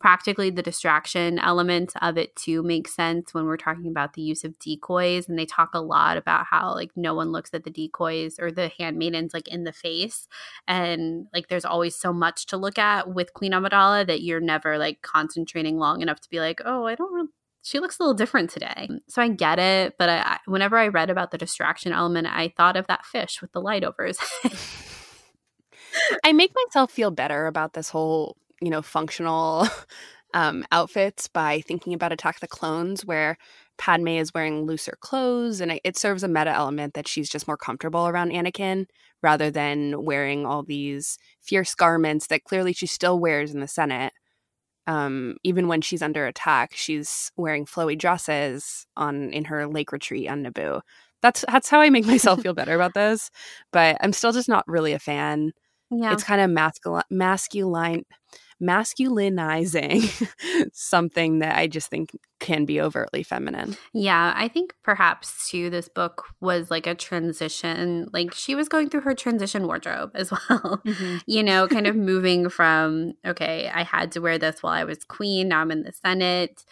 practically 0.00 0.50
the 0.50 0.62
distraction 0.62 1.38
element 1.38 1.92
of 2.02 2.18
it 2.18 2.34
too 2.36 2.62
makes 2.62 2.94
sense 2.94 3.32
when 3.32 3.46
we're 3.46 3.56
talking 3.56 3.88
about 3.88 4.14
the 4.14 4.22
use 4.22 4.44
of 4.44 4.58
decoys. 4.58 5.28
And 5.28 5.38
they 5.38 5.46
talk 5.46 5.70
a 5.74 5.80
lot 5.80 6.16
about 6.16 6.46
how 6.46 6.74
like 6.74 6.90
no 6.96 7.14
one 7.14 7.32
looks 7.32 7.50
at 7.54 7.64
the 7.64 7.70
decoys 7.70 8.38
or 8.38 8.50
the 8.50 8.70
handmaidens 8.78 9.32
like 9.34 9.48
in 9.48 9.64
the 9.64 9.72
face. 9.72 10.28
And 10.68 11.26
like 11.32 11.48
there's 11.48 11.64
always 11.64 11.96
so 11.96 12.12
much 12.12 12.46
to 12.46 12.56
look 12.56 12.78
at 12.78 13.14
with 13.14 13.34
Queen 13.34 13.52
Amidala 13.52 14.06
that 14.06 14.22
you're 14.22 14.40
never 14.40 14.78
like 14.78 15.02
concentrating 15.02 15.78
long 15.78 16.02
enough 16.02 16.20
to 16.20 16.30
be 16.30 16.40
like, 16.40 16.60
oh, 16.64 16.86
I 16.86 16.94
don't 16.94 17.12
really 17.12 17.28
she 17.64 17.80
looks 17.80 17.98
a 17.98 18.02
little 18.02 18.14
different 18.14 18.50
today. 18.50 18.90
So 19.08 19.22
I 19.22 19.28
get 19.28 19.58
it, 19.58 19.94
but 19.98 20.10
I, 20.10 20.38
whenever 20.44 20.76
I 20.76 20.88
read 20.88 21.08
about 21.08 21.30
the 21.30 21.38
distraction 21.38 21.92
element, 21.92 22.26
I 22.30 22.52
thought 22.54 22.76
of 22.76 22.86
that 22.88 23.06
fish 23.06 23.40
with 23.40 23.52
the 23.52 23.60
light 23.60 23.84
over 23.84 24.04
his 24.04 24.18
head. 24.42 24.52
I 26.22 26.32
make 26.32 26.52
myself 26.54 26.90
feel 26.90 27.10
better 27.10 27.46
about 27.46 27.72
this 27.72 27.88
whole, 27.88 28.36
you 28.64 28.70
know, 28.70 28.82
functional 28.82 29.68
um, 30.34 30.64
outfits 30.72 31.28
by 31.28 31.60
thinking 31.60 31.94
about 31.94 32.12
Attack 32.12 32.40
the 32.40 32.48
Clones, 32.48 33.04
where 33.04 33.36
Padme 33.78 34.08
is 34.08 34.32
wearing 34.34 34.64
looser 34.66 34.96
clothes, 35.00 35.60
and 35.60 35.80
it, 35.84 35.96
serves 35.96 36.22
a 36.22 36.28
meta 36.28 36.50
element 36.50 36.94
that 36.94 37.08
she's 37.08 37.28
just 37.28 37.46
more 37.46 37.56
comfortable 37.56 38.06
around 38.06 38.30
Anakin 38.30 38.86
rather 39.22 39.50
than 39.50 40.04
wearing 40.04 40.44
all 40.44 40.62
these 40.62 41.18
fierce 41.40 41.74
garments 41.74 42.26
that 42.28 42.44
clearly 42.44 42.72
she 42.72 42.86
still 42.86 43.18
wears 43.18 43.54
in 43.54 43.60
the 43.60 43.68
Senate. 43.68 44.12
Um, 44.86 45.36
even 45.42 45.66
when 45.66 45.80
she's 45.80 46.02
under 46.02 46.26
attack, 46.26 46.72
she's 46.74 47.32
wearing 47.36 47.64
flowy 47.64 47.96
dresses 47.96 48.86
on 48.96 49.32
in 49.32 49.46
her 49.46 49.66
lake 49.66 49.92
retreat 49.92 50.28
on 50.28 50.44
Naboo. 50.44 50.82
That's 51.22 51.42
that's 51.48 51.70
how 51.70 51.80
I 51.80 51.88
make 51.88 52.04
myself 52.06 52.42
feel 52.42 52.52
better 52.52 52.74
about 52.74 52.92
this. 52.92 53.30
But 53.72 53.96
I'm 54.02 54.12
still 54.12 54.32
just 54.32 54.48
not 54.48 54.68
really 54.68 54.92
a 54.92 54.98
fan 54.98 55.52
yeah. 55.90 56.12
it's 56.12 56.24
kind 56.24 56.40
of 56.40 56.50
masculine 56.50 57.04
masculine 57.10 58.04
masculinizing 58.62 60.02
something 60.72 61.38
that 61.40 61.56
i 61.56 61.66
just 61.66 61.88
think 61.88 62.16
can 62.40 62.66
be 62.66 62.78
overtly 62.80 63.22
feminine 63.22 63.74
Yeah, 63.94 64.34
I 64.36 64.48
think 64.48 64.74
perhaps 64.82 65.48
too, 65.48 65.70
this 65.70 65.88
book 65.88 66.24
was 66.42 66.70
like 66.70 66.86
a 66.86 66.94
transition. 66.94 68.10
Like 68.12 68.34
she 68.34 68.54
was 68.54 68.68
going 68.68 68.90
through 68.90 69.00
her 69.02 69.14
transition 69.14 69.66
wardrobe 69.66 70.10
as 70.14 70.30
well. 70.50 70.82
Mm-hmm. 70.84 71.16
you 71.26 71.42
know, 71.42 71.66
kind 71.68 71.86
of 71.86 71.96
moving 72.12 72.50
from, 72.50 73.14
okay, 73.24 73.70
I 73.72 73.82
had 73.82 74.12
to 74.12 74.20
wear 74.20 74.36
this 74.36 74.62
while 74.62 74.74
I 74.74 74.84
was 74.84 75.04
queen. 75.04 75.48
Now 75.48 75.60
I'm 75.60 75.70
in 75.70 75.84
the 75.84 75.92
Senate. 75.92 76.66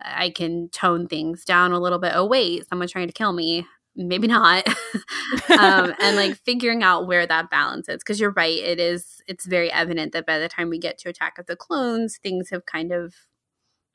I 0.00 0.28
can 0.28 0.68
tone 0.68 1.06
things 1.06 1.44
down 1.46 1.72
a 1.72 1.80
little 1.80 1.98
bit. 1.98 2.12
Oh, 2.14 2.26
wait, 2.26 2.68
someone's 2.68 2.92
trying 2.92 3.06
to 3.06 3.12
kill 3.14 3.32
me. 3.32 3.66
Maybe 3.96 4.26
not. 4.26 4.66
um, 5.58 5.94
and 6.00 6.16
like 6.16 6.36
figuring 6.36 6.82
out 6.82 7.06
where 7.06 7.26
that 7.26 7.50
balance 7.50 7.88
is. 7.88 7.98
Because 7.98 8.18
you're 8.18 8.32
right, 8.32 8.58
it 8.58 8.80
is, 8.80 9.22
it's 9.26 9.46
very 9.46 9.70
evident 9.70 10.12
that 10.12 10.26
by 10.26 10.38
the 10.38 10.48
time 10.48 10.68
we 10.68 10.78
get 10.78 10.98
to 10.98 11.08
Attack 11.08 11.38
of 11.38 11.46
the 11.46 11.56
Clones, 11.56 12.18
things 12.18 12.50
have 12.50 12.66
kind 12.66 12.92
of 12.92 13.14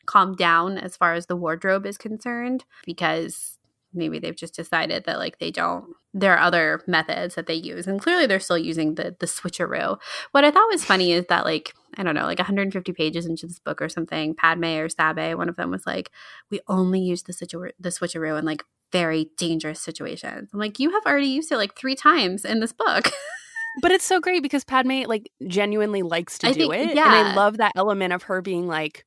calmed 0.05 0.37
down 0.37 0.77
as 0.77 0.97
far 0.97 1.13
as 1.13 1.27
the 1.27 1.35
wardrobe 1.35 1.85
is 1.85 1.97
concerned 1.97 2.65
because 2.83 3.59
maybe 3.93 4.19
they've 4.19 4.35
just 4.35 4.55
decided 4.55 5.03
that 5.03 5.19
like 5.19 5.39
they 5.39 5.51
don't 5.51 5.95
there 6.13 6.33
are 6.35 6.39
other 6.39 6.81
methods 6.87 7.35
that 7.35 7.45
they 7.45 7.53
use 7.53 7.87
and 7.87 8.01
clearly 8.01 8.25
they're 8.25 8.39
still 8.39 8.57
using 8.57 8.95
the 8.95 9.15
the 9.19 9.25
switcheroo 9.25 9.99
what 10.31 10.43
i 10.43 10.51
thought 10.51 10.69
was 10.71 10.83
funny 10.83 11.11
is 11.11 11.25
that 11.27 11.45
like 11.45 11.73
i 11.97 12.03
don't 12.03 12.15
know 12.15 12.25
like 12.25 12.39
150 12.39 12.91
pages 12.93 13.25
into 13.25 13.45
this 13.45 13.59
book 13.59 13.81
or 13.81 13.89
something 13.89 14.33
padme 14.33 14.65
or 14.65 14.89
sabe 14.89 15.35
one 15.35 15.49
of 15.49 15.55
them 15.55 15.71
was 15.71 15.85
like 15.85 16.09
we 16.49 16.59
only 16.67 16.99
use 16.99 17.23
the 17.23 17.33
switcheroo 17.33 17.71
the 17.79 17.89
switcheroo 17.89 18.37
in 18.37 18.45
like 18.45 18.63
very 18.91 19.29
dangerous 19.37 19.81
situations 19.81 20.49
i'm 20.53 20.59
like 20.59 20.79
you 20.79 20.91
have 20.91 21.03
already 21.05 21.27
used 21.27 21.51
it 21.51 21.57
like 21.57 21.75
three 21.77 21.95
times 21.95 22.45
in 22.45 22.59
this 22.59 22.73
book 22.73 23.11
but 23.81 23.91
it's 23.91 24.05
so 24.05 24.19
great 24.19 24.41
because 24.43 24.63
padme 24.63 25.03
like 25.05 25.31
genuinely 25.47 26.01
likes 26.01 26.37
to 26.39 26.47
I 26.47 26.53
do 26.53 26.59
think- 26.69 26.73
it 26.73 26.87
and 26.89 26.95
yeah. 26.95 27.31
i 27.31 27.35
love 27.35 27.57
that 27.57 27.73
element 27.75 28.13
of 28.13 28.23
her 28.23 28.41
being 28.41 28.67
like 28.67 29.05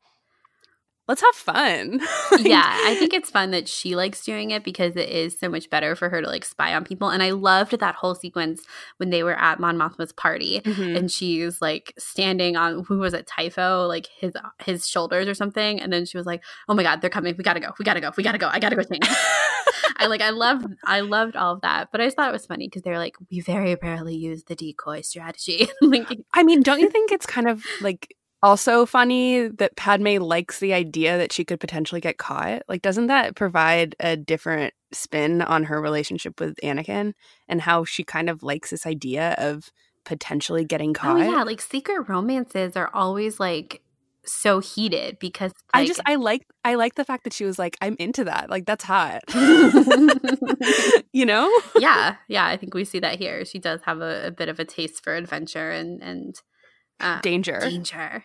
let's 1.09 1.21
have 1.21 1.35
fun 1.35 1.99
Like, 2.31 2.45
yeah, 2.47 2.63
I 2.85 2.95
think 2.95 3.13
it's 3.13 3.31
fun 3.31 3.51
that 3.51 3.69
she 3.69 3.97
likes 3.97 4.25
doing 4.25 4.51
it 4.51 4.63
because 4.65 4.97
it 4.97 5.09
is 5.09 5.39
so 5.39 5.49
much 5.49 5.69
better 5.69 5.95
for 5.97 6.09
her 6.09 6.23
to 6.23 6.27
like 6.29 6.45
spy 6.45 6.75
on 6.75 6.85
people. 6.85 7.09
And 7.11 7.23
I 7.23 7.31
loved 7.31 7.79
that 7.79 7.95
whole 7.97 8.15
sequence 8.15 8.63
when 8.99 9.11
they 9.11 9.23
were 9.23 9.39
at 9.39 9.61
Mon 9.61 9.77
Mothma's 9.77 10.13
party 10.13 10.61
Mhm. 10.65 10.97
and 10.97 11.11
she's 11.11 11.61
like 11.61 11.93
standing 11.99 12.57
on 12.57 12.85
who 12.85 12.99
was 12.99 13.15
it, 13.15 13.27
Typho, 13.27 13.87
like 13.87 14.09
his 14.19 14.33
his 14.65 14.89
shoulders 14.89 15.27
or 15.29 15.35
something. 15.35 15.81
And 15.81 15.93
then 15.93 16.07
she 16.07 16.17
was 16.17 16.27
like, 16.27 16.43
"Oh 16.69 16.75
my 16.75 16.83
god, 16.83 17.01
they're 17.01 17.11
coming! 17.11 17.35
We 17.37 17.45
gotta 17.45 17.61
go! 17.61 17.71
We 17.79 17.85
gotta 17.85 18.01
go! 18.01 18.13
We 18.17 18.23
gotta 18.23 18.39
go! 18.39 18.49
I 18.49 18.59
gotta 18.61 18.77
go 18.77 18.83
change." 18.83 19.07
I 19.99 20.07
like 20.07 20.21
I 20.23 20.31
loved 20.31 20.67
I 20.85 21.01
loved 21.01 21.37
all 21.37 21.55
of 21.55 21.61
that, 21.63 21.89
but 21.93 22.01
I 22.01 22.05
just 22.07 22.17
thought 22.17 22.29
it 22.29 22.33
was 22.33 22.47
funny 22.47 22.67
because 22.69 22.83
they're 22.83 22.99
like, 22.99 23.15
"We 23.31 23.41
very 23.41 23.77
rarely 23.83 24.15
use 24.17 24.45
the 24.45 24.55
decoy 24.55 25.01
strategy." 25.03 25.69
like, 25.83 26.09
I 26.33 26.43
mean, 26.43 26.63
don't 26.63 26.81
you 26.81 26.89
think 26.91 27.13
it's 27.13 27.27
kind 27.27 27.49
of 27.49 27.65
like 27.81 28.15
also 28.43 28.86
funny 28.86 29.49
that 29.49 29.76
Padme 29.76 30.16
likes 30.16 30.59
the 30.59 30.72
idea 30.72 31.16
that 31.18 31.32
she 31.32 31.45
could 31.45 31.61
potentially 31.61 32.01
get 32.01 32.18
caught? 32.18 32.62
Like, 32.68 32.82
doesn't 32.82 33.07
that 33.07 33.36
provide 33.36 33.95
a 34.01 34.16
different 34.16 34.74
spin 34.93 35.43
on 35.43 35.64
her 35.64 35.80
relationship 35.80 36.40
with 36.40 36.57
Anakin 36.62 37.12
and 37.49 37.61
how 37.61 37.84
she 37.84 38.05
kind 38.05 38.28
of 38.28 38.43
likes 38.43 38.70
this 38.70 38.86
idea 38.86 39.34
of 39.38 39.70
potentially 40.05 40.64
getting 40.64 40.93
caught? 40.93 41.20
oh 41.20 41.22
yeah, 41.22 41.43
like 41.43 41.61
secret 41.61 42.09
romances 42.09 42.76
are 42.76 42.90
always 42.93 43.38
like 43.38 43.82
so 44.24 44.61
heated 44.61 45.18
because 45.18 45.53
I 45.74 45.84
just 45.84 46.01
I 46.07 46.14
like 46.14 46.47
I 46.64 46.76
like 46.76 46.95
the 46.95 47.05
fact 47.05 47.24
that 47.24 47.32
she 47.32 47.45
was 47.45 47.59
like 47.59 47.76
I'm 47.80 47.97
into 47.99 48.24
that. 48.24 48.51
Like 48.51 48.66
that's 48.66 48.84
hot. 48.84 49.22
you 51.12 51.26
know? 51.26 51.51
yeah, 51.78 52.16
yeah, 52.28 52.47
I 52.47 52.57
think 52.57 52.74
we 52.74 52.84
see 52.84 53.01
that 53.01 53.18
here. 53.18 53.45
She 53.45 53.59
does 53.59 53.80
have 53.84 54.01
a, 54.01 54.28
a 54.28 54.30
bit 54.30 54.49
of 54.49 54.59
a 54.59 54.64
taste 54.64 55.03
for 55.03 55.14
adventure 55.14 55.70
and 55.70 56.03
and 56.03 56.40
uh, 57.01 57.20
Danger. 57.20 57.59
danger. 57.61 58.24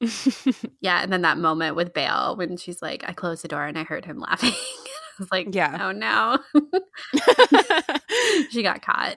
Yeah, 0.80 1.02
and 1.02 1.12
then 1.12 1.22
that 1.22 1.38
moment 1.38 1.76
with 1.76 1.92
Bail 1.94 2.34
when 2.36 2.56
she's 2.56 2.82
like, 2.82 3.04
"I 3.06 3.12
closed 3.12 3.42
the 3.44 3.48
door 3.48 3.64
and 3.64 3.78
I 3.78 3.84
heard 3.84 4.04
him 4.04 4.18
laughing." 4.18 4.50
I 5.18 5.22
was 5.22 5.30
like, 5.30 5.54
Yeah. 5.54 5.78
oh 5.80 5.92
no, 5.92 6.38
she 8.50 8.62
got 8.62 8.82
caught." 8.82 9.16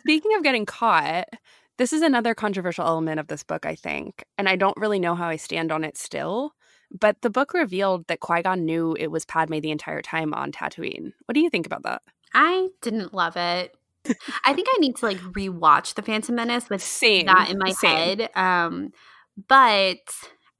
Speaking 0.00 0.34
of 0.36 0.42
getting 0.42 0.66
caught, 0.66 1.26
this 1.78 1.92
is 1.92 2.02
another 2.02 2.34
controversial 2.34 2.86
element 2.86 3.18
of 3.20 3.26
this 3.28 3.42
book, 3.42 3.66
I 3.66 3.74
think, 3.74 4.24
and 4.38 4.48
I 4.48 4.56
don't 4.56 4.76
really 4.76 4.98
know 5.00 5.14
how 5.14 5.28
I 5.28 5.36
stand 5.36 5.72
on 5.72 5.84
it 5.84 5.96
still. 5.96 6.52
But 6.98 7.22
the 7.22 7.30
book 7.30 7.54
revealed 7.54 8.06
that 8.06 8.20
Qui 8.20 8.42
Gon 8.42 8.64
knew 8.64 8.96
it 8.98 9.08
was 9.08 9.24
Padme 9.24 9.58
the 9.58 9.72
entire 9.72 10.02
time 10.02 10.32
on 10.32 10.52
Tatooine. 10.52 11.12
What 11.24 11.34
do 11.34 11.40
you 11.40 11.50
think 11.50 11.66
about 11.66 11.82
that? 11.82 12.02
I 12.32 12.68
didn't 12.82 13.12
love 13.14 13.36
it. 13.36 13.76
I 14.44 14.52
think 14.52 14.68
I 14.70 14.78
need 14.78 14.96
to 14.96 15.06
like 15.06 15.16
rewatch 15.18 15.94
the 15.94 16.02
Phantom 16.02 16.34
Menace 16.34 16.68
with 16.68 16.82
Same. 16.82 17.26
that 17.26 17.48
in 17.50 17.58
my 17.58 17.70
Same. 17.72 18.18
head. 18.18 18.30
Um, 18.36 18.92
but 19.48 19.98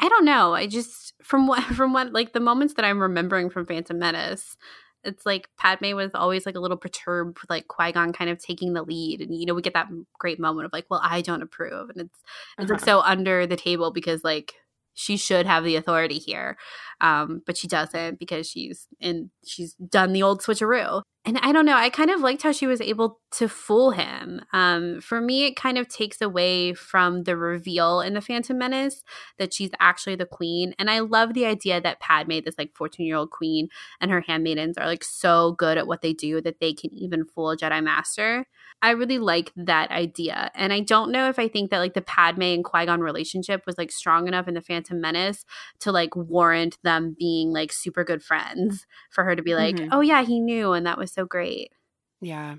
I 0.01 0.09
don't 0.09 0.25
know. 0.25 0.55
I 0.55 0.67
just 0.67 1.15
from 1.23 1.47
what 1.47 1.63
from 1.77 1.93
what 1.93 2.13
like 2.13 2.33
the 2.33 2.41
moments 2.41 2.75
that 2.75 2.85
I'm 2.85 3.01
remembering 3.01 3.51
from 3.51 3.67
Phantom 3.67 3.99
Menace, 3.99 4.57
it's 5.05 5.27
like 5.27 5.49
Padme 5.59 5.95
was 5.95 6.13
always 6.15 6.47
like 6.47 6.55
a 6.57 6.61
little 6.61 6.77
perturbed 6.77 7.39
with 7.41 7.51
like 7.51 7.69
Qui 7.69 7.93
Gon 7.93 8.13
kind 8.13 8.31
of 8.31 8.39
taking 8.39 8.73
the 8.75 8.83
lead, 8.83 9.21
and 9.21 9.35
you 9.35 9.47
know 9.47 9.55
we 9.55 9.63
get 9.63 9.75
that 9.75 9.89
great 10.19 10.41
moment 10.41 10.67
of 10.67 10.73
like, 10.73 10.87
well, 10.91 11.01
I 11.03 11.21
don't 11.21 11.43
approve, 11.43 11.91
and 11.91 12.01
it's 12.03 12.19
it's 12.59 12.71
like 12.71 12.81
Uh-huh. 12.81 12.85
so 12.85 13.01
under 13.01 13.47
the 13.47 13.57
table 13.57 13.91
because 13.93 14.25
like 14.25 14.55
she 14.95 15.17
should 15.17 15.47
have 15.47 15.65
the 15.65 15.77
authority 15.77 16.19
here, 16.19 16.57
um, 17.01 17.43
but 17.45 17.57
she 17.57 17.69
doesn't 17.69 18.19
because 18.19 18.49
she's 18.49 18.87
and 19.01 19.31
she's 19.45 19.75
done 19.75 20.13
the 20.13 20.23
old 20.23 20.41
switcheroo. 20.41 21.03
and 21.25 21.39
I 21.39 21.53
don't 21.53 21.67
know, 21.67 21.77
I 21.77 21.91
kind 21.91 22.11
of 22.11 22.21
liked 22.21 22.43
how 22.43 22.53
she 22.53 22.67
was 22.67 22.81
able 22.81 23.21
to 23.33 23.49
fool 23.49 23.91
him. 23.91 24.43
Um, 24.53 25.01
for 25.01 25.21
me, 25.21 25.47
it 25.47 25.57
kind 25.57 25.79
of 25.79 25.89
takes 25.89 26.21
away 26.21 26.75
from 26.75 27.25
the 27.25 27.37
reveal 27.37 28.01
in 28.01 28.15
The 28.15 28.21
Phantom 28.21 28.57
Menace 28.57 29.03
that 29.39 29.53
she's 29.53 29.71
actually 29.81 30.17
the 30.17 30.27
queen. 30.27 30.75
And 30.79 30.89
I 30.91 31.01
love 31.01 31.35
the 31.35 31.47
idea 31.47 31.81
that 31.81 32.01
Padme, 32.01 32.39
this 32.45 32.59
like 32.59 32.73
14 32.75 33.07
year 33.07 33.17
old 33.17 33.31
queen, 33.31 33.69
and 34.01 34.11
her 34.11 34.21
handmaidens 34.21 34.79
are 34.79 34.87
like 34.87 35.05
so 35.05 35.53
good 35.53 35.79
at 35.79 35.87
what 35.87 36.03
they 36.03 36.13
do 36.13 36.41
that 36.43 36.61
they 36.61 36.73
can 36.73 36.93
even 36.95 37.25
fool 37.25 37.51
a 37.51 37.57
Jedi 37.57 37.83
Master. 37.83 38.47
I 38.85 38.91
really 38.91 39.19
like 39.19 39.51
that 39.57 39.91
idea. 39.91 40.51
And 40.55 40.71
I 40.71 40.81
don't 40.81 41.11
know 41.11 41.31
if 41.31 41.39
I 41.39 41.49
think 41.49 41.71
that 41.71 41.79
like 41.79 41.95
the 41.95 42.03
Padme 42.03 42.43
and 42.43 42.63
Qui 42.63 42.85
Gon 42.85 43.01
relationship 43.01 43.63
was 43.65 43.79
like 43.79 43.91
strong 43.91 44.29
enough 44.29 44.47
in 44.47 44.53
The 44.53 44.61
Phantom 44.61 45.01
Menace 45.01 45.47
to 45.81 45.91
like 45.91 46.15
warrant 46.15 46.77
them 46.85 47.17
being 47.19 47.51
like 47.51 47.73
super 47.73 48.05
good 48.05 48.23
friends 48.23 48.85
for 49.11 49.25
her 49.25 49.35
to 49.35 49.43
be 49.43 49.55
like, 49.55 49.77
mm-hmm. 49.77 49.89
oh 49.91 50.03
yeah, 50.03 50.23
he 50.23 50.39
knew 50.39 50.75
and 50.75 50.85
that 50.85 50.99
was 50.99 51.11
so 51.11 51.25
great. 51.25 51.73
Yeah. 52.21 52.57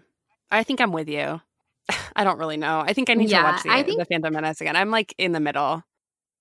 I 0.50 0.64
think 0.64 0.82
I'm 0.82 0.92
with 0.92 1.08
you. 1.10 1.42
I 2.16 2.24
don't 2.24 2.40
really 2.40 2.58
know. 2.58 2.80
I 2.80 2.94
think 2.94 3.12
I 3.12 3.14
need 3.14 3.30
yeah, 3.30 3.42
to 3.42 3.52
watch 3.52 3.64
the, 3.64 3.84
think- 3.84 4.00
the 4.00 4.06
Phantom 4.06 4.34
Menace 4.34 4.62
again. 4.62 4.76
I'm 4.76 4.90
like 4.90 5.14
in 5.20 5.32
the 5.32 5.40
middle. 5.40 5.84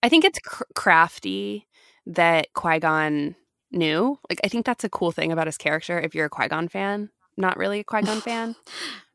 I 0.02 0.08
think 0.08 0.24
it's 0.24 0.38
cr- 0.38 0.64
crafty 0.74 1.68
that 2.06 2.54
Qui 2.54 2.78
Gon 2.78 3.36
knew. 3.70 4.18
Like, 4.30 4.40
I 4.42 4.48
think 4.48 4.64
that's 4.64 4.84
a 4.84 4.88
cool 4.88 5.12
thing 5.12 5.30
about 5.30 5.46
his 5.46 5.58
character. 5.58 6.00
If 6.00 6.14
you're 6.14 6.26
a 6.26 6.30
Qui 6.30 6.48
Gon 6.48 6.68
fan, 6.68 7.10
not 7.36 7.58
really 7.58 7.80
a 7.80 7.84
Qui 7.84 8.00
Gon 8.00 8.22
fan, 8.22 8.56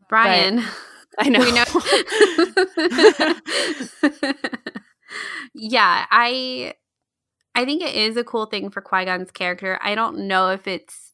Brian. 0.10 0.64
I 1.18 1.30
know. 1.30 1.40
know. 1.40 1.66
yeah, 5.54 6.06
I 6.10 6.74
I 7.56 7.66
think 7.66 7.82
it 7.82 7.96
is 7.96 8.18
a 8.18 8.24
cool 8.24 8.46
thing 8.48 8.70
for 8.70 8.82
Qui 8.82 9.06
Gon's 9.06 9.32
character. 9.32 9.80
I 9.82 9.96
don't 9.96 10.28
know 10.28 10.50
if 10.50 10.68
it's 10.68 11.14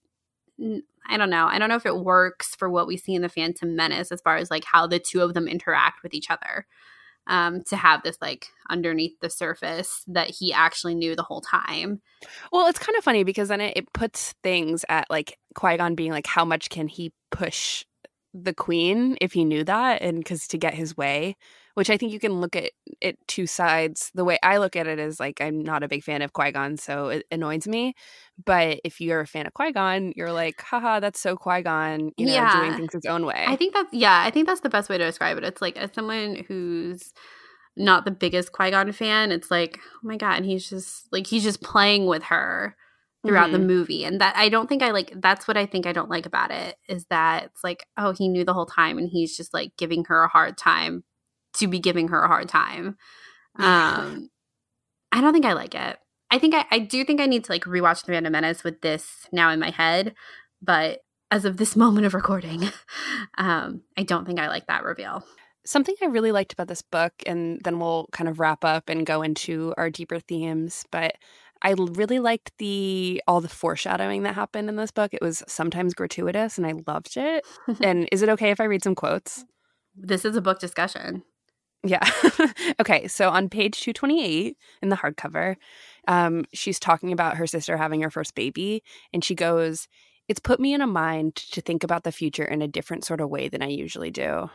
I 1.08 1.18
don't 1.18 1.30
know. 1.30 1.48
I 1.48 1.60
don't 1.60 1.70
know 1.70 1.76
if 1.76 1.86
it 1.86 1.98
works 1.98 2.56
for 2.56 2.70
what 2.70 2.88
we 2.88 2.98
see 2.98 3.14
in 3.14 3.22
the 3.22 3.30
Phantom 3.30 3.76
Menace 3.76 4.12
as 4.12 4.22
far 4.22 4.38
as 4.38 4.50
like 4.50 4.64
how 4.66 4.88
the 4.88 5.00
two 5.00 5.22
of 5.22 5.34
them 5.34 5.48
interact 5.48 6.02
with 6.02 6.14
each 6.14 6.32
other. 6.32 6.66
Um, 7.28 7.64
to 7.70 7.76
have 7.76 8.04
this 8.04 8.18
like 8.22 8.50
underneath 8.70 9.20
the 9.20 9.32
surface 9.32 10.04
that 10.06 10.30
he 10.30 10.54
actually 10.54 10.94
knew 10.94 11.16
the 11.16 11.24
whole 11.24 11.42
time. 11.42 12.04
Well, 12.52 12.68
it's 12.68 12.78
kind 12.78 12.96
of 12.96 13.04
funny 13.04 13.24
because 13.24 13.48
then 13.48 13.62
it, 13.62 13.76
it 13.76 13.94
puts 13.94 14.36
things 14.44 14.86
at 14.90 15.10
like 15.10 15.40
Qui 15.56 15.78
Gon 15.78 15.96
being 15.96 16.12
like, 16.12 16.28
how 16.28 16.46
much 16.46 16.70
can 16.70 16.88
he 16.88 17.12
push 17.32 17.84
the 18.44 18.54
queen 18.54 19.18
if 19.22 19.32
he 19.32 19.46
knew 19.46 19.64
that 19.64 20.02
and 20.02 20.18
because 20.18 20.48
to 20.48 20.58
get 20.58 20.74
his 20.74 20.98
way 20.98 21.38
which 21.76 21.90
i 21.90 21.96
think 21.96 22.12
you 22.12 22.20
can 22.20 22.42
look 22.42 22.56
at 22.56 22.72
it 23.02 23.18
two 23.28 23.48
sides. 23.48 24.12
The 24.14 24.26
way 24.26 24.38
i 24.44 24.58
look 24.58 24.76
at 24.76 24.88
it 24.88 25.00
is 25.00 25.20
like 25.20 25.40
i'm 25.40 25.62
not 25.62 25.84
a 25.84 25.88
big 25.88 26.04
fan 26.04 26.22
of 26.22 26.34
qui-gon 26.34 26.76
so 26.76 27.08
it 27.10 27.26
annoys 27.32 27.66
me 27.66 27.96
but 28.44 28.82
if 28.84 29.00
you're 29.00 29.22
a 29.22 29.28
fan 29.28 29.48
of 29.48 29.54
qui-gon 29.54 30.12
you're 30.18 30.34
like 30.34 30.62
haha 30.62 31.00
that's 31.00 31.20
so 31.20 31.38
qui-gon 31.38 32.12
you 32.18 32.26
know 32.26 32.34
yeah. 32.34 32.60
doing 32.60 32.78
things 32.78 32.94
his 32.94 33.06
own 33.06 33.26
way. 33.26 33.46
I 33.48 33.56
think 33.56 33.74
that's 33.74 33.94
yeah 33.94 34.22
i 34.26 34.32
think 34.32 34.48
that's 34.48 34.62
the 34.62 34.70
best 34.70 34.90
way 34.90 34.98
to 34.98 35.06
describe 35.06 35.38
it. 35.38 35.46
It's 35.46 35.62
like 35.62 35.78
as 35.78 35.92
someone 35.94 36.44
who's 36.48 37.14
not 37.78 38.04
the 38.04 38.12
biggest 38.12 38.52
qui-gon 38.52 38.92
fan 38.92 39.32
it's 39.32 39.50
like 39.50 39.80
oh 39.96 40.08
my 40.08 40.18
god 40.18 40.38
and 40.38 40.46
he's 40.46 40.70
just 40.70 41.12
like 41.12 41.28
he's 41.28 41.44
just 41.44 41.62
playing 41.62 42.06
with 42.06 42.24
her 42.24 42.76
throughout 43.26 43.50
mm-hmm. 43.50 43.54
the 43.54 43.68
movie 43.68 44.04
and 44.04 44.22
that 44.22 44.36
i 44.36 44.50
don't 44.50 44.68
think 44.68 44.82
i 44.82 44.92
like 44.92 45.12
that's 45.22 45.48
what 45.48 45.58
i 45.58 45.66
think 45.66 45.86
i 45.86 45.94
don't 45.94 46.10
like 46.10 46.26
about 46.26 46.52
it 46.52 46.76
is 46.88 47.06
that 47.06 47.46
it's 47.46 47.64
like 47.64 47.86
oh 47.98 48.12
he 48.12 48.28
knew 48.28 48.44
the 48.44 48.54
whole 48.54 48.66
time 48.66 48.98
and 48.98 49.10
he's 49.10 49.36
just 49.36 49.54
like 49.54 49.72
giving 49.78 50.06
her 50.06 50.24
a 50.24 50.28
hard 50.28 50.58
time 50.58 51.04
to 51.54 51.68
be 51.68 51.80
giving 51.80 52.10
her 52.10 52.22
a 52.22 52.28
hard 52.28 52.50
time 52.50 52.98
um 53.58 54.30
i 55.12 55.22
don't 55.22 55.34
think 55.34 55.46
i 55.46 55.54
like 55.54 55.76
it 55.76 55.98
i 56.32 56.40
think 56.40 56.54
I, 56.54 56.66
I 56.72 56.80
do 56.80 57.04
think 57.04 57.22
i 57.22 57.26
need 57.26 57.44
to 57.46 57.52
like 57.52 57.64
rewatch 57.64 58.06
the 58.06 58.14
Phantom 58.14 58.32
Menace 58.32 58.64
with 58.64 58.82
this 58.82 59.28
now 59.32 59.50
in 59.50 59.60
my 59.60 59.70
head 59.70 60.14
but 60.62 61.00
as 61.32 61.46
of 61.46 61.58
this 61.58 61.76
moment 61.76 62.06
of 62.06 62.14
recording 62.14 62.70
um 63.38 63.82
i 63.98 64.04
don't 64.04 64.26
think 64.26 64.40
i 64.40 64.48
like 64.48 64.68
that 64.68 64.84
reveal 64.84 65.24
something 65.66 65.96
I 66.02 66.06
really 66.06 66.32
liked 66.32 66.54
about 66.54 66.68
this 66.68 66.82
book, 66.82 67.14
and 67.26 67.60
then 67.64 67.80
we'll 67.80 68.08
kind 68.12 68.30
of 68.30 68.40
wrap 68.40 68.64
up 68.64 68.90
and 68.90 69.06
go 69.06 69.22
into 69.22 69.74
our 69.78 69.90
deeper 69.90 70.20
themes. 70.20 70.86
But 70.92 71.16
I 71.66 71.74
really 71.78 72.20
liked 72.20 72.52
the 72.60 73.24
all 73.28 73.42
the 73.42 73.50
foreshadowing 73.50 74.22
that 74.22 74.36
happened 74.36 74.70
in 74.70 74.76
this 74.76 74.92
book. 74.92 75.16
It 75.16 75.22
was 75.22 75.42
sometimes 75.48 75.96
gratuitous 75.96 76.60
and 76.60 76.68
I 76.68 76.74
loved 76.86 77.18
it. 77.18 77.44
and 77.82 78.08
is 78.12 78.22
it 78.22 78.30
okay 78.30 78.52
if 78.52 78.62
I 78.62 78.66
read 78.66 78.84
some 78.84 78.94
quotes? 78.94 79.44
This 79.96 80.26
is 80.26 80.36
a 80.36 80.42
book 80.42 80.60
discussion. 80.60 81.24
Yeah. 81.84 82.08
okay. 82.80 83.08
So 83.08 83.30
on 83.30 83.50
page 83.50 83.82
228 83.82 84.56
in 84.84 84.90
the 84.90 84.96
hardcover, 84.96 85.56
um, 86.08 86.46
she's 86.54 86.80
talking 86.80 87.12
about 87.12 87.38
her 87.38 87.48
sister 87.48 87.78
having 87.78 88.02
her 88.02 88.12
first 88.12 88.36
baby. 88.36 88.84
And 89.12 89.24
she 89.24 89.34
goes, 89.34 89.88
It's 90.28 90.40
put 90.40 90.60
me 90.60 90.76
in 90.76 90.82
a 90.82 90.88
mind 90.88 91.36
to 91.36 91.62
think 91.62 91.84
about 91.84 92.04
the 92.04 92.12
future 92.12 92.46
in 92.46 92.62
a 92.62 92.68
different 92.68 93.06
sort 93.06 93.22
of 93.22 93.32
way 93.32 93.50
than 93.50 93.64
I 93.64 93.70
usually 93.70 94.12
do. 94.12 94.52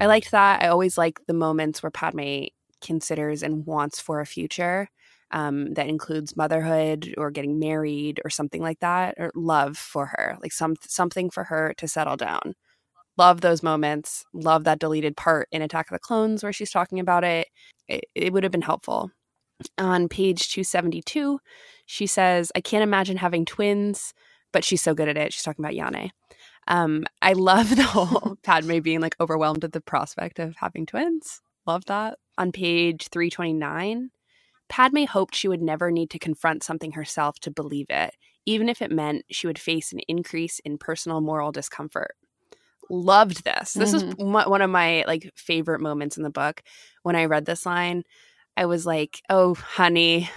I 0.00 0.06
liked 0.06 0.30
that. 0.30 0.62
I 0.62 0.68
always 0.68 0.96
like 0.96 1.20
the 1.26 1.34
moments 1.34 1.82
where 1.82 1.90
Padme 1.90 2.44
considers 2.80 3.42
and 3.42 3.66
wants 3.66 4.00
for 4.00 4.20
a 4.20 4.26
future 4.26 4.88
um, 5.32 5.74
that 5.74 5.88
includes 5.88 6.36
motherhood 6.36 7.14
or 7.16 7.30
getting 7.30 7.58
married 7.58 8.20
or 8.24 8.30
something 8.30 8.62
like 8.62 8.80
that, 8.80 9.14
or 9.18 9.30
love 9.34 9.76
for 9.76 10.06
her, 10.06 10.36
like 10.42 10.52
some 10.52 10.76
something 10.82 11.30
for 11.30 11.44
her 11.44 11.74
to 11.78 11.88
settle 11.88 12.16
down. 12.16 12.54
Love 13.18 13.40
those 13.42 13.62
moments. 13.62 14.24
Love 14.32 14.64
that 14.64 14.78
deleted 14.78 15.16
part 15.16 15.48
in 15.52 15.62
Attack 15.62 15.90
of 15.90 15.94
the 15.94 15.98
Clones 15.98 16.42
where 16.42 16.52
she's 16.52 16.70
talking 16.70 16.98
about 16.98 17.24
it. 17.24 17.48
It, 17.88 18.04
it 18.14 18.32
would 18.32 18.42
have 18.42 18.52
been 18.52 18.62
helpful. 18.62 19.10
On 19.78 20.08
page 20.08 20.48
272, 20.48 21.38
she 21.86 22.06
says, 22.06 22.50
I 22.56 22.60
can't 22.60 22.82
imagine 22.82 23.18
having 23.18 23.44
twins, 23.44 24.14
but 24.52 24.64
she's 24.64 24.82
so 24.82 24.94
good 24.94 25.08
at 25.08 25.16
it. 25.16 25.32
She's 25.32 25.42
talking 25.42 25.64
about 25.64 25.74
Yane. 25.74 26.10
Um, 26.68 27.04
I 27.20 27.34
love 27.34 27.74
the 27.76 27.82
whole 27.82 28.36
Padme 28.42 28.78
being 28.78 29.00
like 29.00 29.16
overwhelmed 29.20 29.64
at 29.64 29.72
the 29.72 29.80
prospect 29.80 30.38
of 30.38 30.56
having 30.56 30.86
twins. 30.86 31.40
Love 31.66 31.84
that. 31.86 32.18
On 32.38 32.50
page 32.50 33.08
329, 33.08 34.10
Padme 34.72 35.04
hoped 35.04 35.34
she 35.34 35.48
would 35.48 35.60
never 35.60 35.90
need 35.90 36.08
to 36.08 36.18
confront 36.18 36.62
something 36.62 36.92
herself 36.92 37.38
to 37.40 37.50
believe 37.50 37.88
it, 37.90 38.14
even 38.46 38.70
if 38.70 38.80
it 38.80 38.90
meant 38.90 39.26
she 39.30 39.46
would 39.46 39.58
face 39.58 39.92
an 39.92 40.00
increase 40.08 40.60
in 40.60 40.78
personal 40.78 41.20
moral 41.20 41.52
discomfort. 41.52 42.16
Loved 42.88 43.44
this. 43.44 43.74
This 43.74 43.92
mm-hmm. 43.92 44.08
is 44.18 44.46
one 44.46 44.62
of 44.62 44.70
my 44.70 45.04
like 45.06 45.30
favorite 45.36 45.82
moments 45.82 46.16
in 46.16 46.22
the 46.22 46.30
book. 46.30 46.62
When 47.02 47.16
I 47.16 47.26
read 47.26 47.44
this 47.44 47.66
line, 47.66 48.04
I 48.56 48.66
was 48.66 48.86
like, 48.86 49.22
"Oh, 49.28 49.54
honey, 49.54 50.30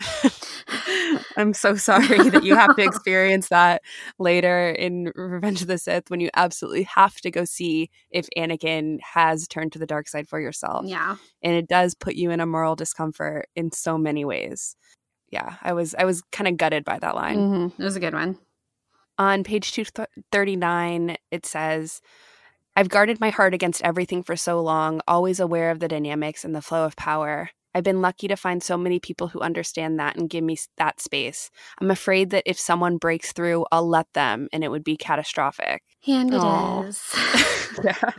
I'm 1.36 1.54
so 1.54 1.76
sorry 1.76 2.30
that 2.30 2.44
you 2.44 2.54
have 2.54 2.74
to 2.76 2.82
experience 2.84 3.48
that 3.48 3.82
later 4.18 4.70
in 4.70 5.12
Revenge 5.14 5.62
of 5.62 5.68
the 5.68 5.78
Sith 5.78 6.10
when 6.10 6.20
you 6.20 6.30
absolutely 6.34 6.84
have 6.84 7.20
to 7.20 7.30
go 7.30 7.44
see 7.44 7.90
if 8.10 8.28
Anakin 8.36 8.98
has 9.00 9.48
turned 9.48 9.72
to 9.72 9.78
the 9.78 9.86
dark 9.86 10.08
side 10.08 10.28
for 10.28 10.40
yourself. 10.40 10.84
Yeah. 10.86 11.16
And 11.42 11.54
it 11.54 11.68
does 11.68 11.94
put 11.94 12.14
you 12.14 12.30
in 12.30 12.40
a 12.40 12.46
moral 12.46 12.76
discomfort 12.76 13.48
in 13.54 13.72
so 13.72 13.98
many 13.98 14.24
ways. 14.24 14.76
Yeah, 15.30 15.56
I 15.62 15.74
was 15.74 15.94
I 15.98 16.04
was 16.04 16.22
kind 16.32 16.48
of 16.48 16.56
gutted 16.56 16.84
by 16.84 16.98
that 16.98 17.14
line. 17.14 17.36
Mm-hmm. 17.36 17.82
It 17.82 17.84
was 17.84 17.96
a 17.96 18.00
good 18.00 18.14
one. 18.14 18.38
On 19.18 19.44
page 19.44 19.72
239 19.72 21.16
it 21.30 21.44
says 21.44 22.00
I've 22.76 22.88
guarded 22.88 23.20
my 23.20 23.30
heart 23.30 23.54
against 23.54 23.82
everything 23.82 24.22
for 24.22 24.36
so 24.36 24.60
long, 24.60 25.00
always 25.08 25.40
aware 25.40 25.70
of 25.70 25.80
the 25.80 25.88
dynamics 25.88 26.44
and 26.44 26.54
the 26.54 26.62
flow 26.62 26.84
of 26.84 26.94
power. 26.96 27.50
I've 27.74 27.84
been 27.84 28.00
lucky 28.02 28.28
to 28.28 28.36
find 28.36 28.62
so 28.62 28.76
many 28.76 28.98
people 28.98 29.28
who 29.28 29.40
understand 29.40 29.98
that 30.00 30.16
and 30.16 30.30
give 30.30 30.42
me 30.42 30.58
that 30.78 31.00
space. 31.00 31.50
I'm 31.80 31.90
afraid 31.90 32.30
that 32.30 32.44
if 32.46 32.58
someone 32.58 32.96
breaks 32.96 33.32
through, 33.32 33.66
I'll 33.70 33.88
let 33.88 34.12
them 34.14 34.48
and 34.52 34.64
it 34.64 34.70
would 34.70 34.84
be 34.84 34.96
catastrophic. 34.96 35.82
And 36.06 36.32
it 36.32 36.40
Aww. 36.40 36.88
is. 36.88 37.02
yeah. 37.84 38.12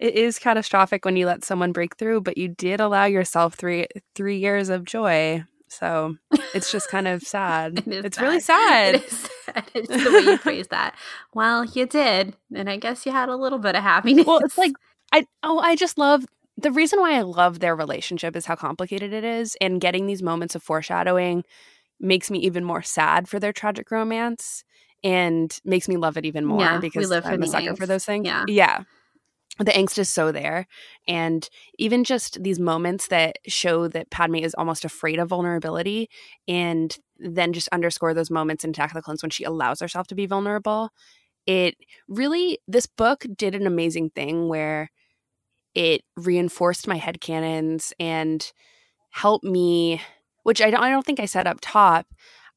It 0.00 0.16
is 0.16 0.38
catastrophic 0.38 1.04
when 1.04 1.16
you 1.16 1.26
let 1.26 1.44
someone 1.44 1.70
break 1.72 1.96
through, 1.96 2.22
but 2.22 2.36
you 2.36 2.48
did 2.48 2.80
allow 2.80 3.04
yourself 3.04 3.54
three 3.54 3.86
three 4.16 4.38
years 4.38 4.68
of 4.68 4.84
joy. 4.84 5.44
So 5.68 6.16
it's 6.54 6.72
just 6.72 6.90
kind 6.90 7.06
of 7.06 7.22
sad. 7.22 7.84
it 7.86 8.04
it's 8.06 8.16
sad. 8.16 8.22
really 8.24 8.40
sad. 8.40 8.94
It 8.96 9.04
is 9.04 9.28
sad. 9.44 9.64
It's 9.74 10.04
the 10.04 10.10
way 10.12 10.20
you 10.32 10.36
phrase 10.38 10.66
that. 10.68 10.96
Well, 11.34 11.64
you 11.64 11.86
did, 11.86 12.34
and 12.54 12.68
I 12.68 12.76
guess 12.78 13.06
you 13.06 13.12
had 13.12 13.28
a 13.28 13.36
little 13.36 13.58
bit 13.58 13.76
of 13.76 13.82
happiness. 13.82 14.26
Well, 14.26 14.40
it's 14.40 14.58
like 14.58 14.72
I 15.12 15.24
oh, 15.44 15.60
I 15.60 15.76
just 15.76 15.98
love 15.98 16.24
the 16.56 16.72
reason 16.72 17.00
why 17.00 17.16
I 17.16 17.22
love 17.22 17.60
their 17.60 17.74
relationship 17.74 18.36
is 18.36 18.46
how 18.46 18.56
complicated 18.56 19.12
it 19.12 19.24
is, 19.24 19.56
and 19.60 19.80
getting 19.80 20.06
these 20.06 20.22
moments 20.22 20.54
of 20.54 20.62
foreshadowing 20.62 21.44
makes 22.00 22.30
me 22.30 22.40
even 22.40 22.64
more 22.64 22.82
sad 22.82 23.28
for 23.28 23.38
their 23.38 23.52
tragic 23.52 23.90
romance 23.90 24.64
and 25.04 25.58
makes 25.64 25.88
me 25.88 25.96
love 25.96 26.16
it 26.16 26.24
even 26.24 26.44
more 26.44 26.60
yeah, 26.60 26.78
because 26.78 27.10
I'm 27.10 27.42
a 27.42 27.46
sucker 27.46 27.72
angst. 27.72 27.78
for 27.78 27.86
those 27.86 28.04
things. 28.04 28.26
Yeah. 28.26 28.44
Yeah. 28.46 28.82
The 29.58 29.72
angst 29.72 29.98
is 29.98 30.08
so 30.08 30.32
there. 30.32 30.66
And 31.06 31.48
even 31.78 32.04
just 32.04 32.42
these 32.42 32.58
moments 32.58 33.08
that 33.08 33.36
show 33.46 33.86
that 33.88 34.10
Padme 34.10 34.36
is 34.36 34.54
almost 34.54 34.84
afraid 34.84 35.18
of 35.18 35.28
vulnerability 35.28 36.08
and 36.48 36.96
then 37.18 37.52
just 37.52 37.68
underscore 37.68 38.14
those 38.14 38.30
moments 38.30 38.64
in 38.64 38.70
Attack 38.70 38.90
of 38.90 38.94
the 38.94 39.02
Clones 39.02 39.22
when 39.22 39.30
she 39.30 39.44
allows 39.44 39.80
herself 39.80 40.06
to 40.08 40.14
be 40.14 40.26
vulnerable. 40.26 40.90
It 41.46 41.76
really, 42.08 42.58
this 42.66 42.86
book 42.86 43.26
did 43.36 43.54
an 43.54 43.66
amazing 43.66 44.10
thing 44.10 44.48
where 44.48 44.90
it 45.74 46.02
reinforced 46.16 46.86
my 46.86 46.96
head 46.96 47.20
canons 47.20 47.92
and 47.98 48.52
helped 49.10 49.44
me 49.44 50.00
which 50.44 50.60
I 50.60 50.70
don't, 50.70 50.82
I 50.82 50.90
don't 50.90 51.06
think 51.06 51.20
I 51.20 51.26
said 51.26 51.46
up 51.46 51.58
top 51.60 52.06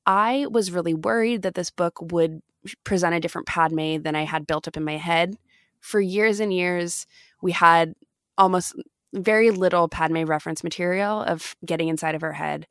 I 0.05 0.45
was 0.49 0.71
really 0.71 0.93
worried 0.93 1.41
that 1.41 1.55
this 1.55 1.71
book 1.71 1.99
would 2.11 2.41
present 2.83 3.15
a 3.15 3.19
different 3.19 3.47
Padme 3.47 3.97
than 3.97 4.15
I 4.15 4.23
had 4.23 4.47
built 4.47 4.67
up 4.67 4.77
in 4.77 4.83
my 4.83 4.97
head. 4.97 5.35
For 5.79 5.99
years 5.99 6.39
and 6.39 6.53
years, 6.53 7.05
we 7.41 7.51
had 7.51 7.93
almost 8.37 8.75
very 9.13 9.51
little 9.51 9.87
Padme 9.87 10.23
reference 10.25 10.63
material 10.63 11.21
of 11.21 11.55
getting 11.65 11.87
inside 11.87 12.15
of 12.15 12.21
her 12.21 12.33
head. 12.33 12.67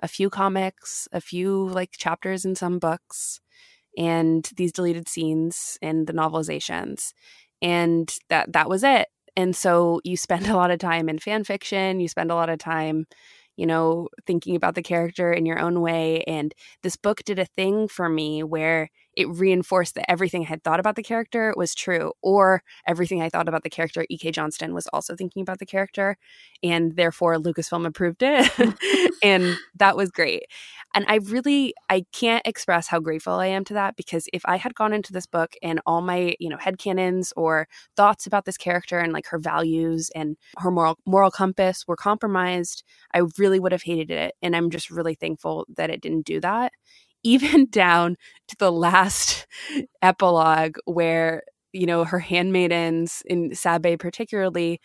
A 0.00 0.08
few 0.08 0.30
comics, 0.30 1.08
a 1.12 1.20
few 1.20 1.68
like 1.68 1.92
chapters 1.92 2.44
in 2.44 2.54
some 2.54 2.78
books, 2.78 3.40
and 3.96 4.48
these 4.56 4.72
deleted 4.72 5.08
scenes 5.08 5.76
and 5.82 6.06
the 6.06 6.12
novelizations. 6.12 7.12
And 7.60 8.14
that 8.28 8.52
that 8.52 8.68
was 8.68 8.84
it. 8.84 9.08
And 9.38 9.56
so 9.56 10.00
you 10.04 10.16
spend 10.18 10.46
a 10.48 10.56
lot 10.56 10.70
of 10.72 10.80
time 10.80 11.08
in 11.08 11.18
fan 11.18 11.44
fiction, 11.44 12.00
you 12.00 12.08
spend 12.08 12.30
a 12.30 12.34
lot 12.36 12.50
of 12.50 12.58
time 12.58 13.06
you 13.56 13.66
know, 13.66 14.08
thinking 14.26 14.54
about 14.54 14.76
the 14.76 14.82
character 14.82 15.32
in 15.32 15.44
your 15.44 15.58
own 15.58 15.80
way. 15.80 16.22
And 16.28 16.54
this 16.84 16.96
book 16.96 17.24
did 17.24 17.40
a 17.40 17.44
thing 17.46 17.88
for 17.88 18.08
me 18.08 18.44
where 18.44 18.88
it 19.18 19.28
reinforced 19.28 19.96
that 19.96 20.08
everything 20.08 20.42
I 20.42 20.48
had 20.48 20.62
thought 20.62 20.78
about 20.78 20.94
the 20.94 21.02
character 21.02 21.52
was 21.56 21.74
true, 21.74 22.12
or 22.22 22.62
everything 22.86 23.20
I 23.20 23.28
thought 23.28 23.48
about 23.48 23.64
the 23.64 23.68
character, 23.68 24.06
E.K. 24.08 24.30
Johnston 24.30 24.72
was 24.72 24.86
also 24.92 25.16
thinking 25.16 25.42
about 25.42 25.58
the 25.58 25.66
character. 25.66 26.16
And 26.62 26.94
therefore, 26.94 27.34
Lucasfilm 27.34 27.84
approved 27.84 28.22
it. 28.22 28.48
and 29.24 29.56
that 29.76 29.96
was 29.96 30.12
great. 30.12 30.44
And 30.94 31.04
I 31.08 31.16
really, 31.16 31.74
I 31.90 32.04
can't 32.12 32.46
express 32.46 32.86
how 32.86 33.00
grateful 33.00 33.34
I 33.34 33.46
am 33.46 33.64
to 33.64 33.74
that 33.74 33.96
because 33.96 34.28
if 34.32 34.42
I 34.44 34.56
had 34.56 34.76
gone 34.76 34.92
into 34.92 35.12
this 35.12 35.26
book 35.26 35.54
and 35.64 35.80
all 35.84 36.00
my, 36.00 36.36
you 36.38 36.48
know, 36.48 36.56
headcanons 36.56 37.32
or 37.36 37.66
thoughts 37.96 38.24
about 38.24 38.44
this 38.44 38.56
character 38.56 39.00
and 39.00 39.12
like 39.12 39.26
her 39.26 39.38
values 39.38 40.10
and 40.14 40.36
her 40.58 40.70
moral 40.70 40.96
moral 41.06 41.32
compass 41.32 41.88
were 41.88 41.96
compromised, 41.96 42.84
I 43.12 43.22
really 43.36 43.58
would 43.58 43.72
have 43.72 43.82
hated 43.82 44.12
it. 44.12 44.36
And 44.42 44.54
I'm 44.54 44.70
just 44.70 44.90
really 44.90 45.16
thankful 45.16 45.66
that 45.76 45.90
it 45.90 46.00
didn't 46.00 46.24
do 46.24 46.40
that 46.40 46.72
even 47.28 47.66
down 47.70 48.16
to 48.48 48.56
the 48.58 48.72
last 48.72 49.46
epilogue 50.02 50.76
where 50.86 51.42
you 51.72 51.86
know 51.86 52.04
her 52.04 52.18
handmaidens 52.20 53.22
in 53.26 53.54
Sabe 53.54 53.98
particularly 53.98 54.80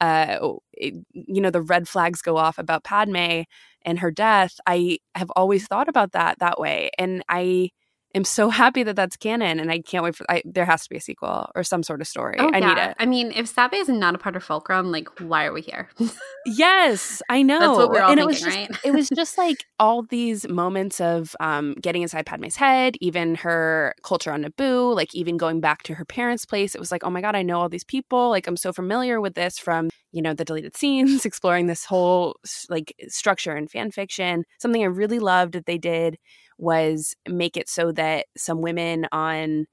uh 0.00 0.38
it, 0.74 0.94
you 1.12 1.40
know 1.40 1.50
the 1.50 1.62
red 1.62 1.88
flags 1.88 2.22
go 2.22 2.36
off 2.36 2.58
about 2.58 2.84
Padme 2.84 3.42
and 3.84 3.98
her 4.00 4.10
death. 4.10 4.54
I 4.66 4.98
have 5.14 5.30
always 5.36 5.66
thought 5.66 5.88
about 5.88 6.12
that 6.12 6.38
that 6.40 6.60
way 6.60 6.90
and 6.98 7.22
I 7.28 7.70
am 8.16 8.24
so 8.24 8.50
happy 8.50 8.82
that 8.82 8.96
that's 8.96 9.16
canon, 9.16 9.60
and 9.60 9.70
I 9.70 9.80
can't 9.80 10.02
wait 10.02 10.16
for. 10.16 10.24
I, 10.28 10.42
there 10.44 10.64
has 10.64 10.82
to 10.84 10.88
be 10.88 10.96
a 10.96 11.00
sequel 11.00 11.50
or 11.54 11.62
some 11.62 11.82
sort 11.82 12.00
of 12.00 12.08
story. 12.08 12.36
Oh, 12.38 12.50
I 12.52 12.58
yeah. 12.58 12.68
need 12.68 12.78
it. 12.78 12.96
I 12.98 13.06
mean, 13.06 13.32
if 13.32 13.46
Sabe 13.46 13.74
is 13.74 13.88
not 13.88 14.14
a 14.14 14.18
part 14.18 14.36
of 14.36 14.42
Fulcrum, 14.42 14.90
like, 14.90 15.08
why 15.20 15.44
are 15.44 15.52
we 15.52 15.60
here? 15.60 15.88
yes, 16.46 17.22
I 17.28 17.42
know. 17.42 17.60
That's 17.60 17.76
what 17.76 17.90
we're 17.90 18.02
all 18.02 18.10
and 18.10 18.20
thinking, 18.20 18.22
it 18.22 18.26
was 18.26 18.40
just, 18.40 18.56
right? 18.56 18.80
it 18.84 18.92
was 18.92 19.08
just 19.14 19.38
like 19.38 19.64
all 19.78 20.02
these 20.02 20.48
moments 20.48 21.00
of 21.00 21.36
um, 21.40 21.74
getting 21.80 22.02
inside 22.02 22.26
Padme's 22.26 22.56
head, 22.56 22.96
even 23.00 23.36
her 23.36 23.94
culture 24.02 24.32
on 24.32 24.42
Naboo, 24.42 24.94
like 24.94 25.14
even 25.14 25.36
going 25.36 25.60
back 25.60 25.82
to 25.84 25.94
her 25.94 26.04
parents' 26.04 26.44
place. 26.44 26.74
It 26.74 26.80
was 26.80 26.90
like, 26.90 27.04
oh 27.04 27.10
my 27.10 27.20
god, 27.20 27.36
I 27.36 27.42
know 27.42 27.60
all 27.60 27.68
these 27.68 27.84
people. 27.84 28.30
Like, 28.30 28.46
I'm 28.46 28.56
so 28.56 28.72
familiar 28.72 29.20
with 29.20 29.34
this 29.34 29.58
from 29.58 29.90
you 30.12 30.22
know 30.22 30.32
the 30.32 30.44
deleted 30.44 30.76
scenes, 30.76 31.24
exploring 31.26 31.66
this 31.66 31.84
whole 31.84 32.36
like 32.70 32.94
structure 33.08 33.52
and 33.52 33.70
fan 33.70 33.90
fiction. 33.90 34.44
Something 34.58 34.82
I 34.82 34.86
really 34.86 35.18
loved 35.18 35.52
that 35.52 35.66
they 35.66 35.78
did 35.78 36.16
was 36.58 37.14
make 37.28 37.56
it 37.56 37.68
so 37.68 37.92
that 37.92 38.26
some 38.36 38.60
women 38.60 39.06
on 39.12 39.66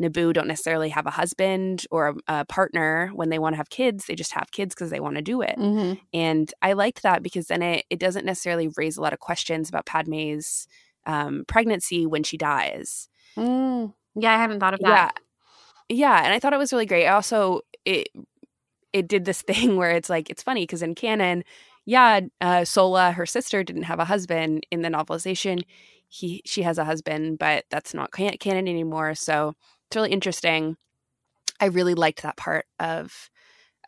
Naboo 0.00 0.32
don't 0.32 0.48
necessarily 0.48 0.88
have 0.88 1.06
a 1.06 1.10
husband 1.10 1.84
or 1.90 2.08
a, 2.08 2.40
a 2.40 2.44
partner 2.46 3.10
when 3.14 3.28
they 3.28 3.38
want 3.38 3.52
to 3.54 3.58
have 3.58 3.70
kids. 3.70 4.06
They 4.06 4.14
just 4.14 4.32
have 4.32 4.50
kids 4.50 4.74
because 4.74 4.90
they 4.90 5.00
want 5.00 5.16
to 5.16 5.22
do 5.22 5.42
it. 5.42 5.56
Mm-hmm. 5.58 5.94
And 6.14 6.52
I 6.62 6.72
liked 6.72 7.02
that 7.02 7.22
because 7.22 7.46
then 7.46 7.62
it, 7.62 7.84
it 7.90 7.98
doesn't 7.98 8.24
necessarily 8.24 8.70
raise 8.76 8.96
a 8.96 9.02
lot 9.02 9.12
of 9.12 9.20
questions 9.20 9.68
about 9.68 9.86
Padme's 9.86 10.66
um, 11.04 11.44
pregnancy 11.46 12.06
when 12.06 12.22
she 12.22 12.36
dies. 12.36 13.08
Mm. 13.36 13.92
Yeah, 14.14 14.34
I 14.34 14.38
hadn't 14.38 14.60
thought 14.60 14.74
of 14.74 14.80
that. 14.80 15.14
Yeah. 15.88 16.16
Yeah. 16.16 16.24
And 16.24 16.32
I 16.32 16.38
thought 16.38 16.54
it 16.54 16.58
was 16.58 16.72
really 16.72 16.86
great. 16.86 17.06
I 17.06 17.12
Also, 17.12 17.60
it 17.84 18.08
it 18.92 19.08
did 19.08 19.24
this 19.24 19.42
thing 19.42 19.76
where 19.76 19.90
it's 19.90 20.10
like, 20.10 20.30
it's 20.30 20.42
funny 20.42 20.62
because 20.62 20.82
in 20.82 20.94
canon, 20.94 21.44
yeah, 21.84 22.20
uh, 22.40 22.64
Sola, 22.64 23.12
her 23.12 23.26
sister, 23.26 23.64
didn't 23.64 23.82
have 23.84 23.98
a 23.98 24.04
husband 24.04 24.66
in 24.70 24.82
the 24.82 24.88
novelization 24.88 25.62
he 26.12 26.42
she 26.44 26.62
has 26.62 26.76
a 26.76 26.84
husband, 26.84 27.38
but 27.38 27.64
that's 27.70 27.94
not 27.94 28.12
canon 28.12 28.68
anymore. 28.68 29.14
So 29.14 29.54
it's 29.88 29.96
really 29.96 30.12
interesting. 30.12 30.76
I 31.58 31.66
really 31.66 31.94
liked 31.94 32.22
that 32.22 32.36
part 32.36 32.66
of 32.78 33.30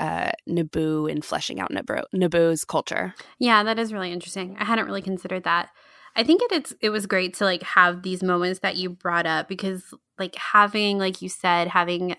uh, 0.01 0.33
Naboo 0.49 1.11
and 1.11 1.23
fleshing 1.23 1.61
out 1.61 1.71
Naboo, 1.71 2.05
Naboo's 2.15 2.65
culture. 2.65 3.15
Yeah, 3.39 3.63
that 3.65 3.79
is 3.79 3.93
really 3.93 4.11
interesting. 4.11 4.57
I 4.59 4.65
hadn't 4.65 4.87
really 4.87 5.03
considered 5.03 5.45
that. 5.45 5.69
I 6.17 6.25
think 6.25 6.41
it, 6.41 6.53
it's 6.53 6.73
it 6.81 6.89
was 6.89 7.07
great 7.07 7.35
to 7.35 7.45
like 7.45 7.63
have 7.63 8.03
these 8.03 8.23
moments 8.23 8.61
that 8.61 8.77
you 8.77 8.89
brought 8.89 9.27
up 9.27 9.47
because 9.47 9.93
like 10.19 10.35
having 10.37 10.99
like 10.99 11.21
you 11.21 11.29
said 11.29 11.69
having 11.69 12.17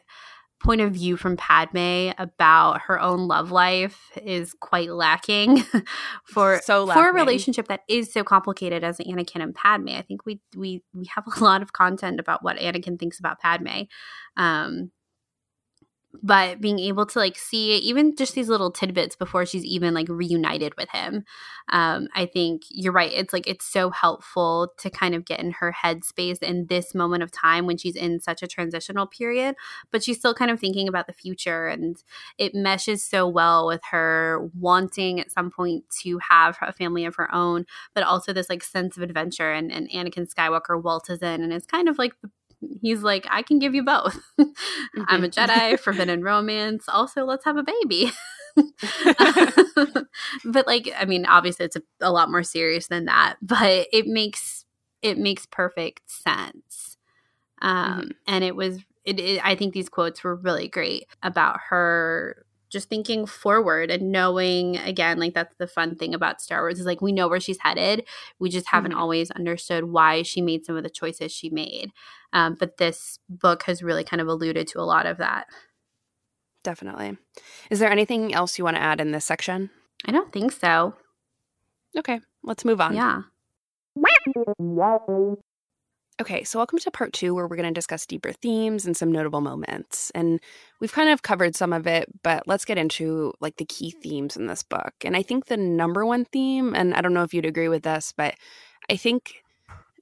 point 0.66 0.82
of 0.82 0.92
view 0.92 1.16
from 1.16 1.38
Padme 1.38 2.12
about 2.18 2.82
her 2.82 3.00
own 3.00 3.28
love 3.28 3.52
life 3.52 4.12
is 4.22 4.54
quite 4.60 4.90
lacking 4.90 5.64
for 6.26 6.60
so 6.64 6.84
lacking. 6.84 7.04
for 7.04 7.10
a 7.10 7.14
relationship 7.14 7.68
that 7.68 7.82
is 7.88 8.12
so 8.12 8.24
complicated 8.24 8.84
as 8.84 8.98
Anakin 8.98 9.44
and 9.44 9.54
Padme. 9.54 9.90
I 9.90 10.02
think 10.02 10.26
we 10.26 10.42
we 10.56 10.84
we 10.94 11.06
have 11.14 11.26
a 11.28 11.40
lot 11.44 11.62
of 11.62 11.74
content 11.74 12.20
about 12.20 12.44
what 12.44 12.58
Anakin 12.58 13.00
thinks 13.00 13.20
about 13.20 13.40
Padme. 13.40 13.84
Um, 14.38 14.92
but 16.24 16.62
being 16.62 16.80
able 16.80 17.06
to 17.06 17.20
like 17.20 17.38
see 17.38 17.76
even 17.78 18.16
just 18.16 18.36
these 18.36 18.50
little 18.50 18.72
tidbits 18.72 19.16
before 19.16 19.46
she's 19.46 19.66
even 19.66 19.94
like 19.94 20.10
reunited 20.10 20.76
with 20.78 20.90
him. 20.90 21.24
Um 21.70 22.08
i 22.14 22.26
think 22.26 22.64
you're 22.70 22.94
right 22.94 23.12
it's 23.14 23.34
like 23.34 23.48
it's 23.48 23.66
so 23.66 23.90
helpful 23.90 24.72
to 24.78 24.90
kind 24.90 25.16
of 25.16 25.26
get 25.26 25.40
in 25.40 25.52
her 25.52 25.74
headspace 25.84 26.42
in 26.44 26.68
this 26.68 26.94
moment 26.94 27.24
of 27.24 27.32
time 27.32 27.66
when 27.66 27.78
she's 27.78 27.96
in 27.96 28.20
such 28.20 28.44
a 28.44 28.48
transitional 28.48 29.08
period 29.08 29.56
but 29.92 30.04
she's 30.04 30.18
still 30.20 30.34
kind 30.34 30.52
of 30.52 30.60
thinking 30.60 30.88
about 30.88 31.08
the 31.08 31.14
future 31.14 31.68
and 31.68 32.04
it 32.38 32.54
meshes 32.54 33.04
so 33.04 33.28
well 33.28 33.66
with 33.66 33.82
her 33.92 34.48
wanting 34.60 35.20
at 35.20 35.32
some 35.32 35.50
point 35.50 35.84
to 36.04 36.20
have 36.30 36.58
a 36.62 36.72
family 36.72 37.06
of 37.06 37.16
her 37.16 37.34
own 37.34 37.66
but 37.96 38.04
also 38.04 38.32
this 38.32 38.50
like 38.50 38.64
sense 38.64 38.96
of 38.96 39.04
adventure 39.04 39.52
and, 39.52 39.72
and 39.72 39.90
anakin 39.90 40.32
skywalker 40.32 40.82
waltzes 40.82 41.22
in 41.22 41.42
and 41.42 41.52
it's 41.52 41.66
kind 41.66 41.90
of 41.90 41.98
like 41.98 42.14
the 42.22 42.30
he's 42.82 43.02
like, 43.04 43.26
I 43.30 43.42
can 43.42 43.60
give 43.60 43.76
you 43.76 43.84
both. 43.84 44.20
mm-hmm. 44.40 45.02
I'm 45.08 45.24
a 45.24 45.30
Jedi, 45.30 45.80
forbidden 45.80 46.24
romance. 46.24 46.86
Also, 46.88 47.26
let's 47.26 47.46
have 47.46 47.58
a 47.58 47.64
baby. 47.64 48.12
but 50.46 50.68
like, 50.68 50.92
I 50.98 51.06
mean, 51.06 51.26
obviously, 51.26 51.66
it's 51.66 51.76
a, 51.76 51.82
a, 52.02 52.12
lot 52.12 52.32
more 52.32 52.44
serious 52.44 52.88
than 52.88 53.06
that. 53.06 53.36
But 53.42 53.88
it 53.92 54.08
makes 54.08 54.66
it 55.02 55.18
makes 55.18 55.46
perfect 55.46 56.10
sense. 56.10 56.98
Um, 57.62 58.02
mm-hmm. 58.02 58.12
And 58.28 58.44
it 58.44 58.56
was. 58.56 58.80
It, 59.04 59.20
it, 59.20 59.46
I 59.46 59.54
think 59.54 59.76
these 59.76 59.88
quotes 59.88 60.24
were 60.24 60.36
really 60.36 60.68
great 60.68 61.06
about 61.22 61.60
her 61.70 62.45
just 62.76 62.90
thinking 62.90 63.26
forward 63.26 63.90
and 63.90 64.12
knowing 64.12 64.76
again 64.80 65.18
like 65.18 65.34
that's 65.34 65.56
the 65.60 65.66
fun 65.66 65.96
thing 65.96 66.14
about 66.14 66.42
star 66.42 66.62
wars 66.62 66.78
is 66.78 66.86
like 66.86 67.02
we 67.02 67.14
know 67.14 67.30
where 67.30 67.40
she's 67.40 67.60
headed. 67.62 68.04
We 68.38 68.50
just 68.50 68.68
haven't 68.68 68.92
mm-hmm. 68.92 69.00
always 69.00 69.32
understood 69.32 69.86
why 69.86 70.24
she 70.24 70.42
made 70.42 70.66
some 70.66 70.76
of 70.76 70.84
the 70.84 70.90
choices 70.90 71.32
she 71.32 71.50
made. 71.50 71.92
Um, 72.34 72.58
but 72.60 72.76
this 72.76 73.18
book 73.30 73.64
has 73.64 73.82
really 73.82 74.04
kind 74.04 74.20
of 74.20 74.28
alluded 74.28 74.68
to 74.68 74.82
a 74.82 74.84
lot 74.84 75.06
of 75.06 75.20
that. 75.20 75.48
Definitely. 76.64 77.18
Is 77.70 77.80
there 77.80 77.90
anything 77.90 78.34
else 78.34 78.58
you 78.58 78.66
want 78.66 78.76
to 78.76 78.84
add 78.84 79.00
in 79.00 79.12
this 79.12 79.24
section? 79.24 79.70
I 80.06 80.12
don't 80.12 80.34
think 80.34 80.52
so. 80.52 80.96
Okay 81.98 82.20
let's 82.44 82.66
move 82.66 82.82
on. 82.82 82.94
Yeah 82.94 83.22
Okay, 86.22 86.46
so 86.46 86.60
welcome 86.60 86.80
to 86.80 86.92
part 86.92 87.12
two, 87.12 87.36
where 87.36 87.46
we're 87.46 87.58
going 87.58 87.68
to 87.68 87.78
discuss 87.78 88.06
deeper 88.06 88.32
themes 88.32 88.86
and 88.86 88.96
some 88.96 89.12
notable 89.12 89.42
moments. 89.42 90.14
And 90.16 90.40
we've 90.80 90.94
kind 90.94 91.10
of 91.10 91.24
covered 91.24 91.58
some 91.58 91.74
of 91.74 91.88
it, 91.88 92.08
but 92.24 92.48
let's 92.48 92.64
get 92.64 92.78
into 92.78 93.34
like 93.42 93.58
the 93.58 93.66
key 93.66 93.92
themes 93.92 94.38
in 94.38 94.48
this 94.48 94.64
book. 94.64 94.94
And 95.04 95.18
I 95.18 95.24
think 95.24 95.48
the 95.48 95.58
number 95.58 96.06
one 96.06 96.24
theme, 96.24 96.74
and 96.74 96.94
I 96.94 97.02
don't 97.02 97.14
know 97.14 97.24
if 97.24 97.34
you'd 97.34 97.46
agree 97.46 97.68
with 97.68 97.84
this, 97.84 98.14
but 98.16 98.36
I 98.90 98.96
think 98.96 99.44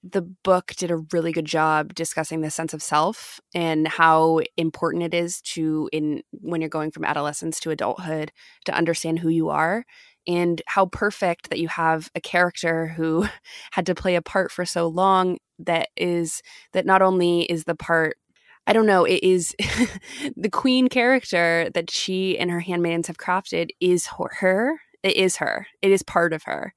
the 0.03 0.21
book 0.21 0.73
did 0.77 0.91
a 0.91 0.97
really 1.13 1.31
good 1.31 1.45
job 1.45 1.95
discussing 1.95 2.41
the 2.41 2.51
sense 2.51 2.75
of 2.75 2.83
self 2.83 3.39
and 3.55 3.87
how 3.87 4.41
important 4.55 5.03
it 5.03 5.15
is 5.15 5.41
to 5.41 5.89
in 5.91 6.21
when 6.31 6.61
you're 6.61 6.69
going 6.69 6.91
from 6.91 7.05
adolescence 7.05 7.59
to 7.61 7.71
adulthood 7.71 8.31
to 8.65 8.75
understand 8.75 9.17
who 9.19 9.29
you 9.29 9.49
are 9.49 9.83
and 10.27 10.61
how 10.67 10.85
perfect 10.85 11.49
that 11.49 11.59
you 11.59 11.69
have 11.69 12.09
a 12.15 12.21
character 12.21 12.87
who 12.87 13.27
had 13.71 13.85
to 13.85 13.95
play 13.95 14.15
a 14.15 14.21
part 14.21 14.51
for 14.51 14.65
so 14.65 14.87
long 14.87 15.37
that 15.59 15.89
is 15.95 16.41
that 16.73 16.85
not 16.85 17.01
only 17.01 17.43
is 17.43 17.65
the 17.65 17.75
part 17.75 18.17
I 18.65 18.71
don't 18.71 18.85
know, 18.85 19.03
it 19.03 19.21
is 19.23 19.53
the 20.37 20.49
queen 20.49 20.87
character 20.87 21.69
that 21.73 21.91
she 21.91 22.37
and 22.37 22.49
her 22.49 22.61
handmaidens 22.61 23.07
have 23.07 23.17
crafted 23.17 23.71
is 23.81 24.07
her. 24.07 24.79
It 25.03 25.17
is 25.17 25.37
her. 25.37 25.67
It 25.81 25.91
is 25.91 26.01
part 26.01 26.31
of 26.31 26.43
her. 26.43 26.73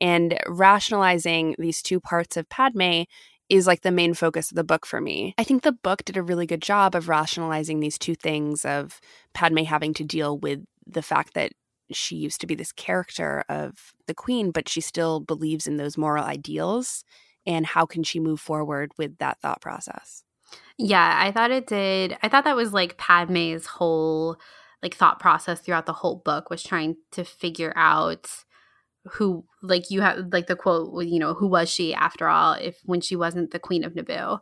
And 0.00 0.38
rationalizing 0.46 1.56
these 1.58 1.82
two 1.82 1.98
parts 1.98 2.36
of 2.36 2.48
Padme 2.48 3.02
is 3.48 3.66
like 3.66 3.80
the 3.82 3.90
main 3.90 4.14
focus 4.14 4.50
of 4.50 4.56
the 4.56 4.64
book 4.64 4.86
for 4.86 5.00
me. 5.00 5.34
I 5.36 5.44
think 5.44 5.62
the 5.62 5.72
book 5.72 6.04
did 6.04 6.16
a 6.16 6.22
really 6.22 6.46
good 6.46 6.62
job 6.62 6.94
of 6.94 7.08
rationalizing 7.08 7.80
these 7.80 7.98
two 7.98 8.14
things 8.14 8.64
of 8.64 9.00
Padme 9.34 9.64
having 9.64 9.92
to 9.94 10.04
deal 10.04 10.38
with 10.38 10.60
the 10.86 11.02
fact 11.02 11.34
that 11.34 11.52
she 11.90 12.16
used 12.16 12.40
to 12.40 12.46
be 12.46 12.54
this 12.54 12.70
character 12.70 13.44
of 13.48 13.92
the 14.06 14.14
queen, 14.14 14.52
but 14.52 14.68
she 14.68 14.80
still 14.80 15.20
believes 15.20 15.66
in 15.66 15.76
those 15.76 15.98
moral 15.98 16.24
ideals 16.24 17.02
and 17.50 17.66
how 17.66 17.84
can 17.84 18.04
she 18.04 18.20
move 18.20 18.40
forward 18.40 18.92
with 18.96 19.18
that 19.18 19.40
thought 19.40 19.60
process? 19.60 20.22
Yeah, 20.78 21.18
I 21.20 21.32
thought 21.32 21.50
it 21.50 21.66
did. 21.66 22.16
I 22.22 22.28
thought 22.28 22.44
that 22.44 22.56
was 22.56 22.72
like 22.72 22.96
Padme's 22.96 23.66
whole 23.66 24.36
like 24.82 24.94
thought 24.94 25.18
process 25.18 25.60
throughout 25.60 25.86
the 25.86 25.92
whole 25.92 26.22
book 26.24 26.48
was 26.48 26.62
trying 26.62 26.96
to 27.10 27.24
figure 27.24 27.72
out 27.74 28.30
who 29.04 29.44
like 29.62 29.90
you 29.90 30.00
have 30.00 30.28
like 30.32 30.46
the 30.46 30.56
quote 30.56 31.04
you 31.06 31.18
know 31.18 31.34
who 31.34 31.48
was 31.48 31.68
she 31.68 31.92
after 31.92 32.28
all 32.28 32.52
if 32.52 32.78
when 32.84 33.00
she 33.00 33.16
wasn't 33.16 33.50
the 33.50 33.58
queen 33.58 33.82
of 33.82 33.94
Naboo 33.94 34.38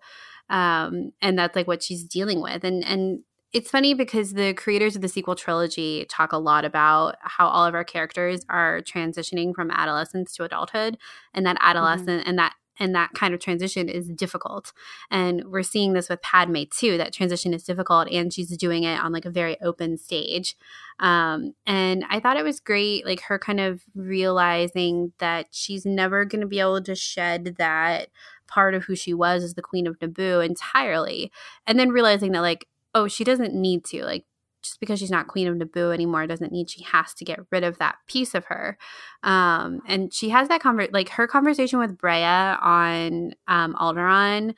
um 0.50 1.12
and 1.22 1.38
that's 1.38 1.56
like 1.56 1.66
what 1.66 1.82
she's 1.82 2.04
dealing 2.04 2.40
with 2.40 2.64
and 2.64 2.84
and 2.84 3.20
it's 3.52 3.70
funny 3.70 3.94
because 3.94 4.34
the 4.34 4.52
creators 4.54 4.94
of 4.94 5.02
the 5.02 5.08
sequel 5.08 5.34
trilogy 5.34 6.04
talk 6.10 6.32
a 6.32 6.38
lot 6.38 6.64
about 6.64 7.16
how 7.22 7.48
all 7.48 7.64
of 7.64 7.74
our 7.74 7.84
characters 7.84 8.44
are 8.48 8.82
transitioning 8.82 9.54
from 9.54 9.70
adolescence 9.70 10.34
to 10.34 10.44
adulthood 10.44 10.98
and 11.32 11.46
that 11.46 11.56
mm-hmm. 11.56 11.70
adolescent 11.70 12.20
mm-hmm. 12.20 12.28
and 12.28 12.38
that 12.38 12.54
and 12.78 12.94
that 12.94 13.12
kind 13.14 13.34
of 13.34 13.40
transition 13.40 13.88
is 13.88 14.08
difficult. 14.08 14.72
And 15.10 15.44
we're 15.46 15.62
seeing 15.62 15.92
this 15.92 16.08
with 16.08 16.22
padme 16.22 16.62
too 16.70 16.96
that 16.98 17.12
transition 17.12 17.54
is 17.54 17.64
difficult 17.64 18.08
and 18.10 18.32
she's 18.32 18.56
doing 18.56 18.84
it 18.84 19.00
on 19.00 19.12
like 19.12 19.24
a 19.24 19.30
very 19.30 19.60
open 19.60 19.96
stage. 19.98 20.56
Um, 21.00 21.54
and 21.64 22.04
i 22.10 22.18
thought 22.18 22.36
it 22.36 22.44
was 22.44 22.58
great 22.58 23.06
like 23.06 23.20
her 23.22 23.38
kind 23.38 23.60
of 23.60 23.82
realizing 23.94 25.12
that 25.18 25.46
she's 25.52 25.86
never 25.86 26.24
going 26.24 26.40
to 26.40 26.46
be 26.46 26.58
able 26.58 26.82
to 26.82 26.94
shed 26.96 27.54
that 27.58 28.08
part 28.48 28.74
of 28.74 28.84
who 28.84 28.96
she 28.96 29.14
was 29.14 29.44
as 29.44 29.54
the 29.54 29.62
queen 29.62 29.86
of 29.86 29.98
naboo 30.00 30.44
entirely 30.44 31.30
and 31.66 31.78
then 31.78 31.90
realizing 31.90 32.32
that 32.32 32.40
like 32.40 32.66
oh 32.94 33.06
she 33.06 33.22
doesn't 33.22 33.54
need 33.54 33.84
to 33.84 34.04
like 34.04 34.24
just 34.68 34.80
because 34.80 34.98
she's 34.98 35.10
not 35.10 35.28
queen 35.28 35.48
of 35.48 35.56
Naboo 35.56 35.92
anymore 35.92 36.26
doesn't 36.26 36.52
mean 36.52 36.66
she 36.66 36.82
has 36.84 37.14
to 37.14 37.24
get 37.24 37.40
rid 37.50 37.64
of 37.64 37.78
that 37.78 37.96
piece 38.06 38.34
of 38.34 38.44
her. 38.46 38.78
Um, 39.22 39.80
and 39.86 40.12
she 40.12 40.28
has 40.30 40.48
that 40.48 40.62
conver 40.62 40.92
like 40.92 41.10
her 41.10 41.26
conversation 41.26 41.78
with 41.78 41.98
Breha 41.98 42.62
on 42.62 43.34
um, 43.46 43.74
Alderaan 43.74 44.54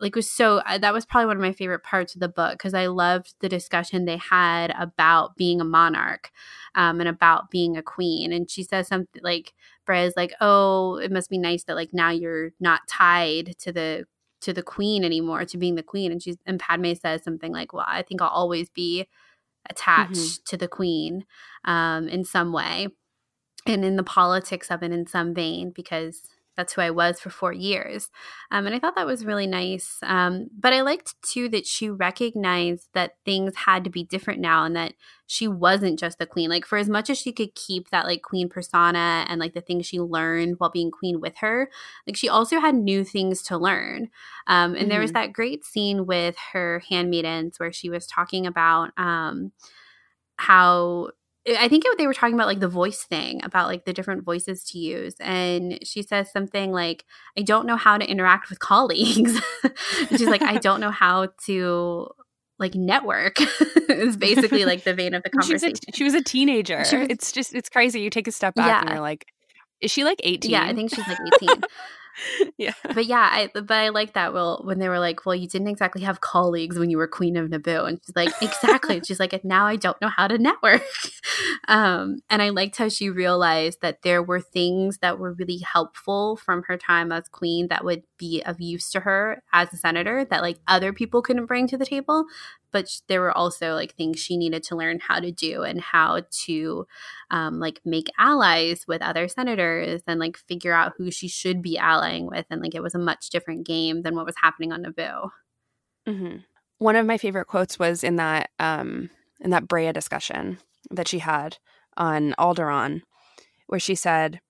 like 0.00 0.16
was 0.16 0.30
so 0.30 0.58
uh, 0.66 0.78
that 0.78 0.92
was 0.92 1.06
probably 1.06 1.26
one 1.26 1.36
of 1.36 1.42
my 1.42 1.52
favorite 1.52 1.82
parts 1.82 2.14
of 2.14 2.20
the 2.20 2.28
book 2.28 2.52
because 2.52 2.74
I 2.74 2.86
loved 2.86 3.34
the 3.40 3.48
discussion 3.48 4.04
they 4.04 4.16
had 4.16 4.74
about 4.78 5.36
being 5.36 5.60
a 5.60 5.64
monarch 5.64 6.30
um, 6.74 7.00
and 7.00 7.08
about 7.08 7.50
being 7.50 7.76
a 7.76 7.82
queen. 7.82 8.32
And 8.32 8.50
she 8.50 8.64
says 8.64 8.88
something 8.88 9.22
like 9.22 9.54
Breha's 9.86 10.14
like, 10.16 10.34
"Oh, 10.40 10.96
it 10.96 11.12
must 11.12 11.30
be 11.30 11.38
nice 11.38 11.64
that 11.64 11.76
like 11.76 11.94
now 11.94 12.10
you're 12.10 12.50
not 12.60 12.86
tied 12.88 13.56
to 13.60 13.72
the 13.72 14.04
to 14.42 14.52
the 14.52 14.62
queen 14.62 15.04
anymore, 15.04 15.44
to 15.46 15.56
being 15.58 15.76
the 15.76 15.82
queen." 15.82 16.10
And 16.12 16.22
she's 16.22 16.36
and 16.44 16.60
Padme 16.60 16.92
says 16.94 17.22
something 17.22 17.52
like, 17.52 17.72
"Well, 17.72 17.86
I 17.88 18.02
think 18.02 18.20
I'll 18.20 18.28
always 18.28 18.68
be 18.70 19.06
attached 19.70 20.14
mm-hmm. 20.14 20.44
to 20.46 20.56
the 20.56 20.68
queen 20.68 21.24
um, 21.64 22.08
in 22.08 22.24
some 22.24 22.52
way 22.52 22.88
and 23.66 23.84
in 23.84 23.96
the 23.96 24.02
politics 24.02 24.70
of 24.70 24.82
it 24.82 24.92
in 24.92 25.06
some 25.06 25.34
vein 25.34 25.72
because 25.74 26.22
that's 26.56 26.72
who 26.72 26.80
I 26.80 26.90
was 26.90 27.20
for 27.20 27.30
four 27.30 27.52
years. 27.52 28.10
Um, 28.50 28.66
and 28.66 28.74
I 28.74 28.78
thought 28.78 28.94
that 28.96 29.06
was 29.06 29.24
really 29.24 29.46
nice. 29.46 29.98
Um, 30.02 30.48
but 30.58 30.72
I 30.72 30.82
liked 30.82 31.14
too 31.22 31.48
that 31.50 31.66
she 31.66 31.90
recognized 31.90 32.88
that 32.94 33.16
things 33.24 33.56
had 33.56 33.84
to 33.84 33.90
be 33.90 34.04
different 34.04 34.40
now 34.40 34.64
and 34.64 34.76
that 34.76 34.94
she 35.26 35.48
wasn't 35.48 35.98
just 35.98 36.18
the 36.18 36.26
queen. 36.26 36.50
Like, 36.50 36.66
for 36.66 36.78
as 36.78 36.88
much 36.88 37.10
as 37.10 37.18
she 37.18 37.32
could 37.32 37.54
keep 37.54 37.90
that 37.90 38.06
like 38.06 38.22
queen 38.22 38.48
persona 38.48 39.24
and 39.28 39.40
like 39.40 39.54
the 39.54 39.60
things 39.60 39.86
she 39.86 40.00
learned 40.00 40.56
while 40.58 40.70
being 40.70 40.90
queen 40.90 41.20
with 41.20 41.36
her, 41.38 41.70
like 42.06 42.16
she 42.16 42.28
also 42.28 42.60
had 42.60 42.74
new 42.74 43.04
things 43.04 43.42
to 43.44 43.58
learn. 43.58 44.10
Um, 44.46 44.72
and 44.72 44.76
mm-hmm. 44.76 44.88
there 44.90 45.00
was 45.00 45.12
mm-hmm. 45.12 45.22
that 45.22 45.32
great 45.32 45.64
scene 45.64 46.06
with 46.06 46.36
her 46.52 46.82
handmaidens 46.88 47.58
where 47.58 47.72
she 47.72 47.90
was 47.90 48.06
talking 48.06 48.46
about 48.46 48.90
um, 48.96 49.52
how 50.36 51.10
I 51.46 51.68
think 51.68 51.84
it, 51.84 51.98
they 51.98 52.06
were 52.06 52.14
talking 52.14 52.34
about 52.34 52.46
like 52.46 52.60
the 52.60 52.68
voice 52.68 53.02
thing, 53.04 53.44
about 53.44 53.68
like 53.68 53.84
the 53.84 53.92
different 53.92 54.24
voices 54.24 54.64
to 54.70 54.78
use. 54.78 55.14
And 55.20 55.78
she 55.82 56.02
says 56.02 56.32
something 56.32 56.72
like, 56.72 57.04
I 57.36 57.42
don't 57.42 57.66
know 57.66 57.76
how 57.76 57.98
to 57.98 58.08
interact 58.08 58.48
with 58.48 58.60
colleagues. 58.60 59.38
she's 60.08 60.22
like, 60.22 60.42
I 60.42 60.56
don't 60.56 60.80
know 60.80 60.90
how 60.90 61.28
to 61.46 62.08
like 62.58 62.74
network 62.74 63.36
is 63.88 64.16
basically 64.16 64.64
like 64.64 64.84
the 64.84 64.94
vein 64.94 65.12
of 65.12 65.22
the 65.22 65.30
conversation. 65.38 65.74
She 65.74 65.86
was 65.86 65.94
a, 65.94 65.96
she 65.96 66.04
was 66.04 66.14
a 66.14 66.22
teenager. 66.22 66.78
Was, 66.78 66.92
it's 66.92 67.32
just, 67.32 67.54
it's 67.54 67.68
crazy. 67.68 68.00
You 68.00 68.10
take 68.10 68.28
a 68.28 68.32
step 68.32 68.54
back 68.54 68.66
yeah. 68.66 68.80
and 68.80 68.90
you're 68.90 69.00
like, 69.00 69.26
is 69.80 69.90
she 69.90 70.04
like 70.04 70.20
18? 70.22 70.50
Yeah, 70.50 70.64
I 70.64 70.72
think 70.72 70.94
she's 70.94 71.06
like 71.06 71.18
18. 71.42 71.62
yeah. 72.58 72.74
But 72.94 73.06
yeah, 73.06 73.28
I 73.30 73.50
but 73.52 73.70
I 73.70 73.88
like 73.90 74.14
that. 74.14 74.32
Well, 74.32 74.62
when 74.64 74.78
they 74.78 74.88
were 74.88 74.98
like, 74.98 75.26
"Well, 75.26 75.34
you 75.34 75.48
didn't 75.48 75.68
exactly 75.68 76.02
have 76.02 76.20
colleagues 76.20 76.78
when 76.78 76.90
you 76.90 76.98
were 76.98 77.08
queen 77.08 77.36
of 77.36 77.50
Naboo," 77.50 77.88
and 77.88 78.00
she's 78.04 78.16
like, 78.16 78.30
"Exactly." 78.42 79.00
she's 79.06 79.20
like, 79.20 79.44
"Now 79.44 79.66
I 79.66 79.76
don't 79.76 80.00
know 80.00 80.08
how 80.08 80.28
to 80.28 80.38
network." 80.38 80.82
um, 81.68 82.18
and 82.30 82.42
I 82.42 82.50
liked 82.50 82.76
how 82.78 82.88
she 82.88 83.10
realized 83.10 83.80
that 83.82 84.02
there 84.02 84.22
were 84.22 84.40
things 84.40 84.98
that 84.98 85.18
were 85.18 85.32
really 85.32 85.58
helpful 85.58 86.36
from 86.36 86.62
her 86.68 86.76
time 86.76 87.12
as 87.12 87.28
queen 87.28 87.68
that 87.68 87.84
would 87.84 88.02
be 88.18 88.42
of 88.44 88.60
use 88.60 88.90
to 88.90 89.00
her 89.00 89.42
as 89.52 89.72
a 89.72 89.76
senator 89.76 90.24
that 90.24 90.42
like 90.42 90.58
other 90.68 90.92
people 90.92 91.22
couldn't 91.22 91.46
bring 91.46 91.66
to 91.68 91.76
the 91.76 91.86
table, 91.86 92.24
but 92.74 92.88
there 93.08 93.20
were 93.20 93.36
also 93.36 93.74
like 93.74 93.94
things 93.94 94.18
she 94.18 94.36
needed 94.36 94.62
to 94.64 94.76
learn 94.76 94.98
how 94.98 95.20
to 95.20 95.30
do 95.30 95.62
and 95.62 95.80
how 95.80 96.22
to 96.30 96.86
um, 97.30 97.60
like 97.60 97.80
make 97.84 98.08
allies 98.18 98.84
with 98.88 99.00
other 99.00 99.28
senators 99.28 100.02
and 100.06 100.18
like 100.18 100.36
figure 100.36 100.72
out 100.72 100.92
who 100.98 101.10
she 101.10 101.28
should 101.28 101.62
be 101.62 101.78
allying 102.04 102.26
with 102.26 102.46
and 102.50 102.60
like 102.60 102.74
it 102.74 102.82
was 102.82 102.94
a 102.94 102.98
much 102.98 103.30
different 103.30 103.66
game 103.66 104.02
than 104.02 104.14
what 104.14 104.26
was 104.26 104.36
happening 104.40 104.72
on 104.72 104.84
Naboo. 104.84 105.30
Mm-hmm. 106.06 106.36
One 106.78 106.96
of 106.96 107.06
my 107.06 107.18
favorite 107.18 107.46
quotes 107.46 107.78
was 107.78 108.04
in 108.04 108.16
that 108.16 108.50
um, 108.58 109.10
in 109.40 109.50
that 109.50 109.68
Breha 109.68 109.92
discussion 109.92 110.58
that 110.90 111.08
she 111.08 111.20
had 111.20 111.58
on 111.96 112.34
Alderaan, 112.38 113.02
where 113.66 113.80
she 113.80 113.94
said, 113.94 114.40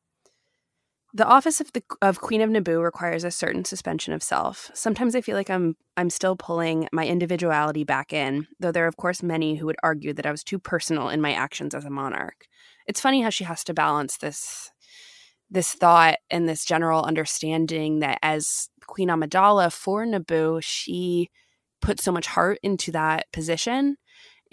the 1.13 1.27
office 1.27 1.61
of 1.61 1.73
the 1.73 1.83
of 2.03 2.21
Queen 2.21 2.41
of 2.41 2.51
Naboo 2.51 2.83
requires 2.83 3.23
a 3.23 3.31
certain 3.31 3.65
suspension 3.65 4.13
of 4.13 4.23
self. 4.23 4.71
Sometimes 4.75 5.15
I 5.15 5.21
feel 5.21 5.37
like 5.37 5.51
I'm 5.51 5.77
I'm 5.97 6.11
still 6.11 6.35
pulling 6.35 6.89
my 6.93 7.07
individuality 7.07 7.85
back 7.85 8.13
in, 8.13 8.49
though 8.59 8.73
there 8.73 8.85
are 8.85 8.89
of 8.89 8.97
course 8.97 9.23
many 9.23 9.55
who 9.55 9.67
would 9.67 9.77
argue 9.83 10.13
that 10.15 10.27
I 10.27 10.33
was 10.33 10.43
too 10.43 10.59
personal 10.59 11.09
in 11.09 11.21
my 11.21 11.33
actions 11.33 11.75
as 11.75 11.85
a 11.85 11.91
monarch. 11.91 12.47
It's 12.89 13.01
funny 13.01 13.23
how 13.23 13.31
she 13.31 13.45
has 13.45 13.63
to 13.65 13.75
balance 13.75 14.17
this 14.17 14.73
this 15.51 15.73
thought 15.73 16.17
and 16.31 16.49
this 16.49 16.65
general 16.65 17.05
understanding 17.05 18.01
that 18.01 18.19
as 18.23 18.69
Queen 18.87 19.09
Amidala 19.09 19.73
for 19.73 20.05
Naboo, 20.05 20.63
she 20.63 21.31
put 21.81 22.01
so 22.01 22.11
much 22.11 22.27
heart 22.27 22.59
into 22.63 22.91
that 22.93 23.31
position 23.33 23.97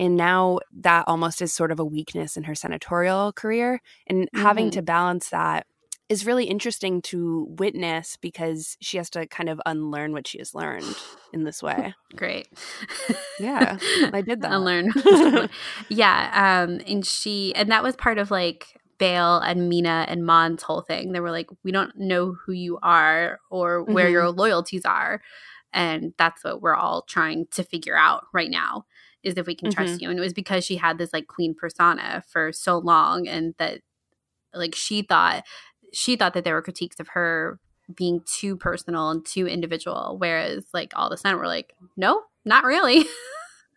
and 0.01 0.15
now 0.15 0.59
that 0.79 1.05
almost 1.07 1.41
is 1.41 1.53
sort 1.53 1.71
of 1.71 1.79
a 1.79 1.85
weakness 1.85 2.35
in 2.35 2.43
her 2.43 2.55
senatorial 2.55 3.31
career 3.33 3.81
and 4.07 4.23
mm-hmm. 4.23 4.41
having 4.41 4.71
to 4.71 4.81
balance 4.81 5.29
that 5.29 5.67
is 6.09 6.25
really 6.25 6.45
interesting 6.45 7.01
to 7.01 7.47
witness 7.57 8.17
because 8.17 8.75
she 8.81 8.97
has 8.97 9.09
to 9.11 9.25
kind 9.27 9.47
of 9.47 9.61
unlearn 9.65 10.11
what 10.11 10.27
she 10.27 10.39
has 10.39 10.53
learned 10.53 10.95
in 11.31 11.45
this 11.45 11.63
way. 11.63 11.93
Great. 12.15 12.49
yeah, 13.39 13.77
I 14.11 14.21
did 14.21 14.41
that. 14.41 14.51
Unlearn. 14.51 14.91
yeah, 15.89 16.63
um, 16.65 16.81
and 16.85 17.05
she 17.05 17.55
and 17.55 17.71
that 17.71 17.83
was 17.83 17.95
part 17.95 18.17
of 18.17 18.29
like 18.29 18.80
Bail 19.01 19.39
and 19.39 19.67
Mina 19.67 20.05
and 20.07 20.23
Mon's 20.23 20.61
whole 20.61 20.81
thing. 20.81 21.11
They 21.11 21.19
were 21.19 21.31
like, 21.31 21.49
we 21.63 21.71
don't 21.71 21.97
know 21.97 22.33
who 22.33 22.51
you 22.51 22.77
are 22.83 23.39
or 23.49 23.81
where 23.81 24.05
mm-hmm. 24.05 24.13
your 24.13 24.29
loyalties 24.29 24.85
are, 24.85 25.23
and 25.73 26.13
that's 26.19 26.43
what 26.43 26.61
we're 26.61 26.75
all 26.75 27.01
trying 27.01 27.47
to 27.53 27.63
figure 27.63 27.97
out 27.97 28.27
right 28.31 28.51
now 28.51 28.85
is 29.23 29.33
if 29.37 29.47
we 29.47 29.55
can 29.55 29.71
trust 29.71 29.93
mm-hmm. 29.93 30.03
you. 30.03 30.09
And 30.11 30.19
it 30.19 30.21
was 30.21 30.33
because 30.33 30.63
she 30.63 30.75
had 30.75 30.99
this 30.99 31.13
like 31.13 31.25
queen 31.25 31.55
persona 31.55 32.23
for 32.27 32.53
so 32.53 32.77
long, 32.77 33.27
and 33.27 33.55
that 33.57 33.81
like 34.53 34.75
she 34.75 35.01
thought 35.01 35.45
she 35.91 36.15
thought 36.15 36.35
that 36.35 36.43
there 36.43 36.53
were 36.53 36.61
critiques 36.61 36.99
of 36.99 37.07
her 37.09 37.59
being 37.95 38.21
too 38.25 38.55
personal 38.55 39.09
and 39.09 39.25
too 39.25 39.47
individual, 39.47 40.17
whereas 40.19 40.63
like 40.75 40.93
all 40.95 41.09
the 41.09 41.17
Senate 41.17 41.39
were 41.39 41.47
like, 41.47 41.73
no, 41.97 42.21
not 42.45 42.65
really. 42.65 43.05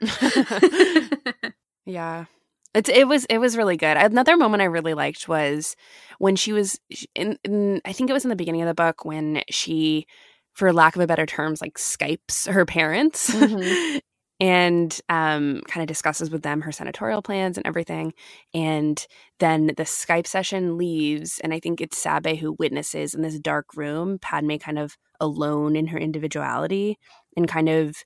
yeah. 1.86 2.26
It's 2.74 2.88
it 2.88 3.06
was 3.06 3.24
it 3.26 3.38
was 3.38 3.56
really 3.56 3.76
good. 3.76 3.96
Another 3.96 4.36
moment 4.36 4.62
I 4.62 4.66
really 4.66 4.94
liked 4.94 5.28
was 5.28 5.76
when 6.18 6.36
she 6.36 6.52
was 6.52 6.80
in, 7.14 7.38
in 7.44 7.80
I 7.84 7.92
think 7.92 8.10
it 8.10 8.14
was 8.14 8.24
in 8.24 8.30
the 8.30 8.36
beginning 8.36 8.62
of 8.62 8.68
the 8.68 8.74
book 8.74 9.04
when 9.04 9.42
she 9.50 10.06
for 10.54 10.72
lack 10.72 10.96
of 10.96 11.02
a 11.02 11.06
better 11.06 11.26
terms 11.26 11.60
like 11.60 11.78
skypes 11.78 12.50
her 12.50 12.64
parents 12.64 13.30
mm-hmm 13.30 13.98
and 14.40 15.00
um, 15.08 15.62
kind 15.68 15.82
of 15.82 15.86
discusses 15.86 16.30
with 16.30 16.42
them 16.42 16.60
her 16.60 16.72
senatorial 16.72 17.22
plans 17.22 17.56
and 17.56 17.66
everything. 17.66 18.12
And 18.52 19.04
then 19.38 19.68
the 19.68 19.84
Skype 19.84 20.26
session 20.26 20.76
leaves, 20.76 21.40
and 21.42 21.54
I 21.54 21.60
think 21.60 21.80
it's 21.80 21.98
Sabe 21.98 22.36
who 22.38 22.56
witnesses 22.58 23.14
in 23.14 23.22
this 23.22 23.38
dark 23.38 23.66
room, 23.76 24.18
Padme 24.20 24.56
kind 24.56 24.78
of 24.78 24.96
alone 25.20 25.76
in 25.76 25.86
her 25.88 25.98
individuality 25.98 26.98
and 27.36 27.48
kind 27.48 27.68
of 27.68 27.96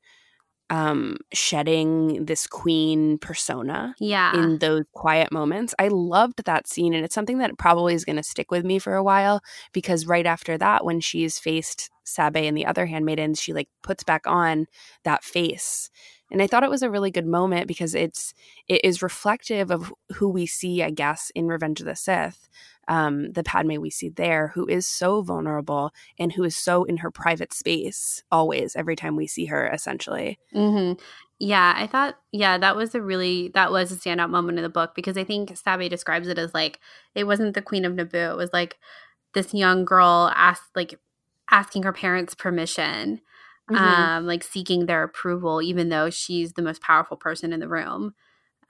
um 0.70 1.16
shedding 1.32 2.26
this 2.26 2.46
queen 2.46 3.18
persona 3.18 3.94
yeah. 3.98 4.34
in 4.34 4.58
those 4.58 4.84
quiet 4.92 5.32
moments. 5.32 5.74
I 5.78 5.88
loved 5.88 6.44
that 6.44 6.68
scene 6.68 6.94
and 6.94 7.04
it's 7.04 7.14
something 7.14 7.38
that 7.38 7.58
probably 7.58 7.94
is 7.94 8.04
going 8.04 8.16
to 8.16 8.22
stick 8.22 8.50
with 8.50 8.64
me 8.64 8.78
for 8.78 8.94
a 8.94 9.02
while 9.02 9.40
because 9.72 10.06
right 10.06 10.26
after 10.26 10.58
that 10.58 10.84
when 10.84 11.00
she's 11.00 11.38
faced 11.38 11.90
sabe 12.04 12.36
and 12.36 12.56
the 12.56 12.66
other 12.66 12.86
handmaidens 12.86 13.40
she 13.40 13.52
like 13.52 13.68
puts 13.82 14.02
back 14.02 14.26
on 14.26 14.66
that 15.04 15.24
face. 15.24 15.90
And 16.30 16.42
i 16.42 16.46
thought 16.46 16.64
it 16.64 16.70
was 16.70 16.82
a 16.82 16.90
really 16.90 17.10
good 17.10 17.26
moment 17.26 17.66
because 17.66 17.94
it's 17.94 18.34
it 18.68 18.84
is 18.84 19.02
reflective 19.02 19.70
of 19.70 19.92
who 20.16 20.28
we 20.28 20.44
see 20.46 20.82
i 20.82 20.90
guess 20.90 21.32
in 21.34 21.48
revenge 21.48 21.80
of 21.80 21.86
the 21.86 21.96
sith 21.96 22.48
um, 22.89 23.30
the 23.32 23.45
Padme 23.45 23.80
we 23.80 23.91
see 23.91 24.09
there, 24.09 24.49
who 24.49 24.66
is 24.66 24.86
so 24.86 25.22
vulnerable 25.22 25.93
and 26.18 26.32
who 26.32 26.43
is 26.43 26.57
so 26.57 26.84
in 26.84 26.97
her 26.97 27.11
private 27.11 27.53
space 27.53 28.22
always, 28.32 28.74
every 28.74 28.97
time 28.97 29.14
we 29.14 29.26
see 29.26 29.45
her, 29.47 29.68
essentially. 29.68 30.39
Mm-hmm. 30.55 31.01
Yeah, 31.39 31.74
I 31.76 31.86
thought, 31.86 32.18
yeah, 32.32 32.59
that 32.59 32.74
was 32.74 32.95
a 32.97 33.01
really, 33.01 33.51
that 33.55 33.70
was 33.70 33.93
a 33.93 33.97
standout 33.97 34.30
moment 34.30 34.59
in 34.59 34.64
the 34.64 34.68
book 34.68 34.95
because 34.97 35.16
I 35.16 35.22
think 35.22 35.57
Sabe 35.57 35.89
describes 35.89 36.26
it 36.26 36.39
as 36.39 36.53
like, 36.53 36.80
it 37.14 37.24
wasn't 37.24 37.55
the 37.55 37.62
Queen 37.62 37.84
of 37.84 37.93
Naboo. 37.93 38.32
It 38.32 38.36
was 38.36 38.51
like 38.53 38.76
this 39.34 39.55
young 39.55 39.84
girl 39.84 40.32
asked, 40.34 40.74
like, 40.74 40.99
asking 41.51 41.84
her 41.84 41.93
parents 41.93 42.34
permission, 42.34 43.20
mm-hmm. 43.70 43.76
um, 43.76 44.26
like 44.26 44.43
seeking 44.43 44.86
their 44.86 45.03
approval, 45.03 45.62
even 45.62 45.91
though 45.91 46.11
she's 46.11 46.55
the 46.55 46.62
most 46.62 46.82
powerful 46.82 47.16
person 47.16 47.53
in 47.53 47.61
the 47.61 47.68
room. 47.68 48.14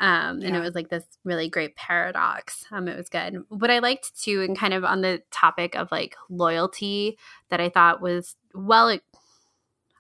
Um, 0.01 0.41
and 0.43 0.51
yeah. 0.51 0.59
it 0.59 0.61
was 0.61 0.75
like 0.75 0.91
this 0.91 1.05
really 1.25 1.49
great 1.49 1.75
paradox. 1.75 2.65
Um, 2.71 2.87
it 2.87 2.97
was 2.97 3.09
good. 3.09 3.43
What 3.49 3.71
I 3.71 3.81
liked 3.81 4.21
too, 4.21 4.43
and 4.43 4.57
kind 4.57 4.73
of 4.75 4.85
on 4.85 5.01
the 5.01 5.23
topic 5.31 5.75
of 5.75 5.91
like 5.91 6.17
loyalty, 6.31 7.19
that 7.51 7.61
I 7.61 7.69
thought 7.69 8.01
was 8.01 8.37
well, 8.55 8.89
it, 8.89 9.03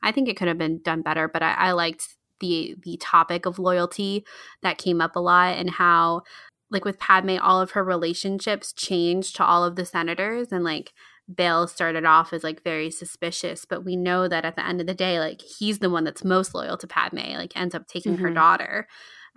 I 0.02 0.12
think 0.12 0.28
it 0.28 0.36
could 0.36 0.48
have 0.48 0.58
been 0.58 0.80
done 0.82 1.02
better, 1.02 1.28
but 1.28 1.42
I, 1.42 1.52
I 1.54 1.72
liked 1.72 2.16
the 2.40 2.76
the 2.84 2.96
topic 2.98 3.46
of 3.46 3.58
loyalty 3.58 4.24
that 4.62 4.78
came 4.78 5.00
up 5.00 5.16
a 5.16 5.20
lot 5.20 5.58
and 5.58 5.70
how 5.70 6.22
like 6.70 6.84
with 6.84 6.98
Padme 6.98 7.38
all 7.40 7.60
of 7.60 7.72
her 7.72 7.82
relationships 7.82 8.72
changed 8.72 9.36
to 9.36 9.44
all 9.44 9.64
of 9.64 9.76
the 9.76 9.84
senators 9.84 10.52
and 10.52 10.62
like 10.64 10.92
Bail 11.32 11.66
started 11.66 12.06
off 12.06 12.32
as 12.32 12.42
like 12.42 12.62
very 12.62 12.90
suspicious, 12.90 13.66
but 13.66 13.84
we 13.84 13.96
know 13.96 14.28
that 14.28 14.46
at 14.46 14.56
the 14.56 14.66
end 14.66 14.80
of 14.80 14.86
the 14.86 14.94
day, 14.94 15.20
like 15.20 15.42
he's 15.42 15.78
the 15.78 15.90
one 15.90 16.04
that's 16.04 16.24
most 16.24 16.54
loyal 16.54 16.78
to 16.78 16.86
Padme, 16.86 17.34
like 17.36 17.54
ends 17.54 17.74
up 17.74 17.86
taking 17.86 18.14
mm-hmm. 18.14 18.24
her 18.24 18.30
daughter. 18.30 18.88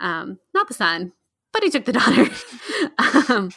Um, 0.02 0.38
not 0.52 0.68
the 0.68 0.74
son, 0.74 1.12
but 1.52 1.62
he 1.62 1.70
took 1.70 1.86
the 1.86 1.92
daughter. 1.92 2.28
um, 3.32 3.50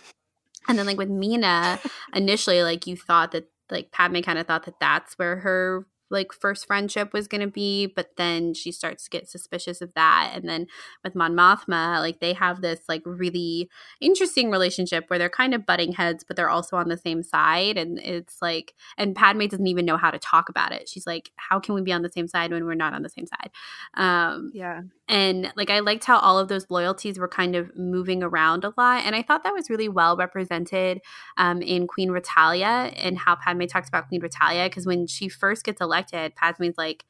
and 0.67 0.79
then 0.79 0.85
like 0.85 0.97
with 0.97 1.09
Mina, 1.09 1.79
initially, 2.13 2.63
like 2.63 2.87
you 2.87 2.95
thought 2.95 3.31
that 3.33 3.49
like 3.69 3.91
Padme 3.91 4.21
kind 4.21 4.39
of 4.39 4.47
thought 4.47 4.65
that 4.65 4.79
that's 4.79 5.17
where 5.17 5.37
her 5.37 5.85
like 6.11 6.31
first 6.31 6.67
friendship 6.67 7.13
was 7.13 7.27
going 7.27 7.41
to 7.41 7.47
be 7.47 7.87
but 7.87 8.11
then 8.15 8.53
she 8.53 8.71
starts 8.71 9.05
to 9.05 9.09
get 9.09 9.29
suspicious 9.29 9.81
of 9.81 9.93
that. 9.95 10.31
And 10.35 10.47
then 10.47 10.67
with 11.03 11.15
Mon 11.15 11.33
Mothma 11.33 11.99
like 11.99 12.19
they 12.19 12.33
have 12.33 12.61
this 12.61 12.81
like 12.87 13.01
really 13.05 13.69
interesting 13.99 14.51
relationship 14.51 15.05
where 15.07 15.17
they're 15.17 15.29
kind 15.29 15.53
of 15.53 15.65
butting 15.65 15.93
heads 15.93 16.23
but 16.23 16.35
they're 16.35 16.49
also 16.49 16.77
on 16.77 16.89
the 16.89 16.97
same 16.97 17.23
side. 17.23 17.77
And 17.77 17.99
it's 17.99 18.41
like 18.41 18.75
and 18.97 19.15
Padme 19.15 19.47
doesn't 19.47 19.67
even 19.67 19.85
know 19.85 19.97
how 19.97 20.11
to 20.11 20.19
talk 20.19 20.49
about 20.49 20.71
it. 20.71 20.87
She's 20.87 21.07
like 21.07 21.31
how 21.37 21.59
can 21.59 21.73
we 21.73 21.81
be 21.81 21.93
on 21.93 22.03
the 22.03 22.11
same 22.11 22.27
side 22.27 22.51
when 22.51 22.65
we're 22.65 22.75
not 22.75 22.93
on 22.93 23.01
the 23.01 23.09
same 23.09 23.25
side? 23.25 23.49
Um 23.95 24.51
yeah 24.53 24.81
and 25.07 25.51
like 25.55 25.69
I 25.69 25.79
liked 25.79 26.05
how 26.05 26.19
all 26.19 26.39
of 26.39 26.47
those 26.47 26.69
loyalties 26.69 27.17
were 27.17 27.27
kind 27.27 27.55
of 27.55 27.75
moving 27.75 28.23
around 28.23 28.63
a 28.63 28.73
lot 28.77 29.03
and 29.05 29.15
I 29.15 29.21
thought 29.21 29.43
that 29.43 29.53
was 29.53 29.69
really 29.69 29.89
well 29.89 30.15
represented 30.15 31.01
um, 31.37 31.61
in 31.61 31.87
Queen 31.87 32.09
Réillata 32.09 32.93
and 32.95 33.17
how 33.17 33.35
Padme 33.35 33.65
talks 33.65 33.87
about 33.87 34.07
Queen 34.07 34.21
Réillata 34.21 34.67
because 34.67 34.85
when 34.85 35.07
she 35.07 35.29
first 35.29 35.63
gets 35.63 35.81
elected 35.81 35.95
elected, 35.95 36.35
Padme's 36.35 36.77
like 36.77 37.05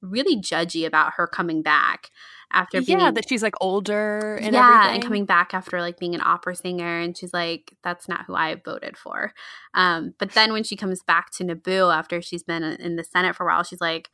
really 0.00 0.40
judgy 0.40 0.86
about 0.86 1.14
her 1.16 1.26
coming 1.26 1.60
back 1.60 2.10
after 2.52 2.80
being 2.80 3.00
yeah 3.00 3.10
that 3.10 3.28
she's 3.28 3.42
like 3.42 3.56
older 3.60 4.36
and 4.36 4.54
yeah 4.54 4.74
everything. 4.76 4.94
and 4.94 5.02
coming 5.02 5.24
back 5.24 5.52
after 5.52 5.80
like 5.80 5.98
being 5.98 6.14
an 6.14 6.20
opera 6.22 6.54
singer 6.54 7.00
and 7.00 7.16
she's 7.16 7.34
like 7.34 7.74
that's 7.82 8.08
not 8.08 8.24
who 8.26 8.34
i 8.34 8.54
voted 8.64 8.96
for 8.96 9.34
um 9.74 10.14
but 10.20 10.30
then 10.32 10.52
when 10.52 10.62
she 10.62 10.76
comes 10.76 11.02
back 11.02 11.32
to 11.32 11.42
naboo 11.42 11.92
after 11.92 12.22
she's 12.22 12.44
been 12.44 12.62
in 12.62 12.94
the 12.94 13.02
senate 13.02 13.34
for 13.34 13.44
a 13.44 13.52
while 13.52 13.64
she's 13.64 13.80
like 13.80 14.08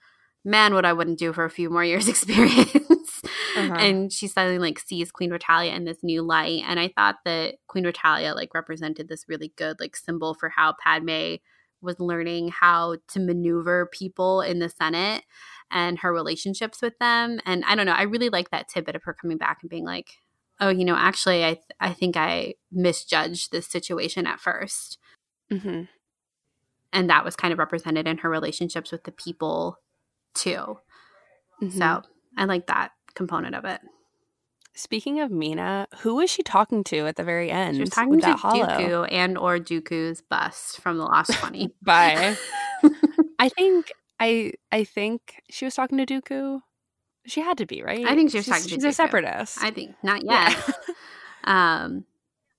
man 0.45 0.75
what 0.75 0.85
i 0.85 0.93
wouldn't 0.93 1.19
do 1.19 1.33
for 1.33 1.45
a 1.45 1.51
few 1.51 1.71
more 1.71 1.85
years 1.85 2.09
experience 2.15 3.23
uh-huh. 3.57 3.75
and 3.75 4.13
she 4.13 4.27
suddenly 4.27 4.59
like 4.59 4.79
sees 4.79 5.11
queen 5.11 5.31
réillata 5.31 5.75
in 5.75 5.85
this 5.85 6.03
new 6.03 6.23
light 6.23 6.63
and 6.67 6.79
i 6.79 6.89
thought 6.89 7.17
that 7.25 7.55
queen 7.67 7.85
réillata 7.85 8.35
like 8.35 8.55
represented 8.55 9.09
this 9.09 9.25
really 9.29 9.53
good 9.57 9.79
like 9.81 9.97
symbol 9.97 10.35
for 10.35 10.49
how 10.49 10.75
padme 10.83 11.37
was 11.85 12.01
learning 12.01 12.49
how 12.49 12.97
to 13.09 13.21
maneuver 13.21 13.87
people 13.87 14.41
in 14.41 14.59
the 14.59 14.69
Senate 14.69 15.23
and 15.71 15.99
her 16.01 16.13
relationships 16.13 16.83
with 16.83 16.99
them. 16.99 17.39
And 17.45 17.65
I 17.67 17.77
don't 17.77 17.87
know, 17.87 17.93
I 17.93 18.03
really 18.03 18.31
like 18.31 18.51
that 18.51 18.69
tidbit 18.69 18.97
of 18.97 19.05
her 19.05 19.15
coming 19.15 19.37
back 19.37 19.59
and 19.63 19.71
being 19.71 19.85
like, 19.85 20.09
oh, 20.61 20.71
you 20.71 20.85
know, 20.85 20.97
actually, 20.97 21.45
I, 21.45 21.55
th- 21.55 21.67
I 21.81 21.93
think 21.93 22.17
I 22.17 22.55
misjudged 22.73 23.53
this 23.53 23.67
situation 23.67 24.27
at 24.27 24.41
1st 24.41 24.97
mm-hmm. 25.53 25.83
And 26.93 27.11
that 27.11 27.25
was 27.25 27.35
kind 27.35 27.53
of 27.53 27.59
represented 27.59 28.07
in 28.07 28.19
her 28.19 28.31
relationships 28.31 28.93
with 28.93 29.03
the 29.03 29.11
people 29.11 29.79
too. 30.35 30.79
Mm-hmm. 31.63 31.79
So 31.79 32.03
I 32.37 32.45
like 32.45 32.67
that 32.67 32.93
component 33.15 33.55
of 33.55 33.65
it. 33.65 33.81
Speaking 34.77 35.21
of 35.21 35.31
Mina, 35.31 35.87
who 35.99 36.17
was 36.17 36.31
she 36.31 36.43
talking 36.43 36.83
to 36.85 37.07
at 37.07 37.15
the 37.15 37.23
very 37.23 37.49
end? 37.51 37.77
She 37.77 37.81
was 37.81 37.91
talking 37.91 38.21
to 38.21 38.27
Dooku 38.27 39.09
and 39.11 39.39
or 39.39 39.59
Dooku's 39.59 40.21
bust 40.21 40.81
from 40.81 40.99
the 40.99 41.05
last 41.05 41.33
twenty. 41.35 41.73
Bye. 41.83 42.37
I 43.39 43.49
think 43.51 43.93
I 44.19 44.53
I 44.73 44.83
think 44.83 45.41
she 45.49 45.65
was 45.65 45.75
talking 45.77 46.05
to 46.05 46.07
Dooku. 46.07 46.61
She 47.27 47.41
had 47.41 47.57
to 47.59 47.67
be 47.67 47.83
right. 47.83 48.05
I 48.05 48.17
think 48.17 48.33
she 48.33 48.39
was 48.39 48.47
she's, 48.47 48.53
talking 48.53 48.69
to. 48.69 48.75
She's 48.75 48.85
Dooku. 48.85 48.89
a 48.89 48.93
separatist. 48.93 49.63
I 49.63 49.71
think 49.71 49.95
not 50.03 50.25
yet. 50.25 50.57
Yeah. 51.47 51.85
um, 51.85 52.05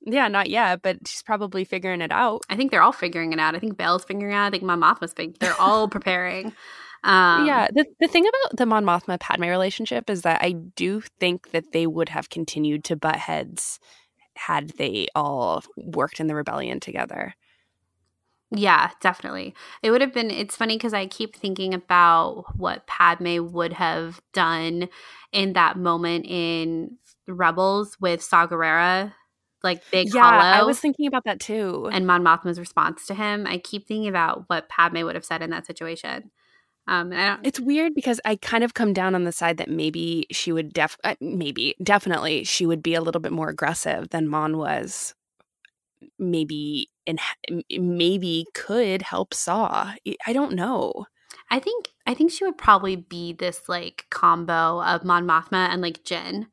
yeah, 0.05 0.29
not 0.29 0.49
yet, 0.49 0.81
but 0.83 1.05
she's 1.07 1.23
probably 1.23 1.65
figuring 1.65 1.99
it 1.99 2.11
out. 2.13 2.43
I 2.49 2.55
think 2.55 2.71
they're 2.71 2.81
all 2.81 2.93
figuring 2.93 3.33
it 3.33 3.39
out. 3.39 3.55
I 3.55 3.59
think 3.59 3.75
Bail's 3.75 4.05
figuring 4.05 4.31
it 4.31 4.35
out. 4.35 4.45
I 4.45 4.49
think 4.51 4.63
my 4.63 4.75
Moth 4.75 5.01
was 5.01 5.11
figuring. 5.11 5.37
They're 5.39 5.59
all 5.59 5.89
preparing. 5.89 6.53
Um, 7.05 7.45
yeah, 7.45 7.67
the, 7.71 7.85
the 7.99 8.07
thing 8.07 8.25
about 8.27 8.57
the 8.57 8.65
Mon 8.65 8.83
Mothma 8.83 9.19
Padme 9.19 9.43
relationship 9.43 10.09
is 10.09 10.23
that 10.23 10.41
I 10.41 10.53
do 10.53 11.01
think 11.19 11.51
that 11.51 11.71
they 11.71 11.85
would 11.85 12.09
have 12.09 12.31
continued 12.31 12.83
to 12.85 12.95
butt 12.95 13.17
heads 13.17 13.79
had 14.33 14.69
they 14.71 15.07
all 15.13 15.63
worked 15.77 16.19
in 16.19 16.25
the 16.25 16.33
rebellion 16.33 16.79
together. 16.79 17.35
Yeah, 18.49 18.89
definitely. 19.01 19.53
It 19.83 19.91
would 19.91 20.01
have 20.01 20.13
been. 20.13 20.31
It's 20.31 20.55
funny 20.55 20.77
because 20.77 20.95
I 20.95 21.05
keep 21.05 21.35
thinking 21.35 21.75
about 21.75 22.45
what 22.57 22.87
Padme 22.87 23.51
would 23.51 23.73
have 23.73 24.19
done 24.33 24.89
in 25.31 25.53
that 25.53 25.77
moment 25.77 26.25
in 26.27 26.97
Rebels 27.27 27.97
with 27.99 28.23
Saw 28.23 28.47
Gerrera, 28.47 29.13
like 29.63 29.83
Big 29.91 30.11
yeah, 30.11 30.23
Hollow. 30.23 30.61
I 30.61 30.63
was 30.63 30.79
thinking 30.79 31.05
about 31.05 31.25
that 31.25 31.39
too. 31.39 31.87
And 31.91 32.07
Mon 32.07 32.23
Mothma's 32.23 32.59
response 32.59 33.05
to 33.07 33.13
him. 33.13 33.45
I 33.45 33.59
keep 33.59 33.87
thinking 33.87 34.07
about 34.07 34.45
what 34.47 34.69
Padme 34.69 35.03
would 35.03 35.15
have 35.15 35.25
said 35.25 35.43
in 35.43 35.51
that 35.51 35.67
situation. 35.67 36.31
Um, 36.87 37.11
it's 37.43 37.59
weird 37.59 37.95
because 37.95 38.21
I 38.25 38.35
kind 38.35 38.63
of 38.63 38.75
come 38.75 38.93
down 38.93 39.15
on 39.15 39.23
the 39.23 39.31
side 39.31 39.57
that 39.57 39.69
maybe 39.69 40.27
she 40.31 40.51
would 40.51 40.71
def 40.71 40.97
uh, 41.03 41.15
maybe 41.19 41.75
definitely 41.81 42.43
she 42.43 42.65
would 42.65 42.83
be 42.83 42.93
a 42.93 43.01
little 43.01 43.21
bit 43.21 43.31
more 43.31 43.49
aggressive 43.49 44.09
than 44.09 44.27
Mon 44.27 44.57
was. 44.57 45.15
Maybe 46.19 46.89
and 47.07 47.19
maybe 47.71 48.45
could 48.53 49.01
help 49.01 49.33
Saw. 49.33 49.93
I 50.27 50.33
don't 50.33 50.53
know. 50.53 51.05
I 51.49 51.59
think 51.59 51.89
I 52.05 52.13
think 52.13 52.31
she 52.31 52.43
would 52.43 52.57
probably 52.57 52.95
be 52.95 53.33
this 53.33 53.67
like 53.67 54.05
combo 54.09 54.81
of 54.83 55.03
Mon 55.03 55.25
Mothma 55.25 55.69
and 55.69 55.81
like 55.81 56.03
Jyn. 56.03 56.47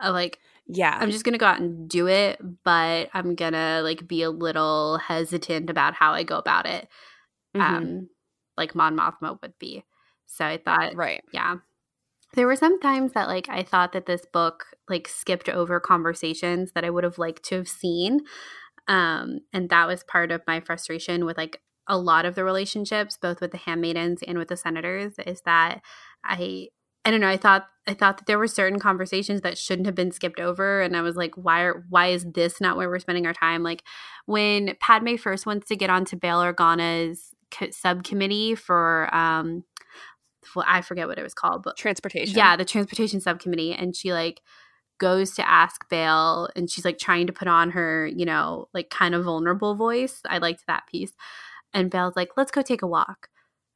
Of 0.00 0.14
like 0.14 0.38
yeah, 0.66 0.96
I'm 0.98 1.10
just 1.10 1.24
gonna 1.24 1.38
go 1.38 1.46
out 1.46 1.60
and 1.60 1.88
do 1.88 2.08
it, 2.08 2.40
but 2.64 3.08
I'm 3.14 3.34
gonna 3.34 3.80
like 3.82 4.08
be 4.08 4.22
a 4.22 4.30
little 4.30 4.98
hesitant 4.98 5.70
about 5.70 5.94
how 5.94 6.12
I 6.12 6.22
go 6.22 6.38
about 6.38 6.66
it. 6.66 6.88
Mm-hmm. 7.54 7.76
Um, 7.76 8.08
like 8.56 8.74
Mon 8.74 8.96
Mothma 8.96 9.40
would 9.42 9.58
be. 9.58 9.84
So 10.26 10.44
I 10.44 10.58
thought, 10.58 10.94
right, 10.96 11.22
yeah. 11.32 11.56
There 12.34 12.46
were 12.46 12.56
some 12.56 12.80
times 12.80 13.12
that 13.12 13.28
like 13.28 13.48
I 13.48 13.62
thought 13.62 13.92
that 13.92 14.06
this 14.06 14.26
book 14.30 14.66
like 14.88 15.08
skipped 15.08 15.48
over 15.48 15.80
conversations 15.80 16.72
that 16.72 16.84
I 16.84 16.90
would 16.90 17.04
have 17.04 17.18
liked 17.18 17.44
to 17.44 17.56
have 17.56 17.68
seen. 17.68 18.20
Um, 18.88 19.40
and 19.52 19.68
that 19.70 19.86
was 19.86 20.04
part 20.04 20.30
of 20.30 20.42
my 20.46 20.60
frustration 20.60 21.24
with 21.24 21.36
like 21.36 21.60
a 21.88 21.98
lot 21.98 22.26
of 22.26 22.34
the 22.34 22.44
relationships, 22.44 23.16
both 23.20 23.40
with 23.40 23.52
the 23.52 23.58
handmaidens 23.58 24.20
and 24.26 24.38
with 24.38 24.48
the 24.48 24.56
senators, 24.56 25.14
is 25.24 25.42
that 25.42 25.80
I 26.24 26.68
I 27.04 27.12
don't 27.12 27.20
know, 27.20 27.28
I 27.28 27.36
thought 27.36 27.68
I 27.86 27.94
thought 27.94 28.18
that 28.18 28.26
there 28.26 28.38
were 28.38 28.48
certain 28.48 28.80
conversations 28.80 29.42
that 29.42 29.56
shouldn't 29.56 29.86
have 29.86 29.94
been 29.94 30.10
skipped 30.10 30.40
over 30.40 30.82
and 30.82 30.96
I 30.96 31.02
was 31.02 31.14
like 31.14 31.36
why 31.36 31.60
are 31.60 31.84
why 31.88 32.08
is 32.08 32.26
this 32.34 32.60
not 32.60 32.76
where 32.76 32.88
we're 32.88 32.98
spending 32.98 33.26
our 33.26 33.32
time? 33.32 33.62
Like 33.62 33.84
when 34.26 34.74
Padme 34.80 35.14
first 35.14 35.46
wants 35.46 35.68
to 35.68 35.76
get 35.76 35.90
onto 35.90 36.16
Bail 36.16 36.38
Organa's 36.38 37.35
co- 37.58 37.70
subcommittee 37.70 38.54
for 38.54 39.14
um 39.14 39.64
well, 40.54 40.64
I 40.68 40.82
forget 40.82 41.08
what 41.08 41.18
it 41.18 41.22
was 41.22 41.34
called, 41.34 41.62
but 41.62 41.76
transportation. 41.76 42.36
Yeah, 42.36 42.56
the 42.56 42.64
transportation 42.64 43.20
subcommittee, 43.20 43.72
and 43.72 43.96
she 43.96 44.12
like 44.12 44.42
goes 44.98 45.34
to 45.34 45.48
ask 45.48 45.88
Bail, 45.88 46.48
and 46.56 46.70
she's 46.70 46.84
like 46.84 46.98
trying 46.98 47.26
to 47.26 47.32
put 47.32 47.48
on 47.48 47.70
her, 47.70 48.06
you 48.06 48.24
know, 48.24 48.68
like 48.72 48.90
kind 48.90 49.14
of 49.14 49.24
vulnerable 49.24 49.74
voice. 49.74 50.20
I 50.26 50.38
liked 50.38 50.66
that 50.66 50.86
piece, 50.90 51.12
and 51.72 51.90
Bail's 51.90 52.16
like, 52.16 52.30
"Let's 52.36 52.50
go 52.50 52.62
take 52.62 52.82
a 52.82 52.86
walk." 52.86 53.28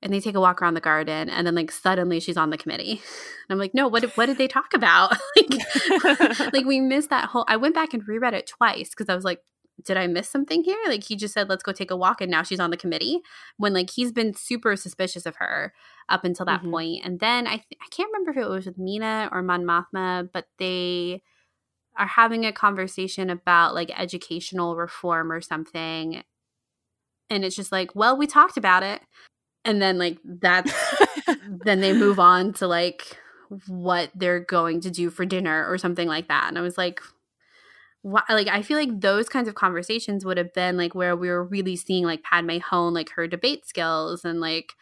And 0.03 0.14
they 0.14 0.20
take 0.20 0.35
a 0.35 0.41
walk 0.41 0.62
around 0.62 0.74
the 0.74 0.81
garden, 0.81 1.28
and 1.28 1.47
then 1.47 1.55
like 1.55 1.70
suddenly 1.70 2.20
she's 2.20 2.37
on 2.37 2.51
the 2.51 2.59
committee. 2.59 3.03
And 3.49 3.57
I'm 3.57 3.59
like, 3.59 3.74
no, 3.74 3.89
what 3.89 4.05
what 4.16 4.26
did 4.26 4.39
they 4.39 4.47
talk 4.47 4.74
about? 4.74 5.16
like, 5.37 6.53
like 6.53 6.64
we 6.64 6.81
missed 6.81 7.11
that 7.11 7.28
whole. 7.31 7.45
I 7.49 7.57
went 7.57 7.74
back 7.74 7.93
and 7.93 8.07
reread 8.07 8.33
it 8.33 8.47
twice 8.47 8.91
because 8.91 9.09
I 9.09 9.16
was 9.16 9.24
like, 9.24 9.41
did 9.85 9.97
I 9.97 10.07
miss 10.07 10.28
something 10.28 10.62
here? 10.64 10.78
Like 10.87 11.05
he 11.05 11.16
just 11.16 11.35
said, 11.35 11.49
let's 11.49 11.62
go 11.62 11.72
take 11.72 11.91
a 11.91 11.97
walk, 11.97 12.20
and 12.20 12.31
now 12.31 12.43
she's 12.43 12.61
on 12.61 12.70
the 12.70 12.76
committee. 12.76 13.20
When 13.57 13.72
like 13.72 13.91
he's 13.91 14.12
been 14.12 14.35
super 14.35 14.76
suspicious 14.76 15.26
of 15.26 15.37
her 15.37 15.72
up 16.09 16.24
until 16.24 16.47
that 16.47 16.61
mm-hmm. 16.61 16.70
point. 16.70 17.05
and 17.05 17.20
then 17.20 17.47
I 17.47 17.57
th- 17.57 17.81
I 17.81 17.87
can't 17.91 18.11
remember 18.12 18.33
if 18.33 18.45
it 18.45 18.49
was 18.49 18.66
with 18.66 18.78
Mina 18.78 19.28
or 19.33 19.43
Mon 19.43 19.64
Mothma, 19.64 20.28
but 20.33 20.47
they 20.59 21.22
are 21.97 22.07
having 22.07 22.47
a 22.47 22.53
conversation 22.53 23.31
about 23.31 23.74
like 23.74 23.91
educational 23.99 24.76
reform 24.76 25.31
or 25.31 25.41
something. 25.41 26.22
And 27.28 27.45
it's 27.45 27.57
just 27.57 27.72
like, 27.72 27.95
well, 27.95 28.16
we 28.16 28.26
talked 28.26 28.57
about 28.57 28.83
it. 28.83 29.03
And 29.64 29.81
then 29.81 29.99
like 29.99 30.18
that's 30.24 30.72
then 31.64 31.81
they 31.81 31.93
move 31.93 32.18
on 32.18 32.53
to 32.55 32.66
like 32.66 33.18
what 33.66 34.11
they're 34.14 34.41
going 34.41 34.81
to 34.81 34.91
do 34.91 35.11
for 35.11 35.24
dinner 35.24 35.66
or 35.68 35.76
something 35.76 36.09
like 36.09 36.28
that. 36.28 36.47
And 36.49 36.57
I 36.57 36.62
was 36.62 36.78
like, 36.78 37.01
why, 38.03 38.23
like 38.31 38.49
I 38.49 38.63
feel 38.63 38.79
like 38.79 39.01
those 39.01 39.29
kinds 39.29 39.49
of 39.49 39.55
conversations 39.55 40.25
would 40.25 40.39
have 40.39 40.53
been 40.55 40.77
like 40.77 40.95
where 40.95 41.15
we 41.15 41.29
were 41.29 41.45
really 41.45 41.77
seeing 41.77 42.05
like 42.05 42.23
Padme 42.23 42.59
hone 42.59 42.95
like 42.95 43.11
her 43.11 43.27
debate 43.27 43.67
skills 43.67 44.25
and 44.25 44.41
like 44.41 44.73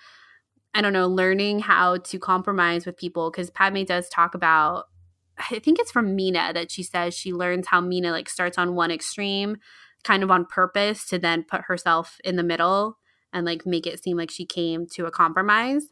I 0.74 0.80
don't 0.80 0.92
know, 0.92 1.08
learning 1.08 1.60
how 1.60 1.96
to 1.96 2.18
compromise 2.18 2.86
with 2.86 2.96
people 2.96 3.30
because 3.30 3.50
Padme 3.50 3.82
does 3.82 4.08
talk 4.08 4.34
about 4.34 4.84
I 5.50 5.58
think 5.58 5.78
it's 5.78 5.92
from 5.92 6.16
Mina 6.16 6.52
that 6.54 6.70
she 6.70 6.82
says 6.82 7.14
she 7.14 7.32
learns 7.32 7.68
how 7.68 7.80
Mina 7.80 8.10
like 8.10 8.28
starts 8.28 8.58
on 8.58 8.74
one 8.74 8.90
extreme 8.90 9.56
kind 10.04 10.22
of 10.22 10.30
on 10.30 10.44
purpose 10.44 11.06
to 11.06 11.18
then 11.18 11.44
put 11.44 11.62
herself 11.62 12.18
in 12.24 12.36
the 12.36 12.42
middle 12.42 12.98
and 13.32 13.44
like 13.44 13.66
make 13.66 13.86
it 13.86 14.02
seem 14.02 14.16
like 14.16 14.30
she 14.30 14.46
came 14.46 14.86
to 14.94 15.06
a 15.06 15.10
compromise. 15.10 15.86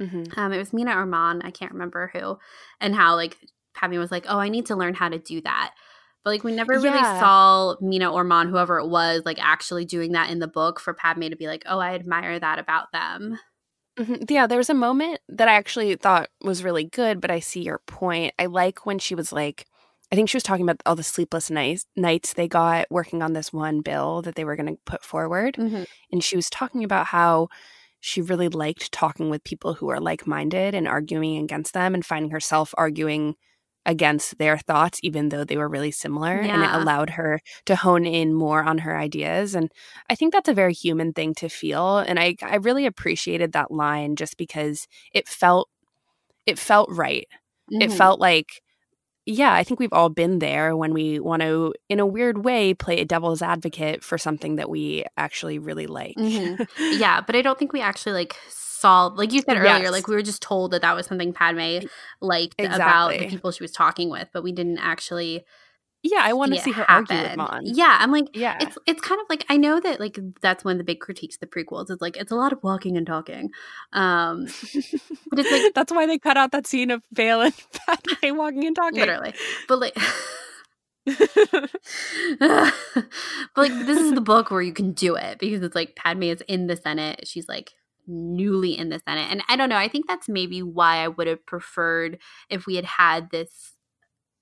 Mm-hmm. 0.00 0.38
Um, 0.38 0.52
it 0.52 0.58
was 0.58 0.72
Mina 0.72 0.96
or 0.96 1.06
Mon, 1.06 1.42
I 1.42 1.50
can't 1.50 1.72
remember 1.72 2.10
who, 2.12 2.38
and 2.80 2.94
how 2.94 3.16
like 3.16 3.36
Padme 3.74 3.98
was 3.98 4.12
like, 4.12 4.26
"Oh, 4.28 4.38
I 4.38 4.48
need 4.48 4.66
to 4.66 4.76
learn 4.76 4.94
how 4.94 5.08
to 5.08 5.18
do 5.18 5.40
that." 5.40 5.74
But 6.28 6.34
like 6.34 6.44
we 6.44 6.52
never 6.52 6.74
really 6.74 6.90
yeah. 6.90 7.20
saw 7.20 7.76
Mina 7.80 8.12
or 8.12 8.22
Mon, 8.22 8.50
whoever 8.50 8.78
it 8.78 8.86
was, 8.86 9.22
like 9.24 9.38
actually 9.40 9.86
doing 9.86 10.12
that 10.12 10.28
in 10.28 10.40
the 10.40 10.46
book 10.46 10.78
for 10.78 10.92
Padme 10.92 11.28
to 11.28 11.36
be 11.36 11.46
like, 11.46 11.62
"Oh, 11.64 11.78
I 11.78 11.94
admire 11.94 12.38
that 12.38 12.58
about 12.58 12.92
them." 12.92 13.38
Mm-hmm. 13.98 14.24
Yeah, 14.28 14.46
there 14.46 14.58
was 14.58 14.68
a 14.68 14.74
moment 14.74 15.20
that 15.30 15.48
I 15.48 15.54
actually 15.54 15.96
thought 15.96 16.28
was 16.42 16.62
really 16.62 16.84
good, 16.84 17.22
but 17.22 17.30
I 17.30 17.40
see 17.40 17.62
your 17.62 17.80
point. 17.86 18.34
I 18.38 18.44
like 18.44 18.84
when 18.84 18.98
she 18.98 19.14
was 19.14 19.32
like, 19.32 19.64
I 20.12 20.16
think 20.16 20.28
she 20.28 20.36
was 20.36 20.42
talking 20.42 20.64
about 20.66 20.82
all 20.84 20.96
the 20.96 21.02
sleepless 21.02 21.50
nights 21.50 21.86
nights 21.96 22.34
they 22.34 22.46
got 22.46 22.90
working 22.90 23.22
on 23.22 23.32
this 23.32 23.50
one 23.50 23.80
bill 23.80 24.20
that 24.20 24.34
they 24.34 24.44
were 24.44 24.56
going 24.56 24.76
to 24.76 24.78
put 24.84 25.02
forward, 25.02 25.54
mm-hmm. 25.54 25.84
and 26.12 26.22
she 26.22 26.36
was 26.36 26.50
talking 26.50 26.84
about 26.84 27.06
how 27.06 27.48
she 28.00 28.20
really 28.20 28.50
liked 28.50 28.92
talking 28.92 29.30
with 29.30 29.44
people 29.44 29.72
who 29.72 29.88
are 29.88 29.98
like 29.98 30.26
minded 30.26 30.74
and 30.74 30.86
arguing 30.86 31.38
against 31.38 31.72
them, 31.72 31.94
and 31.94 32.04
finding 32.04 32.32
herself 32.32 32.74
arguing 32.76 33.34
against 33.86 34.38
their 34.38 34.58
thoughts, 34.58 35.00
even 35.02 35.30
though 35.30 35.44
they 35.44 35.56
were 35.56 35.68
really 35.68 35.90
similar. 35.90 36.42
Yeah. 36.42 36.54
And 36.54 36.62
it 36.62 36.70
allowed 36.70 37.10
her 37.10 37.40
to 37.66 37.76
hone 37.76 38.06
in 38.06 38.34
more 38.34 38.62
on 38.62 38.78
her 38.78 38.96
ideas. 38.96 39.54
And 39.54 39.70
I 40.10 40.14
think 40.14 40.32
that's 40.32 40.48
a 40.48 40.54
very 40.54 40.74
human 40.74 41.12
thing 41.12 41.34
to 41.36 41.48
feel. 41.48 41.98
And 41.98 42.18
I, 42.18 42.36
I 42.42 42.56
really 42.56 42.86
appreciated 42.86 43.52
that 43.52 43.70
line 43.70 44.16
just 44.16 44.36
because 44.36 44.86
it 45.12 45.26
felt 45.26 45.68
it 46.46 46.58
felt 46.58 46.90
right. 46.90 47.26
Mm-hmm. 47.70 47.82
It 47.82 47.92
felt 47.92 48.20
like 48.20 48.62
yeah, 49.30 49.52
I 49.52 49.62
think 49.62 49.78
we've 49.78 49.92
all 49.92 50.08
been 50.08 50.38
there 50.38 50.74
when 50.74 50.94
we 50.94 51.20
want 51.20 51.42
to, 51.42 51.74
in 51.90 52.00
a 52.00 52.06
weird 52.06 52.46
way, 52.46 52.72
play 52.72 52.98
a 52.98 53.04
devil's 53.04 53.42
advocate 53.42 54.02
for 54.02 54.16
something 54.16 54.56
that 54.56 54.70
we 54.70 55.04
actually 55.18 55.58
really 55.58 55.86
like. 55.86 56.16
Mm-hmm. 56.16 56.62
yeah, 56.98 57.20
but 57.20 57.36
I 57.36 57.42
don't 57.42 57.58
think 57.58 57.74
we 57.74 57.82
actually 57.82 58.12
like 58.12 58.36
saw 58.78 59.06
like 59.06 59.32
you 59.32 59.40
said 59.40 59.56
earlier 59.56 59.84
yes. 59.84 59.92
like 59.92 60.06
we 60.08 60.14
were 60.14 60.22
just 60.22 60.42
told 60.42 60.70
that 60.70 60.82
that 60.82 60.94
was 60.94 61.06
something 61.06 61.32
padme 61.32 61.78
liked 62.20 62.54
exactly. 62.58 62.76
about 62.76 63.10
the 63.10 63.28
people 63.28 63.50
she 63.50 63.62
was 63.62 63.72
talking 63.72 64.10
with 64.10 64.28
but 64.32 64.42
we 64.42 64.52
didn't 64.52 64.78
actually 64.78 65.44
yeah 66.02 66.20
i 66.22 66.32
want 66.32 66.54
to 66.54 66.60
see 66.60 66.70
her 66.70 66.84
happen. 66.84 67.16
argue 67.16 67.28
with 67.28 67.36
Mon. 67.36 67.62
yeah 67.64 67.98
i'm 68.00 68.12
like 68.12 68.26
yeah 68.34 68.56
it's 68.60 68.78
it's 68.86 69.00
kind 69.00 69.20
of 69.20 69.26
like 69.28 69.44
i 69.48 69.56
know 69.56 69.80
that 69.80 69.98
like 69.98 70.18
that's 70.40 70.64
one 70.64 70.72
of 70.72 70.78
the 70.78 70.84
big 70.84 71.00
critiques 71.00 71.36
of 71.36 71.40
the 71.40 71.46
prequels 71.46 71.90
it's 71.90 72.00
like 72.00 72.16
it's 72.16 72.30
a 72.30 72.36
lot 72.36 72.52
of 72.52 72.62
walking 72.62 72.96
and 72.96 73.06
talking 73.06 73.50
um 73.92 74.44
but 75.30 75.38
it's 75.38 75.50
like 75.50 75.74
that's 75.74 75.92
why 75.92 76.06
they 76.06 76.18
cut 76.18 76.36
out 76.36 76.52
that 76.52 76.66
scene 76.66 76.90
of 76.90 77.02
Bail 77.12 77.40
and 77.40 77.54
Padme 77.86 78.36
walking 78.36 78.64
and 78.64 78.76
talking 78.76 79.00
literally 79.00 79.34
but 79.66 79.80
like 79.80 79.96
but 82.38 82.74
like 83.56 83.72
this 83.86 83.98
is 83.98 84.12
the 84.12 84.20
book 84.20 84.50
where 84.50 84.62
you 84.62 84.72
can 84.72 84.92
do 84.92 85.14
it 85.14 85.38
because 85.38 85.62
it's 85.62 85.74
like 85.74 85.96
Padme 85.96 86.24
is 86.24 86.42
in 86.48 86.66
the 86.66 86.76
Senate. 86.76 87.26
She's 87.26 87.48
like 87.48 87.72
newly 88.08 88.76
in 88.76 88.88
the 88.88 89.00
Senate. 89.06 89.28
And 89.30 89.42
I 89.48 89.56
don't 89.56 89.68
know, 89.68 89.76
I 89.76 89.88
think 89.88 90.06
that's 90.08 90.28
maybe 90.28 90.62
why 90.62 90.96
I 90.96 91.08
would 91.08 91.26
have 91.26 91.44
preferred 91.46 92.18
if 92.48 92.66
we 92.66 92.76
had 92.76 92.84
had 92.84 93.30
this 93.30 93.74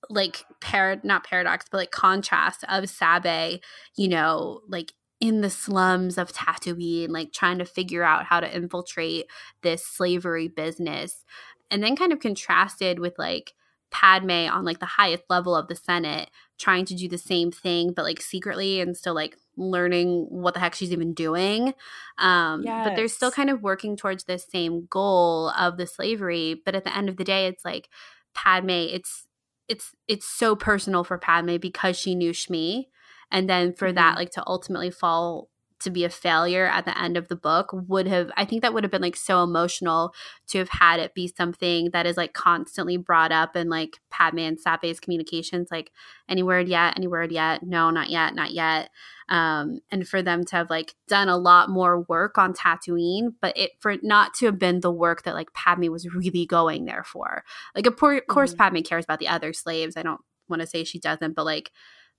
like 0.09 0.45
par 0.61 1.01
not 1.03 1.25
paradox, 1.25 1.67
but 1.71 1.79
like 1.79 1.91
contrast 1.91 2.65
of 2.69 2.89
Sabe, 2.89 3.61
you 3.97 4.09
know, 4.09 4.61
like 4.69 4.93
in 5.21 5.41
the 5.41 5.51
slums 5.51 6.19
of 6.19 6.33
Tatooine, 6.33 7.09
like 7.09 7.33
trying 7.33 7.59
to 7.59 7.65
figure 7.65 8.03
out 8.03 8.27
how 8.27 8.41
to 8.41 8.55
infiltrate 8.55 9.27
this 9.63 9.85
slavery 9.85 10.49
business. 10.49 11.25
And 11.71 11.83
then 11.83 11.97
kind 11.97 12.13
of 12.13 12.21
contrasted 12.21 13.01
with 13.01 13.15
like 13.19 13.53
Padme 13.91 14.31
on 14.31 14.65
like 14.65 14.79
the 14.79 14.87
highest 14.87 15.25
level 15.29 15.57
of 15.57 15.69
the 15.69 15.75
Senate 15.75 16.31
trying 16.59 16.85
to 16.87 16.95
do 16.95 17.09
the 17.09 17.19
same 17.19 17.51
thing, 17.51 17.93
but 17.93 18.05
like 18.05 18.21
secretly 18.21 18.81
and 18.81 18.97
still 18.97 19.15
like 19.15 19.37
learning 19.57 20.27
what 20.31 20.55
the 20.55 20.61
heck 20.61 20.75
she's 20.75 20.93
even 20.93 21.15
doing. 21.15 21.75
Um, 22.19 22.63
yes. 22.63 22.87
But 22.87 22.97
they're 22.97 23.09
still 23.09 23.31
kind 23.31 23.51
of 23.51 23.63
working 23.63 23.97
towards 23.97 24.25
this 24.25 24.47
same 24.51 24.87
goal 24.91 25.51
of 25.51 25.77
the 25.77 25.87
slavery. 25.87 26.61
But 26.65 26.75
at 26.75 26.85
the 26.85 26.97
end 26.97 27.09
of 27.09 27.17
the 27.17 27.25
day, 27.25 27.47
it's 27.47 27.65
like 27.65 27.89
Padme. 28.35 28.71
It's 28.71 29.27
it's 29.69 29.93
it's 30.09 30.27
so 30.27 30.55
personal 30.55 31.05
for 31.05 31.19
Padme 31.19 31.57
because 31.57 31.99
she 31.99 32.15
knew 32.15 32.31
Shmi, 32.31 32.85
and 33.31 33.49
then 33.49 33.73
for 33.73 33.89
mm-hmm. 33.89 33.97
that 33.97 34.17
like 34.17 34.31
to 34.33 34.45
ultimately 34.47 34.91
fall 34.91 35.49
to 35.81 35.91
be 35.91 36.05
a 36.05 36.11
failure 36.11 36.67
at 36.67 36.85
the 36.85 36.99
end 36.99 37.17
of 37.17 37.29
the 37.29 37.37
book 37.37 37.71
would 37.73 38.07
have 38.07 38.31
i 38.37 38.45
think 38.45 38.63
that 38.63 38.73
would 38.73 38.85
have 38.85 38.91
been 38.91 39.03
like 39.03 39.17
so 39.17 39.43
emotional 39.43 40.13
to 40.47 40.59
have 40.59 40.69
had 40.69 41.01
it 41.01 41.15
be 41.15 41.29
something 41.29 41.91
that 41.93 42.07
is 42.07 42.17
like 42.17 42.33
constantly 42.33 42.97
brought 42.97 43.33
up 43.33 43.57
in 43.57 43.69
like 43.69 43.99
padme 44.11 44.39
and 44.39 44.61
sabe's 44.61 45.01
communications 45.01 45.69
like 45.71 45.91
any 46.29 46.43
word 46.43 46.69
yet? 46.69 46.95
Any 46.97 47.07
word 47.07 47.31
yet? 47.31 47.63
No 47.63 47.91
not 47.91 48.11
yet 48.11 48.35
not 48.35 48.53
yet. 48.53 48.91
Um, 49.29 49.81
and 49.91 50.07
for 50.07 50.23
them 50.23 50.45
to 50.45 50.57
have 50.57 50.71
like 50.71 50.95
done 51.09 51.29
a 51.29 51.37
lot 51.37 51.69
more 51.69 52.03
work 52.03 52.39
on 52.39 52.53
tatooine 52.53 53.35
but 53.41 53.57
it 53.57 53.73
for 53.81 53.97
not 54.03 54.35
to 54.35 54.47
have 54.47 54.59
been 54.59 54.81
the 54.81 54.93
work 54.93 55.23
that 55.23 55.35
like 55.35 55.53
padme 55.53 55.91
was 55.91 56.13
really 56.13 56.47
going 56.47 56.85
there 56.85 57.05
for. 57.05 57.45
Like 57.75 57.87
of 57.87 57.97
course 57.97 58.21
mm-hmm. 58.27 58.57
padme 58.57 58.81
cares 58.81 59.05
about 59.05 59.19
the 59.19 59.29
other 59.29 59.53
slaves. 59.53 59.97
I 59.97 60.03
don't 60.03 60.21
want 60.49 60.63
to 60.63 60.67
say 60.67 60.85
she 60.85 60.99
doesn't 60.99 61.35
but 61.35 61.45
like 61.45 61.71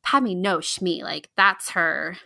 padme 0.04 0.42
knows 0.42 0.66
shmi 0.66 1.02
like 1.02 1.30
that's 1.36 1.72
her 1.72 2.18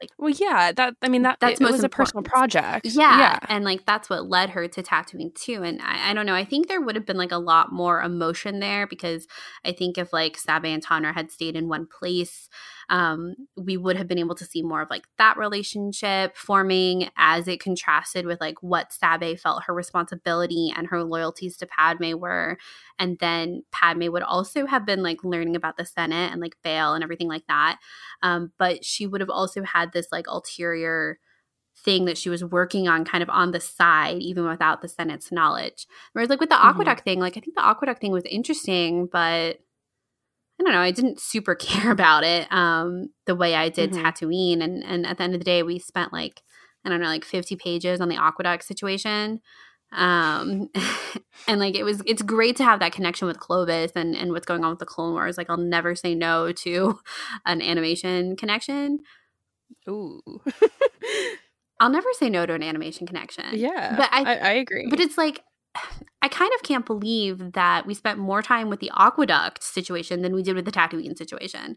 like, 0.00 0.10
well, 0.16 0.30
yeah, 0.30 0.72
that 0.72 0.94
I 1.02 1.08
mean 1.08 1.22
that 1.22 1.38
that's 1.40 1.60
it, 1.60 1.64
it 1.64 1.70
was 1.70 1.84
important. 1.84 1.92
a 1.92 1.96
personal 1.96 2.22
project. 2.22 2.86
Yeah, 2.86 3.18
yeah, 3.18 3.38
and 3.48 3.64
like 3.64 3.84
that's 3.84 4.08
what 4.08 4.28
led 4.28 4.50
her 4.50 4.66
to 4.66 4.82
Tatooine 4.82 5.34
too. 5.34 5.62
And 5.62 5.80
I, 5.82 6.10
I, 6.10 6.14
don't 6.14 6.26
know, 6.26 6.34
I 6.34 6.44
think 6.44 6.68
there 6.68 6.80
would 6.80 6.94
have 6.94 7.04
been 7.04 7.18
like 7.18 7.32
a 7.32 7.38
lot 7.38 7.72
more 7.72 8.00
emotion 8.00 8.60
there 8.60 8.86
because 8.86 9.26
I 9.64 9.72
think 9.72 9.98
if 9.98 10.12
like 10.12 10.38
Sabe 10.38 10.66
and 10.66 10.84
Tonra 10.84 11.14
had 11.14 11.30
stayed 11.30 11.54
in 11.54 11.68
one 11.68 11.86
place, 11.86 12.48
um, 12.90 13.36
we 13.56 13.76
would 13.76 13.96
have 13.96 14.08
been 14.08 14.18
able 14.18 14.34
to 14.34 14.44
see 14.44 14.62
more 14.62 14.82
of 14.82 14.90
like 14.90 15.06
that 15.16 15.36
relationship 15.36 16.36
forming 16.36 17.08
as 17.16 17.46
it 17.46 17.60
contrasted 17.60 18.26
with 18.26 18.40
like 18.40 18.60
what 18.62 18.92
Sabe 18.92 19.38
felt 19.38 19.62
her 19.64 19.72
responsibility 19.72 20.72
and 20.76 20.88
her 20.88 21.04
loyalties 21.04 21.56
to 21.58 21.66
Padme 21.66 22.18
were. 22.18 22.58
And 22.98 23.16
then 23.20 23.62
Padme 23.70 24.08
would 24.10 24.24
also 24.24 24.66
have 24.66 24.84
been 24.84 25.04
like 25.04 25.22
learning 25.22 25.54
about 25.54 25.76
the 25.76 25.86
Senate 25.86 26.32
and 26.32 26.40
like 26.40 26.56
Bail 26.64 26.94
and 26.94 27.04
everything 27.04 27.28
like 27.28 27.46
that. 27.46 27.78
Um, 28.22 28.50
but 28.58 28.84
she 28.84 29.06
would 29.06 29.20
have 29.20 29.30
also 29.30 29.62
had 29.62 29.92
this 29.92 30.08
like 30.10 30.26
ulterior 30.26 31.20
thing 31.78 32.06
that 32.06 32.18
she 32.18 32.28
was 32.28 32.44
working 32.44 32.88
on 32.88 33.04
kind 33.04 33.22
of 33.22 33.30
on 33.30 33.52
the 33.52 33.60
side 33.60 34.20
even 34.20 34.46
without 34.46 34.82
the 34.82 34.88
senate's 34.88 35.32
knowledge 35.32 35.86
whereas 36.12 36.28
like 36.28 36.38
with 36.38 36.50
the 36.50 36.54
mm-hmm. 36.54 36.68
aqueduct 36.68 37.04
thing 37.04 37.20
like 37.20 37.38
i 37.38 37.40
think 37.40 37.56
the 37.56 37.66
aqueduct 37.66 38.02
thing 38.02 38.12
was 38.12 38.24
interesting 38.24 39.06
but 39.10 39.60
I 40.60 40.62
don't 40.62 40.72
know, 40.72 40.80
I 40.80 40.90
didn't 40.90 41.20
super 41.20 41.54
care 41.56 41.90
about 41.90 42.22
it 42.22 42.46
um, 42.52 43.08
the 43.26 43.34
way 43.34 43.54
I 43.54 43.70
did 43.70 43.92
mm-hmm. 43.92 44.04
Tatooine. 44.04 44.62
And, 44.62 44.84
and 44.84 45.06
at 45.06 45.16
the 45.16 45.24
end 45.24 45.34
of 45.34 45.40
the 45.40 45.44
day, 45.44 45.62
we 45.62 45.78
spent 45.78 46.12
like, 46.12 46.42
I 46.84 46.90
don't 46.90 47.00
know, 47.00 47.06
like 47.06 47.24
50 47.24 47.56
pages 47.56 48.00
on 48.00 48.08
the 48.08 48.16
aqueduct 48.16 48.64
situation. 48.64 49.40
Um, 49.92 50.68
and 51.48 51.58
like, 51.58 51.74
it 51.74 51.82
was, 51.82 52.02
it's 52.06 52.22
great 52.22 52.56
to 52.56 52.64
have 52.64 52.80
that 52.80 52.92
connection 52.92 53.26
with 53.26 53.40
Clovis 53.40 53.92
and, 53.96 54.14
and 54.14 54.32
what's 54.32 54.46
going 54.46 54.62
on 54.62 54.70
with 54.70 54.78
the 54.78 54.86
Clone 54.86 55.14
Wars. 55.14 55.38
Like, 55.38 55.48
I'll 55.48 55.56
never 55.56 55.94
say 55.94 56.14
no 56.14 56.52
to 56.52 57.00
an 57.46 57.62
animation 57.62 58.36
connection. 58.36 59.00
Ooh. 59.88 60.20
I'll 61.80 61.90
never 61.90 62.08
say 62.12 62.28
no 62.28 62.44
to 62.44 62.52
an 62.52 62.62
animation 62.62 63.06
connection. 63.06 63.46
Yeah. 63.52 63.96
But 63.96 64.10
I, 64.12 64.22
I, 64.22 64.34
I 64.34 64.50
agree. 64.52 64.88
But 64.90 65.00
it's 65.00 65.16
like, 65.16 65.42
I 66.22 66.28
kind 66.28 66.50
of 66.54 66.62
can't 66.62 66.84
believe 66.84 67.52
that 67.52 67.86
we 67.86 67.94
spent 67.94 68.18
more 68.18 68.42
time 68.42 68.68
with 68.68 68.80
the 68.80 68.90
aqueduct 68.96 69.62
situation 69.62 70.22
than 70.22 70.34
we 70.34 70.42
did 70.42 70.56
with 70.56 70.64
the 70.64 70.72
Tatooine 70.72 71.16
situation. 71.16 71.76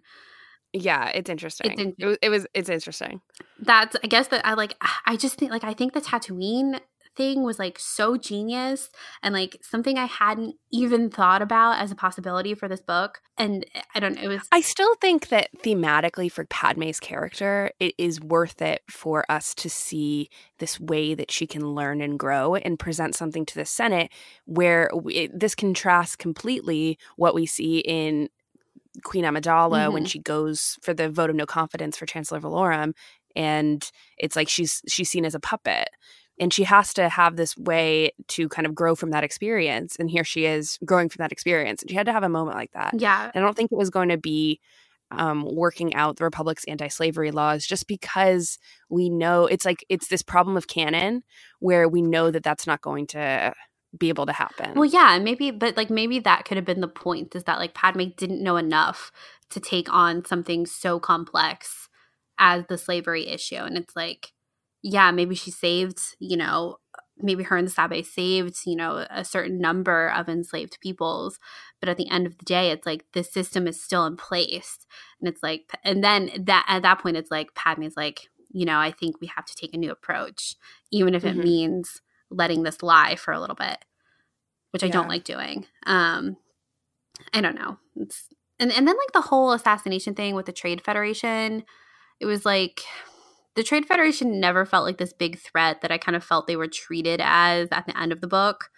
Yeah, 0.74 1.10
it's 1.10 1.30
interesting. 1.30 1.72
It's 1.72 1.82
in- 1.82 1.96
it, 2.00 2.06
was, 2.06 2.18
it 2.22 2.30
was 2.30 2.48
it's 2.54 2.70
interesting. 2.70 3.22
That's 3.60 3.96
I 4.04 4.08
guess 4.08 4.30
that 4.30 4.46
I 4.46 4.56
like 4.56 4.76
I 5.06 5.16
just 5.16 5.38
think 5.38 5.52
like 5.52 5.64
I 5.64 5.74
think 5.74 5.94
the 5.94 6.02
Tatooine 6.02 6.80
thing 7.16 7.44
was 7.44 7.60
like 7.60 7.78
so 7.80 8.18
genius 8.18 8.90
and 9.22 9.34
like 9.34 9.58
something 9.62 9.98
I 9.98 10.06
hadn't 10.06 10.56
even 10.72 11.10
thought 11.10 11.42
about 11.42 11.80
as 11.80 11.92
a 11.92 11.96
possibility 11.96 12.54
for 12.56 12.68
this 12.68 12.82
book. 12.82 13.22
And 13.38 13.66
eh, 13.76 13.82
I 13.96 14.00
don't 14.00 14.16
know, 14.16 14.22
it 14.24 14.28
was 14.28 14.42
I 14.52 14.62
still 14.62 14.94
think 14.96 15.30
that 15.30 15.50
thematically 15.64 16.32
for 16.32 16.46
Padme's 16.46 17.00
character, 17.00 17.72
it 17.80 17.94
is 17.98 18.20
worth 18.22 18.62
it 18.62 18.82
for 18.90 19.26
us 19.30 19.54
to 19.56 19.70
see 19.70 20.30
this 20.60 20.80
way 20.80 21.14
that 21.14 21.32
she 21.32 21.48
can 21.48 21.68
learn 21.74 22.02
and 22.02 22.18
grow 22.20 22.56
and 22.56 22.80
present 22.80 23.16
something 23.16 23.46
to 23.46 23.56
the 23.56 23.66
Senate 23.66 24.12
where 24.46 24.90
we, 24.94 25.30
this 25.34 25.56
contrasts 25.56 26.16
completely 26.16 26.98
what 27.16 27.36
we 27.36 27.46
see 27.46 27.80
in 27.80 28.30
Queen 29.04 29.24
Amidala 29.24 29.92
when 29.92 30.04
Mhm. 30.04 30.08
she 30.10 30.20
goes 30.20 30.78
for 30.84 30.94
the 30.94 31.10
vote 31.10 31.30
of 31.32 31.36
no 31.36 31.46
confidence 31.48 31.98
for 31.98 32.06
Chancellor 32.06 32.40
Valorum, 32.40 32.94
and 33.36 33.92
it's 34.18 34.36
like 34.36 34.48
she's 34.48 34.82
she's 34.88 35.10
seen 35.10 35.26
as 35.26 35.34
a 35.34 35.40
puppet, 35.40 35.90
and 36.40 36.54
she 36.54 36.64
has 36.64 36.94
to 36.96 37.10
have 37.10 37.36
this 37.36 37.56
way 37.58 38.12
to 38.30 38.50
kind 38.50 38.66
of 38.66 38.74
grow 38.74 38.96
from 38.96 39.12
that 39.12 39.24
experience. 39.24 39.96
And 40.00 40.10
here 40.10 40.24
she 40.24 40.46
is 40.46 40.80
growing 40.86 41.10
from 41.10 41.22
that 41.24 41.32
experience, 41.32 41.82
and 41.82 41.90
she 41.90 41.96
had 41.96 42.06
to 42.08 42.14
have 42.14 42.24
a 42.24 42.30
moment 42.30 42.58
like 42.58 42.72
that. 42.74 42.94
Yeah. 42.98 43.32
and 43.34 43.44
I 43.44 43.48
don't 43.48 43.56
think 43.56 43.72
it 43.72 43.78
was 43.78 43.90
going 43.90 44.10
to 44.10 44.18
be 44.18 44.60
um, 45.12 45.48
working 45.54 45.94
out 45.94 46.16
the 46.18 46.24
republic's 46.24 46.64
anti-slavery 46.64 47.30
laws 47.30 47.68
just 47.68 47.88
because 47.88 48.58
we 48.90 49.12
know 49.12 49.46
it's 49.46 49.64
like 49.64 49.86
it's 49.88 50.08
this 50.08 50.24
problem 50.24 50.58
of 50.58 50.68
canon 50.68 51.22
where 51.60 51.88
we 51.88 52.02
know 52.02 52.32
that 52.32 52.42
that's 52.42 52.66
not 52.66 52.82
going 52.82 53.06
to 53.08 53.54
be 53.98 54.10
able 54.10 54.26
to 54.26 54.34
happen. 54.34 54.74
Well, 54.76 54.86
yeah, 54.86 55.16
and 55.16 55.24
maybe, 55.24 55.52
but 55.52 55.78
like 55.78 55.90
maybe 55.90 56.20
that 56.20 56.46
could 56.46 56.58
have 56.58 56.66
been 56.66 56.82
the 56.82 56.88
point 56.88 57.36
is 57.36 57.44
that 57.44 57.60
like 57.60 57.74
Padme 57.74 58.10
didn't 58.18 58.42
know 58.42 58.58
enough 58.58 59.12
to 59.52 59.60
take 59.60 59.92
on 59.92 60.26
something 60.26 60.66
so 60.66 61.00
complex 61.00 61.90
as 62.40 62.66
the 62.68 62.78
slavery 62.78 63.28
issue. 63.28 63.58
And 63.58 63.78
it's 63.78 63.96
like, 63.96 64.32
yeah, 64.84 65.12
maybe 65.12 65.34
she 65.34 65.50
saved, 65.50 66.00
you 66.20 66.38
know, 66.38 66.78
maybe 67.18 67.44
her 67.44 67.58
and 67.58 67.68
the 67.68 67.72
Sabe 67.72 68.04
saved, 68.04 68.58
you 68.66 68.76
know, 68.76 69.06
a 69.10 69.24
certain 69.24 69.60
number 69.60 70.10
of 70.10 70.28
enslaved 70.28 70.78
peoples. 70.82 71.40
But 71.80 71.90
at 71.90 71.98
the 71.98 72.10
end 72.10 72.28
of 72.28 72.38
the 72.38 72.46
day, 72.46 72.70
it's 72.70 72.86
like 72.86 73.06
the 73.14 73.24
system 73.24 73.66
is 73.66 73.82
still 73.82 74.06
in 74.06 74.18
place. 74.18 74.86
And 75.20 75.30
it's 75.30 75.42
like, 75.42 75.72
and 75.84 76.04
then 76.04 76.30
that 76.46 76.66
at 76.68 76.82
that 76.82 77.00
point, 77.00 77.18
it's 77.18 77.32
like 77.32 77.56
Padme's 77.56 77.96
like, 77.96 78.30
you 78.52 78.66
know, 78.66 78.78
I 78.78 78.92
think 78.92 79.22
we 79.22 79.32
have 79.36 79.46
to 79.46 79.56
take 79.56 79.74
a 79.74 79.78
new 79.78 79.90
approach, 79.90 80.56
even 80.92 81.16
if 81.16 81.24
it 81.24 81.36
Mhm. 81.36 81.44
means 81.44 82.02
letting 82.30 82.64
this 82.64 82.84
lie 82.84 83.16
for 83.16 83.32
a 83.32 83.40
little 83.40 83.56
bit, 83.56 83.86
which 84.72 84.84
I 84.84 84.90
don't 84.90 85.08
like 85.08 85.24
doing. 85.24 85.66
Um, 85.86 86.38
I 87.34 87.42
don't 87.42 87.56
know. 87.56 87.78
It's, 87.96 88.28
and 88.60 88.72
and 88.72 88.88
then 88.88 88.96
like 88.98 89.12
the 89.14 89.22
whole 89.22 89.54
assassination 89.54 90.16
thing 90.16 90.36
with 90.36 90.46
the 90.46 90.52
Trade 90.52 90.84
Federation, 90.84 91.64
it 92.20 92.26
was 92.26 92.46
like 92.46 92.82
the 93.56 93.64
Trade 93.64 93.86
Federation 93.86 94.40
never 94.40 94.66
felt 94.66 94.86
like 94.86 94.98
this 94.98 95.14
big 95.14 95.38
threat 95.40 95.82
that 95.82 95.92
I 95.92 95.98
kind 95.98 96.16
of 96.16 96.24
felt 96.24 96.48
they 96.48 96.56
were 96.56 96.68
treated 96.68 97.22
as 97.24 97.68
at 97.72 97.86
the 97.86 97.98
end 98.00 98.12
of 98.12 98.22
the 98.22 98.28
book. 98.28 98.70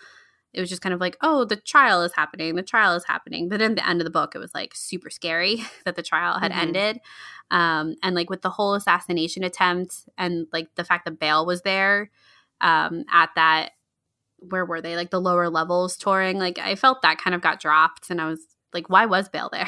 It 0.54 0.62
was 0.62 0.70
just 0.70 0.82
kind 0.82 0.94
of 0.94 1.02
like, 1.02 1.18
oh, 1.22 1.44
the 1.44 1.58
trial 1.58 2.02
is 2.02 2.14
happening, 2.14 2.56
the 2.56 2.64
trial 2.64 2.96
is 2.96 3.04
happening. 3.06 3.50
But 3.50 3.62
in 3.62 3.76
the 3.76 3.88
end 3.88 4.00
of 4.00 4.06
the 4.06 4.12
book, 4.12 4.36
it 4.36 4.40
was 4.40 4.54
like 4.56 4.74
super 4.74 5.10
scary 5.10 5.64
that 5.86 5.96
the 5.96 6.04
trial 6.04 6.40
had 6.40 6.52
Mhm. 6.54 6.58
ended. 6.58 7.00
Um, 7.52 7.96
and 8.02 8.16
like 8.16 8.30
with 8.30 8.42
the 8.42 8.50
whole 8.50 8.74
assassination 8.74 9.44
attempt 9.44 10.08
and 10.18 10.48
like 10.54 10.70
the 10.76 10.84
fact 10.86 11.06
that 11.06 11.20
Bail 11.20 11.46
was 11.46 11.62
there 11.62 12.10
um, 12.62 13.04
at 13.12 13.30
that, 13.36 13.72
where 14.40 14.66
were 14.66 14.82
they? 14.82 14.96
Like 14.96 15.12
the 15.12 15.22
lower 15.22 15.50
levels 15.50 15.98
touring. 15.98 16.38
Like 16.40 16.60
I 16.60 16.76
felt 16.76 17.02
that 17.02 17.18
kind 17.18 17.36
of 17.36 17.42
got 17.42 17.60
dropped, 17.60 18.10
and 18.10 18.22
I 18.22 18.28
was 18.28 18.40
like, 18.76 18.90
why 18.90 19.08
was 19.08 19.28
Bail 19.30 19.50
there? 19.52 19.68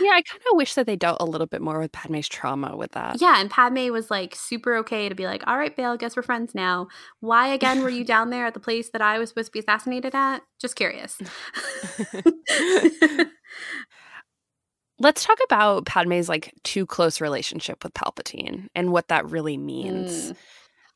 yeah, 0.00 0.12
I 0.12 0.22
kind 0.22 0.42
of 0.52 0.56
wish 0.56 0.74
that 0.74 0.86
they 0.86 0.94
dealt 0.94 1.16
a 1.20 1.24
little 1.24 1.48
bit 1.48 1.60
more 1.60 1.80
with 1.80 1.90
Padme's 1.90 2.28
trauma 2.28 2.76
with 2.76 2.92
that. 2.92 3.20
yeah, 3.20 3.40
and 3.40 3.50
Padme 3.50 3.90
was 3.90 4.10
like 4.10 4.36
super 4.36 4.76
okay 4.76 5.08
to 5.08 5.14
be 5.14 5.26
like, 5.26 5.42
all 5.46 5.58
right, 5.58 5.74
Bail, 5.76 5.96
guess 5.96 6.14
we're 6.14 6.22
friends 6.22 6.54
now. 6.54 6.86
Why 7.20 7.48
again 7.48 7.82
were 7.82 7.90
you 7.90 8.04
down 8.14 8.30
there 8.30 8.46
at 8.46 8.54
the 8.54 8.60
place 8.60 8.90
that 8.90 9.02
I 9.02 9.18
was 9.18 9.30
supposed 9.30 9.46
to 9.46 9.52
be 9.52 9.58
assassinated 9.58 10.14
at? 10.14 10.42
Just 10.60 10.76
curious. 10.76 11.18
Let's 15.00 15.24
talk 15.24 15.38
about 15.44 15.86
Padme's 15.86 16.28
like 16.28 16.54
too 16.62 16.86
close 16.86 17.20
relationship 17.20 17.82
with 17.82 17.94
Palpatine 17.94 18.68
and 18.76 18.92
what 18.92 19.08
that 19.08 19.28
really 19.28 19.56
means. 19.56 20.30
Mm. 20.30 20.36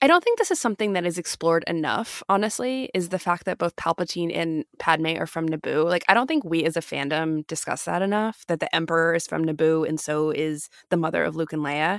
I 0.00 0.06
don't 0.06 0.22
think 0.22 0.38
this 0.38 0.52
is 0.52 0.60
something 0.60 0.92
that 0.92 1.04
is 1.04 1.18
explored 1.18 1.64
enough, 1.66 2.22
honestly, 2.28 2.88
is 2.94 3.08
the 3.08 3.18
fact 3.18 3.46
that 3.46 3.58
both 3.58 3.74
Palpatine 3.74 4.30
and 4.32 4.64
Padme 4.78 5.16
are 5.18 5.26
from 5.26 5.48
Naboo. 5.48 5.84
Like, 5.84 6.04
I 6.08 6.14
don't 6.14 6.28
think 6.28 6.44
we 6.44 6.64
as 6.64 6.76
a 6.76 6.80
fandom 6.80 7.44
discuss 7.48 7.84
that 7.86 8.00
enough, 8.00 8.44
that 8.46 8.60
the 8.60 8.72
Emperor 8.72 9.14
is 9.16 9.26
from 9.26 9.44
Naboo 9.44 9.88
and 9.88 9.98
so 9.98 10.30
is 10.30 10.68
the 10.90 10.96
mother 10.96 11.24
of 11.24 11.34
Luke 11.34 11.52
and 11.52 11.62
Leia. 11.62 11.98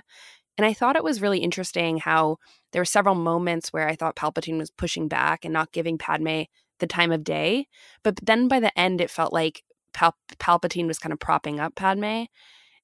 And 0.58 0.66
I 0.66 0.74
thought 0.74 0.96
it 0.96 1.04
was 1.04 1.22
really 1.22 1.40
interesting 1.40 1.98
how 1.98 2.38
there 2.72 2.82
were 2.82 2.86
several 2.86 3.16
moments 3.16 3.74
where 3.74 3.90
I 3.90 3.96
thought 3.96 4.16
Palpatine 4.16 4.58
was 4.58 4.72
pushing 4.72 5.10
back 5.10 5.44
and 5.44 5.54
not 5.54 5.74
giving 5.74 5.98
Padme 5.98 6.44
the 6.80 6.88
time 6.88 7.12
of 7.12 7.26
day. 7.26 7.68
But 8.04 8.18
then 8.24 8.48
by 8.48 8.62
the 8.62 8.78
end, 8.80 9.02
it 9.02 9.12
felt 9.12 9.34
like 9.34 9.64
Pal- 9.94 10.16
Palpatine 10.38 10.88
was 10.88 11.00
kind 11.00 11.12
of 11.12 11.20
propping 11.20 11.60
up 11.60 11.76
Padme. 11.76 12.26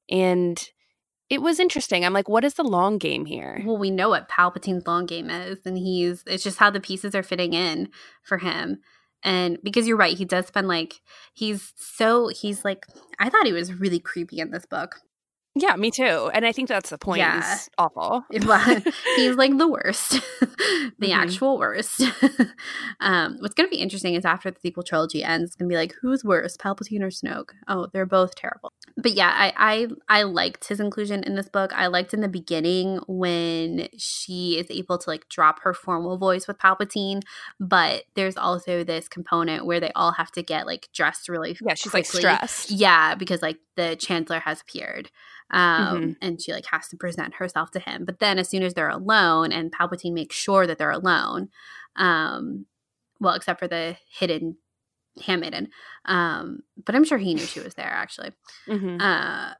And 0.09 0.71
it 1.29 1.41
was 1.41 1.59
interesting. 1.59 2.05
I'm 2.05 2.13
like, 2.13 2.29
what 2.29 2.43
is 2.43 2.53
the 2.53 2.63
long 2.63 2.97
game 2.97 3.25
here? 3.25 3.61
Well, 3.65 3.77
we 3.77 3.89
know 3.89 4.09
what 4.09 4.29
Palpatine's 4.29 4.85
long 4.85 5.05
game 5.05 5.29
is, 5.29 5.59
and 5.65 5.77
he's 5.77 6.23
it's 6.27 6.43
just 6.43 6.59
how 6.59 6.69
the 6.69 6.79
pieces 6.79 7.15
are 7.15 7.23
fitting 7.23 7.53
in 7.53 7.89
for 8.23 8.37
him. 8.37 8.79
And 9.23 9.57
because 9.63 9.87
you're 9.87 9.97
right, 9.97 10.17
he 10.17 10.25
does 10.25 10.45
spend 10.47 10.67
like 10.67 11.01
he's 11.33 11.73
so 11.75 12.27
he's 12.27 12.63
like 12.63 12.85
I 13.19 13.29
thought 13.29 13.47
he 13.47 13.53
was 13.53 13.73
really 13.73 13.99
creepy 13.99 14.39
in 14.39 14.51
this 14.51 14.65
book. 14.65 14.97
Yeah, 15.57 15.77
me 15.77 15.89
too. 15.89 16.29
And 16.33 16.45
I 16.45 16.51
think 16.51 16.67
that's 16.67 16.89
the 16.89 16.97
point. 16.97 17.19
Yeah. 17.19 17.35
He's 17.41 17.69
awful. 17.77 18.25
He's 18.31 19.35
like 19.35 19.57
the 19.57 19.67
worst, 19.69 20.11
the 20.99 21.07
Mhm. 21.11 21.15
actual 21.15 21.57
worst. 21.57 22.01
um, 22.99 23.37
what's 23.39 23.53
going 23.53 23.67
to 23.69 23.71
be 23.73 23.81
interesting 23.81 24.15
is 24.15 24.25
after 24.25 24.51
the 24.51 24.59
sequel 24.59 24.83
trilogy 24.83 25.23
ends, 25.23 25.45
it's 25.51 25.55
going 25.55 25.69
to 25.69 25.73
be 25.73 25.77
like, 25.77 25.95
who's 26.01 26.23
worse, 26.25 26.57
Palpatine 26.57 27.01
or 27.01 27.07
Snoke? 27.07 27.51
Oh, 27.69 27.87
they're 27.93 28.05
both 28.05 28.35
terrible. 28.35 28.71
But 28.97 29.13
yeah, 29.13 29.31
I, 29.33 29.87
I 30.09 30.19
I 30.19 30.23
liked 30.23 30.67
his 30.67 30.79
inclusion 30.79 31.23
in 31.23 31.35
this 31.35 31.49
book. 31.49 31.71
I 31.73 31.87
liked 31.87 32.13
in 32.13 32.21
the 32.21 32.27
beginning 32.27 32.99
when 33.07 33.87
she 33.97 34.57
is 34.57 34.67
able 34.69 34.97
to 34.97 35.09
like 35.09 35.27
drop 35.29 35.61
her 35.61 35.73
formal 35.73 36.17
voice 36.17 36.47
with 36.47 36.57
Palpatine, 36.57 37.21
but 37.59 38.03
there's 38.15 38.37
also 38.37 38.83
this 38.83 39.07
component 39.07 39.65
where 39.65 39.79
they 39.79 39.91
all 39.95 40.11
have 40.13 40.31
to 40.33 40.43
get 40.43 40.65
like 40.65 40.87
dressed 40.93 41.29
really 41.29 41.57
yeah, 41.65 41.73
she's 41.75 41.93
like 41.93 42.05
stressed. 42.05 42.71
Yeah, 42.71 43.15
because 43.15 43.41
like 43.41 43.57
the 43.75 43.95
chancellor 43.95 44.39
has 44.39 44.61
appeared. 44.61 45.09
Um 45.51 46.01
Mhm. 46.01 46.15
and 46.21 46.41
she 46.41 46.53
like 46.53 46.65
has 46.67 46.87
to 46.89 46.97
present 46.97 47.35
herself 47.35 47.71
to 47.71 47.79
him. 47.79 48.05
But 48.05 48.19
then 48.19 48.39
as 48.39 48.49
soon 48.49 48.63
as 48.63 48.73
they're 48.73 48.89
alone 48.89 49.51
and 49.51 49.71
Palpatine 49.71 50.13
makes 50.13 50.35
sure 50.35 50.65
that 50.67 50.77
they're 50.77 50.91
alone, 50.91 51.49
um 51.95 52.65
well, 53.19 53.35
except 53.35 53.59
for 53.59 53.67
the 53.67 53.97
hidden 54.09 54.57
handmaiden. 55.25 55.69
Um, 56.05 56.63
but 56.85 56.95
I'm 56.95 57.05
sure 57.05 57.17
he 57.19 57.33
knew 57.35 57.47
she 57.47 57.61
was 57.61 57.75
there 57.75 57.87
actually. 57.91 58.31
Mhm. 58.67 59.01
Uh 59.01 59.55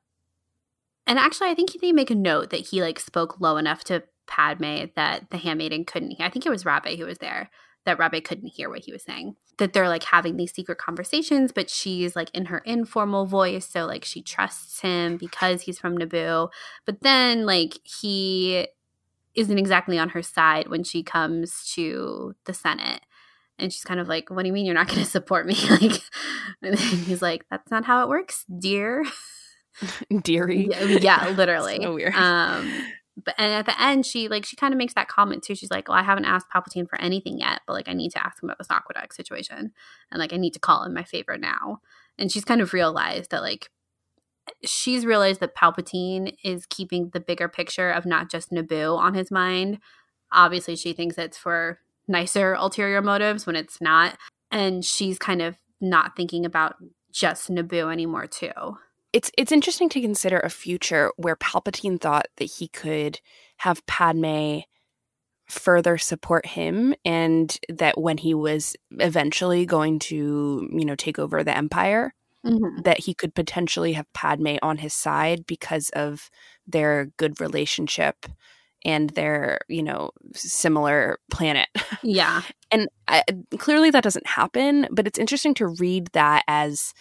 and 1.07 1.19
actually 1.19 1.49
I 1.49 1.53
think 1.55 1.71
they 1.81 1.91
make 1.91 2.09
a 2.09 2.15
note 2.15 2.49
that 2.49 2.67
he 2.67 2.81
like 2.81 2.99
spoke 2.99 3.39
low 3.39 3.57
enough 3.57 3.83
to 3.85 4.03
Padme 4.27 4.85
that 4.95 5.29
the 5.29 5.37
handmaiden 5.37 5.85
couldn't 5.85 6.11
hear. 6.11 6.25
I 6.25 6.29
think 6.29 6.45
it 6.45 6.49
was 6.49 6.63
Rabé 6.63 6.97
who 6.97 7.05
was 7.05 7.19
there 7.19 7.49
that 7.85 7.97
Rabé 7.97 8.23
couldn't 8.23 8.49
hear 8.49 8.69
what 8.69 8.83
he 8.85 8.91
was 8.91 9.03
saying. 9.03 9.35
That 9.57 9.73
they're 9.73 9.87
like 9.87 10.03
having 10.03 10.37
these 10.37 10.53
secret 10.53 10.77
conversations, 10.77 11.51
but 11.51 11.69
she's 11.69 12.15
like 12.15 12.29
in 12.33 12.45
her 12.45 12.59
informal 12.59 13.25
voice, 13.25 13.67
so 13.67 13.85
like 13.85 14.03
she 14.03 14.21
trusts 14.21 14.81
him 14.81 15.17
because 15.17 15.61
he's 15.61 15.79
from 15.79 15.97
Naboo. 15.97 16.49
But 16.85 17.01
then 17.01 17.45
like 17.45 17.79
he 17.83 18.67
isn't 19.35 19.57
exactly 19.57 19.99
on 19.99 20.09
her 20.09 20.21
side 20.21 20.67
when 20.67 20.83
she 20.83 21.03
comes 21.03 21.71
to 21.75 22.35
the 22.45 22.53
Senate. 22.53 23.01
And 23.57 23.71
she's 23.71 23.83
kind 23.83 23.99
of 23.99 24.07
like, 24.07 24.29
What 24.29 24.41
do 24.43 24.47
you 24.47 24.53
mean 24.53 24.65
you're 24.65 24.75
not 24.75 24.87
gonna 24.87 25.05
support 25.05 25.45
me? 25.45 25.55
Like 25.69 26.01
and 26.61 26.77
then 26.77 26.77
he's 26.77 27.21
like, 27.21 27.45
That's 27.49 27.69
not 27.71 27.85
how 27.85 28.03
it 28.03 28.09
works, 28.09 28.45
dear. 28.45 29.05
Deary. 30.21 30.69
Yeah, 30.71 30.83
yeah, 30.83 31.29
literally. 31.29 31.79
So 31.81 31.93
weird. 31.93 32.15
Um, 32.15 32.71
but 33.23 33.35
and 33.37 33.53
at 33.53 33.65
the 33.65 33.81
end, 33.81 34.05
she 34.05 34.27
like 34.27 34.45
she 34.45 34.55
kind 34.55 34.73
of 34.73 34.77
makes 34.77 34.93
that 34.93 35.07
comment 35.07 35.43
too. 35.43 35.55
She's 35.55 35.71
like, 35.71 35.87
"Well, 35.87 35.97
I 35.97 36.03
haven't 36.03 36.25
asked 36.25 36.47
Palpatine 36.53 36.89
for 36.89 36.99
anything 36.99 37.39
yet, 37.39 37.61
but 37.65 37.73
like 37.73 37.87
I 37.87 37.93
need 37.93 38.11
to 38.11 38.25
ask 38.25 38.41
him 38.41 38.49
about 38.49 38.57
this 38.57 38.69
aqueduct 38.69 39.15
situation, 39.15 39.71
and 40.11 40.19
like 40.19 40.33
I 40.33 40.37
need 40.37 40.53
to 40.53 40.59
call 40.59 40.83
in 40.83 40.93
my 40.93 41.03
favor 41.03 41.37
now." 41.37 41.79
And 42.17 42.31
she's 42.31 42.45
kind 42.45 42.61
of 42.61 42.73
realized 42.73 43.31
that 43.31 43.41
like 43.41 43.69
she's 44.63 45.05
realized 45.05 45.39
that 45.39 45.55
Palpatine 45.55 46.35
is 46.43 46.65
keeping 46.65 47.09
the 47.13 47.19
bigger 47.19 47.47
picture 47.47 47.89
of 47.89 48.05
not 48.05 48.29
just 48.29 48.51
Naboo 48.51 48.97
on 48.97 49.13
his 49.13 49.31
mind. 49.31 49.79
Obviously, 50.31 50.75
she 50.75 50.93
thinks 50.93 51.17
it's 51.17 51.37
for 51.37 51.79
nicer 52.07 52.53
ulterior 52.53 53.01
motives 53.01 53.45
when 53.45 53.55
it's 53.55 53.79
not, 53.79 54.17
and 54.51 54.83
she's 54.83 55.17
kind 55.17 55.41
of 55.41 55.55
not 55.79 56.15
thinking 56.15 56.45
about 56.45 56.75
just 57.13 57.49
Naboo 57.49 57.91
anymore 57.91 58.27
too. 58.27 58.77
It's 59.15 59.31
it's 59.37 59.53
interesting 59.53 59.87
to 59.87 60.01
consider 60.01 60.39
a 60.39 60.49
future 60.49 61.09
where 61.15 61.37
Palpatine 61.37 62.01
thought 62.01 62.27
that 62.35 62.51
he 62.51 62.67
could 62.67 63.21
have 63.59 63.85
Padme 63.85 64.59
further 65.47 65.97
support 65.97 66.45
him 66.45 66.93
and 67.05 67.57
that 67.69 67.97
when 67.97 68.17
he 68.17 68.33
was 68.33 68.75
eventually 68.99 69.65
going 69.65 69.99
to, 69.99 70.67
you 70.69 70.83
know, 70.83 70.95
take 70.95 71.17
over 71.17 71.45
the 71.45 71.55
empire, 71.55 72.13
mm-hmm. 72.45 72.81
that 72.81 72.99
he 72.99 73.13
could 73.13 73.33
potentially 73.33 73.93
have 73.93 74.11
Padme 74.11 74.57
on 74.61 74.79
his 74.79 74.93
side 74.93 75.45
because 75.47 75.89
of 75.91 76.29
their 76.67 77.05
good 77.15 77.39
relationship 77.39 78.25
and 78.83 79.11
their, 79.11 79.59
you 79.69 79.81
know, 79.81 80.11
similar 80.33 81.19
planet. 81.31 81.69
Yeah. 82.03 82.41
and 82.69 82.89
I, 83.07 83.23
clearly 83.57 83.91
that 83.91 84.03
doesn't 84.03 84.27
happen 84.27 84.87
but 84.91 85.07
it's 85.07 85.17
interesting 85.17 85.53
to 85.55 85.67
read 85.67 86.07
that 86.07 86.43
as 86.47 86.93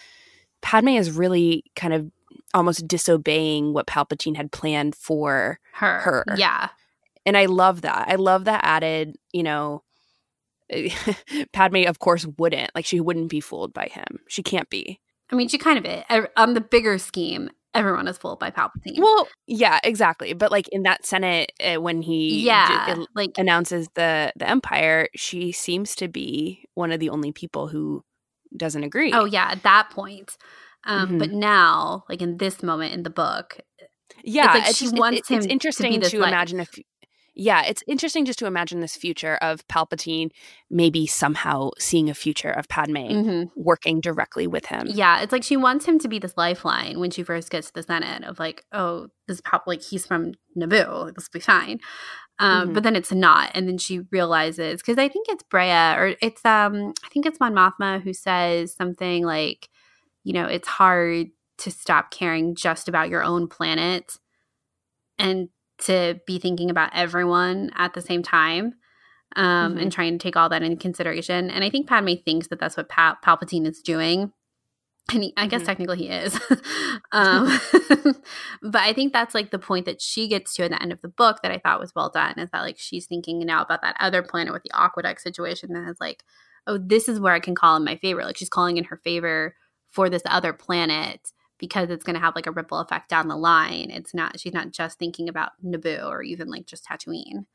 padme 0.65 0.89
is 0.89 1.11
really 1.11 1.63
kind 1.75 1.93
of 1.93 2.11
almost 2.53 2.87
disobeying 2.87 3.71
what 3.71 3.85
palpatine 3.87 4.35
had 4.35 4.51
planned 4.51 4.95
for 4.95 5.59
her. 5.73 5.99
Her. 5.99 6.25
Yeah. 6.35 6.69
and 7.25 7.37
i 7.37 7.45
love 7.45 7.81
that 7.81 8.07
i 8.09 8.15
love 8.15 8.45
that 8.45 8.61
added 8.63 9.15
you 9.31 9.43
know 9.43 9.83
padme 11.53 11.85
of 11.87 11.99
course 11.99 12.25
wouldn't 12.37 12.71
like 12.73 12.85
she 12.85 12.99
wouldn't 12.99 13.29
be 13.29 13.39
fooled 13.39 13.73
by 13.73 13.87
him 13.91 14.19
she 14.27 14.41
can't 14.41 14.69
be 14.69 14.99
I 15.31 15.35
mean, 15.35 15.47
she 15.47 15.57
kind 15.57 15.77
of 15.77 15.85
is. 15.85 16.27
On 16.37 16.53
the 16.53 16.61
bigger 16.61 16.97
scheme, 16.97 17.49
everyone 17.73 18.07
is 18.07 18.17
fooled 18.17 18.39
by 18.39 18.51
Palpatine. 18.51 18.99
Well, 18.99 19.27
yeah, 19.47 19.79
exactly. 19.83 20.33
But 20.33 20.51
like 20.51 20.67
in 20.69 20.83
that 20.83 21.05
Senate, 21.05 21.51
uh, 21.63 21.81
when 21.81 22.01
he 22.01 22.45
yeah, 22.45 22.85
el- 22.89 23.07
like 23.15 23.31
announces 23.37 23.89
the 23.95 24.31
the 24.35 24.47
Empire, 24.47 25.09
she 25.15 25.51
seems 25.51 25.95
to 25.95 26.07
be 26.07 26.65
one 26.75 26.91
of 26.91 26.99
the 26.99 27.09
only 27.09 27.31
people 27.31 27.67
who 27.67 28.03
doesn't 28.57 28.83
agree. 28.83 29.11
oh 29.13 29.25
yeah, 29.25 29.47
at 29.51 29.63
that 29.63 29.89
point. 29.91 30.37
Um, 30.87 31.11
Mhm. 31.13 31.19
But 31.19 31.31
now, 31.31 32.03
like 32.09 32.21
in 32.21 32.37
this 32.37 32.61
moment 32.61 32.93
in 32.93 33.03
the 33.03 33.09
book, 33.09 33.57
yeah. 34.23 34.53
like 34.53 34.67
it's 34.69 34.77
she 34.77 34.85
just- 34.85 34.95
it- 34.95 34.99
wants 34.99 35.19
it- 35.19 35.33
him 35.33 35.37
it's 35.37 35.45
to 35.45 35.47
be 35.49 35.53
interesting 35.53 35.99
this 35.99 36.11
to 36.11 36.19
light. 36.19 36.27
imagine 36.29 36.59
if. 36.59 36.69
Yeah, 37.35 37.63
it's 37.65 37.83
interesting 37.87 38.25
just 38.25 38.39
to 38.39 38.45
imagine 38.45 38.79
this 38.79 38.95
future 38.95 39.35
of 39.41 39.67
Palpatine 39.67 40.31
maybe 40.69 41.05
somehow 41.05 41.71
seeing 41.77 42.09
a 42.09 42.13
future 42.13 42.49
of 42.49 42.67
Padme 42.69 42.95
Mhm. 42.97 43.51
working 43.55 43.99
directly 44.01 44.47
with 44.47 44.67
him. 44.67 44.87
yeah, 44.87 45.21
it's 45.21 45.31
like 45.31 45.43
she 45.43 45.57
wants 45.57 45.85
him 45.85 45.99
to 45.99 46.07
be 46.07 46.17
this 46.19 46.33
lifeline 46.37 46.99
when 46.99 47.11
she 47.11 47.23
first 47.23 47.49
gets 47.49 47.67
to 47.67 47.73
the 47.73 47.83
Senate 47.83 48.23
of 48.23 48.39
like, 48.39 48.63
oh, 48.71 49.07
this 49.27 49.41
pop 49.41 49.63
like 49.67 49.81
he's 49.81 50.05
from 50.05 50.33
Naboo, 50.57 51.13
this 51.13 51.25
will 51.27 51.39
be 51.39 51.39
fine. 51.41 51.79
Um, 52.39 52.69
Mhm. 52.69 52.73
But 52.73 52.83
then 52.83 52.95
it's 52.95 53.11
not, 53.11 53.51
and 53.53 53.67
then 53.67 53.77
she 53.77 53.99
realizes 54.11 54.81
because 54.81 54.97
I 54.97 55.07
think 55.09 55.27
it's 55.29 55.43
Breha 55.43 55.97
or 55.97 56.15
it's 56.21 56.43
um 56.45 56.93
I 57.03 57.09
think 57.09 57.25
it's 57.25 57.39
Mon 57.39 57.53
Mothma 57.53 58.01
who 58.01 58.13
says 58.13 58.73
something 58.73 59.25
like, 59.25 59.69
you 60.23 60.33
know, 60.33 60.45
it's 60.45 60.67
hard 60.67 61.27
to 61.59 61.71
stop 61.71 62.11
caring 62.11 62.55
just 62.55 62.87
about 62.89 63.09
your 63.09 63.23
own 63.23 63.47
planet 63.47 64.17
and 65.17 65.47
to 65.79 66.19
be 66.25 66.39
thinking 66.39 66.69
about 66.69 66.91
everyone 66.93 67.71
at 67.75 67.93
the 67.93 68.01
same 68.01 68.23
time 68.23 68.75
um, 69.35 69.75
Mhm. 69.75 69.81
and 69.81 69.91
trying 69.91 70.17
to 70.17 70.23
take 70.23 70.37
all 70.37 70.47
that 70.49 70.63
into 70.63 70.77
consideration. 70.77 71.49
And 71.49 71.63
I 71.63 71.69
think 71.69 71.87
Padme 71.87 72.13
thinks 72.23 72.47
that 72.47 72.59
that's 72.59 72.77
what 72.77 72.87
Pal- 72.87 73.17
Palpatine 73.25 73.65
is 73.67 73.81
doing. 73.81 74.31
And 75.13 75.23
he, 75.23 75.33
I 75.35 75.47
guess 75.47 75.63
Mhm. 75.63 75.65
technically 75.65 75.97
he 75.97 76.07
is. 76.09 76.39
um, 77.11 77.47
but 78.61 78.81
I 78.81 78.93
think 78.93 79.13
that's 79.13 79.35
like 79.35 79.51
the 79.51 79.59
point 79.59 79.85
that 79.85 80.01
she 80.01 80.27
gets 80.27 80.53
to 80.55 80.63
at 80.63 80.71
the 80.71 80.81
end 80.81 80.91
of 80.91 81.01
the 81.01 81.07
book 81.09 81.41
that 81.43 81.51
I 81.51 81.57
thought 81.59 81.79
was 81.79 81.93
well 81.93 82.09
done 82.09 82.39
is 82.39 82.49
that 82.51 82.61
like 82.61 82.77
she's 82.79 83.05
thinking 83.05 83.39
now 83.39 83.61
about 83.61 83.81
that 83.81 83.97
other 83.99 84.23
planet 84.23 84.53
with 84.53 84.63
the 84.63 84.71
aqueduct 84.73 85.21
situation 85.21 85.75
and 85.75 85.89
is 85.89 85.97
like, 85.99 86.23
oh, 86.65 86.77
this 86.77 87.07
is 87.09 87.19
where 87.19 87.33
I 87.33 87.39
can 87.39 87.55
call 87.55 87.75
in 87.75 87.83
my 87.83 87.97
favor. 87.97 88.23
Like 88.23 88.37
she's 88.37 88.49
calling 88.49 88.77
in 88.77 88.85
her 88.85 88.97
favor 89.03 89.55
for 89.89 90.09
this 90.09 90.23
other 90.25 90.53
planet 90.53 91.31
because 91.57 91.89
it's 91.89 92.03
going 92.03 92.15
to 92.15 92.19
have 92.19 92.35
like 92.35 92.47
a 92.47 92.51
ripple 92.51 92.79
effect 92.79 93.09
down 93.09 93.27
the 93.27 93.35
line. 93.37 93.89
It's 93.91 94.13
not, 94.13 94.39
she's 94.39 94.53
not 94.53 94.71
just 94.71 94.99
thinking 94.99 95.29
about 95.29 95.51
Naboo 95.63 96.07
or 96.07 96.21
even 96.21 96.49
like 96.49 96.65
just 96.65 96.85
Tatooine. 96.85 97.45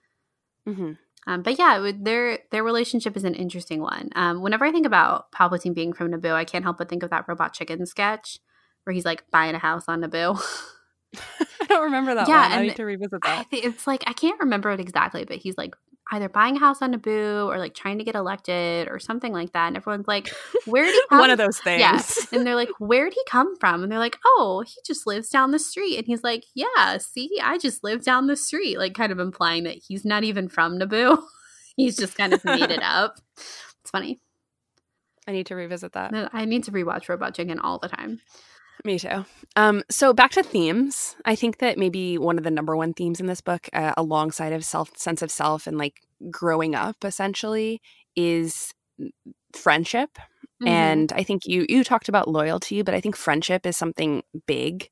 hmm 0.66 0.92
Um, 1.26 1.42
but 1.42 1.58
yeah, 1.58 1.76
it 1.76 1.80
would, 1.80 2.04
their 2.04 2.38
their 2.50 2.64
relationship 2.64 3.16
is 3.16 3.24
an 3.24 3.34
interesting 3.34 3.80
one. 3.82 4.10
Um, 4.16 4.40
whenever 4.40 4.64
I 4.64 4.72
think 4.72 4.86
about 4.86 5.30
Palpatine 5.32 5.74
being 5.74 5.92
from 5.92 6.10
Naboo, 6.12 6.32
I 6.32 6.44
can't 6.44 6.64
help 6.64 6.78
but 6.78 6.88
think 6.88 7.02
of 7.02 7.10
that 7.10 7.26
Robot 7.28 7.52
Chicken 7.52 7.84
sketch 7.86 8.38
where 8.84 8.94
he's 8.94 9.04
like 9.04 9.24
buying 9.30 9.54
a 9.54 9.58
house 9.58 9.84
on 9.88 10.00
Naboo. 10.02 10.40
I 11.60 11.66
don't 11.66 11.84
remember 11.84 12.14
that 12.14 12.28
Yeah, 12.28 12.40
one. 12.40 12.52
I 12.52 12.62
need 12.62 12.76
to 12.76 12.84
revisit 12.84 13.20
I 13.22 13.36
that. 13.36 13.46
think 13.50 13.64
it's 13.64 13.86
like 13.86 14.04
I 14.06 14.12
can't 14.12 14.40
remember 14.40 14.70
it 14.70 14.80
exactly, 14.80 15.24
but 15.24 15.36
he's 15.36 15.56
like 15.58 15.74
either 16.12 16.28
buying 16.28 16.56
a 16.56 16.60
house 16.60 16.82
on 16.82 16.94
Naboo 16.94 17.46
or 17.46 17.58
like 17.58 17.74
trying 17.74 17.98
to 17.98 18.04
get 18.04 18.14
elected 18.14 18.88
or 18.88 18.98
something 18.98 19.32
like 19.32 19.52
that. 19.52 19.68
And 19.68 19.76
everyone's 19.76 20.08
like, 20.08 20.28
"Where 20.66 20.84
did 20.84 20.94
he 20.94 21.02
come 21.08 21.20
one 21.20 21.30
of 21.30 21.38
those 21.38 21.58
things. 21.58 21.80
Yeah. 21.80 22.00
And 22.36 22.46
they're 22.46 22.56
like, 22.56 22.70
Where'd 22.78 23.14
he 23.14 23.22
come 23.28 23.56
from? 23.58 23.82
And 23.82 23.90
they're 23.90 23.98
like, 23.98 24.18
Oh, 24.24 24.64
he 24.66 24.74
just 24.84 25.06
lives 25.06 25.28
down 25.28 25.50
the 25.50 25.58
street. 25.58 25.96
And 25.96 26.06
he's 26.06 26.22
like, 26.22 26.44
Yeah, 26.54 26.98
see, 26.98 27.30
I 27.42 27.58
just 27.58 27.84
live 27.84 28.04
down 28.04 28.26
the 28.26 28.36
street. 28.36 28.78
Like, 28.78 28.94
kind 28.94 29.12
of 29.12 29.18
implying 29.18 29.64
that 29.64 29.76
he's 29.76 30.04
not 30.04 30.24
even 30.24 30.48
from 30.48 30.78
Naboo. 30.78 31.22
he's 31.76 31.96
just 31.96 32.16
kind 32.16 32.32
of 32.32 32.44
made 32.44 32.70
it 32.70 32.82
up. 32.82 33.16
It's 33.82 33.90
funny. 33.92 34.20
I 35.26 35.32
need 35.32 35.46
to 35.46 35.54
revisit 35.54 35.92
that. 35.94 36.12
I 36.34 36.44
need 36.44 36.64
to 36.64 36.70
rewatch 36.70 37.08
Robot 37.08 37.34
Chicken 37.34 37.58
all 37.58 37.78
the 37.78 37.88
time. 37.88 38.20
Me 38.84 38.98
too. 38.98 39.24
Um, 39.56 39.82
so 39.90 40.12
back 40.12 40.30
to 40.32 40.42
themes. 40.42 41.14
I 41.24 41.34
think 41.34 41.58
that 41.58 41.76
maybe 41.76 42.16
one 42.16 42.38
of 42.38 42.44
the 42.44 42.50
number 42.50 42.76
one 42.76 42.94
themes 42.94 43.20
in 43.20 43.26
this 43.26 43.40
book, 43.42 43.68
uh, 43.72 43.92
alongside 43.96 44.52
of 44.52 44.64
self 44.64 44.96
sense 44.96 45.22
of 45.22 45.30
self 45.30 45.66
and 45.66 45.76
like 45.76 46.00
growing 46.30 46.74
up, 46.74 46.96
essentially, 47.04 47.80
is 48.16 48.72
friendship. 49.54 50.10
Mhm. 50.62 50.68
And 50.68 51.12
I 51.14 51.22
think 51.24 51.42
you 51.46 51.66
you 51.68 51.84
talked 51.84 52.08
about 52.08 52.28
loyalty, 52.28 52.82
but 52.82 52.94
I 52.94 53.00
think 53.00 53.16
friendship 53.16 53.66
is 53.66 53.76
something 53.76 54.22
big. 54.46 54.88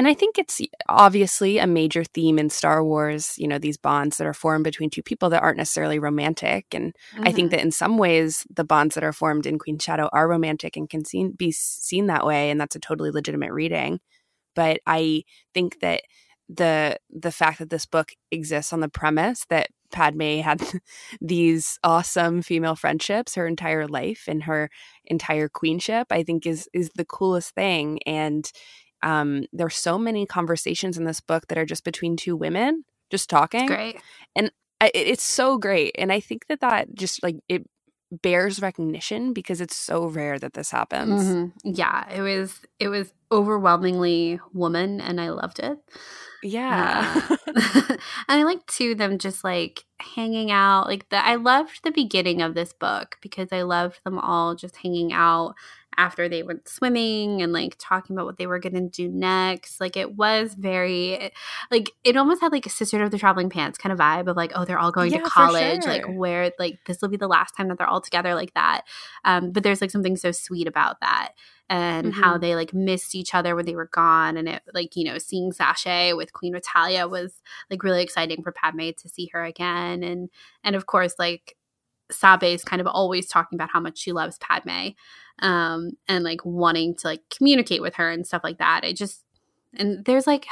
And 0.00 0.08
I 0.08 0.14
think 0.14 0.38
it's 0.38 0.62
obviously 0.88 1.58
a 1.58 1.66
major 1.66 2.04
theme 2.04 2.38
in 2.38 2.48
Star 2.48 2.82
Wars, 2.82 3.34
you 3.36 3.46
know, 3.46 3.58
these 3.58 3.76
bonds 3.76 4.16
that 4.16 4.26
are 4.26 4.32
formed 4.32 4.64
between 4.64 4.88
two 4.88 5.02
people 5.02 5.28
that 5.28 5.42
aren't 5.42 5.58
necessarily 5.58 5.98
romantic. 5.98 6.64
And 6.72 6.96
I 7.18 7.32
think 7.32 7.48
Mhm. 7.48 7.50
that 7.50 7.60
in 7.60 7.70
some 7.70 7.98
ways, 7.98 8.46
the 8.48 8.64
bonds 8.64 8.94
that 8.94 9.04
are 9.04 9.12
formed 9.12 9.44
in 9.44 9.58
Queen 9.58 9.78
Shadow 9.78 10.08
are 10.14 10.26
romantic 10.26 10.74
and 10.78 10.88
can 10.88 11.04
seen, 11.04 11.32
be 11.32 11.52
seen 11.52 12.06
that 12.06 12.24
way, 12.24 12.48
and 12.48 12.58
that's 12.58 12.74
a 12.74 12.80
totally 12.80 13.10
legitimate 13.10 13.52
reading. 13.52 14.00
But 14.54 14.80
I 14.86 15.24
think 15.54 15.80
that 15.80 16.02
the 16.48 16.98
the 17.10 17.32
fact 17.32 17.58
that 17.60 17.70
this 17.70 17.86
book 17.86 18.12
exists 18.30 18.72
on 18.72 18.80
the 18.80 18.88
premise 18.88 19.44
that 19.50 19.68
Padme 19.92 20.38
had 20.40 20.60
these 21.20 21.78
awesome 21.84 22.42
female 22.42 22.76
friendships 22.76 23.34
her 23.36 23.46
entire 23.46 23.86
life 23.86 24.24
and 24.28 24.44
her 24.44 24.70
entire 25.04 25.48
queenship, 25.50 26.06
I 26.10 26.22
think 26.22 26.46
is 26.46 26.68
is 26.72 26.90
the 26.96 27.04
coolest 27.04 27.54
thing. 27.54 28.00
And 28.06 28.50
um, 29.02 29.44
there's 29.52 29.76
so 29.76 29.98
many 29.98 30.26
conversations 30.26 30.98
in 30.98 31.04
this 31.04 31.20
book 31.20 31.46
that 31.48 31.58
are 31.58 31.66
just 31.66 31.84
between 31.84 32.16
two 32.16 32.36
women 32.36 32.84
just 33.10 33.28
talking. 33.30 33.62
It's 33.62 33.70
great. 33.70 33.96
I, 34.80 34.90
it's 34.94 35.22
so 35.22 35.58
great 35.58 35.94
and 35.98 36.12
i 36.12 36.20
think 36.20 36.46
that 36.48 36.60
that 36.60 36.94
just 36.94 37.22
like 37.22 37.36
it 37.48 37.68
bears 38.22 38.60
recognition 38.60 39.32
because 39.32 39.60
it's 39.60 39.76
so 39.76 40.06
rare 40.06 40.38
that 40.38 40.54
this 40.54 40.70
happens 40.70 41.22
Mhm. 41.22 41.52
Yeah, 41.62 42.08
it 42.10 42.22
was 42.22 42.60
it 42.80 42.88
was 42.88 43.12
overwhelmingly 43.30 44.40
woman, 44.52 45.00
and 45.00 45.20
I 45.20 45.28
loved 45.30 45.60
it. 45.60 45.78
yeah 46.42 47.20
Uh, 47.30 47.36
and 48.28 48.40
I 48.40 48.42
like 48.42 48.66
too 48.66 48.96
them 48.96 49.18
just 49.18 49.44
like 49.44 49.84
hanging 50.00 50.50
out. 50.50 50.86
Like 50.88 51.08
the 51.10 51.24
I 51.24 51.36
loved 51.36 51.84
the 51.84 51.92
beginning 51.92 52.42
of 52.42 52.54
this 52.54 52.72
book 52.72 53.16
because 53.22 53.52
I 53.52 53.62
loved 53.62 54.00
them 54.04 54.18
all 54.18 54.56
just 54.56 54.76
hanging 54.78 55.12
out 55.12 55.54
after 55.96 56.28
they 56.28 56.42
went 56.42 56.68
swimming 56.68 57.42
and 57.42 57.52
like 57.52 57.76
talking 57.78 58.16
about 58.16 58.26
what 58.26 58.38
they 58.38 58.46
were 58.46 58.58
going 58.58 58.74
to 58.74 58.88
do 58.88 59.08
next. 59.08 59.80
Like 59.80 59.96
it 59.96 60.16
was 60.16 60.54
very 60.54 61.32
like 61.70 61.90
it 62.04 62.16
almost 62.16 62.40
had 62.40 62.52
like 62.52 62.66
a 62.66 62.70
sister 62.70 63.02
of 63.02 63.10
the 63.10 63.18
traveling 63.18 63.50
pants 63.50 63.78
kind 63.78 63.92
of 63.92 63.98
vibe 63.98 64.28
of 64.28 64.36
like 64.36 64.52
oh 64.54 64.64
they're 64.64 64.78
all 64.78 64.92
going 64.92 65.12
Yeah, 65.12 65.18
to 65.18 65.22
college 65.22 65.86
like 65.86 66.04
where 66.06 66.52
like 66.58 66.78
this 66.86 67.00
will 67.02 67.08
be 67.08 67.16
the 67.16 67.28
last 67.28 67.56
time 67.56 67.68
that 67.68 67.78
they're 67.78 67.86
all 67.88 68.00
together 68.00 68.34
like 68.34 68.54
that. 68.54 68.82
Um 69.24 69.52
but 69.52 69.62
there's 69.62 69.80
like 69.80 69.90
something 69.90 70.16
so 70.16 70.32
sweet 70.32 70.66
about 70.68 71.00
that 71.00 71.32
and 71.68 72.12
how 72.14 72.32
Mm-hmm. 72.32 72.40
they 72.40 72.54
like 72.56 72.74
missed 72.74 73.14
each 73.14 73.34
other 73.34 73.54
when 73.54 73.64
they 73.64 73.76
were 73.76 73.88
gone 73.92 74.36
and 74.36 74.48
it 74.48 74.62
like 74.74 74.96
you 74.96 75.04
know 75.04 75.18
seeing 75.18 75.52
Saché 75.52 76.16
with 76.16 76.32
Queen 76.32 76.52
Natalia 76.52 77.06
was 77.06 77.40
like 77.70 77.82
really 77.82 78.02
exciting 78.02 78.42
for 78.42 78.52
Padme 78.52 78.90
to 78.98 79.08
see 79.08 79.30
her 79.32 79.44
again 79.44 80.02
and 80.02 80.30
and 80.64 80.74
of 80.76 80.86
course 80.86 81.14
like 81.18 81.56
Sabe 82.10 82.44
is 82.44 82.64
kind 82.64 82.80
of 82.80 82.86
always 82.86 83.26
talking 83.28 83.56
about 83.56 83.70
how 83.72 83.80
much 83.80 83.98
she 83.98 84.12
loves 84.12 84.38
Padme 84.38 84.88
um 85.40 85.92
and 86.08 86.22
like 86.24 86.44
wanting 86.44 86.94
to 86.96 87.06
like 87.06 87.22
communicate 87.36 87.80
with 87.80 87.94
her 87.94 88.10
and 88.10 88.26
stuff 88.26 88.42
like 88.44 88.58
that. 88.58 88.82
I 88.84 88.92
just 88.92 89.24
and 89.74 90.04
there's 90.04 90.26
like 90.26 90.46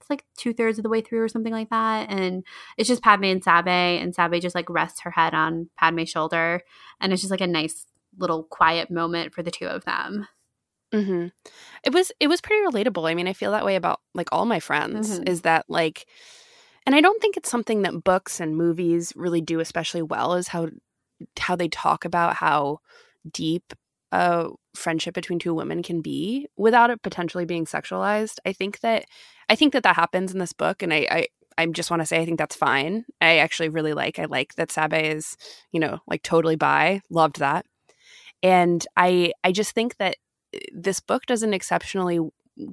it's 0.00 0.10
like 0.10 0.24
two 0.36 0.52
thirds 0.52 0.78
of 0.78 0.82
the 0.84 0.88
way 0.88 1.00
through 1.00 1.22
or 1.22 1.28
something 1.28 1.52
like 1.52 1.70
that 1.70 2.10
and 2.10 2.44
it's 2.76 2.88
just 2.88 3.02
Padme 3.02 3.24
and 3.24 3.42
Sabe 3.42 4.00
and 4.00 4.14
Sabe 4.14 4.40
just 4.40 4.54
like 4.54 4.70
rests 4.70 5.00
her 5.00 5.10
head 5.10 5.34
on 5.34 5.68
Padme's 5.78 6.10
shoulder 6.10 6.62
and 7.00 7.12
it's 7.12 7.22
just 7.22 7.30
like 7.30 7.40
a 7.40 7.46
nice 7.46 7.86
little 8.18 8.44
quiet 8.44 8.90
moment 8.90 9.32
for 9.32 9.42
the 9.42 9.50
two 9.50 9.66
of 9.66 9.84
them. 9.84 10.26
Hmm 10.92 11.28
it 11.84 11.92
was 11.94 12.12
it 12.20 12.28
was 12.28 12.40
pretty 12.40 12.64
relatable. 12.66 13.08
I 13.10 13.14
mean 13.14 13.26
i 13.28 13.32
feel 13.32 13.52
that 13.52 13.64
way 13.64 13.76
about 13.76 14.00
like 14.14 14.28
all 14.32 14.44
my 14.46 14.60
friends 14.60 15.18
Mhm. 15.20 15.28
is 15.28 15.42
that 15.42 15.64
like 15.68 16.06
and 16.86 16.94
i 16.94 17.00
don't 17.00 17.20
think 17.22 17.36
it's 17.36 17.48
something 17.50 17.82
that 17.82 18.02
books 18.04 18.40
and 18.40 18.56
movies 18.56 19.12
really 19.16 19.40
do 19.40 19.60
especially 19.60 20.02
well 20.02 20.34
is 20.34 20.48
how 20.48 20.68
how 21.38 21.56
they 21.56 21.68
talk 21.68 22.04
about 22.04 22.36
how 22.36 22.78
deep 23.30 23.72
a 24.12 24.48
friendship 24.74 25.14
between 25.14 25.38
two 25.38 25.54
women 25.54 25.82
can 25.82 26.00
be 26.00 26.48
without 26.56 26.90
it 26.90 27.02
potentially 27.02 27.44
being 27.44 27.64
sexualized 27.64 28.38
i 28.44 28.52
think 28.52 28.80
that 28.80 29.04
i 29.48 29.54
think 29.54 29.72
that 29.72 29.82
that 29.82 29.96
happens 29.96 30.32
in 30.32 30.38
this 30.38 30.52
book 30.52 30.82
and 30.82 30.92
i 30.92 31.06
i 31.10 31.26
I 31.58 31.66
just 31.66 31.90
want 31.90 32.00
to 32.00 32.06
say 32.06 32.20
I 32.20 32.24
think 32.24 32.38
that's 32.38 32.56
fine. 32.56 33.04
I 33.20 33.36
actually 33.36 33.68
really 33.68 33.92
like 33.92 34.18
I 34.18 34.24
like 34.24 34.54
that 34.54 34.72
Sabe 34.72 34.94
is, 34.94 35.36
you 35.72 35.80
know, 35.80 35.98
like 36.06 36.22
totally 36.22 36.56
bi. 36.56 37.02
Loved 37.10 37.38
that. 37.40 37.66
And 38.42 38.86
I 38.96 39.32
I 39.44 39.52
just 39.52 39.72
think 39.72 39.98
that 39.98 40.16
uh, 40.54 40.58
this 40.72 41.00
book 41.00 41.26
does 41.26 41.42
an 41.42 41.52
exceptionally 41.52 42.18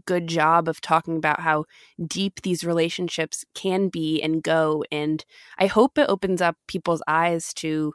good 0.06 0.28
job 0.28 0.68
of 0.68 0.82
talking 0.82 1.18
about 1.18 1.40
how 1.40 1.66
deep 2.06 2.42
these 2.42 2.64
relationships 2.64 3.46
can 3.54 3.90
be 3.90 4.22
and 4.22 4.44
go 4.44 4.84
and 4.92 5.26
i 5.58 5.68
hope 5.68 5.98
it 5.98 6.10
opens 6.10 6.42
up 6.42 6.56
people's 6.68 7.02
eyes 7.08 7.54
to 7.54 7.94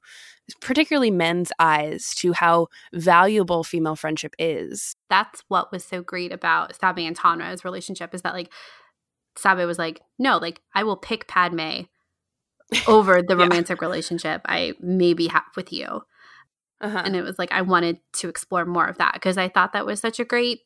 particularly 0.60 1.10
men's 1.10 1.52
eyes 1.58 2.14
to 2.14 2.32
how 2.32 2.66
valuable 2.92 3.62
female 3.64 3.96
friendship 3.96 4.34
is 4.38 4.94
that's 5.08 5.42
what 5.48 5.70
was 5.70 5.84
so 5.84 6.02
great 6.02 6.32
about 6.32 6.74
Sabe 6.74 7.00
and 7.00 7.14
Tonra's 7.14 7.64
relationship 7.64 8.14
is 8.14 8.22
that 8.22 8.34
like 8.34 8.50
Sabe 9.36 9.66
was 9.66 9.78
like, 9.78 10.00
no, 10.18 10.38
like 10.38 10.60
I 10.74 10.84
will 10.84 10.96
pick 10.96 11.26
Padme 11.26 11.82
over 12.86 13.22
the 13.22 13.36
Yeah. 13.36 13.44
romantic 13.44 13.80
relationship 13.80 14.42
I 14.46 14.74
maybe 14.80 15.28
have 15.28 15.44
with 15.56 15.72
you. 15.72 16.02
Uh-huh. 16.80 17.02
And 17.04 17.14
it 17.14 17.22
was 17.22 17.38
like 17.38 17.52
I 17.52 17.62
wanted 17.62 18.00
to 18.14 18.28
explore 18.28 18.64
more 18.64 18.86
of 18.86 18.98
that 18.98 19.14
because 19.14 19.38
I 19.38 19.48
thought 19.48 19.72
that 19.72 19.86
was 19.86 20.00
such 20.00 20.18
a 20.18 20.24
great 20.24 20.60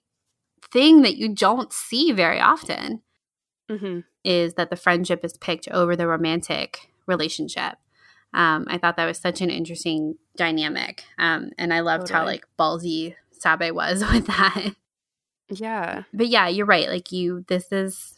thing 0.70 1.02
that 1.02 1.16
you 1.16 1.28
don't 1.28 1.72
see 1.72 2.12
very 2.12 2.40
often 2.40 3.02
hmm 3.70 4.00
is 4.24 4.54
that 4.54 4.70
the 4.70 4.76
friendship 4.76 5.24
is 5.24 5.38
picked 5.38 5.68
over 5.68 5.94
the 5.94 6.08
romantic 6.08 6.90
relationship. 7.06 7.74
Um, 8.34 8.66
I 8.68 8.76
thought 8.76 8.96
that 8.96 9.06
was 9.06 9.18
such 9.18 9.40
an 9.40 9.50
interesting 9.50 10.16
dynamic. 10.36 11.04
Um, 11.16 11.50
and 11.56 11.72
I 11.72 11.78
loved 11.80 12.08
how 12.10 12.24
like 12.24 12.44
ballsy 12.58 13.14
Sabe 13.30 13.70
was 13.70 14.04
with 14.12 14.26
that. 14.26 14.74
Yeah. 15.48 16.02
But 16.12 16.26
yeah, 16.26 16.48
you're 16.48 16.66
right. 16.66 16.88
Like 16.88 17.12
you 17.12 17.44
this 17.46 17.70
is 17.70 18.16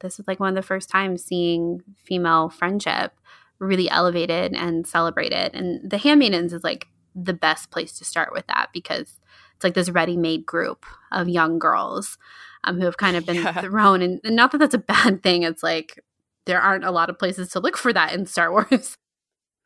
this 0.00 0.20
is 0.20 0.28
like 0.28 0.38
one 0.38 0.50
of 0.50 0.54
the 0.54 0.62
first 0.66 0.88
times 0.88 1.24
seeing 1.24 1.82
female 1.96 2.48
friendship 2.48 3.12
really 3.58 3.90
elevated 3.90 4.54
and 4.54 4.86
celebrated. 4.86 5.54
And 5.54 5.90
the 5.90 5.98
Handmaidens 5.98 6.52
is 6.52 6.64
like 6.64 6.86
the 7.14 7.34
best 7.34 7.70
place 7.70 7.98
to 7.98 8.04
start 8.04 8.32
with 8.32 8.46
that 8.46 8.68
because 8.72 9.18
it's 9.60 9.64
like 9.64 9.74
this 9.74 9.90
ready-made 9.90 10.46
group 10.46 10.86
of 11.12 11.28
young 11.28 11.58
girls 11.58 12.16
um, 12.64 12.78
who 12.78 12.86
have 12.86 12.96
kind 12.96 13.14
of 13.14 13.26
been 13.26 13.36
Yeah. 13.44 13.60
thrown 13.60 14.00
and, 14.00 14.18
and 14.24 14.34
not 14.34 14.52
that 14.52 14.58
that's 14.58 14.74
a 14.74 14.78
bad 14.78 15.22
thing. 15.22 15.42
It's 15.42 15.62
like 15.62 16.00
there 16.46 16.60
aren't 16.62 16.84
a 16.84 16.90
lot 16.90 17.10
of 17.10 17.18
places 17.18 17.50
to 17.50 17.60
look 17.60 17.76
for 17.76 17.92
that 17.92 18.14
in 18.14 18.24
Star 18.24 18.50
Wars. 18.52 18.96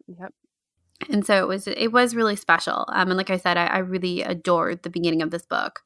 Yep. 0.08 0.34
And 1.10 1.24
so 1.24 1.36
it 1.42 1.46
was 1.46 1.68
it 1.68 1.92
was 1.92 2.16
really 2.16 2.34
special. 2.36 2.84
Um, 2.88 3.08
and 3.10 3.16
like 3.16 3.30
I 3.30 3.36
said, 3.36 3.56
I, 3.56 3.66
I 3.66 3.78
really 3.78 4.22
adored 4.22 4.82
the 4.82 4.90
beginning 4.90 5.22
of 5.22 5.30
this 5.30 5.46
book. 5.46 5.80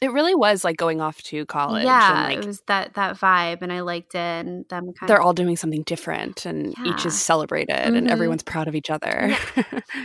It 0.00 0.12
really 0.12 0.34
was 0.34 0.64
like 0.64 0.76
going 0.78 1.00
off 1.02 1.22
to 1.24 1.44
college. 1.46 1.84
yeah, 1.84 2.28
and, 2.30 2.32
it 2.42 2.46
was 2.46 2.62
that 2.68 2.94
that 2.94 3.16
vibe, 3.18 3.58
and 3.60 3.70
I 3.72 3.80
liked 3.80 4.14
it. 4.14 4.18
And 4.46 4.64
them 4.68 4.92
kind 4.94 5.08
they're 5.08 5.20
of 5.20 5.26
all 5.26 5.34
doing 5.34 5.56
something 5.56 5.82
different, 5.82 6.46
and 6.46 6.74
each 6.86 7.04
is 7.04 7.20
celebrated, 7.20 7.76
Mhm. 7.76 7.96
and 7.98 8.10
everyone's 8.10 8.42
proud 8.42 8.66
of 8.66 8.74
each 8.74 8.88
other. 8.90 9.36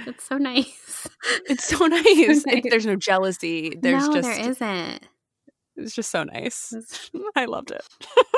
it's 0.06 0.24
so 0.28 0.38
nice. 0.38 1.08
it's 1.48 1.64
so 1.78 1.86
nice. 1.88 2.04
It- 2.06 2.46
nice. 2.46 2.64
there's 2.70 2.86
no 2.86 2.96
jealousy. 2.98 3.74
There's 3.82 4.08
no, 4.08 4.14
just 4.16 4.28
there 4.30 4.50
isn't. 4.50 5.08
It's 5.78 5.94
just 5.94 6.12
so 6.12 6.24
nice. 6.24 6.74
I 7.36 7.46
loved 7.46 7.72
it. 7.72 7.84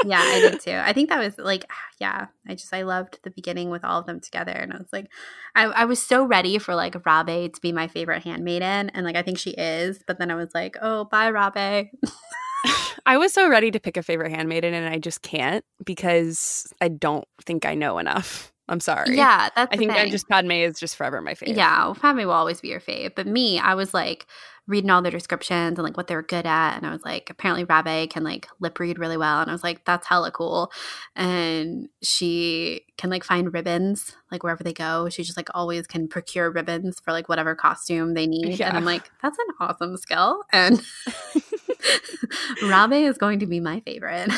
yeah, 0.05 0.21
I 0.21 0.39
did 0.39 0.61
too. 0.61 0.71
I 0.73 0.93
think 0.93 1.09
that 1.09 1.19
was 1.19 1.37
like, 1.37 1.65
yeah, 1.99 2.27
I 2.47 2.55
just 2.55 2.73
I 2.73 2.83
loved 2.83 3.19
the 3.23 3.31
beginning 3.31 3.69
with 3.69 3.83
all 3.83 3.99
of 3.99 4.05
them 4.05 4.19
together, 4.19 4.51
and 4.51 4.73
I 4.73 4.77
was 4.77 4.91
like, 4.91 5.07
I, 5.55 5.65
I 5.65 5.85
was 5.85 6.01
so 6.01 6.25
ready 6.25 6.57
for 6.57 6.75
like 6.75 6.93
Rabe 6.93 7.53
to 7.53 7.61
be 7.61 7.71
my 7.71 7.87
favorite 7.87 8.23
handmaiden, 8.23 8.89
and 8.89 9.05
like 9.05 9.15
I 9.15 9.21
think 9.21 9.37
she 9.37 9.51
is, 9.51 9.99
but 10.05 10.19
then 10.19 10.31
I 10.31 10.35
was 10.35 10.49
like, 10.53 10.77
oh, 10.81 11.05
bye, 11.05 11.31
Rabe. 11.31 11.89
I 13.05 13.17
was 13.17 13.31
so 13.31 13.47
ready 13.47 13.71
to 13.71 13.79
pick 13.79 13.97
a 13.97 14.03
favorite 14.03 14.31
handmaiden, 14.31 14.73
and 14.73 14.87
I 14.93 14.99
just 14.99 15.21
can't 15.21 15.63
because 15.85 16.73
I 16.81 16.89
don't 16.89 17.27
think 17.45 17.65
I 17.65 17.75
know 17.75 17.99
enough. 17.99 18.51
I'm 18.69 18.81
sorry. 18.81 19.15
Yeah, 19.15 19.49
that's. 19.55 19.73
I 19.73 19.77
think 19.77 19.91
I 19.91 20.03
thing. 20.03 20.11
just 20.11 20.27
Padme 20.27 20.51
is 20.51 20.77
just 20.77 20.97
forever 20.97 21.21
my 21.21 21.35
favorite. 21.35 21.55
Yeah, 21.55 21.93
Padme 21.97 22.19
will 22.19 22.31
always 22.31 22.59
be 22.59 22.67
your 22.67 22.81
fave. 22.81 23.15
But 23.15 23.25
me, 23.25 23.59
I 23.59 23.75
was 23.75 23.93
like 23.93 24.25
reading 24.67 24.89
all 24.89 25.01
the 25.01 25.09
descriptions 25.09 25.79
and 25.79 25.85
like 25.85 25.95
what 25.95 26.07
they 26.07 26.15
were 26.15 26.21
good 26.21 26.45
at. 26.45 26.75
And 26.75 26.85
I 26.85 26.91
was 26.91 27.03
like, 27.03 27.29
apparently 27.29 27.65
Rabe 27.65 28.09
can 28.09 28.23
like 28.23 28.47
lip 28.59 28.79
read 28.79 28.99
really 28.99 29.17
well. 29.17 29.39
And 29.39 29.49
I 29.49 29.53
was 29.53 29.63
like, 29.63 29.85
that's 29.85 30.07
hella 30.07 30.31
cool. 30.31 30.71
And 31.15 31.87
she 32.03 32.81
can 32.97 33.09
like 33.09 33.23
find 33.23 33.53
ribbons 33.53 34.15
like 34.31 34.43
wherever 34.43 34.63
they 34.63 34.73
go. 34.73 35.07
She 35.09 35.23
just 35.23 35.37
like 35.37 35.49
always 35.53 35.87
can 35.87 36.07
procure 36.07 36.51
ribbons 36.51 36.99
for 36.99 37.11
like 37.11 37.29
whatever 37.29 37.55
costume 37.55 38.13
they 38.13 38.27
need. 38.27 38.59
Yeah. 38.59 38.67
And 38.67 38.77
I'm 38.77 38.85
like, 38.85 39.09
that's 39.21 39.39
an 39.39 39.45
awesome 39.59 39.95
skill. 39.95 40.43
And 40.51 40.77
Rabe 42.63 43.07
is 43.07 43.17
going 43.17 43.39
to 43.39 43.47
be 43.47 43.59
my 43.59 43.79
favorite. 43.81 44.31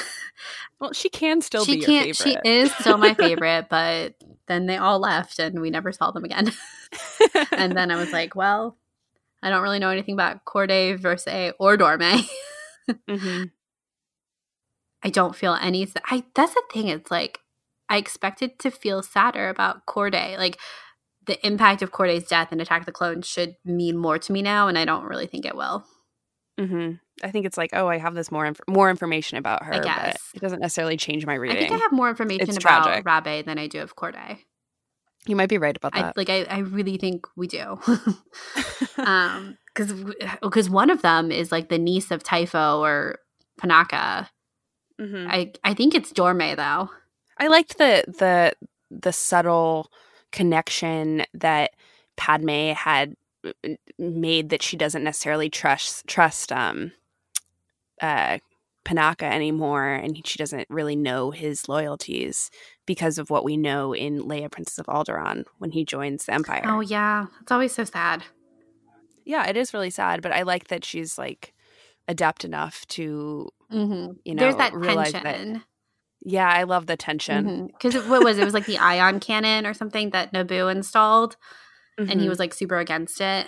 Well, 0.80 0.94
she 0.94 1.10
can 1.10 1.42
still 1.42 1.66
she 1.66 1.74
be 1.74 1.80
your 1.80 1.86
can't, 1.88 2.18
favorite. 2.18 2.42
she 2.44 2.50
is 2.50 2.72
still 2.76 2.98
my 2.98 3.14
favorite, 3.16 3.68
but 3.70 4.16
then 4.48 4.66
they 4.66 4.78
all 4.78 5.00
left 5.00 5.40
and 5.40 5.60
we 5.60 5.70
never 5.70 5.92
saw 5.92 6.12
them 6.12 6.24
again. 6.24 6.52
and 7.52 7.76
then 7.76 7.92
I 7.92 7.98
was 7.98 8.12
like, 8.12 8.36
well, 8.36 8.78
I 9.41 9.49
don't 9.49 9.61
really 9.64 9.80
know 9.80 9.90
anything 9.90 10.14
about 10.14 10.45
Cordé, 10.45 10.98
Versé, 10.98 11.53
or 11.60 11.78
Dorme. 11.78 12.28
Mhm. 13.07 13.52
I 15.03 15.10
don't 15.10 15.36
feel 15.36 15.53
any. 15.53 15.88
I 16.06 16.24
that's 16.34 16.53
the 16.56 16.64
thing. 16.74 16.88
It's 16.88 17.11
like 17.11 17.40
I 17.88 17.98
expected 17.98 18.57
to 18.60 18.72
feel 18.72 19.02
sadder 19.03 19.48
about 19.49 19.86
Cordé. 19.86 20.38
Like 20.38 20.57
the 21.26 21.45
impact 21.45 21.82
of 21.84 21.91
Cordé's 21.91 22.28
death 22.28 22.52
in 22.52 22.60
Attack 22.60 22.86
the 22.86 22.91
Clones 22.91 23.28
should 23.28 23.56
mean 23.64 23.95
more 23.98 24.18
to 24.18 24.32
me 24.34 24.41
now, 24.41 24.68
and 24.68 24.78
I 24.78 24.86
don't 24.86 25.03
really 25.06 25.28
think 25.28 25.45
it 25.45 25.56
will. 25.56 25.86
Mhm. 26.60 26.99
I 27.24 27.32
think 27.32 27.45
it's 27.45 27.57
like, 27.57 27.70
oh, 27.74 27.88
I 27.88 27.98
have 27.98 28.16
this 28.16 28.32
more 28.32 28.45
inf- 28.45 28.60
more 28.68 28.90
information 28.90 29.38
about 29.38 29.64
her, 29.64 29.74
but 29.74 29.84
guess. 29.84 30.18
it 30.34 30.41
doesn't 30.41 30.60
necessarily 30.60 30.98
change 30.98 31.26
my 31.26 31.36
reading. 31.36 31.57
I 31.57 31.60
think 31.61 31.74
I 31.74 31.78
have 31.84 31.91
more 31.91 32.10
information 32.10 32.49
It's 32.49 32.57
about 32.57 32.84
tragic. 32.86 33.06
Rabe 33.06 33.45
than 33.45 33.60
I 33.60 33.68
do 33.68 33.82
of 33.82 33.95
Cordé. 33.95 34.40
You 35.30 35.36
might 35.36 35.50
be 35.50 35.58
right 35.58 35.78
about 35.78 35.94
that. 35.94 36.00
I 36.00 36.02
that. 36.08 36.18
like. 36.18 36.30
I, 36.30 36.44
I 36.44 36.60
really 36.60 36.98
think 36.98 37.28
we 37.36 37.48
do. 37.48 37.80
um, 38.98 39.58
because 39.68 39.94
because 40.42 40.70
one 40.70 40.90
of 40.90 41.02
them 41.02 41.32
is 41.32 41.52
like 41.52 41.70
the 41.70 41.78
niece 41.78 42.12
of 42.12 42.24
Typho 42.24 42.82
or 42.82 43.20
Panaka. 43.62 44.28
Mhm. 45.00 45.28
I 45.30 45.54
I 45.64 45.74
think 45.74 45.96
it's 45.96 46.12
Dorme 46.12 46.56
though. 46.56 46.90
I 47.38 47.48
liked 47.48 47.78
the 47.78 48.04
the 48.08 48.54
the 48.90 49.14
subtle 49.14 49.92
connection 50.32 51.24
that 51.34 51.72
Padme 52.18 52.74
had 52.74 53.16
uh, 53.46 53.70
made 53.98 54.50
that 54.50 54.62
she 54.62 54.76
doesn't 54.76 55.04
necessarily 55.04 55.50
trust 55.50 56.06
trust 56.08 56.52
um 56.52 56.92
uh 58.02 58.40
Panaka 58.86 59.24
anymore 59.24 59.88
and 59.88 60.26
she 60.26 60.38
doesn't 60.38 60.68
really 60.70 60.96
know 60.96 61.32
his 61.32 61.70
loyalties 61.70 62.50
because 62.90 63.20
of 63.20 63.30
what 63.30 63.44
we 63.45 63.56
know 63.56 63.94
in 63.94 64.24
Leia 64.24 64.49
Princess 64.52 64.80
of 64.80 64.88
Alderaan 64.88 65.44
when 65.60 65.70
he 65.70 65.86
joins 65.86 66.26
the 66.26 66.34
Empire. 66.34 66.64
Oh 66.66 66.80
yeah, 66.82 67.28
it's 67.40 67.52
always 67.52 67.72
so 67.72 67.84
sad. 67.84 68.24
Yeah, 69.26 69.45
it 69.48 69.56
is 69.56 69.76
really 69.76 69.91
sad, 69.91 70.24
but 70.24 70.32
I 70.32 70.41
like 70.41 70.70
that 70.70 70.84
she's 70.84 71.16
like 71.16 71.53
adept 72.07 72.44
enough 72.44 72.86
to 72.98 73.48
Mm-hmm. 73.72 74.14
you 74.26 74.34
know 74.34 74.41
There's 74.41 74.56
that 74.56 74.74
realize 74.74 75.11
that- 75.11 75.22
tension. 75.24 75.61
yeah, 76.22 76.49
I 76.49 76.64
love 76.64 76.88
the 76.88 76.98
tension. 76.98 77.68
Because 77.68 77.94
what 78.07 78.24
was 78.24 78.40
it? 78.40 78.41
It 78.41 78.45
was 78.45 78.56
like 78.56 78.66
the 78.66 78.80
ion 78.94 79.20
cannon 79.20 79.68
or 79.68 79.76
something 79.76 80.10
that 80.10 80.34
Naboo 80.34 80.72
installed, 80.72 81.38
and 81.99 82.20
he 82.20 82.26
Mhm. 82.26 82.30
was 82.30 82.40
like 82.40 82.56
super 82.56 82.80
against 82.80 83.22
it. 83.22 83.45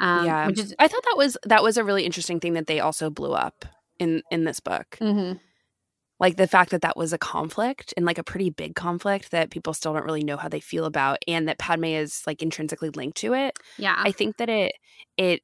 Um, 0.00 0.26
yeah, 0.26 0.46
which 0.48 0.58
is 0.58 0.74
I 0.80 0.88
thought 0.88 1.04
that 1.04 1.16
was 1.16 1.38
that 1.44 1.62
was 1.62 1.76
a 1.76 1.84
really 1.84 2.04
interesting 2.04 2.40
thing 2.40 2.54
that 2.54 2.66
they 2.66 2.80
also 2.80 3.10
blew 3.10 3.32
up 3.34 3.64
in 4.00 4.22
in 4.32 4.42
this 4.42 4.58
book. 4.58 4.98
mhm. 5.00 5.38
Like 6.18 6.36
the 6.36 6.46
fact 6.46 6.70
that 6.70 6.80
that 6.82 6.96
was 6.96 7.12
a 7.12 7.18
conflict 7.18 7.92
and 7.96 8.06
like 8.06 8.18
a 8.18 8.24
pretty 8.24 8.50
big 8.50 8.74
conflict 8.74 9.30
that 9.32 9.50
people 9.50 9.74
still 9.74 9.92
don't 9.92 10.04
really 10.04 10.24
know 10.24 10.36
how 10.36 10.48
they 10.48 10.60
feel 10.60 10.84
about, 10.84 11.18
and 11.28 11.48
that 11.48 11.58
Padme 11.58 11.84
is 11.84 12.22
like 12.26 12.42
intrinsically 12.42 12.90
linked 12.90 13.18
to 13.18 13.34
it. 13.34 13.58
yeah. 13.76 13.96
I 13.98 14.12
think 14.12 14.38
that 14.38 14.48
it 14.48 14.72
it 15.16 15.42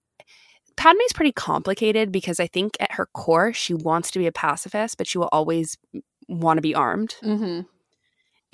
Padme's 0.77 1.12
pretty 1.12 1.32
complicated 1.32 2.11
because 2.11 2.40
I 2.40 2.47
think 2.47 2.77
at 2.81 2.93
her 2.93 3.07
core 3.12 3.53
she 3.53 3.74
wants 3.74 4.11
to 4.12 4.19
be 4.19 4.27
a 4.27 4.32
pacifist, 4.32 4.97
but 4.97 5.07
she 5.07 5.19
will 5.19 5.28
always 5.31 5.77
want 6.28 6.57
to 6.57 6.62
be 6.62 6.74
armed. 6.74 7.16
hmm 7.23 7.61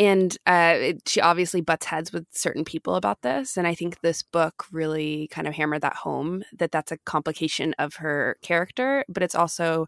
and 0.01 0.39
uh, 0.47 0.75
it, 0.77 1.09
she 1.09 1.21
obviously 1.21 1.61
butts 1.61 1.87
heads 1.87 2.13
with 2.13 2.25
certain 2.31 2.65
people 2.65 2.95
about 2.95 3.23
this 3.23 3.57
and 3.57 3.67
i 3.67 3.75
think 3.75 4.01
this 4.01 4.23
book 4.23 4.65
really 4.71 5.29
kind 5.31 5.47
of 5.47 5.55
hammered 5.55 5.83
that 5.83 5.97
home 5.97 6.45
that 6.57 6.71
that's 6.71 6.93
a 6.93 6.99
complication 6.99 7.75
of 7.79 7.97
her 7.97 8.37
character 8.43 9.05
but 9.09 9.23
it's 9.23 9.35
also 9.35 9.87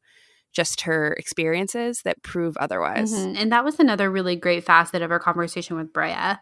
just 0.53 0.83
her 0.83 1.13
experiences 1.15 2.03
that 2.05 2.23
prove 2.23 2.57
otherwise 2.57 3.13
Mhm. 3.13 3.37
And 3.39 3.53
that 3.53 3.65
was 3.65 3.79
another 3.79 4.11
really 4.11 4.37
great 4.37 4.65
facet 4.65 5.03
of 5.03 5.11
our 5.11 5.21
conversation 5.21 5.77
with 5.77 5.93
Breha. 5.93 6.39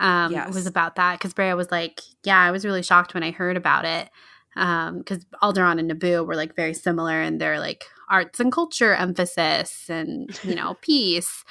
Um, 0.00 0.32
Yes. 0.32 0.52
was 0.52 0.66
about 0.66 0.96
that 0.96 1.18
because 1.18 1.32
Breha 1.34 1.56
was 1.56 1.70
like, 1.70 2.00
"Yeah, 2.24 2.40
I 2.40 2.50
was 2.50 2.64
really 2.64 2.82
shocked 2.82 3.14
when 3.14 3.22
I 3.22 3.30
heard 3.30 3.56
about 3.56 3.84
it." 3.84 4.10
Because 4.54 5.24
Alderaan 5.42 5.78
and 5.78 5.90
Naboo 5.90 6.26
were 6.26 6.36
like 6.36 6.54
very 6.56 6.74
similar 6.74 7.20
in 7.20 7.38
their 7.38 7.58
like 7.58 7.84
arts 8.08 8.38
and 8.40 8.52
culture 8.52 8.94
emphasis 8.94 9.88
and 9.88 10.38
you 10.44 10.54
know 10.54 10.74
peace. 10.80 11.44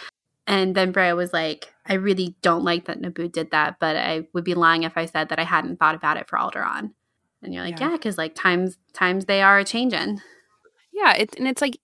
And 0.45 0.75
then 0.75 0.91
Breha 0.91 1.15
was 1.15 1.31
like, 1.31 1.73
"I 1.85 1.93
really 1.93 2.35
don't 2.41 2.65
like 2.65 2.85
that 2.85 3.01
Naboo 3.01 3.31
did 3.31 3.51
that, 3.51 3.77
but 3.80 3.95
I 3.95 4.27
would 4.34 4.43
be 4.43 4.55
lying 4.55 4.84
if 4.84 4.97
I 4.97 5.05
said 5.05 5.30
that 5.30 5.39
I 5.39 5.43
hadn't 5.43 5.77
thought 5.80 5.95
about 5.95 6.17
it 6.17 6.27
for 6.27 6.38
Alderaan." 6.38 6.91
And 7.41 7.53
you're 7.53 7.63
like, 7.63 7.80
Yeah. 7.80 7.91
"Yeah, 7.91 7.97
because 7.97 8.17
like 8.17 8.35
times 8.35 8.77
times 8.93 9.25
they 9.25 9.41
are 9.41 9.59
a 9.59 9.63
changing." 9.63 10.21
yeah 10.91 11.13
it, 11.13 11.35
and 11.38 11.47
it's 11.47 11.61
like 11.61 11.77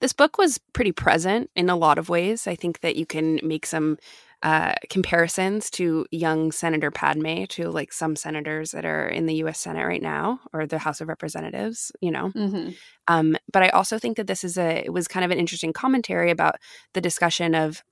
this 0.00 0.12
book 0.12 0.38
was 0.38 0.58
pretty 0.72 0.92
present 0.92 1.50
in 1.54 1.70
a 1.70 1.76
lot 1.76 1.98
of 1.98 2.08
ways. 2.08 2.46
I 2.46 2.54
think 2.54 2.80
that 2.80 2.96
you 2.96 3.06
can 3.06 3.40
make 3.42 3.66
some 3.66 3.98
uh, 4.42 4.74
comparisons 4.90 5.70
to 5.70 6.04
young 6.10 6.52
senator 6.52 6.90
padme 6.90 7.44
to 7.48 7.70
like 7.70 7.92
some 7.92 8.14
senators 8.14 8.72
that 8.72 8.84
are 8.84 9.08
in 9.08 9.24
the 9.24 9.36
us 9.36 9.58
senate 9.58 9.86
right 9.86 10.02
now 10.02 10.38
or 10.52 10.66
the 10.66 10.78
house 10.78 11.00
of 11.00 11.08
representatives 11.08 11.90
you 12.00 12.10
know? 12.10 12.28
Hmm 12.28 12.70
Um, 13.08 13.36
but 13.50 13.62
I 13.62 13.70
also 13.70 13.98
think 13.98 14.18
that 14.18 14.26
this 14.26 14.44
is 14.44 14.58
a 14.58 14.84
it 14.84 14.92
was 14.92 15.08
kind 15.08 15.24
of 15.24 15.30
an 15.30 15.38
interesting 15.38 15.72
commentary 15.72 16.30
about 16.30 16.56
the 16.92 17.00
discussion 17.00 17.54
of 17.54 17.82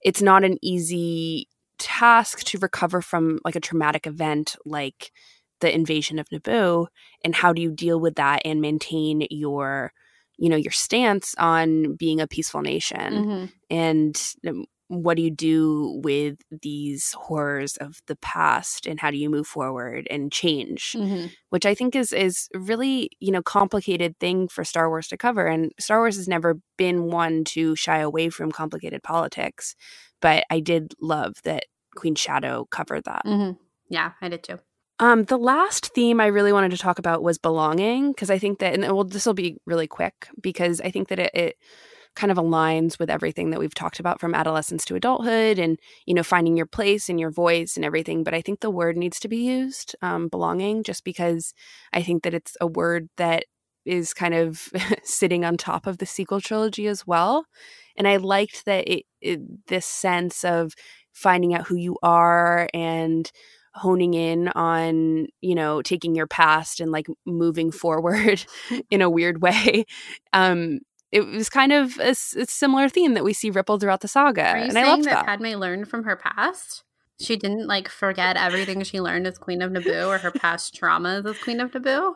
it's 0.00 0.20
not 0.20 0.42
an 0.42 0.58
easy 0.62 1.48
task 1.78 2.40
to 2.44 2.58
recover 2.58 3.00
from 3.00 3.38
like 3.44 3.56
a 3.56 3.60
traumatic 3.60 4.06
event 4.06 4.56
like 4.64 5.12
the 5.60 5.72
invasion 5.72 6.18
of 6.18 6.28
Naboo 6.30 6.88
and 7.24 7.36
how 7.36 7.52
do 7.52 7.62
you 7.62 7.70
deal 7.70 8.00
with 8.00 8.16
that 8.16 8.42
and 8.44 8.60
maintain 8.60 9.26
your 9.30 9.92
you 10.38 10.48
know 10.48 10.56
your 10.56 10.72
stance 10.72 11.34
on 11.38 11.94
being 11.96 12.20
a 12.20 12.26
peaceful 12.26 12.60
nation 12.62 13.24
hmm 13.24 13.44
and 13.70 14.20
um, 14.46 14.66
what 14.88 15.16
do 15.16 15.22
you 15.22 15.30
do 15.30 16.00
with 16.04 16.36
these 16.62 17.14
horrors 17.14 17.78
of 17.78 17.96
the 18.06 18.16
past 18.16 18.86
and 18.86 19.00
how 19.00 19.10
do 19.10 19.16
you 19.16 19.30
move 19.30 19.46
forward 19.46 20.06
and 20.10 20.30
change 20.30 20.92
Mm-hmm. 20.94 21.28
which 21.48 21.64
i 21.64 21.74
think 21.74 21.96
is 21.96 22.12
is 22.12 22.48
really 22.54 23.08
you 23.20 23.32
know 23.32 23.42
complicated 23.42 24.18
thing 24.20 24.48
for 24.48 24.64
star 24.64 24.88
wars 24.90 25.08
to 25.08 25.16
cover 25.16 25.46
and 25.46 25.72
star 25.80 25.98
wars 26.00 26.16
has 26.16 26.28
never 26.28 26.56
been 26.76 27.04
one 27.10 27.44
to 27.44 27.74
shy 27.76 27.98
away 27.98 28.28
from 28.28 28.52
complicated 28.52 29.02
politics 29.02 29.74
but 30.20 30.44
i 30.50 30.60
did 30.60 30.92
love 31.00 31.32
that 31.44 31.64
queen 31.96 32.14
shadow 32.14 32.66
covered 32.70 33.04
that 33.04 33.22
Mm-hmm. 33.24 33.52
Yeah, 33.88 34.12
I 34.20 34.28
did 34.28 34.42
too. 34.42 34.58
Um, 35.00 35.24
the 35.24 35.38
last 35.38 35.92
theme 35.94 36.20
I 36.20 36.26
really 36.26 36.52
wanted 36.52 36.70
to 36.70 36.78
talk 36.78 36.98
about 36.98 37.22
was 37.22 37.38
belonging 37.38 38.12
because 38.12 38.30
I 38.30 38.38
think 38.38 38.60
that, 38.60 38.74
and 38.74 38.82
well, 38.82 39.04
this 39.04 39.26
will 39.26 39.34
be 39.34 39.58
really 39.66 39.86
quick 39.86 40.28
because 40.40 40.80
I 40.80 40.90
think 40.90 41.08
that 41.08 41.18
it, 41.18 41.30
it 41.34 41.56
kind 42.14 42.30
of 42.30 42.38
aligns 42.38 42.98
with 42.98 43.10
everything 43.10 43.50
that 43.50 43.58
we've 43.58 43.74
talked 43.74 43.98
about 43.98 44.20
from 44.20 44.34
adolescence 44.34 44.84
to 44.84 44.94
adulthood 44.94 45.58
and, 45.58 45.78
you 46.06 46.14
know, 46.14 46.22
finding 46.22 46.56
your 46.56 46.66
place 46.66 47.08
and 47.08 47.18
your 47.18 47.30
voice 47.30 47.76
and 47.76 47.84
everything. 47.84 48.22
But 48.22 48.34
I 48.34 48.40
think 48.40 48.60
the 48.60 48.70
word 48.70 48.96
needs 48.96 49.18
to 49.20 49.28
be 49.28 49.38
used, 49.38 49.96
um, 50.00 50.28
belonging, 50.28 50.84
just 50.84 51.04
because 51.04 51.54
I 51.92 52.02
think 52.02 52.22
that 52.22 52.34
it's 52.34 52.56
a 52.60 52.66
word 52.66 53.08
that 53.16 53.46
is 53.84 54.14
kind 54.14 54.34
of 54.34 54.68
sitting 55.02 55.44
on 55.44 55.56
top 55.56 55.86
of 55.86 55.98
the 55.98 56.06
sequel 56.06 56.40
trilogy 56.40 56.86
as 56.86 57.06
well. 57.06 57.46
And 57.96 58.06
I 58.06 58.16
liked 58.16 58.64
that 58.66 58.88
it, 58.88 59.04
it 59.20 59.66
this 59.66 59.86
sense 59.86 60.44
of 60.44 60.74
finding 61.12 61.54
out 61.54 61.66
who 61.66 61.76
you 61.76 61.96
are 62.02 62.68
and 62.72 63.30
honing 63.74 64.14
in 64.14 64.48
on 64.48 65.26
you 65.40 65.54
know 65.54 65.82
taking 65.82 66.14
your 66.14 66.26
past 66.26 66.80
and 66.80 66.92
like 66.92 67.06
moving 67.26 67.70
forward 67.72 68.44
in 68.90 69.02
a 69.02 69.10
weird 69.10 69.42
way 69.42 69.84
um 70.32 70.78
it 71.10 71.26
was 71.26 71.48
kind 71.48 71.72
of 71.72 71.98
a 71.98 72.14
similar 72.14 72.88
theme 72.88 73.14
that 73.14 73.24
we 73.24 73.32
see 73.32 73.50
ripple 73.50 73.78
throughout 73.78 74.00
the 74.00 74.08
saga 74.08 74.46
Are 74.50 74.58
you 74.58 74.64
and 74.64 74.72
saying 74.72 74.86
i 74.86 74.90
loved 74.90 75.04
that, 75.04 75.10
that 75.10 75.26
Padme 75.26 75.46
learned 75.58 75.88
from 75.88 76.04
her 76.04 76.16
past? 76.16 76.84
She 77.20 77.36
didn't 77.36 77.68
like 77.68 77.88
forget 77.88 78.36
everything 78.36 78.82
she 78.82 79.00
learned 79.00 79.28
as 79.28 79.38
Queen 79.38 79.62
of 79.62 79.70
Naboo 79.70 80.08
or 80.08 80.18
her 80.18 80.30
past 80.44 80.74
traumas 80.74 81.24
as 81.24 81.38
Queen 81.38 81.60
of 81.60 81.70
Naboo. 81.70 82.14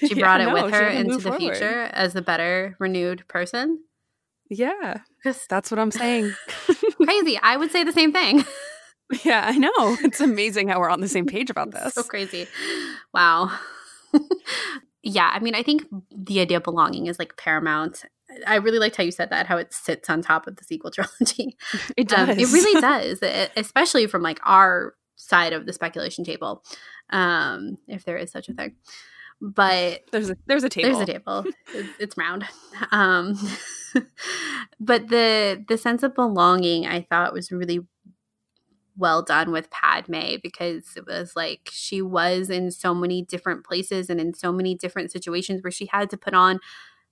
She 0.00 0.14
Yeah, 0.14 0.24
brought 0.24 0.40
it 0.40 0.48
no, 0.48 0.54
with 0.54 0.72
her 0.74 0.88
into 0.88 1.16
the 1.18 1.22
forward. 1.22 1.38
future 1.38 1.82
as 1.92 2.16
a 2.16 2.22
better, 2.22 2.74
renewed 2.80 3.26
person. 3.28 3.84
yeah 4.50 4.98
that's 5.48 5.70
what 5.70 5.78
i'm 5.78 5.90
saying 5.92 6.34
crazy. 7.02 7.38
I 7.42 7.56
would 7.56 7.70
say 7.70 7.84
the 7.84 7.92
same 7.92 8.12
thing. 8.12 8.44
yeah 9.24 9.44
i 9.46 9.56
know 9.58 9.70
it's 10.02 10.20
amazing 10.20 10.68
how 10.68 10.80
we're 10.80 10.90
on 10.90 11.00
the 11.00 11.08
same 11.08 11.26
page 11.26 11.50
about 11.50 11.70
this 11.72 11.94
so 11.94 12.02
crazy. 12.02 12.46
Wow. 13.12 13.56
yeah, 15.02 15.30
I 15.32 15.40
mean, 15.40 15.54
I 15.54 15.62
think 15.62 15.86
the 16.10 16.40
idea 16.40 16.58
of 16.58 16.62
belonging 16.64 17.06
is 17.06 17.18
like 17.18 17.36
paramount. 17.36 18.04
I 18.46 18.56
really 18.56 18.78
liked 18.78 18.96
how 18.96 19.02
you 19.02 19.10
said 19.12 19.30
that, 19.30 19.46
how 19.46 19.58
it 19.58 19.72
sits 19.72 20.08
on 20.08 20.22
top 20.22 20.46
of 20.46 20.56
the 20.56 20.64
sequel 20.64 20.90
trilogy. 20.90 21.56
it 21.96 22.08
does 22.08 22.30
Um, 22.30 22.38
it 22.38 22.50
really 22.52 22.80
does, 22.80 23.22
e- 23.22 23.52
especially 23.56 24.06
from 24.06 24.22
like 24.22 24.40
our 24.44 24.94
side 25.16 25.52
of 25.52 25.66
the 25.66 25.72
speculation 25.72 26.24
table, 26.24 26.62
um, 27.10 27.76
if 27.88 28.04
there 28.04 28.16
is 28.16 28.30
such 28.30 28.48
a 28.48 28.54
thing. 28.54 28.74
But 29.40 30.02
there's 30.12 30.30
a 30.30 30.36
there's 30.46 30.62
a 30.62 30.68
table 30.68 30.90
there's 30.90 31.08
a 31.08 31.12
table. 31.12 31.44
It's, 31.74 31.88
it's 31.98 32.16
round. 32.16 32.46
Um, 32.92 33.36
but 34.80 35.08
the 35.08 35.64
the 35.66 35.76
sense 35.76 36.04
of 36.04 36.14
belonging, 36.14 36.86
I 36.86 37.02
thought 37.10 37.32
was 37.32 37.50
really 37.50 37.80
well 38.96 39.22
done 39.22 39.52
with 39.52 39.70
Padme 39.70 40.36
because 40.42 40.96
it 40.96 41.06
was 41.06 41.34
like 41.34 41.70
she 41.72 42.02
was 42.02 42.50
in 42.50 42.70
so 42.70 42.94
many 42.94 43.22
different 43.22 43.64
places 43.64 44.10
and 44.10 44.20
in 44.20 44.34
so 44.34 44.52
many 44.52 44.74
different 44.74 45.10
situations 45.10 45.62
where 45.62 45.70
she 45.70 45.86
had 45.86 46.10
to 46.10 46.16
put 46.16 46.34
on 46.34 46.60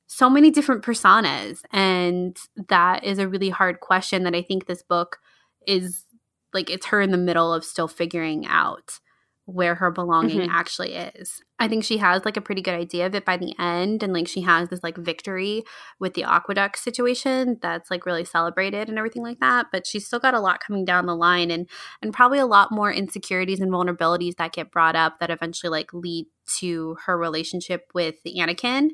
so 0.06 0.28
many 0.28 0.50
different 0.50 0.82
personas. 0.82 1.60
And 1.72 2.36
that 2.68 3.04
is 3.04 3.18
a 3.18 3.28
really 3.28 3.50
hard 3.50 3.80
question 3.80 4.24
that 4.24 4.34
I 4.34 4.42
think 4.42 4.66
this 4.66 4.82
book 4.82 5.18
is 5.66 6.04
like 6.52 6.68
it's 6.68 6.86
her 6.86 7.00
in 7.00 7.12
the 7.12 7.16
middle 7.16 7.52
of 7.54 7.64
still 7.64 7.88
figuring 7.88 8.46
out 8.46 8.98
where 9.46 9.74
her 9.74 9.90
belonging 9.90 10.42
Mhm. 10.42 10.48
actually 10.50 10.94
is. 10.94 11.42
I 11.58 11.66
think 11.66 11.82
she 11.84 11.98
has 11.98 12.24
like 12.24 12.36
a 12.36 12.40
pretty 12.40 12.62
good 12.62 12.74
idea 12.74 13.06
of 13.06 13.14
it 13.14 13.24
by 13.24 13.36
the 13.36 13.52
end 13.58 14.02
and 14.02 14.12
like 14.12 14.28
she 14.28 14.42
has 14.42 14.68
this 14.68 14.82
like 14.82 14.96
victory 14.96 15.64
with 15.98 16.14
the 16.14 16.22
aqueduct 16.24 16.78
situation 16.78 17.58
that's 17.60 17.90
like 17.90 18.06
really 18.06 18.24
celebrated 18.24 18.88
and 18.88 18.96
everything 18.96 19.22
like 19.22 19.40
that, 19.40 19.66
but 19.72 19.86
she's 19.86 20.06
still 20.06 20.20
got 20.20 20.34
a 20.34 20.40
lot 20.40 20.60
coming 20.60 20.84
down 20.84 21.06
the 21.06 21.16
line 21.16 21.50
and 21.50 21.68
and 22.00 22.12
probably 22.14 22.38
a 22.38 22.46
lot 22.46 22.70
more 22.70 22.92
insecurities 22.92 23.60
and 23.60 23.72
vulnerabilities 23.72 24.36
that 24.36 24.52
get 24.52 24.70
brought 24.70 24.94
up 24.96 25.18
that 25.18 25.30
eventually 25.30 25.70
like 25.70 25.92
lead 25.92 26.26
to 26.58 26.96
her 27.06 27.18
relationship 27.18 27.90
with 27.94 28.16
Anakin 28.26 28.90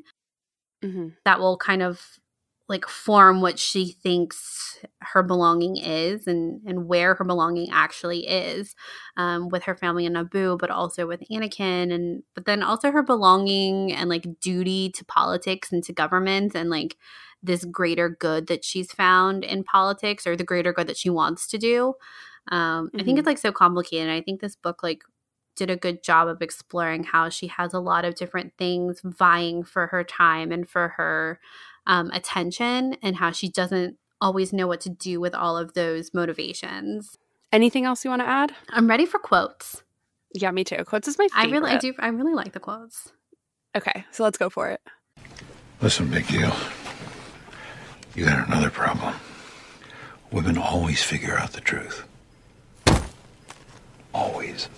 Mhm. 0.83 1.15
that 1.25 1.39
will 1.39 1.57
kind 1.57 1.81
of 1.83 2.01
like 2.69 2.85
form 2.87 3.41
what 3.41 3.57
she 3.59 3.93
thinks 3.93 4.79
her 5.01 5.23
belonging 5.23 5.77
is 5.77 6.27
and 6.27 6.61
and 6.67 6.87
where 6.87 7.15
her 7.15 7.23
belonging 7.23 7.69
actually 7.71 8.27
is 8.27 8.75
um, 9.15 9.49
with 9.49 9.63
her 9.63 9.75
family 9.75 10.05
in 10.05 10.13
Naboo, 10.13 10.57
but 10.59 10.69
also 10.69 11.07
with 11.07 11.23
Anakin 11.31 11.93
and 11.93 12.23
but 12.35 12.45
then 12.45 12.61
also 12.63 12.91
her 12.91 13.03
belonging 13.03 13.93
and 13.93 14.09
like 14.09 14.25
duty 14.41 14.89
to 14.91 15.05
politics 15.05 15.71
and 15.71 15.83
to 15.85 15.93
government 15.93 16.55
and 16.55 16.69
like 16.69 16.97
this 17.43 17.63
greater 17.65 18.09
good 18.09 18.47
that 18.47 18.65
she's 18.65 18.91
found 18.91 19.43
in 19.43 19.63
politics 19.63 20.25
or 20.27 20.35
the 20.35 20.43
greater 20.43 20.73
good 20.73 20.87
that 20.87 20.97
she 20.97 21.09
wants 21.09 21.47
to 21.47 21.57
do. 21.57 21.93
Um, 22.51 22.91
I 22.99 23.03
think 23.03 23.17
Mhm. 23.17 23.19
it's 23.19 23.27
like 23.27 23.37
so 23.37 23.51
complicated. 23.51 24.09
I 24.09 24.21
think 24.21 24.41
this 24.41 24.55
book 24.55 24.83
like 24.83 25.03
did 25.55 25.69
a 25.69 25.75
good 25.75 26.03
job 26.03 26.27
of 26.27 26.41
exploring 26.41 27.03
how 27.03 27.29
she 27.29 27.47
has 27.47 27.73
a 27.73 27.79
lot 27.79 28.05
of 28.05 28.15
different 28.15 28.53
things 28.57 29.01
vying 29.03 29.63
for 29.63 29.87
her 29.87 30.03
time 30.03 30.51
and 30.51 30.69
for 30.69 30.89
her 30.89 31.39
um, 31.87 32.11
attention 32.11 32.95
and 33.01 33.15
how 33.15 33.31
she 33.31 33.49
doesn't 33.49 33.97
always 34.21 34.53
know 34.53 34.67
what 34.67 34.81
to 34.81 34.89
do 34.89 35.19
with 35.19 35.33
all 35.33 35.57
of 35.57 35.73
those 35.73 36.13
motivations. 36.13 37.17
anything 37.51 37.85
else 37.85 38.03
you 38.05 38.09
want 38.11 38.21
to 38.21 38.27
add 38.27 38.53
I'm 38.69 38.87
ready 38.87 39.05
for 39.07 39.17
quotes. 39.19 39.83
yeah 40.35 40.51
me 40.51 40.63
too 40.63 40.83
quotes 40.85 41.07
is 41.07 41.17
my 41.17 41.27
favorite. 41.29 41.49
I 41.49 41.51
really, 41.51 41.71
I 41.71 41.77
do, 41.77 41.93
I 41.99 42.07
really 42.09 42.33
like 42.35 42.51
the 42.53 42.59
quotes. 42.59 43.11
okay 43.75 44.05
so 44.11 44.23
let's 44.23 44.37
go 44.37 44.49
for 44.49 44.69
it 44.69 44.81
Listen, 45.79 46.07
big 46.09 46.25
deal. 46.27 46.51
You 48.15 48.25
got 48.25 48.47
another 48.47 48.71
problem. 48.71 49.13
Women 50.31 50.57
always 50.57 51.03
figure 51.03 51.37
out 51.37 51.53
the 51.53 51.61
truth. 51.61 52.03
Always. 54.13 54.69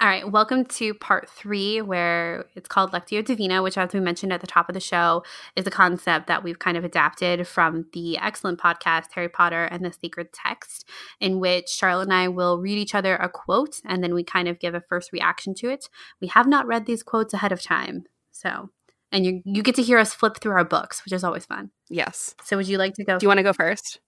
All 0.00 0.08
right, 0.08 0.30
welcome 0.30 0.64
to 0.66 0.92
part 0.92 1.30
three, 1.30 1.80
where 1.80 2.46
it's 2.56 2.68
called 2.68 2.92
Lectio 2.92 3.24
Divina, 3.24 3.62
which, 3.62 3.78
as 3.78 3.92
we 3.94 4.00
mentioned 4.00 4.32
at 4.32 4.40
the 4.40 4.46
top 4.46 4.68
of 4.68 4.74
the 4.74 4.80
show, 4.80 5.22
is 5.54 5.66
a 5.66 5.70
concept 5.70 6.26
that 6.26 6.42
we've 6.42 6.58
kind 6.58 6.76
of 6.76 6.84
adapted 6.84 7.46
from 7.46 7.86
the 7.92 8.18
excellent 8.18 8.58
podcast 8.58 9.12
Harry 9.14 9.28
Potter 9.28 9.64
and 9.64 9.84
the 9.84 9.92
Sacred 9.92 10.32
Text, 10.32 10.86
in 11.20 11.38
which 11.38 11.68
Charlotte 11.68 12.08
and 12.08 12.12
I 12.12 12.28
will 12.28 12.58
read 12.58 12.76
each 12.76 12.94
other 12.94 13.14
a 13.14 13.28
quote 13.28 13.80
and 13.84 14.02
then 14.02 14.14
we 14.14 14.24
kind 14.24 14.48
of 14.48 14.58
give 14.58 14.74
a 14.74 14.80
first 14.80 15.12
reaction 15.12 15.54
to 15.56 15.70
it. 15.70 15.88
We 16.20 16.26
have 16.28 16.48
not 16.48 16.66
read 16.66 16.86
these 16.86 17.04
quotes 17.04 17.32
ahead 17.32 17.52
of 17.52 17.62
time, 17.62 18.04
so 18.32 18.70
and 19.12 19.24
you 19.24 19.42
you 19.44 19.62
get 19.62 19.76
to 19.76 19.82
hear 19.82 19.98
us 19.98 20.12
flip 20.12 20.38
through 20.40 20.52
our 20.52 20.64
books, 20.64 21.04
which 21.04 21.12
is 21.12 21.22
always 21.22 21.46
fun. 21.46 21.70
yes 21.88 22.34
So, 22.44 22.56
would 22.56 22.68
you 22.68 22.78
like 22.78 22.94
to 22.94 23.04
go? 23.04 23.18
do 23.18 23.24
you 23.24 23.28
want 23.28 23.38
to 23.38 23.44
go 23.44 23.52
first 23.52 24.00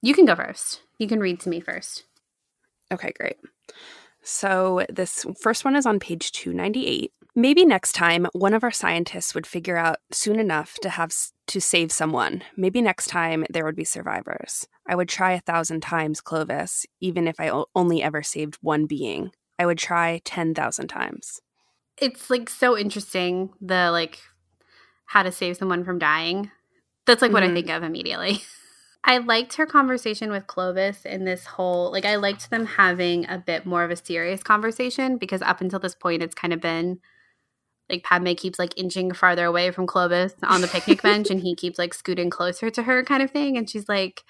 you 0.00 0.14
can 0.14 0.26
go 0.26 0.36
first. 0.36 0.82
You 0.98 1.08
can 1.08 1.18
read 1.20 1.40
to 1.40 1.48
me 1.48 1.60
first. 1.60 2.04
Okay, 2.92 3.12
great. 3.18 3.36
So 4.38 4.84
this 4.90 5.24
first 5.40 5.64
one 5.64 5.74
is 5.74 5.86
on 5.86 5.98
page 5.98 6.32
298. 6.32 7.10
Maybe 7.34 7.64
next 7.64 7.92
time 7.92 8.26
one 8.34 8.52
of 8.52 8.62
our 8.62 8.70
scientists 8.70 9.34
would 9.34 9.46
figure 9.46 9.78
out 9.78 9.96
soon 10.12 10.38
enough 10.38 10.74
to 10.82 10.90
have 10.90 11.12
to 11.46 11.60
save 11.62 11.90
someone. 11.90 12.42
Maybe 12.54 12.82
next 12.82 13.06
time 13.06 13.46
there 13.48 13.64
would 13.64 13.74
be 13.74 13.84
survivors. 13.84 14.66
I 14.86 14.96
would 14.96 15.08
try 15.08 15.32
a 15.32 15.40
thousand 15.40 15.80
times, 15.80 16.20
Clovis, 16.20 16.84
even 17.00 17.26
if 17.26 17.40
I 17.40 17.62
only 17.74 18.02
ever 18.02 18.22
saved 18.22 18.58
one 18.60 18.84
being. 18.84 19.30
I 19.58 19.64
would 19.64 19.78
try 19.78 20.20
10,000 20.26 20.88
times. 20.88 21.40
it's 21.96 22.28
like 22.28 22.50
so 22.50 22.76
interesting 22.78 23.50
the 23.62 23.90
like 23.90 24.20
how 25.06 25.22
to 25.22 25.32
save 25.32 25.56
someone 25.56 25.84
from 25.84 25.98
dying 25.98 26.50
that's 27.06 27.22
like 27.22 27.32
what 27.32 27.42
i 27.42 27.48
Mhm. 27.48 27.54
think 27.54 27.70
of 27.70 27.82
immediately 27.82 28.40
i 29.04 29.18
liked 29.18 29.54
her 29.54 29.66
conversation 29.66 30.30
with 30.30 30.46
clovis 30.46 31.04
in 31.04 31.24
this 31.24 31.46
whole 31.46 31.90
like 31.92 32.04
i 32.04 32.16
liked 32.16 32.50
them 32.50 32.66
having 32.66 33.28
a 33.28 33.38
bit 33.38 33.64
more 33.66 33.84
of 33.84 33.90
a 33.90 33.96
serious 33.96 34.42
conversation 34.42 35.16
because 35.16 35.42
up 35.42 35.60
until 35.60 35.78
this 35.78 35.94
point 35.94 36.22
it's 36.22 36.34
kind 36.34 36.52
of 36.52 36.60
been 36.60 36.98
like 37.90 38.04
padme 38.04 38.32
keeps 38.32 38.58
like 38.58 38.74
inching 38.76 39.12
farther 39.12 39.44
away 39.44 39.70
from 39.70 39.86
clovis 39.86 40.34
on 40.42 40.60
the 40.60 40.68
picnic 40.68 41.02
bench 41.02 41.30
and 41.30 41.40
he 41.40 41.54
keeps 41.54 41.78
like 41.78 41.94
scooting 41.94 42.30
closer 42.30 42.70
to 42.70 42.82
her 42.82 43.02
kind 43.04 43.22
of 43.22 43.30
thing. 43.30 43.56
And 43.56 43.68
she's 43.68 43.88
like 43.88 44.22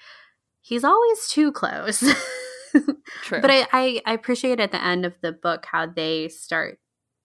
he's 0.61 0.83
always 0.83 1.27
too 1.27 1.51
close. 1.51 1.99
True. 3.23 3.41
but 3.41 3.49
I, 3.49 3.67
I 3.71 4.01
I 4.05 4.13
appreciate 4.13 4.59
at 4.59 4.71
the 4.71 4.83
end 4.83 5.05
of 5.05 5.15
the 5.21 5.31
book 5.31 5.65
how 5.65 5.87
they 5.87 6.29
start 6.29 6.79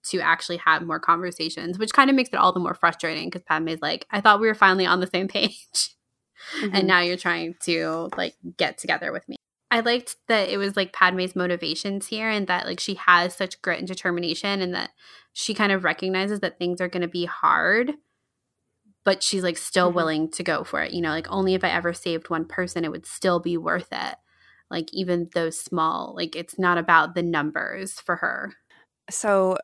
to 0.09 0.19
actually 0.19 0.57
have 0.57 0.83
more 0.83 0.99
conversations, 0.99 1.79
which 1.79 1.93
kind 1.93 2.09
of 2.09 2.15
makes 2.15 2.29
it 2.29 2.35
all 2.35 2.53
the 2.53 2.59
more 2.59 2.75
frustrating 2.75 3.27
because 3.27 3.41
Padme's 3.43 3.81
like, 3.81 4.05
I 4.11 4.21
thought 4.21 4.39
we 4.39 4.47
were 4.47 4.53
finally 4.53 4.85
on 4.85 4.99
the 4.99 5.07
same 5.07 5.27
page, 5.27 5.94
Mhm. 6.61 6.71
and 6.73 6.87
now 6.87 6.99
you're 7.01 7.17
trying 7.17 7.55
to 7.63 8.09
like 8.17 8.35
get 8.57 8.77
together 8.77 9.11
with 9.11 9.27
me. 9.29 9.35
I 9.71 9.79
liked 9.81 10.15
that 10.27 10.49
it 10.49 10.57
was 10.57 10.75
like 10.75 10.93
Padme's 10.93 11.35
motivations 11.35 12.07
here, 12.07 12.29
and 12.29 12.47
that 12.47 12.65
like 12.65 12.79
she 12.79 12.95
has 12.95 13.35
such 13.35 13.61
grit 13.61 13.79
and 13.79 13.87
determination, 13.87 14.61
and 14.61 14.73
that 14.73 14.91
she 15.33 15.53
kind 15.53 15.71
of 15.71 15.83
recognizes 15.83 16.39
that 16.41 16.57
things 16.57 16.79
are 16.79 16.87
going 16.87 17.01
to 17.01 17.07
be 17.07 17.25
hard, 17.25 17.93
but 19.03 19.21
she's 19.21 19.43
like 19.43 19.57
still 19.57 19.91
Mhm. 19.91 19.95
willing 19.95 20.31
to 20.31 20.43
go 20.43 20.63
for 20.63 20.81
it. 20.81 20.91
You 20.93 21.01
know, 21.01 21.09
like 21.09 21.27
only 21.29 21.53
if 21.53 21.63
I 21.63 21.69
ever 21.69 21.93
saved 21.93 22.29
one 22.29 22.45
person, 22.45 22.85
it 22.85 22.91
would 22.91 23.05
still 23.05 23.39
be 23.39 23.57
worth 23.57 23.89
it. 23.91 24.15
Like 24.71 24.91
even 24.93 25.29
though 25.33 25.49
small, 25.51 26.13
like 26.15 26.35
it's 26.35 26.57
not 26.57 26.77
about 26.77 27.13
the 27.13 27.21
numbers 27.23 27.99
for 28.01 28.17
her. 28.17 28.53
So 29.09 29.57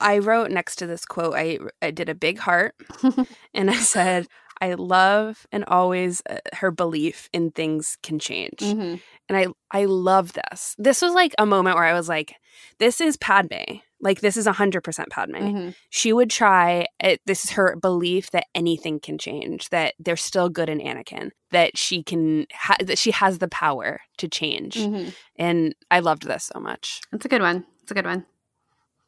I 0.00 0.18
wrote 0.18 0.50
next 0.50 0.76
to 0.76 0.86
this 0.86 1.04
quote, 1.06 1.34
I, 1.34 1.58
I 1.80 1.90
did 1.90 2.08
a 2.08 2.14
big 2.14 2.38
heart 2.38 2.74
and 3.54 3.70
I 3.70 3.76
said, 3.76 4.26
I 4.62 4.74
love 4.74 5.46
and 5.50 5.64
always 5.66 6.22
uh, 6.30 6.36
her 6.54 6.70
belief 6.70 7.28
in 7.32 7.50
things 7.50 7.98
can 8.02 8.18
change. 8.18 8.60
Mhm. 8.60 9.00
And 9.28 9.36
I 9.36 9.46
I 9.70 9.84
love 9.86 10.32
this. 10.34 10.74
This 10.78 11.02
was 11.02 11.12
like 11.14 11.34
a 11.38 11.44
moment 11.46 11.76
where 11.76 11.84
I 11.84 11.92
was 11.94 12.08
like, 12.08 12.34
this 12.78 13.00
is 13.00 13.16
Padme. 13.16 13.80
Like 14.00 14.20
this 14.20 14.36
is 14.36 14.46
100% 14.46 15.08
Padme. 15.10 15.34
Mhm. 15.36 15.74
She 15.90 16.12
would 16.12 16.30
try 16.30 16.86
it, 17.00 17.20
this 17.26 17.44
is 17.44 17.50
her 17.52 17.76
belief 17.76 18.30
that 18.30 18.46
anything 18.54 19.00
can 19.00 19.18
change, 19.18 19.68
that 19.70 19.94
there's 19.98 20.22
still 20.22 20.48
good 20.48 20.68
in 20.68 20.78
Anakin, 20.78 21.30
that 21.50 21.76
she 21.76 22.02
can 22.02 22.46
ha- 22.52 22.76
that 22.80 22.98
she 22.98 23.10
has 23.10 23.38
the 23.38 23.48
power 23.48 24.00
to 24.18 24.28
change. 24.28 24.76
Mhm. 24.76 25.12
And 25.36 25.74
I 25.90 25.98
loved 26.00 26.24
this 26.26 26.44
so 26.52 26.60
much. 26.60 27.00
That's 27.10 27.24
a 27.24 27.28
good 27.28 27.42
one. 27.42 27.64
It's 27.82 27.90
a 27.90 27.94
good 27.94 28.06
one. 28.06 28.26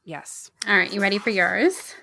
Yes. 0.04 0.50
All 0.68 0.76
right, 0.76 0.92
you 0.92 1.00
ready 1.00 1.18
for 1.18 1.30
yours? 1.30 1.94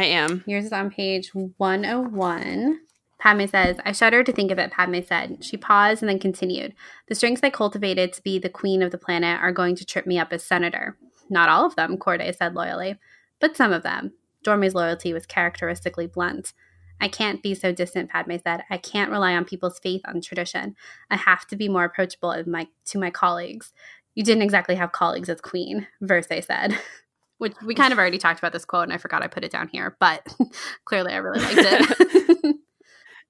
I 0.00 0.04
am. 0.04 0.42
Yours 0.46 0.64
is 0.64 0.72
on 0.72 0.88
page 0.88 1.34
101. 1.34 2.80
Padme 3.18 3.44
says, 3.44 3.76
I 3.84 3.92
shudder 3.92 4.24
to 4.24 4.32
think 4.32 4.50
of 4.50 4.58
it, 4.58 4.70
Padme 4.70 5.02
said. 5.06 5.44
She 5.44 5.58
paused 5.58 6.02
and 6.02 6.08
then 6.08 6.18
continued. 6.18 6.74
The 7.08 7.14
strengths 7.14 7.42
I 7.44 7.50
cultivated 7.50 8.14
to 8.14 8.22
be 8.22 8.38
the 8.38 8.48
queen 8.48 8.82
of 8.82 8.92
the 8.92 8.98
planet 8.98 9.38
are 9.42 9.52
going 9.52 9.76
to 9.76 9.84
trip 9.84 10.06
me 10.06 10.18
up 10.18 10.32
as 10.32 10.42
senator. 10.42 10.96
Not 11.28 11.50
all 11.50 11.66
of 11.66 11.76
them, 11.76 11.98
Cordé 11.98 12.34
said 12.34 12.54
loyally, 12.54 12.98
but 13.40 13.58
some 13.58 13.74
of 13.74 13.82
them. 13.82 14.14
Dorme's 14.42 14.74
loyalty 14.74 15.12
was 15.12 15.26
characteristically 15.26 16.06
blunt. 16.06 16.54
I 16.98 17.08
can't 17.08 17.42
be 17.42 17.54
so 17.54 17.70
distant, 17.70 18.08
Padme 18.08 18.36
said. 18.42 18.62
I 18.70 18.78
can't 18.78 19.10
rely 19.10 19.34
on 19.34 19.44
people's 19.44 19.78
faith 19.78 20.00
on 20.06 20.22
tradition. 20.22 20.76
I 21.10 21.16
have 21.16 21.46
to 21.48 21.56
be 21.56 21.68
more 21.68 21.84
approachable 21.84 22.42
my, 22.46 22.68
to 22.86 22.98
my 22.98 23.10
colleagues. 23.10 23.74
You 24.14 24.24
didn't 24.24 24.44
exactly 24.44 24.76
have 24.76 24.92
colleagues 24.92 25.28
as 25.28 25.42
queen, 25.42 25.88
Versé 26.02 26.42
said. 26.42 26.78
Which 27.40 27.54
we 27.64 27.74
kind 27.74 27.92
of 27.92 27.98
already 27.98 28.18
talked 28.18 28.38
about 28.38 28.52
this 28.52 28.64
quote, 28.64 28.84
and 28.84 28.92
I 28.92 28.98
forgot 28.98 29.22
I 29.22 29.26
put 29.26 29.44
it 29.44 29.50
down 29.50 29.68
here, 29.68 29.96
but 29.98 30.26
clearly 30.84 31.12
I 31.12 31.16
really 31.16 31.40
liked 31.40 31.58
it. 31.58 32.56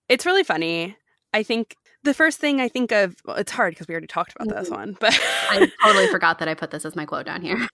It's 0.09 0.27
really 0.27 0.43
funny. 0.43 0.97
I 1.33 1.45
think 1.45 1.77
the 2.03 2.13
first 2.13 2.41
thing 2.41 2.61
I 2.61 2.67
think 2.67 2.91
of, 2.91 3.15
well, 3.25 3.37
it's 3.37 3.53
hard 3.53 3.75
because 3.75 3.87
we 3.87 3.95
already 3.95 4.09
talked 4.09 4.35
about 4.35 4.49
this 4.49 4.69
Mhm. 4.69 4.73
one, 4.77 4.97
but 4.99 5.17
I 5.51 5.71
totally 5.85 6.07
forgot 6.11 6.41
that 6.41 6.49
I 6.49 6.55
put 6.55 6.73
this 6.73 6.85
as 6.85 6.97
my 6.97 7.07
quote 7.07 7.27
down 7.27 7.43
here. 7.43 7.69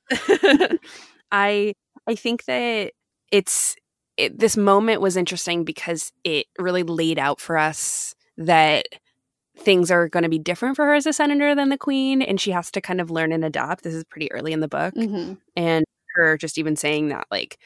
I 1.32 1.72
I 2.06 2.14
think 2.14 2.44
that 2.44 2.92
it's 3.32 3.74
it, 4.18 4.38
this 4.38 4.56
moment 4.58 5.00
was 5.00 5.16
interesting 5.16 5.64
because 5.64 6.12
it 6.24 6.46
really 6.58 6.82
laid 6.82 7.18
out 7.18 7.40
for 7.40 7.56
us 7.56 8.14
that 8.36 8.86
things 9.56 9.90
are 9.90 10.08
going 10.10 10.22
to 10.22 10.28
be 10.28 10.38
different 10.38 10.76
for 10.76 10.84
her 10.84 10.94
as 10.94 11.06
a 11.06 11.12
senator 11.14 11.54
than 11.54 11.70
the 11.70 11.78
queen 11.78 12.20
and 12.20 12.38
she 12.38 12.50
has 12.50 12.70
to 12.72 12.80
kind 12.82 13.00
of 13.00 13.10
learn 13.10 13.32
and 13.32 13.42
adapt 13.44 13.82
this 13.82 13.94
is 13.94 14.04
pretty 14.04 14.30
early 14.32 14.52
in 14.52 14.60
the 14.60 14.68
book 14.68 14.92
hmm 14.94 15.32
and 15.56 15.84
her 16.16 16.36
just 16.36 16.58
even 16.58 16.74
saying 16.76 17.08
that 17.08 17.26
like 17.30 17.58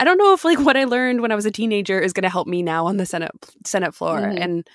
i 0.00 0.04
don't 0.04 0.18
know 0.18 0.32
if 0.32 0.44
like 0.44 0.58
what 0.64 0.76
i 0.76 0.84
learned 0.84 1.20
when 1.20 1.32
i 1.32 1.34
was 1.34 1.46
a 1.46 1.50
teenager 1.50 1.98
is 2.00 2.12
going 2.12 2.22
to 2.22 2.28
help 2.30 2.46
me 2.46 2.62
now 2.62 2.86
on 2.86 2.96
the 2.96 3.06
senate 3.06 3.32
senate 3.66 3.94
floor 3.94 4.18
Mhm. 4.20 4.40
and 4.42 4.68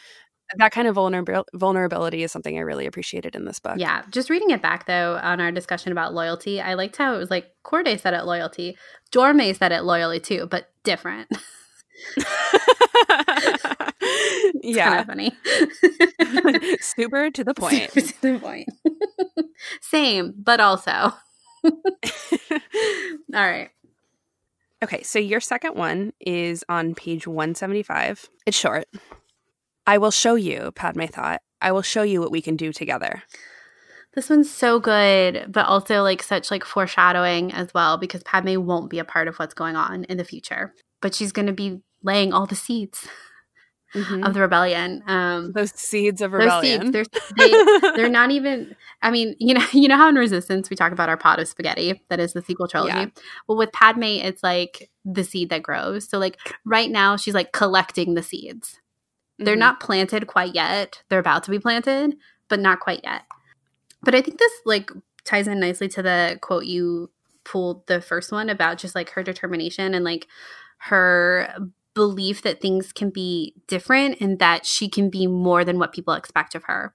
that 0.57 0.71
kind 0.71 0.87
of 0.87 0.95
vulnerabil- 0.97 1.45
vulnerability 1.55 2.21
is 2.21 2.31
something 2.31 2.57
i 2.57 2.61
really 2.61 2.85
appreciated 2.85 3.33
in 3.35 3.45
this 3.45 3.59
book 3.59 3.75
Yeah, 3.77 4.03
just 4.11 4.29
reading 4.29 4.51
it 4.51 4.61
back 4.61 4.85
though 4.85 5.19
on 5.23 5.39
our 5.41 5.51
discussion 5.51 5.91
about 5.91 6.13
loyalty, 6.13 6.61
I 6.61 6.75
liked 6.75 6.97
how 6.97 7.15
it 7.15 7.17
was 7.17 7.31
like 7.31 7.47
Cordé 7.65 7.99
said 7.99 8.13
it 8.13 8.25
loyalty, 8.25 8.77
Dorme 9.11 9.55
said 9.57 9.71
it 9.71 9.83
loyally 9.83 10.19
too, 10.19 10.45
but 10.51 10.69
different. 10.83 11.27
It's 14.65 14.77
yeah 14.77 15.03
funny. 15.05 15.31
super 16.81 17.29
to 17.31 17.43
the 17.43 17.53
point 17.53 17.91
Super 17.91 18.07
to 18.07 18.21
the 18.21 18.39
point. 18.39 18.69
Same, 19.81 20.33
but 20.37 20.59
also. 20.59 21.13
All 21.63 21.71
right. 23.33 23.69
Okay, 24.83 25.01
so 25.03 25.17
your 25.17 25.39
second 25.39 25.75
one 25.75 26.11
is 26.19 26.63
on 26.67 26.93
page 26.93 27.25
175. 27.25 28.29
It's 28.45 28.57
short. 28.57 28.85
I 29.87 29.97
will 29.97 30.11
show 30.11 30.35
you, 30.35 30.71
Padme 30.75 31.05
thought. 31.05 31.41
I 31.61 31.71
will 31.71 31.81
show 31.81 32.03
you 32.03 32.19
what 32.19 32.31
we 32.31 32.41
can 32.41 32.57
do 32.57 32.73
together. 32.73 33.23
This 34.13 34.29
one's 34.29 34.51
so 34.51 34.79
good, 34.79 35.45
but 35.49 35.65
also 35.65 36.03
like 36.03 36.21
such 36.21 36.51
like 36.51 36.65
foreshadowing 36.65 37.51
as 37.53 37.73
well 37.73 37.97
because 37.97 38.23
Padme 38.23 38.61
won't 38.61 38.89
be 38.89 38.99
a 38.99 39.05
part 39.05 39.27
of 39.27 39.37
what's 39.37 39.53
going 39.53 39.75
on 39.75 40.03
in 40.03 40.17
the 40.17 40.23
future, 40.23 40.73
but 41.01 41.15
she's 41.15 41.31
going 41.31 41.47
to 41.47 41.53
be 41.53 41.81
laying 42.03 42.33
all 42.33 42.45
the 42.45 42.55
seeds 42.55 43.07
Mhm. 43.93 44.25
of 44.25 44.33
the 44.33 44.41
rebellion. 44.41 45.03
Um, 45.07 45.51
Those 45.51 45.71
seeds 45.71 46.21
of 46.21 46.31
those 46.31 46.39
rebellion. 46.41 46.81
seeds, 46.81 46.91
they're, 46.91 47.05
they, 47.37 47.51
they're 47.95 48.09
not 48.09 48.31
even. 48.31 48.75
I 49.01 49.11
mean, 49.11 49.35
you 49.39 49.53
know, 49.53 49.65
you 49.73 49.87
know 49.87 49.97
how 49.97 50.09
in 50.09 50.15
Resistance 50.15 50.69
we 50.69 50.75
talk 50.75 50.91
about 50.91 51.09
our 51.09 51.17
pot 51.17 51.39
of 51.39 51.47
spaghetti 51.47 52.01
that 52.09 52.19
is 52.19 52.33
the 52.33 52.41
sequel 52.41 52.67
trilogy. 52.67 52.97
Yeah. 52.97 53.05
Well, 53.47 53.57
with 53.57 53.71
Padme, 53.71 54.03
it's 54.03 54.41
like 54.43 54.89
the 55.05 55.23
seed 55.23 55.49
that 55.49 55.63
grows. 55.63 56.09
So, 56.09 56.17
like 56.17 56.37
right 56.65 56.89
now, 56.89 57.17
she's 57.17 57.33
like 57.35 57.51
collecting 57.51 58.13
the 58.15 58.23
seeds. 58.23 58.79
They're 59.39 59.55
Mhm. 59.55 59.59
not 59.59 59.79
planted 59.79 60.27
quite 60.27 60.55
yet. 60.55 61.03
They're 61.09 61.19
about 61.19 61.43
to 61.43 61.51
be 61.51 61.59
planted, 61.59 62.15
but 62.49 62.59
not 62.59 62.79
quite 62.79 63.01
yet. 63.03 63.23
But 64.03 64.15
I 64.15 64.21
think 64.21 64.37
this 64.39 64.51
like 64.65 64.91
ties 65.25 65.47
in 65.47 65.59
nicely 65.59 65.87
to 65.89 66.01
the 66.01 66.37
quote 66.41 66.65
you 66.65 67.09
pulled 67.45 67.85
the 67.87 67.99
first 68.01 68.31
one 68.31 68.49
about 68.49 68.77
just 68.77 68.95
like 68.95 69.09
her 69.11 69.23
determination 69.23 69.93
and 69.93 70.03
like 70.05 70.27
her 70.77 71.53
belief 71.93 72.41
that 72.41 72.61
things 72.61 72.91
can 72.91 73.09
be 73.09 73.53
different 73.67 74.19
and 74.19 74.39
that 74.39 74.65
she 74.65 74.89
can 74.89 75.09
be 75.09 75.27
more 75.27 75.63
than 75.63 75.79
what 75.79 75.93
people 75.93 76.13
expect 76.13 76.55
of 76.55 76.63
her. 76.63 76.93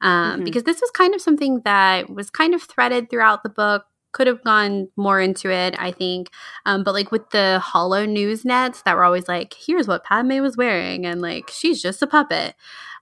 Um, 0.00 0.40
Mhm. 0.40 0.44
Because 0.44 0.62
this 0.64 0.80
was 0.80 0.90
kind 0.90 1.14
of 1.14 1.20
something 1.20 1.62
that 1.64 2.10
was 2.10 2.30
kind 2.30 2.54
of 2.54 2.62
threaded 2.62 3.10
throughout 3.10 3.42
the 3.42 3.48
book. 3.48 3.86
Could 4.12 4.28
have 4.28 4.42
gone 4.44 4.88
more 4.96 5.20
into 5.20 5.50
it, 5.50 5.74
I 5.78 5.90
think. 5.90 6.30
Um, 6.64 6.84
but 6.84 6.94
like 6.94 7.12
with 7.12 7.28
the 7.30 7.60
holo 7.62 8.06
news 8.06 8.44
nets 8.46 8.80
that 8.82 8.96
were 8.96 9.04
always 9.04 9.28
like, 9.28 9.54
here's 9.54 9.86
what 9.88 10.04
Padme 10.04 10.38
was 10.40 10.56
wearing, 10.56 11.04
and 11.04 11.20
like 11.20 11.50
she's 11.50 11.82
just 11.82 12.00
a 12.02 12.06
puppet. 12.06 12.54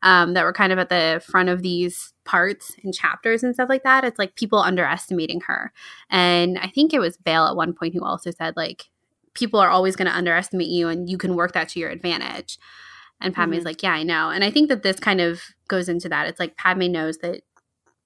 Um, 0.03 0.35
that 0.35 0.45
were 0.45 0.53
kind 0.53 0.71
of 0.73 0.79
at 0.79 0.91
the 0.91 1.23
front 1.27 1.49
of 1.49 1.63
these 1.63 2.13
parts 2.27 2.77
and 2.85 2.93
chapters 2.93 3.43
and 3.43 3.55
stuff 3.55 3.71
like 3.71 3.85
that. 3.85 4.05
It's 4.05 4.19
like 4.19 4.35
people 4.35 4.59
underestimating 4.59 5.41
her. 5.47 5.73
And 6.11 6.59
I 6.59 6.67
think 6.69 6.93
it 6.93 6.99
was 6.99 7.17
Bail 7.17 7.47
at 7.47 7.57
one 7.57 7.73
point 7.73 7.95
who 7.95 8.05
also 8.05 8.31
said, 8.31 8.55
like, 8.55 8.91
people 9.35 9.59
are 9.61 9.69
always 9.71 9.97
going 9.97 10.09
to 10.11 10.17
underestimate 10.17 10.69
you 10.69 10.89
and 10.89 11.09
you 11.11 11.19
can 11.19 11.35
work 11.35 11.53
that 11.53 11.69
to 11.71 11.81
your 11.81 11.91
advantage. 11.91 12.59
And 13.21 13.35
Padme's 13.35 13.63
Mhm. 13.63 13.67
like, 13.67 13.83
yeah, 13.83 13.93
I 13.93 14.03
know. 14.03 14.31
And 14.31 14.45
I 14.45 14.51
think 14.51 14.69
that 14.69 14.83
this 14.83 14.99
kind 15.01 15.21
of 15.21 15.43
goes 15.69 15.89
into 15.89 16.09
that. 16.09 16.27
It's 16.29 16.41
like 16.41 16.57
Padme 16.57 16.91
knows 16.91 17.19
that 17.19 17.43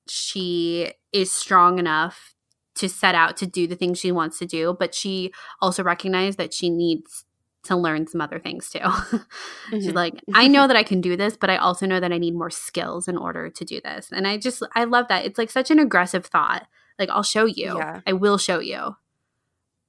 she 0.07 0.93
is 1.13 1.31
strong 1.31 1.79
enough 1.79 2.35
to 2.77 2.89
set 2.89 3.15
out 3.15 3.37
to 3.39 3.47
do 3.47 3.67
the 3.67 3.75
things 3.75 3.99
she 3.99 4.13
wants 4.13 4.39
to 4.39 4.47
do, 4.47 4.77
but 4.79 4.95
she 4.95 5.33
also 5.61 5.83
recognized 5.83 6.39
that 6.39 6.55
she 6.55 6.71
needs 6.71 7.25
to 7.65 7.77
learn 7.77 8.07
some 8.07 8.21
other 8.21 8.39
things 8.39 8.71
too. 8.71 8.79
She's 9.71 9.89
Mhm. 9.89 9.95
like, 9.95 10.15
I 10.33 10.47
know 10.47 10.67
that 10.69 10.77
I 10.77 10.85
can 10.85 11.01
do 11.01 11.17
this, 11.17 11.37
but 11.37 11.51
I 11.51 11.57
also 11.57 11.87
know 11.87 11.99
that 12.01 12.13
I 12.13 12.19
need 12.19 12.35
more 12.35 12.51
skills 12.51 13.09
in 13.09 13.17
order 13.17 13.51
to 13.51 13.65
do 13.65 13.81
this. 13.81 14.11
And 14.13 14.27
I 14.27 14.39
just, 14.39 14.63
I 14.77 14.85
love 14.85 15.09
that. 15.09 15.25
It's 15.27 15.39
like 15.39 15.51
such 15.51 15.71
an 15.71 15.79
aggressive 15.81 16.25
thought. 16.27 16.67
Like, 16.99 17.11
I'll 17.11 17.23
show 17.25 17.45
you. 17.47 17.77
Yeah. 17.77 18.01
I 18.07 18.13
will 18.13 18.39
show 18.39 18.61
you. 18.61 18.97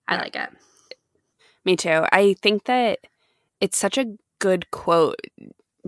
I 0.08 0.16
Yeah. 0.16 0.22
like 0.22 0.36
it. 0.36 0.50
Me 1.66 1.76
too. 1.76 2.06
I 2.12 2.36
think 2.42 2.66
that 2.66 3.00
it's 3.62 3.78
such 3.78 3.98
a 3.98 4.06
good 4.40 4.70
quote 4.72 5.20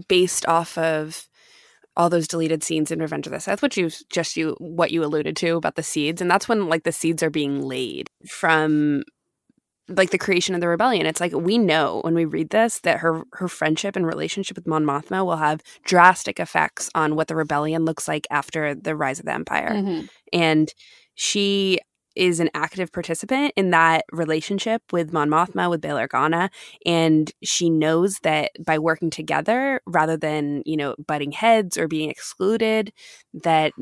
based 0.07 0.45
off 0.47 0.77
of 0.77 1.27
all 1.97 2.09
those 2.09 2.27
deleted 2.27 2.63
scenes 2.63 2.91
in 2.91 2.99
Revenge 2.99 3.27
of 3.27 3.33
the 3.33 3.39
Sith, 3.39 3.61
which 3.61 3.77
you 3.77 3.89
just 4.09 4.37
you 4.37 4.55
what 4.59 4.91
you 4.91 5.03
alluded 5.03 5.35
to 5.37 5.55
about 5.57 5.75
the 5.75 5.83
seeds, 5.83 6.21
and 6.21 6.29
that's 6.31 6.47
when 6.47 6.69
like 6.69 6.83
the 6.83 6.91
seeds 6.91 7.21
are 7.23 7.29
being 7.29 7.61
laid 7.61 8.09
from 8.27 9.03
like 9.89 10.11
the 10.11 10.17
creation 10.17 10.55
of 10.55 10.61
the 10.61 10.67
rebellion. 10.69 11.05
It's 11.05 11.19
like 11.19 11.33
we 11.33 11.57
know 11.57 11.99
when 12.03 12.13
we 12.15 12.23
read 12.23 12.49
this 12.51 12.79
that 12.81 12.99
her 12.99 13.23
her 13.33 13.47
friendship 13.49 13.95
and 13.97 14.07
relationship 14.07 14.55
with 14.55 14.67
Mon 14.67 14.85
Mothma 14.85 15.25
will 15.25 15.35
have 15.37 15.61
drastic 15.83 16.39
effects 16.39 16.89
on 16.95 17.15
what 17.15 17.27
the 17.27 17.35
rebellion 17.35 17.83
looks 17.83 18.07
like 18.07 18.25
after 18.31 18.73
the 18.73 18.95
rise 18.95 19.19
of 19.19 19.25
the 19.25 19.33
Empire 19.33 19.71
Mhm. 19.73 20.09
and 20.31 20.73
she 21.15 21.79
is 22.15 22.39
an 22.39 22.49
active 22.53 22.91
participant 22.91 23.53
in 23.55 23.71
that 23.71 24.05
relationship 24.11 24.81
with 24.91 25.13
Mon 25.13 25.29
Mothma, 25.29 25.69
with 25.69 25.81
Bail 25.81 25.97
Organa, 25.97 26.49
and 26.85 27.31
she 27.43 27.69
knows 27.69 28.19
that 28.19 28.51
by 28.63 28.79
working 28.79 29.09
together 29.09 29.81
rather 29.85 30.17
than 30.17 30.63
you 30.65 30.77
know 30.77 30.95
butting 31.05 31.31
heads 31.31 31.77
or 31.77 31.87
being 31.87 32.09
excluded, 32.09 32.93
that 33.33 33.73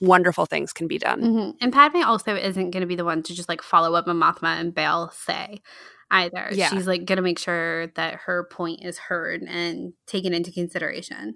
wonderful 0.00 0.46
things 0.46 0.72
can 0.72 0.86
be 0.86 0.98
done. 0.98 1.22
Mhm. 1.22 1.56
And 1.60 1.72
Padme 1.72 2.02
also 2.02 2.34
isn't 2.34 2.70
going 2.70 2.82
to 2.82 2.86
be 2.86 2.96
the 2.96 3.04
one 3.04 3.22
to 3.22 3.34
just 3.34 3.48
like 3.48 3.62
follow 3.62 3.92
what 3.92 4.06
Mothma 4.06 4.60
and 4.60 4.74
Bail 4.74 5.10
say 5.14 5.62
either. 6.10 6.48
Yeah. 6.52 6.68
She's 6.68 6.86
like 6.86 7.04
going 7.04 7.16
to 7.16 7.22
make 7.22 7.38
sure 7.38 7.88
that 7.88 8.20
her 8.26 8.46
point 8.50 8.84
is 8.84 8.98
heard 8.98 9.42
and 9.42 9.92
taken 10.06 10.34
into 10.34 10.52
consideration. 10.52 11.34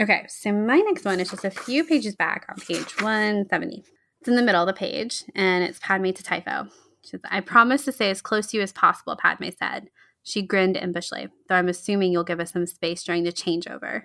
Okay, 0.00 0.26
so 0.28 0.52
my 0.52 0.78
next 0.78 1.04
one 1.04 1.20
is 1.20 1.30
just 1.30 1.44
a 1.44 1.50
few 1.50 1.82
pages 1.82 2.14
back 2.14 2.46
on 2.50 2.56
page 2.56 3.00
170. 3.00 3.82
It's 4.26 4.30
in 4.32 4.34
the 4.34 4.42
middle 4.42 4.60
of 4.62 4.66
the 4.66 4.72
page, 4.72 5.22
and 5.36 5.62
it's 5.62 5.78
Padme 5.78 6.10
to 6.10 6.20
Typho. 6.20 6.66
She 7.04 7.10
says, 7.10 7.20
I 7.30 7.38
promise 7.38 7.84
to 7.84 7.92
stay 7.92 8.10
as 8.10 8.20
close 8.20 8.48
to 8.48 8.56
you 8.56 8.62
as 8.64 8.72
possible, 8.72 9.14
Padme 9.14 9.50
said. 9.56 9.88
She 10.24 10.42
grinned 10.42 10.74
impishly, 10.74 11.28
though 11.48 11.54
I'm 11.54 11.68
assuming 11.68 12.10
you'll 12.10 12.24
give 12.24 12.40
us 12.40 12.50
some 12.52 12.66
space 12.66 13.04
during 13.04 13.22
the 13.22 13.30
changeover. 13.30 14.02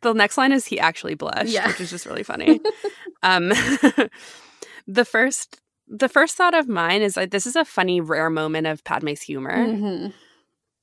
The 0.00 0.14
next 0.14 0.38
line 0.38 0.50
is 0.52 0.64
he 0.64 0.80
actually 0.80 1.12
blushed, 1.14 1.50
Yeah. 1.52 1.66
which 1.68 1.78
is 1.82 1.90
just 1.90 2.06
really 2.06 2.22
funny. 2.22 2.58
um, 3.22 3.48
the 4.86 5.04
first 5.04 5.60
the 5.86 6.08
first 6.08 6.34
thought 6.34 6.54
of 6.54 6.66
mine 6.68 7.02
is 7.02 7.18
like 7.18 7.32
this 7.32 7.46
is 7.46 7.54
a 7.54 7.66
funny 7.66 8.00
rare 8.00 8.30
moment 8.30 8.66
of 8.66 8.82
Padme's 8.82 9.20
humor 9.20 9.54
Mhm. 9.58 10.14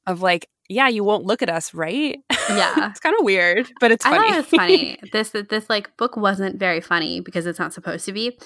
of 0.05 0.21
like, 0.21 0.47
yeah, 0.69 0.87
you 0.87 1.03
won't 1.03 1.25
look 1.25 1.41
at 1.41 1.49
us, 1.49 1.73
right? 1.73 2.17
Yeah. 2.49 2.89
it's 2.89 2.99
kind 2.99 3.15
of 3.19 3.23
weird, 3.23 3.69
but 3.79 3.91
it's 3.91 4.03
I 4.05 4.09
funny. 4.17 4.29
thought 4.29 4.39
it 4.39 4.45
funny. 4.47 4.99
this 5.11 5.29
this 5.49 5.69
like 5.69 5.95
book 5.97 6.17
wasn't 6.17 6.57
very 6.59 6.81
funny 6.81 7.19
because 7.19 7.45
it's 7.45 7.59
not 7.59 7.73
supposed 7.73 8.05
to 8.05 8.11
be. 8.11 8.39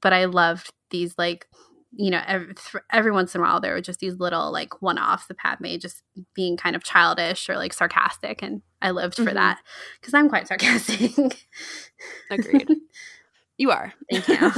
But 0.00 0.12
I 0.12 0.26
loved 0.26 0.70
these 0.90 1.14
like 1.16 1.46
you 1.94 2.10
know 2.10 2.20
every, 2.26 2.54
every 2.90 3.10
once 3.12 3.34
in 3.34 3.40
a 3.40 3.44
while 3.44 3.60
there 3.60 3.72
were 3.72 3.80
just 3.80 4.00
these 4.00 4.16
little 4.18 4.52
like 4.52 4.82
one 4.82 4.98
offs 4.98 5.30
of 5.30 5.38
Padme 5.38 5.76
just 5.78 6.02
being 6.34 6.56
kind 6.58 6.76
of 6.76 6.82
childish 6.84 7.48
or 7.48 7.56
like 7.56 7.72
sarcastic, 7.72 8.42
and 8.42 8.60
I 8.82 8.90
lived 8.90 9.16
for 9.16 9.22
Mhm. 9.24 9.34
that 9.34 9.58
because 10.00 10.12
I'm 10.14 10.28
quite 10.28 10.46
sarcastic. 10.48 11.12
Agreed. 12.30 12.68
You 13.58 13.70
are. 13.70 13.92
Thank 14.10 14.28
you. 14.28 14.50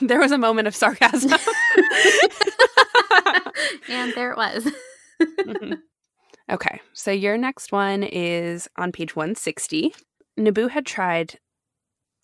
there 0.06 0.18
was 0.20 0.32
a 0.32 0.38
moment 0.38 0.68
of 0.68 0.76
sarcasm. 0.76 1.30
and 3.88 4.12
there 4.14 4.32
it 4.32 4.36
was. 4.36 4.70
Mhm. 5.20 5.78
okay, 6.50 6.80
so 6.92 7.10
your 7.10 7.36
next 7.38 7.72
one 7.72 8.02
is 8.02 8.68
on 8.76 8.92
page 8.92 9.16
160. 9.16 9.94
Naboo 10.38 10.70
had 10.70 10.86
tried 10.86 11.38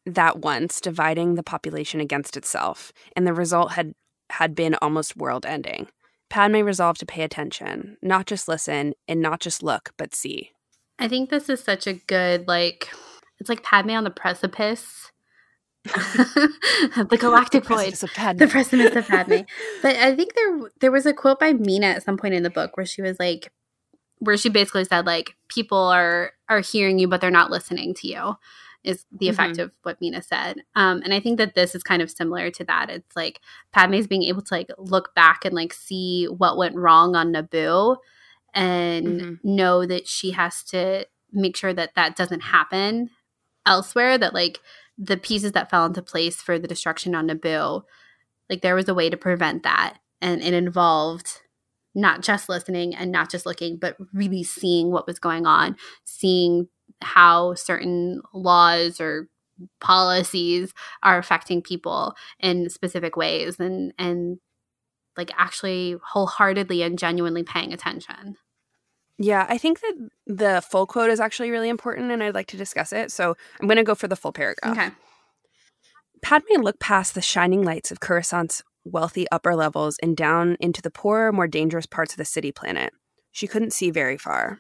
that 0.07 0.41
once, 0.41 0.81
dividing 0.81 1.35
the 1.35 1.43
population 1.43 2.01
against 2.01 2.37
itself, 2.37 2.93
and 3.17 3.27
the 3.27 3.33
result 3.35 3.73
had 3.73 3.95
had 4.31 4.55
been 4.55 4.75
almost 4.83 5.17
world 5.17 5.45
ending. 5.47 5.89
Padme 6.31 6.63
resolved 6.63 7.01
to 7.01 7.07
pay 7.07 7.23
attention, 7.23 7.97
not 8.03 8.27
just 8.27 8.49
listen, 8.49 8.95
and 9.07 9.21
not 9.21 9.41
just 9.41 9.63
look, 9.63 9.93
but 9.97 10.15
see. 10.15 10.51
I 10.99 11.09
think 11.09 11.31
this 11.31 11.49
is 11.49 11.63
such 11.63 11.87
a 11.87 11.95
good 11.95 12.49
like 12.49 12.89
it's 13.41 13.49
like 13.49 13.63
Padme 13.63 13.91
on 13.91 14.05
the 14.05 14.11
precipice. 14.11 15.11
the 15.85 17.17
galactic 17.21 17.65
void. 17.65 17.75
Precipice 17.77 18.03
of 18.03 18.15
Padme. 18.15 18.39
the 18.39 18.47
precipice 18.47 18.97
of 18.97 19.07
Padme. 19.07 19.41
But 19.83 19.97
I 19.97 20.15
think 20.17 20.35
there 20.35 20.61
there 20.81 20.93
was 20.93 21.07
a 21.07 21.13
quote 21.13 21.39
by 21.41 21.53
Mina 21.53 21.87
at 21.89 22.03
some 22.03 22.17
point 22.17 22.35
in 22.35 22.43
the 22.43 22.51
book 22.51 22.77
where 22.77 22.87
she 22.87 23.03
was 23.03 23.19
like, 23.19 23.53
where 24.19 24.37
she 24.37 24.49
basically 24.49 24.85
said 24.85 25.05
like 25.07 25.37
people 25.49 25.79
are 25.79 26.33
are 26.49 26.61
hearing 26.61 26.99
you 26.99 27.09
but 27.09 27.21
they're 27.21 27.31
not 27.31 27.51
listening 27.51 27.93
to 27.95 28.09
you 28.09 28.35
is 28.83 29.07
the 29.19 29.31
effect 29.31 29.57
of 29.59 29.73
what 29.83 29.99
Mina 30.03 30.21
said. 30.23 30.57
Um, 30.77 31.01
and 31.03 31.15
I 31.15 31.19
think 31.21 31.39
that 31.39 31.55
this 31.55 31.75
is 31.75 31.83
kind 31.83 32.03
of 32.03 32.11
similar 32.11 32.51
to 32.51 32.65
that. 32.65 32.91
It's 32.91 33.17
like 33.17 33.41
Padme's 33.73 34.07
being 34.07 34.25
able 34.25 34.43
to 34.43 34.55
like 34.55 34.69
look 34.77 35.15
back 35.15 35.47
and 35.47 35.55
like 35.55 35.73
see 35.73 36.27
what 36.27 36.59
went 36.59 36.77
wrong 36.77 37.17
on 37.17 37.33
Naboo 37.33 37.97
and 38.53 39.21
Mhm. 39.21 39.39
know 39.43 39.87
that 39.87 40.07
she 40.07 40.33
has 40.33 40.63
to 40.65 41.07
make 41.33 41.57
sure 41.57 41.73
that 41.73 41.95
that 41.97 42.15
doesn't 42.15 42.41
happen 42.41 43.09
elsewhere 43.67 44.19
that 44.19 44.35
like 44.35 44.61
the 44.99 45.17
pieces 45.17 45.53
that 45.53 45.71
fell 45.71 45.87
into 45.87 46.03
place 46.03 46.37
for 46.37 46.59
the 46.59 46.69
destruction 46.69 47.15
on 47.15 47.29
Naboo 47.29 47.83
like 48.51 48.63
there 48.63 48.75
was 48.75 48.89
a 48.89 48.95
way 48.95 49.09
to 49.11 49.17
prevent 49.17 49.63
that. 49.63 49.99
And 50.21 50.43
it 50.43 50.55
involved 50.55 51.41
not 51.95 52.23
just 52.23 52.49
listening 52.49 52.95
and 52.95 53.13
not 53.13 53.31
just 53.31 53.47
looking 53.47 53.77
but 53.77 53.97
really 54.13 54.43
seeing 54.43 54.91
what 54.91 55.07
was 55.07 55.19
going 55.19 55.47
on 55.47 55.77
seeing 56.03 56.69
how 57.03 57.55
certain 57.55 58.21
laws 58.33 59.01
or 59.01 59.29
policies 59.81 60.75
are 61.05 61.19
affecting 61.19 61.63
people 61.63 62.15
in 62.41 62.69
specific 62.69 63.17
ways 63.17 63.61
and 63.61 63.93
and 63.97 64.39
like 65.17 65.31
actually 65.39 65.95
wholeheartedly 66.05 66.83
and 66.83 66.99
genuinely 66.99 67.45
paying 67.45 67.73
attention 67.73 68.37
Yeah, 69.19 69.47
I 69.49 69.59
think 69.59 69.81
that 69.81 69.95
the 70.27 70.63
full 70.69 70.87
quote 70.87 71.11
is 71.11 71.21
actually 71.21 71.51
really 71.51 71.69
important 71.69 72.11
and 72.11 72.23
I'd 72.23 72.35
like 72.35 72.49
to 72.49 72.57
discuss 72.57 72.93
it. 72.93 73.13
So 73.13 73.37
I'm 73.61 73.69
going 73.69 73.77
to 73.77 73.85
go 73.85 73.95
for 73.95 74.09
the 74.09 74.17
full 74.17 74.33
paragraph. 74.33 74.73
okay 74.73 74.91
Padme 76.25 76.63
looked 76.63 76.81
past 76.81 77.15
the 77.15 77.21
shining 77.21 77.65
lights 77.65 77.91
of 77.91 78.01
Coruscant's 78.01 78.63
wealthy 78.83 79.27
upper 79.31 79.55
levels 79.55 79.99
and 80.03 80.17
down 80.17 80.57
into 80.59 80.81
the 80.81 80.91
poorer, 80.91 81.31
more 81.33 81.47
dangerous 81.47 81.85
parts 81.85 82.15
of 82.15 82.17
the 82.17 82.25
city 82.25 82.51
planet. 82.51 82.95
She 83.31 83.47
couldn't 83.47 83.75
see 83.75 83.91
very 83.91 84.17
far. 84.17 84.59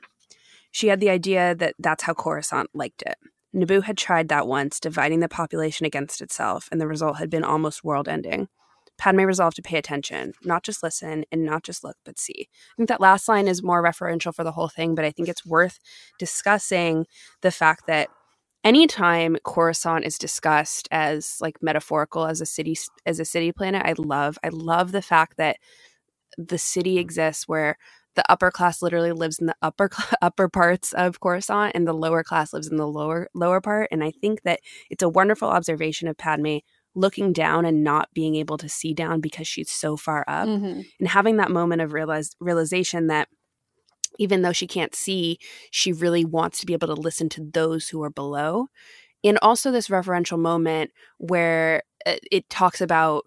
She 0.72 0.88
had 0.88 1.00
the 1.00 1.08
idea 1.08 1.54
that 1.54 1.74
that's 1.78 2.02
how 2.02 2.12
Coruscant 2.12 2.68
liked 2.74 3.02
it. 3.06 3.16
Naboo 3.54 3.84
had 3.84 3.96
tried 3.96 4.28
that 4.28 4.46
once, 4.46 4.78
dividing 4.78 5.20
the 5.20 5.28
population 5.28 5.86
against 5.86 6.20
itself, 6.20 6.68
and 6.70 6.78
the 6.78 6.86
result 6.86 7.16
had 7.16 7.30
been 7.30 7.44
almost 7.44 7.82
world 7.82 8.08
ending. 8.08 8.48
Padme 8.96 9.22
resolved 9.22 9.56
to 9.56 9.62
pay 9.62 9.76
attention, 9.76 10.32
not 10.44 10.62
just 10.62 10.82
listen 10.82 11.24
and 11.32 11.44
not 11.44 11.62
just 11.62 11.82
look, 11.82 11.96
but 12.04 12.18
see. 12.18 12.48
I 12.48 12.74
think 12.76 12.88
that 12.88 13.00
last 13.00 13.28
line 13.28 13.48
is 13.48 13.62
more 13.62 13.82
referential 13.82 14.34
for 14.34 14.44
the 14.44 14.52
whole 14.52 14.68
thing, 14.68 14.94
but 14.94 15.04
I 15.04 15.10
think 15.10 15.28
it's 15.28 15.44
worth 15.44 15.78
discussing 16.18 17.06
the 17.42 17.50
fact 17.50 17.86
that 17.86 18.08
anytime 18.62 19.36
Coruscant 19.44 20.04
is 20.04 20.16
discussed 20.16 20.88
as 20.90 21.36
like 21.40 21.62
metaphorical 21.62 22.26
as 22.26 22.40
a 22.40 22.46
city 22.46 22.76
as 23.04 23.20
a 23.20 23.24
city 23.24 23.52
planet, 23.52 23.82
I 23.84 23.94
love 23.98 24.38
I 24.44 24.48
love 24.48 24.92
the 24.92 25.02
fact 25.02 25.36
that 25.36 25.56
the 26.38 26.58
city 26.58 26.98
exists 26.98 27.46
where 27.46 27.76
the 28.16 28.24
upper 28.30 28.50
class 28.50 28.80
literally 28.80 29.12
lives 29.12 29.38
in 29.38 29.46
the 29.46 29.56
upper 29.60 29.90
upper 30.22 30.48
parts 30.48 30.92
of 30.92 31.20
Coruscant 31.20 31.72
and 31.74 31.86
the 31.86 31.92
lower 31.92 32.22
class 32.22 32.52
lives 32.52 32.68
in 32.68 32.76
the 32.76 32.88
lower 32.88 33.28
lower 33.34 33.60
part 33.60 33.88
and 33.92 34.02
I 34.02 34.10
think 34.12 34.42
that 34.42 34.60
it's 34.90 35.02
a 35.02 35.08
wonderful 35.08 35.48
observation 35.48 36.08
of 36.08 36.16
Padme 36.16 36.58
looking 36.94 37.32
down 37.32 37.64
and 37.64 37.82
not 37.82 38.08
being 38.14 38.36
able 38.36 38.56
to 38.58 38.68
see 38.68 38.94
down 38.94 39.20
because 39.20 39.46
she's 39.48 39.70
so 39.70 39.96
far 39.96 40.24
up 40.28 40.48
Mhm. 40.48 40.84
and 40.98 41.08
having 41.08 41.36
that 41.38 41.50
moment 41.50 41.82
of 41.82 41.92
realize, 41.92 42.36
realization 42.40 43.08
that 43.08 43.28
even 44.18 44.42
though 44.42 44.52
she 44.52 44.66
can't 44.66 44.94
see, 44.94 45.38
she 45.72 45.92
really 45.92 46.24
wants 46.24 46.60
to 46.60 46.66
be 46.66 46.72
able 46.72 46.86
to 46.86 46.94
listen 46.94 47.28
to 47.30 47.50
those 47.52 47.88
who 47.88 48.02
are 48.02 48.10
below. 48.10 48.68
And 49.24 49.38
also 49.42 49.72
this 49.72 49.88
referential 49.88 50.38
moment 50.38 50.92
where 51.18 51.82
uh, 52.06 52.16
it 52.30 52.48
talks 52.48 52.80
about 52.80 53.24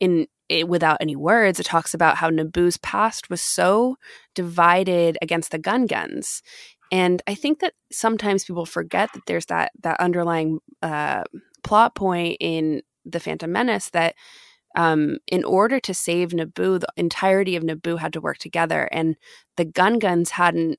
in 0.00 0.26
it, 0.48 0.66
without 0.66 0.96
any 1.00 1.14
words, 1.14 1.60
it 1.60 1.66
talks 1.66 1.92
about 1.94 2.16
how 2.16 2.30
Naboo's 2.30 2.78
past 2.78 3.28
was 3.28 3.40
so 3.42 3.96
divided 4.34 5.18
against 5.20 5.50
the 5.50 5.58
Gungans. 5.58 6.40
And 6.90 7.22
I 7.26 7.34
think 7.34 7.60
that 7.60 7.74
sometimes 7.92 8.44
people 8.44 8.66
forget 8.66 9.10
that 9.12 9.26
there's 9.26 9.46
that 9.46 9.72
that 9.82 10.00
underlying 10.00 10.60
uh, 10.82 11.24
plot 11.62 11.94
point 11.94 12.38
in 12.40 12.82
the 13.12 13.20
Phantom 13.20 13.50
Menace 13.50 13.90
that 13.90 14.14
um, 14.76 15.18
in 15.26 15.44
order 15.44 15.80
to 15.80 15.92
save 15.92 16.30
Naboo, 16.30 16.80
the 16.80 16.88
entirety 16.96 17.56
of 17.56 17.64
Naboo 17.64 17.98
had 17.98 18.12
to 18.12 18.20
work 18.20 18.38
together, 18.38 18.88
and 18.92 19.16
the 19.56 19.64
Gungans 19.64 20.30
hadn't 20.30 20.78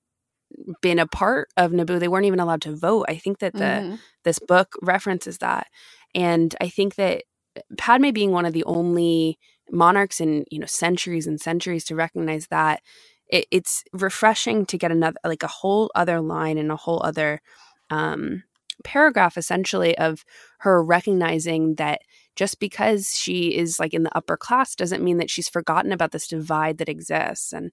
been 0.81 0.99
a 0.99 1.07
part 1.07 1.49
of 1.57 1.71
Naboo. 1.71 1.99
They 1.99 2.07
weren't 2.07 2.25
even 2.25 2.39
allowed 2.39 2.61
to 2.63 2.75
vote. 2.75 3.05
I 3.09 3.17
think 3.17 3.39
that 3.39 3.53
the 3.53 3.83
Mhm. 3.83 3.99
this 4.23 4.39
book 4.39 4.75
references 4.81 5.39
that, 5.39 5.67
and 6.15 6.55
I 6.61 6.69
think 6.69 6.95
that 6.95 7.23
Padme 7.77 8.11
being 8.11 8.31
one 8.31 8.45
of 8.45 8.53
the 8.53 8.63
only 8.65 9.39
monarchs 9.71 10.19
in 10.21 10.45
you 10.51 10.59
know 10.59 10.65
centuries 10.65 11.27
and 11.27 11.39
centuries 11.39 11.85
to 11.85 11.95
recognize 11.95 12.47
that 12.47 12.81
it, 13.27 13.45
it's 13.51 13.83
refreshing 13.93 14.65
to 14.67 14.77
get 14.77 14.91
another 14.91 15.17
like 15.23 15.43
a 15.43 15.47
whole 15.47 15.89
other 15.95 16.21
line 16.21 16.57
and 16.57 16.71
a 16.71 16.75
whole 16.75 17.01
other 17.03 17.41
um, 17.89 18.43
paragraph 18.83 19.37
essentially 19.37 19.97
of 19.97 20.23
her 20.59 20.83
recognizing 20.83 21.75
that 21.75 22.01
just 22.35 22.59
because 22.59 23.15
she 23.15 23.55
is 23.55 23.79
like 23.79 23.93
in 23.93 24.03
the 24.03 24.15
upper 24.17 24.37
class 24.37 24.75
doesn't 24.75 25.03
mean 25.03 25.17
that 25.17 25.29
she's 25.29 25.49
forgotten 25.49 25.91
about 25.91 26.11
this 26.11 26.27
divide 26.27 26.77
that 26.77 26.89
exists 26.89 27.53
and 27.53 27.71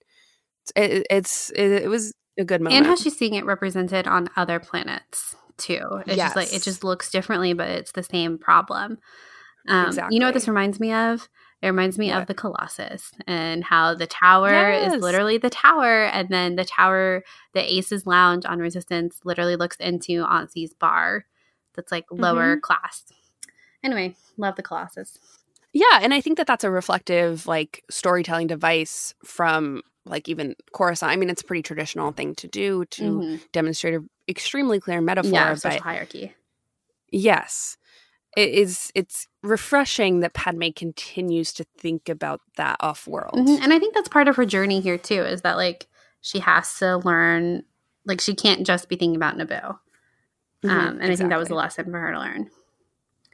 it, 0.76 1.06
it's 1.10 1.50
it, 1.50 1.84
it 1.84 1.88
was 1.88 2.12
a 2.38 2.44
good 2.44 2.60
moment 2.60 2.78
and 2.78 2.86
how 2.86 2.94
she's 2.96 3.16
seeing 3.16 3.34
it 3.34 3.44
represented 3.44 4.06
on 4.06 4.28
other 4.36 4.58
planets 4.60 5.34
too. 5.56 5.80
It's 6.06 6.22
just 6.22 6.36
like 6.36 6.52
it 6.52 6.62
just 6.62 6.84
looks 6.84 7.10
differently 7.10 7.52
but 7.52 7.68
it's 7.68 7.92
the 7.92 8.02
same 8.02 8.38
problem. 8.38 8.98
Um, 9.68 9.98
you 10.10 10.18
know 10.18 10.26
what 10.26 10.34
this 10.34 10.48
reminds 10.48 10.80
me 10.80 10.92
of? 10.92 11.28
It 11.60 11.66
reminds 11.66 11.98
me 11.98 12.12
of 12.12 12.26
the 12.26 12.34
colossus 12.34 13.10
and 13.26 13.64
how 13.64 13.94
the 13.94 14.06
tower 14.06 14.70
Yes. 14.70 14.94
is 14.94 15.02
literally 15.02 15.38
the 15.38 15.50
tower 15.50 16.04
and 16.04 16.28
then 16.28 16.54
the 16.56 16.64
tower 16.64 17.24
the 17.52 17.74
aces 17.74 18.06
lounge 18.06 18.44
on 18.46 18.60
resistance 18.60 19.20
literally 19.24 19.56
looks 19.56 19.76
into 19.76 20.22
auntie's 20.22 20.72
bar 20.74 21.24
that's 21.74 21.90
like 21.90 22.04
lower 22.10 22.54
Mm-hmm. 22.54 22.60
class 22.60 23.04
anyway 23.82 24.14
love 24.36 24.56
the 24.56 24.62
colossus 24.62 25.18
Yeah, 25.72 26.00
and 26.00 26.14
I 26.14 26.20
think 26.20 26.38
that 26.38 26.46
that's 26.46 26.64
a 26.64 26.70
reflective 26.70 27.46
like 27.46 27.84
storytelling 27.90 28.46
device 28.46 29.14
from 29.24 29.82
like 30.06 30.26
even 30.28 30.56
Coruscant. 30.72 31.12
I 31.12 31.16
mean, 31.16 31.28
it's 31.28 31.42
a 31.42 31.44
pretty 31.44 31.62
traditional 31.62 32.12
thing 32.12 32.34
to 32.36 32.48
do 32.48 32.86
to 32.86 33.02
Mhm. 33.02 33.40
demonstrate 33.52 33.94
an 33.94 34.08
extremely 34.26 34.80
clear 34.80 35.00
metaphor. 35.02 35.30
yeah 35.32 35.54
but 35.62 35.80
hierarchy 35.80 36.34
yes, 37.10 37.76
it 38.36 38.50
is. 38.50 38.90
It's 38.94 39.26
refreshing 39.42 40.20
that 40.20 40.34
Padme 40.34 40.70
continues 40.74 41.52
to 41.54 41.64
think 41.76 42.08
about 42.08 42.40
that 42.56 42.76
off 42.80 43.06
world. 43.06 43.34
Mhm. 43.34 43.60
And 43.62 43.72
I 43.72 43.78
think 43.78 43.94
that's 43.94 44.08
part 44.08 44.28
of 44.28 44.36
her 44.36 44.44
journey 44.46 44.80
here 44.80 44.98
too, 44.98 45.22
is 45.22 45.42
that 45.42 45.56
like 45.56 45.86
she 46.20 46.38
has 46.40 46.78
to 46.78 46.96
learn, 46.98 47.64
like 48.04 48.20
she 48.20 48.34
can't 48.34 48.66
just 48.66 48.88
be 48.88 48.96
thinking 48.96 49.16
about 49.16 49.36
Naboo. 49.36 49.78
Mhm, 50.64 50.70
Um, 50.70 50.98
and 51.00 51.12
I 51.12 51.16
think 51.16 51.30
that 51.30 51.38
was 51.38 51.50
a 51.50 51.54
lesson 51.54 51.90
for 51.90 51.98
her 51.98 52.12
to 52.12 52.18
learn. 52.18 52.50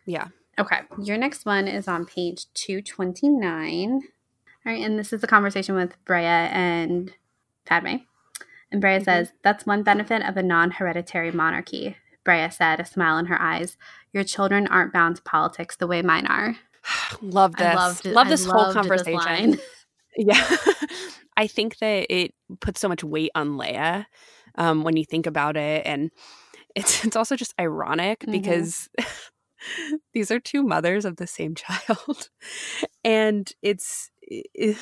Yeah, 0.06 0.28
Okay. 0.58 0.80
Your 1.02 1.18
next 1.18 1.46
one 1.46 1.66
is 1.68 1.88
on 1.88 2.06
page 2.06 2.46
229. 2.54 3.92
All 3.92 4.02
right. 4.64 4.84
And 4.84 4.98
this 4.98 5.12
is 5.12 5.22
a 5.22 5.26
conversation 5.26 5.74
with 5.74 5.96
Breha 6.04 6.48
and 6.52 7.12
Padme. 7.64 7.96
And 8.70 8.82
Breha 8.82 8.96
mm-hmm. 8.96 9.04
says, 9.04 9.32
That's 9.42 9.66
one 9.66 9.82
benefit 9.82 10.22
of 10.22 10.36
a 10.36 10.42
non 10.42 10.72
hereditary 10.72 11.32
monarchy. 11.32 11.96
Breha 12.24 12.52
said, 12.52 12.80
a 12.80 12.86
smile 12.86 13.18
in 13.18 13.26
her 13.26 13.40
eyes. 13.40 13.76
Your 14.12 14.24
children 14.24 14.66
aren't 14.68 14.94
bound 14.94 15.16
to 15.16 15.22
politics 15.22 15.76
the 15.76 15.86
way 15.86 16.00
mine 16.00 16.26
are. 16.26 16.56
love 17.20 17.54
this. 17.56 17.74
Loved, 17.74 18.06
love 18.06 18.28
this 18.28 18.46
whole 18.46 18.72
conversation. 18.72 19.52
This 19.52 19.60
yeah. 20.16 20.56
I 21.36 21.48
think 21.48 21.78
that 21.78 22.06
it 22.08 22.32
puts 22.60 22.80
so 22.80 22.88
much 22.88 23.02
weight 23.02 23.32
on 23.34 23.58
Leia 23.58 24.06
um, 24.54 24.84
when 24.84 24.96
you 24.96 25.04
think 25.04 25.26
about 25.26 25.56
it. 25.56 25.84
And 25.84 26.12
it's, 26.74 27.04
it's 27.04 27.16
also 27.16 27.36
just 27.36 27.52
ironic 27.60 28.20
mm-hmm. 28.20 28.30
because 28.32 28.88
these 30.14 30.30
are 30.30 30.40
two 30.40 30.62
mothers 30.62 31.04
of 31.04 31.16
the 31.16 31.26
same 31.26 31.54
child. 31.56 32.30
and 33.04 33.50
it's. 33.62 34.10
It, 34.22 34.76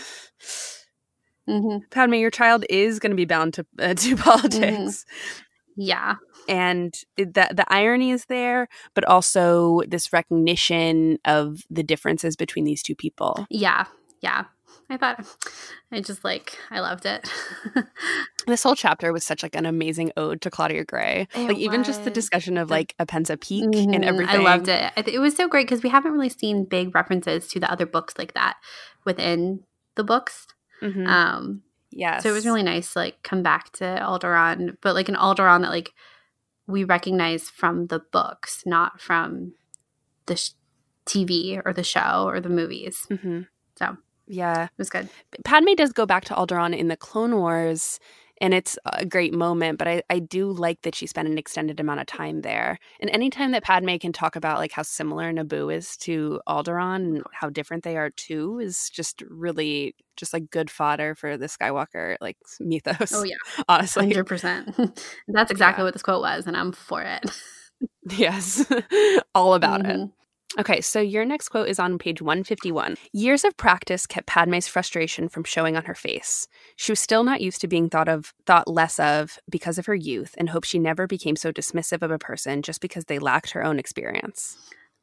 mm-hmm. 1.49 1.79
Padme, 1.91 2.15
your 2.15 2.31
child 2.31 2.65
is 2.71 2.99
going 2.99 3.11
to 3.11 3.17
be 3.17 3.25
bound 3.25 3.55
to 3.55 3.67
uh, 3.79 3.89
to 3.95 3.95
mm-hmm. 3.95 4.23
politics. 4.23 5.05
Mm-hmm. 5.05 5.39
Yeah. 5.77 6.17
And 6.49 6.95
the 7.17 7.49
the 7.51 7.65
irony 7.69 8.11
is 8.11 8.27
there, 8.27 8.69
but 8.95 9.05
also 9.05 9.81
this 9.89 10.13
recognition 10.13 11.19
of 11.25 11.63
the 11.71 11.83
differences 11.83 12.37
between 12.37 12.65
these 12.65 12.83
two 12.83 12.95
people. 12.95 13.47
Yeah. 13.49 13.87
Yeah. 14.21 14.45
I 14.91 14.97
thought 14.97 15.25
I 15.91 16.01
just 16.01 16.25
like 16.25 16.59
I 16.71 16.81
loved 16.81 17.07
it. 17.07 17.29
this 18.47 18.63
whole 18.63 18.75
chapter 18.75 19.13
was 19.13 19.25
such 19.25 19.43
like 19.43 19.55
an 19.55 19.67
amazing 19.67 20.13
ode 20.17 20.41
to 20.43 20.51
Claudia 20.51 20.85
Gray. 20.85 21.29
It 21.35 21.39
like 21.39 21.49
was. 21.49 21.59
even 21.59 21.85
just 21.85 22.05
the 22.05 22.11
discussion 22.11 22.59
of 22.59 22.71
like 22.71 22.95
Appenza 22.99 23.41
Peak 23.41 23.65
mm-hmm. 23.65 23.95
and 23.95 24.05
everything. 24.05 24.41
I 24.41 24.43
loved 24.43 24.69
it. 24.69 24.93
It 24.97 25.19
was 25.19 25.35
so 25.35 25.49
great 25.49 25.67
because 25.67 25.83
we 25.83 25.89
haven't 25.89 26.13
really 26.13 26.29
seen 26.29 26.65
big 26.65 26.95
references 26.95 27.49
to 27.49 27.61
the 27.61 27.71
other 27.71 27.87
books 27.87 28.15
like 28.19 28.35
that 28.35 28.57
within 29.05 29.65
the 29.95 30.05
books. 30.05 30.47
Mm-hmm. 30.83 31.07
Um, 31.07 31.63
yeah. 31.91 32.19
So 32.19 32.31
it 32.31 32.33
was 32.33 32.47
really 32.47 32.63
nice 32.63 32.93
to 32.93 33.01
like 33.01 33.23
come 33.23 33.43
back 33.43 33.73
to 33.75 33.85
Alderaan, 33.85 34.77
but 34.81 34.95
like 34.95 35.09
an 35.09 35.15
Alderaan 35.15 35.63
that 35.63 35.71
like 35.71 35.93
we 36.67 36.85
recognize 36.85 37.51
from 37.51 37.87
the 37.87 38.01
books, 38.01 38.63
not 38.67 39.01
from 39.01 39.55
the 40.27 40.37
sh- 40.37 40.53
TV 41.07 41.61
or 41.65 41.73
the 41.73 41.83
show 41.83 42.25
or 42.27 42.41
the 42.41 42.49
movies. 42.49 43.07
Mm-hmm. 43.11 43.43
So 43.77 43.97
yeah, 44.33 44.65
it 44.65 44.71
was 44.79 44.89
good. 44.89 45.11
Padme 45.45 45.75
does 45.77 45.93
go 45.93 46.07
back 46.07 46.25
to 46.25 46.35
Alderaan 46.35 46.77
in 46.77 46.89
the 46.89 46.97
Clone 46.97 47.37
Wars, 47.37 48.01
and 48.41 48.55
it's 48.55 48.79
a 48.87 49.05
great 49.05 49.35
moment. 49.35 49.79
But 49.79 49.89
I, 49.89 50.03
I 50.09 50.21
do 50.21 50.51
like 50.51 50.81
that 50.83 50.95
she 50.95 51.07
spent 51.07 51.29
an 51.29 51.37
extended 51.37 51.79
amount 51.79 52.01
of 52.01 52.07
time 52.07 52.41
there. 52.41 52.79
And 53.01 53.11
anytime 53.11 53.53
that 53.53 53.63
Padme 53.63 53.97
can 53.97 54.11
talk 54.13 54.35
about 54.35 54.59
like 54.59 54.73
how 54.73 54.83
similar 54.83 55.31
Naboo 55.33 55.73
is 55.73 55.99
to 55.99 56.41
Alderaan 56.49 56.97
and 56.97 57.23
how 57.33 57.51
different 57.51 57.85
they 57.85 57.99
are 57.99 58.09
too, 58.09 58.59
is 58.59 58.89
just 58.89 59.23
really 59.29 59.95
just 60.17 60.33
like 60.33 60.51
good 60.51 60.71
fodder 60.71 61.15
for 61.15 61.37
the 61.37 61.47
Skywalker 61.47 62.17
like 62.23 62.39
mythos. 62.59 63.13
Oh 63.13 63.25
yeah, 63.25 63.37
honestly, 63.69 64.07
hundred 64.07 64.25
percent. 64.25 64.75
That's 65.29 65.51
exactly 65.51 65.83
yeah. 65.83 65.85
what 65.85 65.93
this 65.93 66.03
quote 66.03 66.23
was, 66.23 66.47
and 66.47 66.57
I'm 66.57 66.73
for 66.73 67.03
it. 67.03 67.31
yes, 68.11 68.65
all 69.35 69.53
about 69.53 69.83
mm-hmm. 69.83 70.05
it. 70.05 70.11
Okay, 70.59 70.83
so 70.83 71.01
your 71.01 71.24
next 71.24 71.49
quote 71.49 71.69
is 71.69 71.79
on 71.79 71.99
page 71.99 72.20
151. 72.20 72.97
Years 73.12 73.45
of 73.45 73.57
practice 73.57 74.07
kept 74.07 74.27
Padme's 74.27 74.69
frustration 74.69 75.29
from 75.29 75.45
showing 75.45 75.77
on 75.77 75.87
her 75.87 75.95
face. 75.95 76.47
She 76.77 76.93
was 76.93 77.01
still 77.01 77.24
not 77.24 77.41
used 77.41 77.62
to 77.62 77.69
being 77.69 77.89
thought 77.89 78.09
of 78.09 78.35
thought 78.45 78.69
less 78.69 78.99
of 79.01 79.39
because 79.49 79.79
of 79.79 79.87
her 79.87 79.95
youth 79.95 80.35
and 80.37 80.51
hoped 80.51 80.66
she 80.66 80.79
never 80.79 81.07
became 81.07 81.37
so 81.37 81.53
dismissive 81.53 82.03
of 82.03 82.11
a 82.11 82.19
person 82.19 82.61
just 82.61 82.83
because 82.83 83.07
they 83.07 83.19
lacked 83.19 83.53
her 83.53 83.65
own 83.65 83.79
experience. 83.79 84.59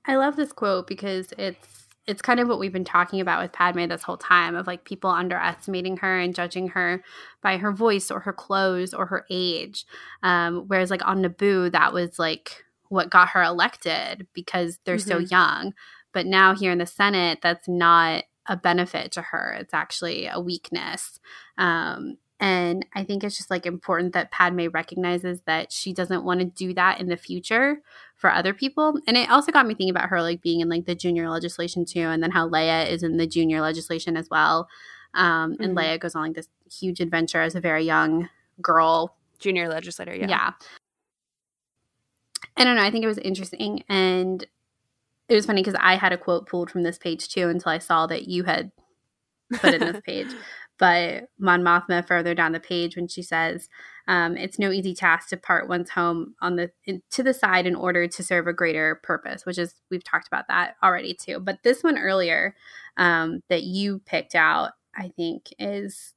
I 0.05 0.17
love 0.17 0.35
this 0.35 0.51
quote 0.51 0.87
because 0.87 1.33
it's 1.37 1.87
it's 2.05 2.21
kind 2.21 2.39
of 2.39 2.47
what 2.47 2.57
we've 2.57 2.73
been 2.73 2.85
talking 2.85 3.21
about 3.21 3.41
with 3.41 3.51
Padme 3.51 3.87
this 3.87 4.01
whole 4.01 4.17
time 4.17 4.55
of 4.55 4.65
like 4.65 4.83
people 4.83 5.11
underestimating 5.11 5.97
her 5.97 6.17
and 6.17 6.33
judging 6.33 6.69
her 6.69 7.03
by 7.41 7.57
her 7.57 7.71
voice 7.71 8.09
or 8.09 8.19
her 8.21 8.33
clothes 8.33 8.95
or 8.95 9.05
her 9.07 9.25
age. 9.29 9.85
Um, 10.23 10.65
whereas 10.67 10.89
like 10.89 11.07
on 11.07 11.23
Naboo, 11.23 11.71
that 11.71 11.93
was 11.93 12.17
like 12.17 12.65
what 12.89 13.09
got 13.09 13.29
her 13.29 13.41
elected 13.41 14.27
because 14.33 14.79
they're 14.83 14.97
mm-hmm. 14.97 15.07
so 15.07 15.17
young. 15.19 15.73
But 16.13 16.25
now 16.25 16.55
here 16.55 16.71
in 16.71 16.79
the 16.79 16.85
Senate, 16.85 17.39
that's 17.41 17.67
not 17.67 18.23
a 18.47 18.57
benefit 18.57 19.11
to 19.13 19.21
her. 19.21 19.55
It's 19.59 19.73
actually 19.73 20.27
a 20.27 20.39
weakness. 20.39 21.19
Um, 21.57 22.17
and 22.39 22.85
I 22.95 23.03
think 23.03 23.23
it's 23.23 23.37
just 23.37 23.51
like 23.51 23.65
important 23.65 24.13
that 24.13 24.31
Padme 24.31 24.67
recognizes 24.73 25.41
that 25.45 25.71
she 25.73 25.93
doesn't 25.93 26.23
want 26.23 26.39
to 26.39 26.45
do 26.45 26.73
that 26.73 26.99
in 26.99 27.09
the 27.09 27.17
future 27.17 27.81
for 28.15 28.31
other 28.31 28.53
people. 28.53 28.99
And 29.07 29.17
it 29.17 29.29
also 29.29 29.51
got 29.51 29.67
me 29.67 29.73
thinking 29.73 29.89
about 29.89 30.09
her 30.09 30.21
like 30.21 30.41
being 30.41 30.61
in 30.61 30.69
like 30.69 30.85
the 30.85 30.95
junior 30.95 31.29
legislation 31.29 31.85
too, 31.85 32.01
and 32.01 32.23
then 32.23 32.31
how 32.31 32.47
Leia 32.47 32.89
is 32.89 33.03
in 33.03 33.17
the 33.17 33.27
junior 33.27 33.61
legislation 33.61 34.15
as 34.15 34.29
well. 34.29 34.69
Um, 35.13 35.57
and 35.59 35.75
mm-hmm. 35.75 35.77
Leia 35.77 35.99
goes 35.99 36.15
on 36.15 36.23
like 36.23 36.35
this 36.35 36.47
huge 36.71 37.01
adventure 37.01 37.41
as 37.41 37.55
a 37.55 37.61
very 37.61 37.83
young 37.83 38.29
girl. 38.61 39.15
Junior 39.39 39.67
legislator, 39.67 40.15
yeah. 40.15 40.27
Yeah. 40.29 40.51
I 42.59 42.65
don't 42.65 42.75
know. 42.75 42.83
I 42.83 42.91
think 42.91 43.03
it 43.03 43.07
was 43.07 43.17
interesting. 43.17 43.83
And 43.87 44.45
it 45.29 45.35
was 45.35 45.45
funny 45.45 45.61
because 45.61 45.79
I 45.79 45.95
had 45.95 46.11
a 46.11 46.17
quote 46.17 46.47
pulled 46.47 46.69
from 46.69 46.83
this 46.83 46.97
page 46.97 47.29
too 47.29 47.47
until 47.47 47.71
I 47.71 47.77
saw 47.77 48.05
that 48.07 48.27
you 48.27 48.43
had 48.43 48.71
put 49.53 49.73
in 49.73 49.79
this 49.79 50.01
page. 50.05 50.27
But 50.77 51.25
Mon 51.37 51.61
Mothma 51.61 52.07
further 52.07 52.33
down 52.33 52.53
the 52.53 52.59
page 52.61 52.95
when 52.95 53.09
she 53.09 53.21
says, 53.21 53.67
um, 54.07 54.37
"It's 54.37 54.57
no 54.57 54.71
easy 54.71 54.95
task 54.95 55.27
to 55.27 55.35
part 55.35 55.67
one's 55.67 55.89
home 55.89 56.35
on 56.41 56.55
the 56.55 56.71
in, 56.85 57.01
to 57.11 57.21
the 57.21 57.33
side 57.33 57.67
in 57.67 57.75
order 57.75 58.07
to 58.07 58.23
serve 58.23 58.47
a 58.47 58.53
greater 58.53 58.95
purpose," 59.03 59.45
which 59.45 59.57
is 59.57 59.75
we've 59.91 60.05
talked 60.05 60.27
about 60.27 60.47
that 60.47 60.77
already 60.81 61.13
too. 61.13 61.41
But 61.41 61.63
this 61.63 61.83
one 61.83 61.97
earlier 61.97 62.55
um, 62.95 63.43
that 63.49 63.63
you 63.63 63.99
picked 64.05 64.35
out, 64.35 64.71
I 64.95 65.09
think 65.09 65.53
is 65.59 66.13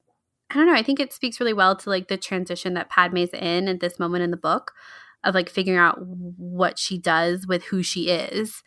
I 0.48 0.54
don't 0.54 0.66
know. 0.66 0.74
I 0.74 0.84
think 0.84 1.00
it 1.00 1.12
speaks 1.12 1.40
really 1.40 1.52
well 1.52 1.74
to 1.74 1.90
like 1.90 2.06
the 2.06 2.16
transition 2.16 2.74
that 2.74 2.88
Padme's 2.88 3.30
in 3.32 3.66
at 3.66 3.80
this 3.80 3.98
moment 3.98 4.22
in 4.22 4.30
the 4.30 4.36
book 4.36 4.70
of 5.24 5.34
like 5.34 5.48
figuring 5.48 5.78
out 5.78 5.98
what 6.00 6.78
she 6.78 6.98
does 6.98 7.46
with 7.46 7.64
who 7.64 7.82
she 7.82 8.08
is 8.08 8.62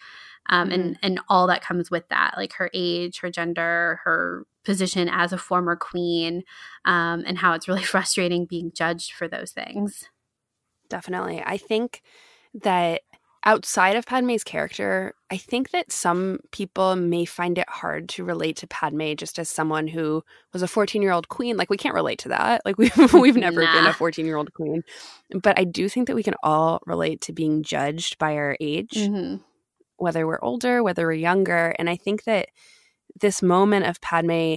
um, 0.49 0.69
mm-hmm. 0.69 0.73
and 0.73 0.99
and 1.01 1.19
all 1.27 1.47
that 1.47 1.63
comes 1.63 1.89
with 1.89 2.07
that 2.09 2.35
like 2.37 2.53
her 2.53 2.69
age 2.73 3.19
her 3.19 3.29
gender 3.29 3.99
her 4.03 4.45
position 4.63 5.07
as 5.09 5.31
a 5.31 5.37
former 5.37 5.75
queen 5.75 6.43
um, 6.85 7.23
and 7.25 7.37
how 7.37 7.53
it's 7.53 7.67
really 7.67 7.83
frustrating 7.93 8.45
being 8.45 8.71
judged 8.73 9.11
for 9.13 9.27
those 9.27 9.51
things 9.51 10.09
definitely 10.89 11.41
i 11.45 11.57
think 11.57 12.01
that 12.53 13.01
outside 13.45 13.95
of 13.95 14.05
Padme's 14.05 14.43
character, 14.43 15.13
I 15.29 15.37
think 15.37 15.69
that 15.71 15.91
some 15.91 16.39
people 16.51 16.95
may 16.95 17.25
find 17.25 17.57
it 17.57 17.69
hard 17.69 18.09
to 18.09 18.23
relate 18.23 18.57
to 18.57 18.67
Padme 18.67 19.13
just 19.15 19.37
as 19.37 19.49
someone 19.49 19.87
who 19.87 20.23
was 20.51 20.63
a 20.63 20.67
14 20.67 21.01
year 21.01 21.11
old 21.11 21.29
queen. 21.29 21.55
Like, 21.55 21.69
we 21.69 21.77
can't 21.77 21.93
relate 21.93 22.19
to 22.19 22.29
that. 22.29 22.61
Like, 22.65 22.77
we've, 22.79 23.13
we've 23.13 23.35
never 23.35 23.61
nah. 23.61 23.73
been 23.73 23.85
a 23.85 23.93
14 23.93 24.25
year 24.25 24.37
old 24.37 24.53
queen. 24.53 24.83
But 25.31 25.59
I 25.59 25.63
do 25.63 25.87
think 25.87 26.07
that 26.07 26.15
we 26.15 26.23
can 26.23 26.35
all 26.43 26.81
relate 26.85 27.21
to 27.21 27.33
being 27.33 27.63
judged 27.63 28.17
by 28.17 28.35
our 28.35 28.57
age, 28.59 28.93
mm-hmm. 28.93 29.37
whether 29.97 30.25
we're 30.25 30.41
older, 30.41 30.81
whether 30.81 31.05
we're 31.05 31.13
younger. 31.13 31.75
And 31.77 31.89
I 31.89 31.95
think 31.95 32.23
that 32.23 32.49
this 33.19 33.41
moment 33.41 33.85
of 33.85 34.01
Padme 34.01 34.55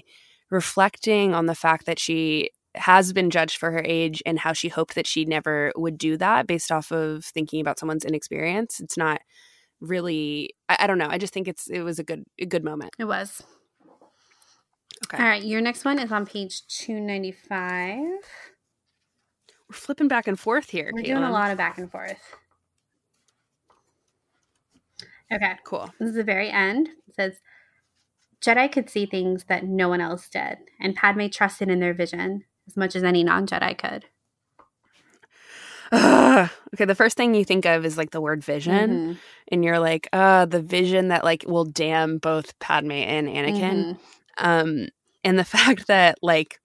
reflecting 0.50 1.34
on 1.34 1.46
the 1.46 1.54
fact 1.54 1.84
that 1.86 1.98
she 1.98 2.50
has 2.74 3.12
been 3.12 3.30
judged 3.30 3.58
for 3.58 3.70
her 3.70 3.82
age 3.84 4.22
and 4.26 4.38
how 4.38 4.52
she 4.52 4.68
hoped 4.68 4.94
that 4.94 5.06
she 5.06 5.24
never 5.24 5.72
would 5.76 5.98
do 5.98 6.16
that 6.16 6.46
based 6.46 6.70
off 6.70 6.92
of 6.92 7.24
thinking 7.24 7.60
about 7.60 7.78
someone's 7.78 8.04
inexperience. 8.04 8.80
It's 8.80 8.96
not 8.96 9.20
really 9.80 10.54
I, 10.68 10.78
I 10.80 10.86
don't 10.86 10.98
know. 10.98 11.08
I 11.08 11.18
just 11.18 11.32
think 11.32 11.48
it's 11.48 11.68
it 11.68 11.82
was 11.82 11.98
a 11.98 12.04
good 12.04 12.24
a 12.38 12.46
good 12.46 12.64
moment. 12.64 12.94
It 12.98 13.04
was. 13.04 13.42
Okay. 15.06 15.22
All 15.22 15.28
right, 15.28 15.44
your 15.44 15.60
next 15.60 15.84
one 15.84 15.98
is 15.98 16.10
on 16.10 16.26
page 16.26 16.66
295. 16.66 18.00
We're 18.00 18.18
flipping 19.72 20.08
back 20.08 20.26
and 20.26 20.38
forth 20.38 20.70
here. 20.70 20.90
We're 20.92 21.02
Caitlin. 21.02 21.06
doing 21.06 21.22
a 21.22 21.30
lot 21.30 21.50
of 21.50 21.58
back 21.58 21.78
and 21.78 21.90
forth. 21.90 22.18
Okay. 25.32 25.56
Cool. 25.64 25.88
This 26.00 26.10
is 26.10 26.16
the 26.16 26.24
very 26.24 26.50
end. 26.50 26.88
It 27.06 27.14
says 27.14 27.40
Jedi 28.44 28.70
could 28.70 28.90
see 28.90 29.06
things 29.06 29.44
that 29.48 29.64
no 29.64 29.88
one 29.88 30.00
else 30.00 30.28
did, 30.28 30.58
and 30.80 30.96
Padme 30.96 31.26
trusted 31.28 31.68
in 31.68 31.80
their 31.80 31.94
vision 31.94 32.44
as 32.68 32.76
much 32.76 32.94
as 32.94 33.02
any 33.02 33.24
non 33.24 33.46
Jedi 33.46 33.76
could. 33.76 34.04
Ugh. 35.92 36.50
Okay, 36.74 36.84
the 36.84 36.94
first 36.94 37.16
thing 37.16 37.34
you 37.34 37.46
think 37.46 37.64
of 37.64 37.86
is 37.86 37.96
like 37.96 38.10
the 38.10 38.20
word 38.20 38.44
vision, 38.44 38.90
mm-hmm. 38.90 39.12
and 39.50 39.64
you're 39.64 39.78
like, 39.78 40.06
uh, 40.12 40.44
the 40.44 40.60
vision 40.60 41.08
that 41.08 41.24
like 41.24 41.46
will 41.48 41.64
damn 41.64 42.18
both 42.18 42.58
Padme 42.58 42.92
and 42.92 43.26
Anakin. 43.26 43.96
Mm-hmm. 43.96 44.46
Um, 44.46 44.88
and 45.24 45.38
the 45.38 45.44
fact 45.56 45.86
that 45.86 46.18
like 46.20 46.60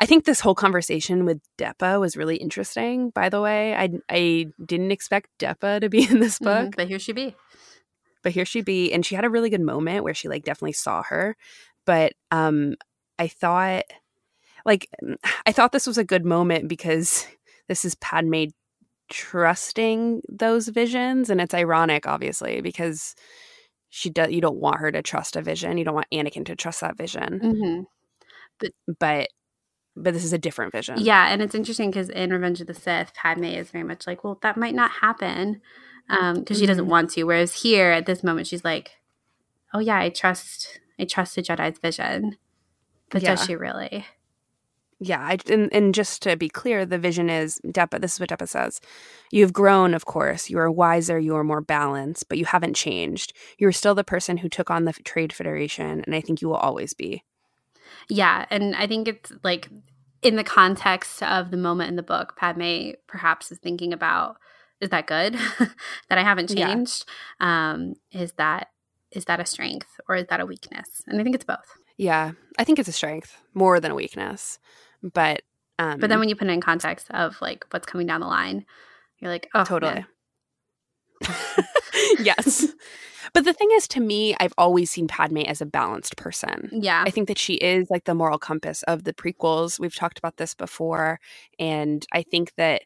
I 0.00 0.06
think 0.06 0.24
this 0.24 0.40
whole 0.40 0.54
conversation 0.54 1.26
with 1.26 1.42
Depa 1.58 2.00
was 2.00 2.16
really 2.16 2.36
interesting, 2.36 3.10
by 3.10 3.28
the 3.28 3.42
way. 3.42 3.74
I 3.74 3.90
I 4.08 4.46
didn't 4.64 4.92
expect 4.92 5.28
Depa 5.38 5.82
to 5.82 5.90
be 5.90 6.04
in 6.10 6.20
this 6.20 6.38
mm-hmm. 6.38 6.44
book. 6.44 6.70
Mm-hmm, 6.70 6.76
but 6.76 6.88
here 6.88 6.98
she 6.98 7.12
be. 7.12 7.36
But 8.22 8.32
here 8.32 8.46
she 8.46 8.62
be. 8.62 8.92
And 8.92 9.04
she 9.04 9.14
had 9.14 9.24
a 9.24 9.30
really 9.30 9.50
good 9.50 9.60
moment 9.60 10.04
where 10.04 10.14
she 10.14 10.28
like 10.28 10.44
definitely 10.44 10.72
saw 10.72 11.02
her. 11.04 11.36
But 11.84 12.14
um 12.30 12.76
I 13.18 13.28
thought 13.28 13.84
like 14.66 14.88
I 15.46 15.52
thought 15.52 15.72
this 15.72 15.86
was 15.86 15.98
a 15.98 16.04
good 16.04 16.24
moment 16.24 16.68
because 16.68 17.26
this 17.68 17.84
is 17.84 17.94
Padme 17.96 18.44
trusting 19.08 20.22
those 20.28 20.68
visions 20.68 21.30
and 21.30 21.40
it's 21.40 21.52
ironic 21.54 22.06
obviously 22.06 22.60
because 22.60 23.14
she 23.88 24.08
does 24.08 24.30
you 24.30 24.40
don't 24.40 24.60
want 24.60 24.78
her 24.78 24.92
to 24.92 25.02
trust 25.02 25.34
a 25.34 25.42
vision 25.42 25.76
you 25.76 25.84
don't 25.84 25.96
want 25.96 26.06
anakin 26.12 26.46
to 26.46 26.54
trust 26.54 26.80
that 26.80 26.96
vision 26.96 27.40
Mm-hmm. 27.42 27.82
but 29.00 29.26
but 29.96 30.14
this 30.14 30.24
is 30.24 30.32
a 30.32 30.38
different 30.38 30.70
vision 30.72 30.94
Yeah, 30.98 31.32
and 31.32 31.42
it's 31.42 31.56
interesting 31.56 31.90
because 31.90 32.08
in 32.08 32.30
Revenge 32.30 32.60
of 32.60 32.68
the 32.68 32.74
Sith, 32.74 33.12
Padme 33.14 33.44
is 33.44 33.70
very 33.72 33.82
much 33.82 34.06
like, 34.06 34.22
well, 34.22 34.38
that 34.42 34.56
might 34.56 34.74
not 34.74 34.92
happen 34.92 35.60
because 36.08 36.58
she 36.58 36.64
doesn't 36.66 36.86
Mhm. 36.86 36.90
want 36.90 37.10
to. 37.10 37.24
Whereas 37.24 37.62
here, 37.62 37.90
at 37.90 38.06
this 38.06 38.22
moment, 38.22 38.46
she's 38.46 38.64
like, 38.64 38.92
oh 39.74 39.80
yeah, 39.80 39.98
I 39.98 40.08
trust, 40.08 40.78
I 40.98 41.04
trust 41.04 41.34
the 41.34 41.42
Jedi's 41.42 41.80
vision. 41.80 42.36
But 43.10 43.22
does 43.22 43.44
she 43.44 43.56
really? 43.56 44.06
Yeah 45.00 45.20
I, 45.20 45.38
and, 45.50 45.72
and 45.72 45.94
just 45.94 46.22
to 46.22 46.36
be 46.36 46.48
clear 46.48 46.86
the 46.86 46.98
vision 46.98 47.28
is 47.30 47.60
Depa 47.66 48.00
this 48.00 48.14
is 48.14 48.20
what 48.20 48.28
Depa 48.28 48.48
says 48.48 48.80
you've 49.30 49.52
grown 49.52 49.94
of 49.94 50.04
course 50.04 50.50
you 50.50 50.58
are 50.58 50.70
wiser 50.70 51.18
you 51.18 51.34
are 51.36 51.44
more 51.44 51.60
balanced 51.60 52.28
but 52.28 52.38
you 52.38 52.44
haven't 52.44 52.76
changed 52.76 53.32
you're 53.58 53.72
still 53.72 53.94
the 53.94 54.04
person 54.04 54.36
who 54.38 54.48
took 54.48 54.70
on 54.70 54.84
the 54.84 54.92
trade 54.92 55.32
federation 55.32 56.02
and 56.04 56.14
I 56.14 56.20
think 56.20 56.40
you 56.42 56.48
will 56.48 56.56
always 56.56 56.94
be 56.94 57.24
Yeah, 58.08 58.46
and 58.50 58.74
I 58.76 58.86
think 58.86 59.08
it's 59.08 59.32
like 59.42 59.68
in 60.22 60.36
the 60.36 60.44
context 60.44 61.22
of 61.22 61.50
the 61.50 61.56
moment 61.56 61.90
in 61.90 61.96
the 61.96 62.02
book, 62.02 62.36
Padme 62.36 62.90
perhaps 63.06 63.50
is 63.50 63.58
thinking 63.58 63.92
about 63.92 64.36
is 64.80 64.90
that 64.90 65.06
good 65.06 65.34
that 66.08 66.18
I 66.18 66.22
haven't 66.22 66.50
Yeah. 66.50 66.68
changed? 66.68 67.04
Um, 67.40 67.94
is 68.12 68.32
that 68.32 68.68
is 69.12 69.24
that 69.24 69.40
a 69.40 69.46
strength 69.46 70.00
or 70.08 70.16
is 70.16 70.26
that 70.28 70.40
a 70.40 70.46
weakness? 70.46 71.02
And 71.06 71.20
I 71.20 71.24
think 71.24 71.34
it's 71.34 71.44
both. 71.44 71.74
Yeah, 71.96 72.32
I 72.58 72.64
think 72.64 72.78
it's 72.78 72.88
a 72.88 72.92
strength 72.92 73.36
more 73.54 73.80
than 73.80 73.90
a 73.90 73.94
weakness. 73.94 74.58
But 75.02 75.42
um 75.78 75.98
But 75.98 76.10
then 76.10 76.18
when 76.18 76.28
you 76.28 76.36
put 76.36 76.48
it 76.48 76.52
in 76.52 76.60
context 76.60 77.08
of 77.10 77.40
like 77.40 77.64
what's 77.70 77.86
coming 77.86 78.06
down 78.06 78.20
the 78.20 78.26
line, 78.26 78.64
you're 79.18 79.30
like, 79.30 79.48
oh, 79.54 79.64
totally. 79.64 80.04
yes. 82.18 82.66
But 83.32 83.44
the 83.44 83.52
thing 83.52 83.68
is 83.74 83.86
to 83.88 84.00
me, 84.00 84.34
I've 84.40 84.54
always 84.58 84.90
seen 84.90 85.06
Padme 85.06 85.38
as 85.38 85.60
a 85.60 85.66
balanced 85.66 86.16
person. 86.16 86.68
yeah, 86.72 87.04
I 87.06 87.10
think 87.10 87.28
that 87.28 87.38
she 87.38 87.54
is 87.54 87.88
like 87.90 88.04
the 88.04 88.14
moral 88.14 88.38
compass 88.38 88.82
of 88.84 89.04
the 89.04 89.12
prequels. 89.12 89.78
We've 89.78 89.94
talked 89.94 90.18
about 90.18 90.36
this 90.36 90.54
before. 90.54 91.20
And 91.58 92.04
I 92.12 92.22
think 92.22 92.52
that 92.56 92.82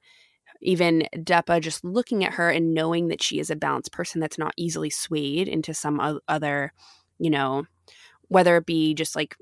even 0.60 1.04
Depa 1.14 1.60
just 1.60 1.84
looking 1.84 2.24
at 2.24 2.34
her 2.34 2.50
and 2.50 2.74
knowing 2.74 3.08
that 3.08 3.22
she 3.22 3.38
is 3.38 3.50
a 3.50 3.56
balanced 3.56 3.92
person 3.92 4.20
that's 4.20 4.38
not 4.38 4.54
easily 4.56 4.90
swayed 4.90 5.48
into 5.48 5.74
some 5.74 6.20
other, 6.28 6.72
you 7.18 7.30
know, 7.30 7.66
whether 8.28 8.56
it 8.56 8.66
be 8.66 8.94
just 8.94 9.14
like 9.14 9.36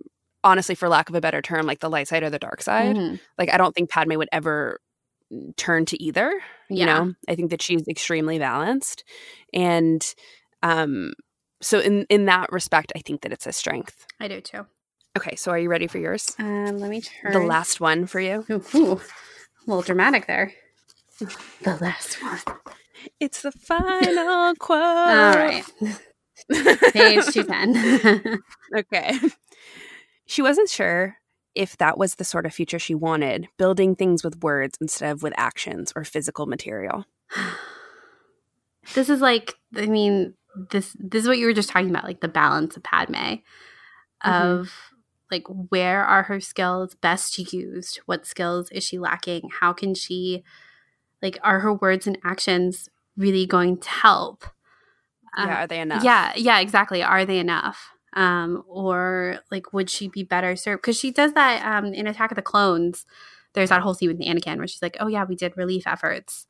honestly 0.44 0.74
for 0.74 0.88
lack 0.88 1.08
of 1.08 1.14
a 1.14 1.20
better 1.20 1.40
term 1.42 1.66
like 1.66 1.80
the 1.80 1.90
light 1.90 2.08
side 2.08 2.22
or 2.22 2.30
the 2.30 2.38
dark 2.38 2.62
side. 2.62 2.96
Mhm. 2.96 3.20
Like 3.38 3.52
I 3.52 3.56
don't 3.56 3.74
think 3.74 3.90
Padme 3.90 4.16
would 4.16 4.28
ever 4.32 4.80
turn 5.56 5.84
to 5.86 6.02
either. 6.02 6.32
You 6.68 6.86
know, 6.86 7.14
I 7.28 7.34
think 7.34 7.50
that 7.50 7.60
she's 7.62 7.86
extremely 7.88 8.38
balanced, 8.38 9.04
and 9.52 10.02
um, 10.62 11.12
so 11.60 11.80
in 11.80 12.06
in 12.08 12.24
that 12.26 12.50
respect, 12.50 12.92
I 12.96 13.00
think 13.00 13.20
that 13.22 13.32
it's 13.32 13.46
a 13.46 13.52
strength. 13.52 14.06
I 14.20 14.28
do 14.28 14.40
too. 14.40 14.66
Okay, 15.18 15.36
so 15.36 15.50
are 15.50 15.58
you 15.58 15.68
ready 15.68 15.86
for 15.86 15.98
yours? 15.98 16.34
Um, 16.38 16.78
let 16.78 16.88
me 16.88 17.02
turn 17.02 17.32
The 17.32 17.40
last 17.40 17.78
one 17.80 18.06
for 18.06 18.20
you. 18.20 18.46
Ooh, 18.50 18.64
ooh, 18.74 18.92
a 18.94 19.66
little 19.66 19.82
dramatic 19.82 20.26
there. 20.26 20.54
The 21.18 21.76
last 21.80 22.22
one. 22.22 22.40
It's 23.20 23.42
the 23.42 23.52
final 23.52 24.54
quote. 24.54 24.78
All 24.80 25.36
right, 25.36 25.64
page 26.92 27.26
two 27.26 27.44
ten. 27.44 28.40
Okay. 28.76 29.18
She 30.26 30.42
wasn't 30.42 30.68
sure 30.68 31.16
if 31.54 31.76
that 31.78 31.98
was 31.98 32.14
the 32.14 32.24
sort 32.24 32.46
of 32.46 32.54
future 32.54 32.78
she 32.78 32.94
wanted, 32.94 33.48
building 33.58 33.94
things 33.94 34.24
with 34.24 34.42
words 34.42 34.78
instead 34.80 35.12
of 35.12 35.22
with 35.22 35.34
actions 35.36 35.92
or 35.94 36.04
physical 36.04 36.46
material. 36.46 37.04
this 38.94 39.08
is 39.08 39.20
like 39.20 39.54
i 39.76 39.86
mean 39.86 40.34
this 40.72 40.96
this 40.98 41.22
is 41.22 41.28
what 41.28 41.38
you 41.38 41.46
were 41.46 41.52
just 41.52 41.68
talking 41.68 41.88
about 41.88 42.02
like 42.02 42.20
the 42.20 42.26
balance 42.26 42.76
of 42.76 42.82
padme 42.82 43.36
of 44.24 44.72
like 45.30 45.46
where 45.70 46.04
are 46.04 46.24
her 46.24 46.40
skills 46.40 46.94
best 46.94 47.38
used? 47.52 48.00
What 48.06 48.26
skills 48.26 48.70
is 48.70 48.84
she 48.84 48.98
lacking? 48.98 49.48
How 49.60 49.72
can 49.72 49.94
she 49.94 50.44
like 51.20 51.38
are 51.42 51.60
her 51.60 51.72
words 51.72 52.06
and 52.06 52.18
actions 52.22 52.88
really 53.16 53.46
going 53.46 53.78
to 53.78 53.88
help? 53.88 54.44
Uh, 55.36 55.46
yeah, 55.46 55.64
are 55.64 55.66
they 55.66 55.80
enough? 55.80 56.04
yeah 56.04 56.32
yeah 56.36 56.60
exactly. 56.60 57.02
Are 57.02 57.24
they 57.24 57.38
enough 57.38 57.90
um 58.14 58.62
or 58.68 59.38
like 59.50 59.72
would 59.72 59.88
she 59.90 60.08
be 60.08 60.22
better 60.22 60.54
served 60.56 60.82
because 60.82 60.98
she 60.98 61.10
does 61.10 61.32
that 61.32 61.64
um 61.64 61.86
in 61.94 62.06
attack 62.06 62.30
of 62.30 62.36
the 62.36 62.42
clones 62.42 63.06
there's 63.54 63.68
that 63.70 63.80
whole 63.82 63.94
scene 63.94 64.08
with 64.08 64.20
anakin 64.20 64.58
where 64.58 64.66
she's 64.66 64.82
like 64.82 64.96
oh 65.00 65.06
yeah 65.08 65.24
we 65.24 65.34
did 65.36 65.56
relief 65.56 65.86
efforts 65.86 66.46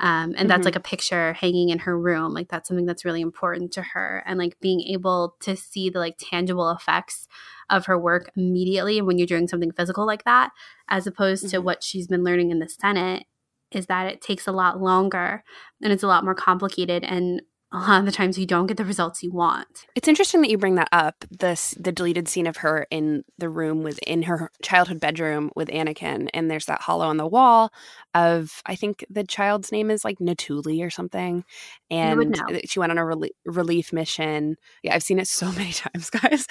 um 0.00 0.34
and 0.36 0.48
that's 0.48 0.62
Mhm. 0.62 0.64
like 0.66 0.76
a 0.76 0.80
picture 0.80 1.32
hanging 1.34 1.68
in 1.68 1.80
her 1.80 1.98
room 1.98 2.32
like 2.32 2.48
that's 2.48 2.66
something 2.68 2.86
that's 2.86 3.04
really 3.04 3.20
important 3.20 3.72
to 3.72 3.82
her 3.82 4.22
and 4.26 4.38
like 4.38 4.58
being 4.60 4.80
able 4.82 5.36
to 5.40 5.54
see 5.56 5.90
the 5.90 5.98
like 5.98 6.16
tangible 6.18 6.70
effects 6.70 7.28
of 7.70 7.86
her 7.86 7.98
work 7.98 8.30
immediately 8.36 9.02
when 9.02 9.18
you're 9.18 9.26
doing 9.26 9.48
something 9.48 9.72
physical 9.72 10.06
like 10.06 10.24
that 10.24 10.50
as 10.88 11.06
opposed 11.06 11.48
to 11.50 11.58
Mhm. 11.58 11.64
what 11.64 11.82
she's 11.82 12.06
been 12.08 12.24
learning 12.24 12.50
in 12.50 12.58
the 12.58 12.68
senate 12.68 13.26
is 13.70 13.86
that 13.86 14.06
it 14.12 14.20
takes 14.20 14.46
a 14.46 14.52
lot 14.52 14.80
longer 14.80 15.44
and 15.82 15.92
it's 15.92 16.02
a 16.02 16.06
lot 16.08 16.24
more 16.24 16.34
complicated 16.34 17.04
and 17.04 17.42
a 17.72 17.78
lot 17.78 18.00
of 18.00 18.06
the 18.06 18.12
times 18.12 18.38
you 18.38 18.46
don't 18.46 18.66
get 18.66 18.76
the 18.76 18.84
results 18.84 19.22
you 19.22 19.32
want. 19.32 19.86
It's 19.94 20.08
interesting 20.08 20.42
that 20.42 20.50
you 20.50 20.58
bring 20.58 20.74
that 20.74 20.88
up. 20.92 21.24
This 21.30 21.74
the 21.78 21.92
deleted 21.92 22.28
scene 22.28 22.46
of 22.46 22.58
her 22.58 22.86
in 22.90 23.24
the 23.38 23.48
room 23.48 23.82
with 23.82 23.98
in 24.06 24.22
her 24.22 24.50
childhood 24.62 25.00
bedroom 25.00 25.50
with 25.56 25.68
Anakin, 25.68 26.28
and 26.34 26.50
there's 26.50 26.66
that 26.66 26.82
holo 26.82 27.06
on 27.06 27.16
the 27.16 27.26
wall 27.26 27.72
of 28.14 28.62
I 28.66 28.74
think 28.74 29.04
the 29.08 29.24
child's 29.24 29.72
name 29.72 29.90
is 29.90 30.04
like 30.04 30.18
Natuli 30.18 30.84
or 30.84 30.90
something, 30.90 31.44
and 31.90 32.36
she 32.66 32.78
went 32.78 32.92
on 32.92 32.98
a 32.98 33.02
relie- 33.02 33.30
relief 33.46 33.92
mission. 33.92 34.56
Yeah, 34.82 34.94
I've 34.94 35.02
seen 35.02 35.18
it 35.18 35.28
so 35.28 35.50
many 35.52 35.72
times, 35.72 36.10
guys. 36.10 36.46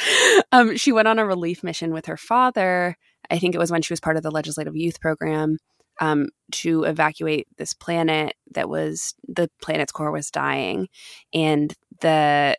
Um, 0.51 0.75
she 0.75 0.91
went 0.91 1.07
on 1.07 1.19
a 1.19 1.25
relief 1.25 1.63
mission 1.63 1.93
with 1.93 2.07
her 2.07 2.17
father. 2.17 2.97
I 3.29 3.37
think 3.37 3.53
it 3.53 3.59
was 3.59 3.71
when 3.71 3.81
she 3.81 3.93
was 3.93 3.99
part 3.99 4.17
of 4.17 4.23
the 4.23 4.31
legislative 4.31 4.75
youth 4.75 4.99
program 4.99 5.57
um, 5.99 6.29
to 6.51 6.83
evacuate 6.83 7.47
this 7.57 7.73
planet 7.73 8.35
that 8.51 8.69
was 8.69 9.13
the 9.27 9.49
planet's 9.61 9.91
core 9.91 10.11
was 10.11 10.31
dying, 10.31 10.87
and 11.33 11.73
the 12.01 12.57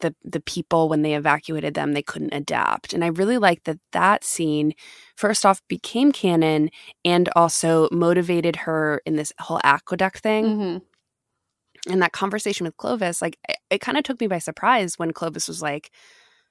the 0.00 0.14
the 0.24 0.40
people 0.40 0.88
when 0.88 1.02
they 1.02 1.14
evacuated 1.14 1.74
them 1.74 1.92
they 1.92 2.02
couldn't 2.02 2.34
adapt. 2.34 2.92
And 2.92 3.04
i 3.04 3.08
really 3.08 3.38
like 3.38 3.64
that 3.64 3.78
that 3.92 4.24
scene 4.24 4.72
first 5.16 5.44
off 5.46 5.60
became 5.68 6.10
canon 6.12 6.70
and 7.04 7.28
also 7.36 7.88
motivated 7.92 8.56
her 8.56 9.02
in 9.06 9.16
this 9.16 9.32
whole 9.38 9.60
aqueduct 9.62 10.18
thing. 10.20 10.44
Mm-hmm. 10.44 11.92
and 11.92 12.02
that 12.02 12.12
conversation 12.12 12.64
with 12.64 12.76
clovis 12.76 13.20
like 13.22 13.38
it, 13.48 13.58
it 13.70 13.80
kind 13.80 13.98
of 13.98 14.04
took 14.04 14.20
me 14.20 14.26
by 14.26 14.38
surprise 14.38 14.98
when 14.98 15.12
clovis 15.12 15.48
was 15.48 15.62
like 15.62 15.90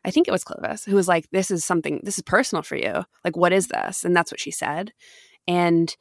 i 0.06 0.12
think 0.12 0.28
it 0.28 0.32
was 0.32 0.44
clovis 0.44 0.86
who 0.86 0.96
was 0.96 1.08
like 1.08 1.28
this 1.32 1.52
is 1.52 1.66
something 1.66 2.00
this 2.04 2.18
is 2.18 2.24
personal 2.24 2.62
for 2.64 2.76
you. 2.76 3.04
Like 3.26 3.36
what 3.38 3.54
is 3.54 3.68
this? 3.68 4.04
And 4.06 4.16
that's 4.16 4.32
what 4.32 4.40
she 4.40 4.52
said 4.52 4.94
and 5.48 5.96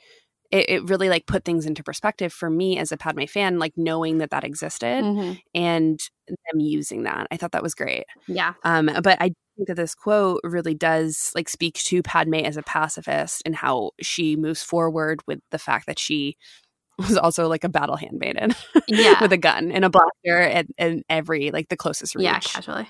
it, 0.51 0.69
it 0.69 0.89
really 0.91 1.09
like 1.09 1.27
put 1.27 1.45
things 1.45 1.65
into 1.67 1.83
perspective 1.83 2.33
for 2.33 2.51
me 2.51 2.79
as 2.79 2.93
a 2.93 2.97
padme 2.99 3.25
fan 3.25 3.59
like 3.59 3.73
knowing 3.77 4.19
that 4.19 4.31
that 4.31 4.45
existed 4.45 5.03
Mm-hmm. 5.05 5.33
and 5.55 5.99
them 6.29 6.61
using 6.61 7.05
that. 7.05 7.27
I 7.31 7.37
thought 7.39 7.53
that 7.53 7.63
was 7.63 7.75
great. 7.75 8.05
Yeah. 8.29 8.53
Um, 8.65 8.87
but 9.03 9.17
I 9.21 9.33
think 9.57 9.69
that 9.69 9.77
this 9.77 9.95
quote 9.95 10.41
really 10.45 10.75
does 10.75 11.31
like 11.35 11.49
speak 11.49 11.75
to 11.75 12.03
Padme 12.03 12.35
as 12.37 12.57
a 12.57 12.63
pacifist 12.63 13.43
and 13.45 13.55
how 13.57 13.91
she 14.01 14.37
moves 14.37 14.63
forward 14.63 15.21
with 15.27 15.41
the 15.51 15.59
fact 15.59 15.87
that 15.87 15.99
she 15.99 16.37
was 16.99 17.17
also 17.17 17.49
like 17.49 17.65
a 17.65 17.69
battle 17.71 17.97
handmaiden 17.97 18.55
Yeah. 18.89 19.15
with 19.23 19.33
a 19.33 19.39
gun 19.39 19.73
and 19.73 19.85
a 19.87 19.91
blaster 19.91 20.39
and, 20.39 20.69
and 20.79 21.03
every 21.09 21.51
like 21.51 21.69
the 21.71 21.77
closest 21.77 22.15
reach. 22.15 22.25
yeah, 22.25 22.41
casually. 22.41 22.89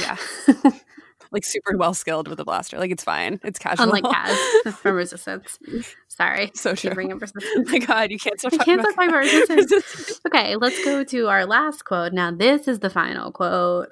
Yeah. 0.00 0.16
like 1.30 1.44
super 1.44 1.76
well 1.76 1.94
skilled 1.94 2.28
with 2.28 2.40
a 2.40 2.44
blaster. 2.44 2.78
Like 2.78 2.90
it's 2.90 3.04
fine. 3.04 3.40
It's 3.44 3.58
casual. 3.58 3.84
Unlike 3.84 4.04
Kaz 4.64 4.74
from 4.74 4.94
Resistance. 4.96 5.58
Sorry. 6.08 6.50
so 6.54 6.74
true. 6.74 6.94
bringing 6.94 7.12
up 7.12 7.18
Oh 7.22 7.30
Resistance. 7.34 7.70
my 7.70 7.78
god, 7.78 8.10
you 8.10 8.18
can't 8.18 8.38
stop 8.40 8.54
I 8.54 8.64
can't 8.64 8.80
stop 8.80 8.94
talking 8.94 9.10
about 9.10 9.18
resistance. 9.20 10.20
Okay, 10.26 10.56
let's 10.56 10.84
go 10.84 11.04
to 11.04 11.28
our 11.28 11.46
last 11.46 11.84
quote. 11.84 12.12
Now, 12.12 12.30
this 12.30 12.68
is 12.68 12.80
the 12.80 12.90
final 12.90 13.30
quote. 13.32 13.88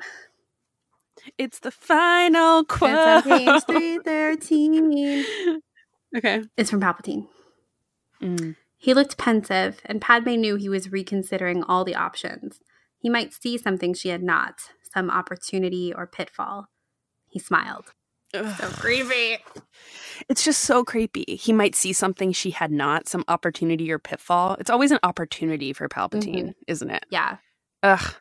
It's 1.39 1.59
the 1.61 1.71
final 1.71 2.65
quote. 2.65 3.25
It's 3.27 3.65
page 3.65 3.79
313. 4.05 5.61
okay. 6.17 6.43
It's 6.57 6.71
from 6.71 6.81
Palpatine. 6.81 7.27
Mm. 8.23 8.57
He 8.79 8.95
looked 8.95 9.19
pensive, 9.19 9.81
and 9.85 10.01
Padme 10.01 10.37
knew 10.37 10.57
he 10.57 10.69
was 10.69 10.93
reconsidering 10.93 11.65
all 11.65 11.85
the 11.85 11.95
options. 11.97 12.61
He 12.99 13.11
might 13.11 13.33
see 13.33 13.59
something 13.59 13.95
she 13.95 14.11
had 14.11 14.23
not, 14.23 14.61
some 14.95 15.11
opportunity 15.11 15.93
or 15.93 16.07
pitfall. 16.07 16.69
He 17.37 17.41
smiled. 17.41 17.93
So 18.33 18.45
creepy. 18.71 19.37
It's 20.31 20.43
just 20.43 20.63
so 20.63 20.85
creepy. 20.85 21.37
He 21.37 21.53
might 21.53 21.75
see 21.75 21.93
something 21.93 22.33
she 22.33 22.51
had 22.51 22.73
not, 22.73 23.09
some 23.09 23.25
opportunity 23.29 23.93
or 23.93 23.99
pitfall. 23.99 24.57
It's 24.59 24.71
always 24.71 24.91
an 24.91 25.01
opportunity 25.03 25.75
for 25.75 25.87
Palpatine, 25.87 26.35
mm-hmm. 26.35 26.51
isn't 26.67 26.89
it? 26.91 27.05
Yeah. 27.11 27.37
Ugh. 27.83 28.15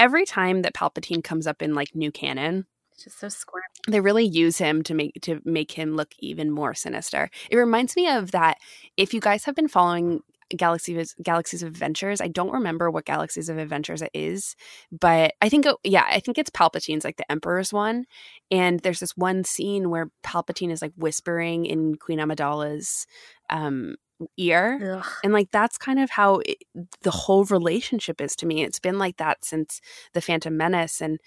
Every 0.00 0.24
time 0.24 0.62
that 0.62 0.74
Palpatine 0.74 1.22
comes 1.22 1.46
up 1.46 1.62
in 1.62 1.76
like 1.76 1.94
new 1.94 2.10
canon, 2.10 2.66
It's 2.94 3.04
just 3.04 3.20
so 3.20 3.28
squirmy. 3.28 3.62
they 3.86 4.00
really 4.00 4.26
use 4.26 4.58
him 4.58 4.82
to 4.82 4.94
make 4.94 5.12
to 5.22 5.40
make 5.44 5.70
him 5.70 5.94
look 5.94 6.12
even 6.18 6.50
more 6.50 6.74
sinister. 6.74 7.30
It 7.48 7.56
reminds 7.56 7.94
me 7.94 8.08
of 8.08 8.32
that 8.32 8.56
if 8.96 9.14
you 9.14 9.20
guys 9.20 9.44
have 9.44 9.54
been 9.54 9.68
following 9.68 10.22
Galaxy 10.54 10.98
of, 10.98 11.10
Galaxies 11.22 11.62
of 11.62 11.68
Adventures. 11.68 12.20
I 12.20 12.28
don't 12.28 12.52
remember 12.52 12.90
what 12.90 13.04
Galaxies 13.06 13.48
of 13.48 13.58
Adventures 13.58 14.02
it 14.02 14.10
is, 14.14 14.54
but 14.92 15.34
I 15.40 15.48
think 15.48 15.66
yeah, 15.84 16.04
I 16.08 16.20
think 16.20 16.38
it's 16.38 16.50
Palpatine's 16.50 17.04
like 17.04 17.16
the 17.16 17.30
Emperor's 17.30 17.72
one. 17.72 18.04
And 18.50 18.80
there's 18.80 19.00
this 19.00 19.16
one 19.16 19.44
scene 19.44 19.90
where 19.90 20.10
Palpatine 20.24 20.70
is 20.70 20.82
like 20.82 20.92
whispering 20.96 21.64
in 21.66 21.96
Queen 21.96 22.18
Amidala's 22.18 23.06
um 23.50 23.96
ear 24.38 24.98
Ugh. 24.98 25.06
and 25.24 25.32
like 25.34 25.50
that's 25.50 25.76
kind 25.76 25.98
of 25.98 26.08
how 26.08 26.36
it, 26.46 26.56
the 27.02 27.10
whole 27.10 27.44
relationship 27.44 28.18
is 28.20 28.34
to 28.36 28.46
me 28.46 28.62
it's 28.64 28.78
been 28.80 28.98
like 28.98 29.18
that 29.18 29.44
since 29.44 29.80
the 30.14 30.22
phantom 30.22 30.56
menace 30.56 31.02
and 31.02 31.20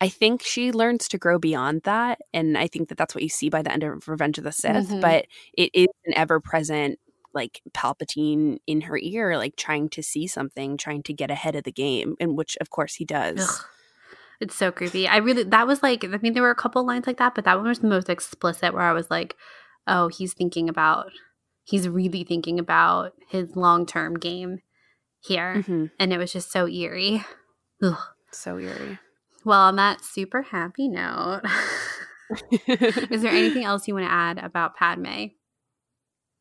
i 0.00 0.08
think 0.08 0.42
she 0.42 0.72
learns 0.72 1.08
to 1.08 1.18
grow 1.18 1.38
beyond 1.38 1.82
that 1.82 2.20
and 2.32 2.56
i 2.56 2.66
think 2.66 2.88
that 2.88 2.96
that's 2.96 3.14
what 3.14 3.22
you 3.22 3.28
see 3.28 3.50
by 3.50 3.60
the 3.60 3.70
end 3.70 3.82
of 3.82 4.08
revenge 4.08 4.38
of 4.38 4.44
the 4.44 4.50
sith 4.52 4.88
Mhm. 4.88 5.02
but 5.02 5.26
it 5.58 5.70
is 5.74 5.88
an 6.06 6.14
ever 6.16 6.40
present 6.40 6.98
like 7.34 7.60
palpatine 7.72 8.58
in 8.66 8.82
her 8.82 8.98
ear 9.00 9.36
like 9.36 9.56
trying 9.56 9.88
to 9.88 10.02
see 10.02 10.26
something 10.26 10.76
trying 10.76 11.02
to 11.02 11.12
get 11.12 11.30
ahead 11.30 11.54
of 11.54 11.64
the 11.64 11.72
game 11.72 12.14
and 12.20 12.36
which 12.36 12.56
of 12.60 12.70
course 12.70 12.94
he 12.94 13.04
does 13.04 13.40
Ugh. 13.40 13.66
It's 14.40 14.56
so 14.56 14.72
creepy. 14.72 15.06
I 15.06 15.18
really 15.18 15.44
that 15.44 15.68
was 15.68 15.84
like 15.84 16.04
I 16.04 16.18
mean 16.20 16.32
there 16.34 16.42
were 16.42 16.50
a 16.50 16.56
couple 16.56 16.84
lines 16.84 17.06
like 17.06 17.18
that, 17.18 17.36
but 17.36 17.44
that 17.44 17.58
one 17.58 17.68
was 17.68 17.78
the 17.78 17.86
most 17.86 18.08
explicit 18.08 18.74
where 18.74 18.82
I 18.82 18.92
was 18.92 19.08
like, 19.08 19.36
oh, 19.86 20.08
he's 20.08 20.34
thinking 20.34 20.68
about 20.68 21.12
he's 21.62 21.88
really 21.88 22.24
thinking 22.24 22.58
about 22.58 23.12
his 23.28 23.54
long 23.54 23.86
term 23.86 24.18
game 24.18 24.58
here. 25.20 25.62
Mhm. 25.64 25.92
And 25.96 26.12
it 26.12 26.18
was 26.18 26.32
just 26.32 26.50
so 26.50 26.66
eerie. 26.66 27.24
Ugh. 27.84 27.96
so 28.32 28.58
eerie 28.58 28.98
Well, 29.44 29.60
on 29.60 29.76
that 29.76 30.04
super 30.04 30.42
happy 30.42 30.88
note, 30.88 31.42
is 32.66 33.22
there 33.22 33.30
anything 33.30 33.62
else 33.64 33.86
you 33.86 33.94
want 33.94 34.06
to 34.06 34.12
add 34.12 34.38
about 34.38 34.74
Padme? 34.76 35.26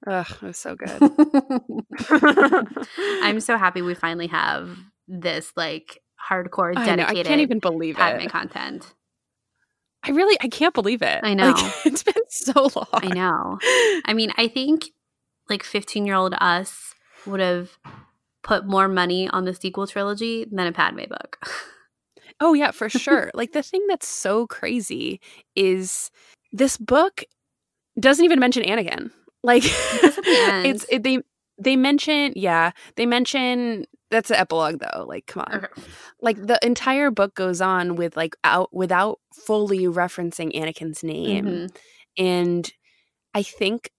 Ugh, 0.08 0.26
it 0.30 0.42
was 0.42 0.58
so 0.58 0.76
good 0.76 1.00
I'm 3.24 3.40
so 3.40 3.58
happy 3.58 3.82
we 3.82 3.94
finally 3.94 4.28
have 4.28 4.78
this 5.08 5.52
like 5.56 6.02
hardcore 6.30 6.74
I, 6.76 6.80
know, 6.82 6.86
dedicated 6.98 7.26
I 7.28 7.30
can't 7.30 7.42
even 7.42 7.60
believe 7.60 7.96
Padme 7.98 8.22
it 8.22 8.32
content. 8.32 8.94
i 10.04 10.12
really 10.12 10.38
i 10.42 10.48
can't 10.48 10.74
believe 10.74 11.02
it 11.02 11.20
I 11.24 11.34
know. 11.34 11.52
like, 11.52 11.74
it's 11.86 12.04
been 12.04 12.14
so 12.30 12.70
long 12.76 12.88
I 12.94 13.08
know. 13.10 13.60
I 14.06 14.14
mean, 14.14 14.32
I 14.38 14.48
think 14.48 14.86
like 15.50 15.64
15 15.64 16.06
year 16.06 16.16
old 16.16 16.34
us 16.40 16.94
would 17.26 17.40
have 17.40 17.78
put 18.44 18.66
more 18.66 18.88
money 18.88 19.28
on 19.30 19.46
the 19.46 19.54
sequel 19.54 19.86
trilogy 19.86 20.46
than 20.52 20.66
a 20.68 20.72
Padme 20.72 21.04
book. 21.10 21.38
Oh 22.40 22.54
yeah, 22.54 22.72
for 22.72 22.90
sure. 22.90 23.30
like 23.36 23.52
the 23.52 23.62
thing 23.62 23.86
that's 23.88 24.08
so 24.08 24.48
crazy 24.48 25.20
is 25.56 26.10
this 26.52 26.78
book 26.78 27.24
doesn't 28.00 28.26
even 28.26 28.40
mention 28.40 28.64
Anakin. 28.64 29.12
Like 29.44 29.64
does 29.64 30.18
at 30.18 30.24
the 30.24 30.38
end. 30.52 30.68
it's 30.68 30.86
it, 30.90 31.04
they 31.04 31.20
they 31.58 31.76
mention 31.76 32.34
yeah, 32.36 32.72
they 32.96 33.06
mention 33.06 33.86
that's 34.10 34.30
the 34.30 34.40
epilogue 34.40 34.80
though. 34.80 35.06
Like 35.08 35.26
come 35.28 35.44
on. 35.48 35.56
Okay. 35.56 35.82
Like 36.22 36.46
the 36.46 36.60
entire 36.64 37.12
book 37.12 37.34
goes 37.36 37.62
on 37.62 37.96
with 37.96 38.16
like 38.18 38.36
out 38.44 38.70
without 38.74 39.20
fully 39.46 39.86
referencing 39.86 40.54
Anakin's 40.56 41.04
name. 41.04 41.46
Mhm. 41.46 41.76
And 42.18 42.72
I 43.34 43.44
think 43.44 43.90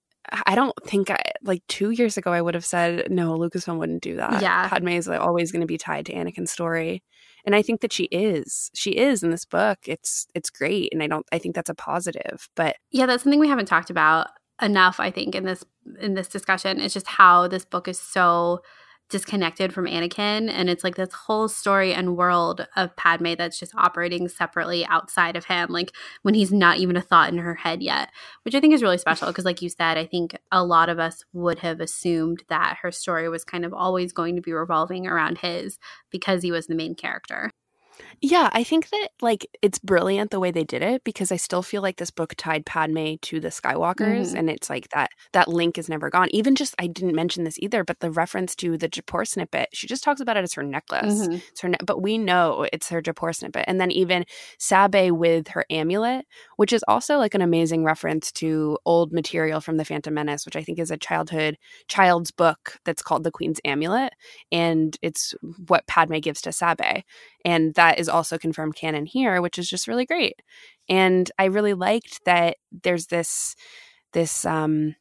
I 0.47 0.55
don't 0.55 0.75
think 0.87 1.11
I 1.11 1.19
like 1.43 1.63
two 1.67 1.91
years 1.91 2.17
ago 2.17 2.33
I 2.33 2.41
would 2.43 2.55
have 2.55 2.65
said 2.65 3.11
no. 3.11 3.37
Lucasfilm 3.37 3.79
wouldn't 3.79 4.03
do 4.03 4.17
that. 4.17 4.41
Yeah. 4.43 4.69
Padme 4.69 4.89
is 4.89 5.09
like 5.09 5.21
always 5.21 5.51
going 5.51 5.63
to 5.63 5.67
be 5.67 5.79
tied 5.79 6.07
to 6.07 6.15
Anakin's 6.15 6.53
story, 6.53 7.03
and 7.45 7.55
I 7.57 7.63
think 7.63 7.81
that 7.81 7.93
she 7.93 8.05
is. 8.05 8.71
She 8.75 8.93
is 8.93 9.23
in 9.25 9.31
this 9.31 9.45
book. 9.45 9.79
It's 9.87 10.27
it's 10.35 10.51
great, 10.51 10.91
and 10.93 11.03
I 11.03 11.09
don't. 11.09 11.27
I 11.33 11.39
think 11.39 11.55
that's 11.57 11.71
a 11.71 11.75
positive. 11.75 12.49
But 12.55 12.77
Yeah, 12.93 13.07
that's 13.07 13.25
something 13.25 13.41
we 13.41 13.49
haven't 13.49 13.67
talked 13.67 13.91
about 13.91 14.29
enough, 14.63 15.01
I 15.01 15.11
think, 15.11 15.35
in 15.35 15.45
this 15.45 15.65
in 16.01 16.15
this 16.15 16.29
discussion. 16.29 16.81
It's 16.81 16.95
just 16.95 17.09
how 17.09 17.49
this 17.49 17.65
book 17.65 17.89
is 17.89 17.99
so 17.99 18.63
disconnected 19.13 19.75
from 19.75 19.85
Anakin 19.85 20.51
and 20.51 20.71
it's 20.71 20.83
like 20.83 20.95
this 20.95 21.13
whole 21.13 21.47
story 21.47 21.93
and 21.93 22.17
world 22.17 22.67
of 22.77 22.97
Padme 22.97 23.35
that's 23.37 23.59
just 23.59 23.75
operating 23.75 24.27
separately 24.27 24.87
outside 24.87 25.37
of 25.37 25.45
him 25.45 25.69
like 25.69 25.93
when 26.23 26.33
he's 26.33 26.51
not 26.51 26.79
even 26.79 26.97
a 26.97 27.03
thought 27.03 27.31
in 27.31 27.37
her 27.37 27.55
head 27.55 27.83
yet 27.83 28.09
which 28.43 28.55
I 28.55 28.61
think 28.61 28.73
is 28.73 28.83
really 28.83 28.97
special 28.97 29.27
because 29.27 29.45
like 29.45 29.61
you 29.61 29.69
said 29.69 29.99
I 29.99 30.07
think 30.07 30.39
a 30.51 30.65
lot 30.65 30.89
of 30.89 30.99
us 30.99 31.25
would 31.35 31.59
have 31.59 31.79
assumed 31.79 32.43
that 32.49 32.79
her 32.81 32.91
story 32.91 33.29
was 33.29 33.45
kind 33.45 33.67
of 33.67 33.75
always 33.75 34.15
going 34.15 34.35
to 34.37 34.43
be 34.43 34.55
revolving 34.55 35.07
around 35.07 35.37
his 35.37 35.79
because 36.09 36.43
he 36.43 36.51
was 36.51 36.67
the 36.67 36.75
main 36.75 36.95
character 36.95 37.51
yeah, 38.25 38.51
I 38.53 38.63
think 38.63 38.89
that 38.91 39.09
like 39.21 39.47
it's 39.63 39.81
brilliant 39.81 40.31
the 40.31 40.39
way 40.39 40.53
they 40.53 40.63
did 40.63 40.81
it 40.81 41.03
because 41.03 41.33
I 41.33 41.37
still 41.37 41.61
feel 41.63 41.83
like 41.83 41.97
this 41.97 42.13
book 42.13 42.35
tied 42.37 42.65
Padme 42.65 43.15
to 43.23 43.41
the 43.41 43.49
Skywalkers, 43.49 44.31
Mhm. 44.33 44.39
and 44.39 44.51
it's 44.51 44.71
like 44.71 44.89
that 44.91 45.11
that 45.33 45.49
link 45.49 45.77
is 45.77 45.89
never 45.89 46.09
gone. 46.09 46.29
Even 46.31 46.55
just 46.55 46.77
I 46.79 46.87
didn't 46.87 47.17
mention 47.17 47.43
this 47.43 47.59
either, 47.59 47.83
but 47.83 47.99
the 47.99 48.13
reference 48.13 48.55
to 48.57 48.79
the 48.79 48.89
Japor 48.89 49.27
snippet, 49.27 49.71
she 49.73 49.89
just 49.89 50.05
talks 50.05 50.21
about 50.21 50.37
it 50.37 50.45
as 50.45 50.55
her 50.55 50.63
necklace. 50.63 51.27
Mhm. 51.27 51.43
It's 51.51 51.61
her, 51.63 51.69
ne- 51.71 51.79
but 51.85 52.01
we 52.01 52.17
know 52.17 52.67
it's 52.73 52.89
her 52.91 53.03
Japor 53.03 53.35
snippet. 53.35 53.65
And 53.67 53.81
then 53.81 53.91
even 53.91 54.25
Sabé 54.59 55.11
with 55.11 55.49
her 55.49 55.65
amulet, 55.69 56.25
which 56.59 56.73
is 56.73 56.85
also 56.87 57.19
like 57.19 57.35
an 57.35 57.43
amazing 57.43 57.83
reference 57.83 58.31
to 58.33 58.79
old 58.87 59.13
material 59.13 59.61
from 59.61 59.79
the 59.79 59.85
Phantom 59.85 60.15
Menace, 60.15 60.45
which 60.47 60.55
I 60.57 60.63
think 60.63 60.79
is 60.79 60.93
a 60.93 60.97
childhood 60.97 61.59
child's 61.89 62.31
book 62.31 62.79
that's 62.85 63.03
called 63.03 63.25
The 63.25 63.33
Queen's 63.33 63.59
Amulet, 63.65 64.13
and 64.53 64.97
it's 65.03 65.35
what 65.67 65.87
Padme 65.89 66.19
gives 66.19 66.41
to 66.43 66.51
Sabé, 66.51 67.03
and 67.45 67.75
that 67.75 67.99
is 67.99 68.09
also 68.13 68.39
confirmed 68.39 68.77
canon 68.77 69.07
here, 69.07 69.41
which 69.43 69.59
is 69.59 69.69
just 69.69 69.89
really 69.89 70.07
great. 70.07 70.41
And 70.89 71.31
I 71.39 71.47
really 71.47 71.75
liked 71.75 72.25
that 72.25 72.57
there's 72.83 73.07
this 73.07 73.55
this 74.13 74.45
um 74.45 74.95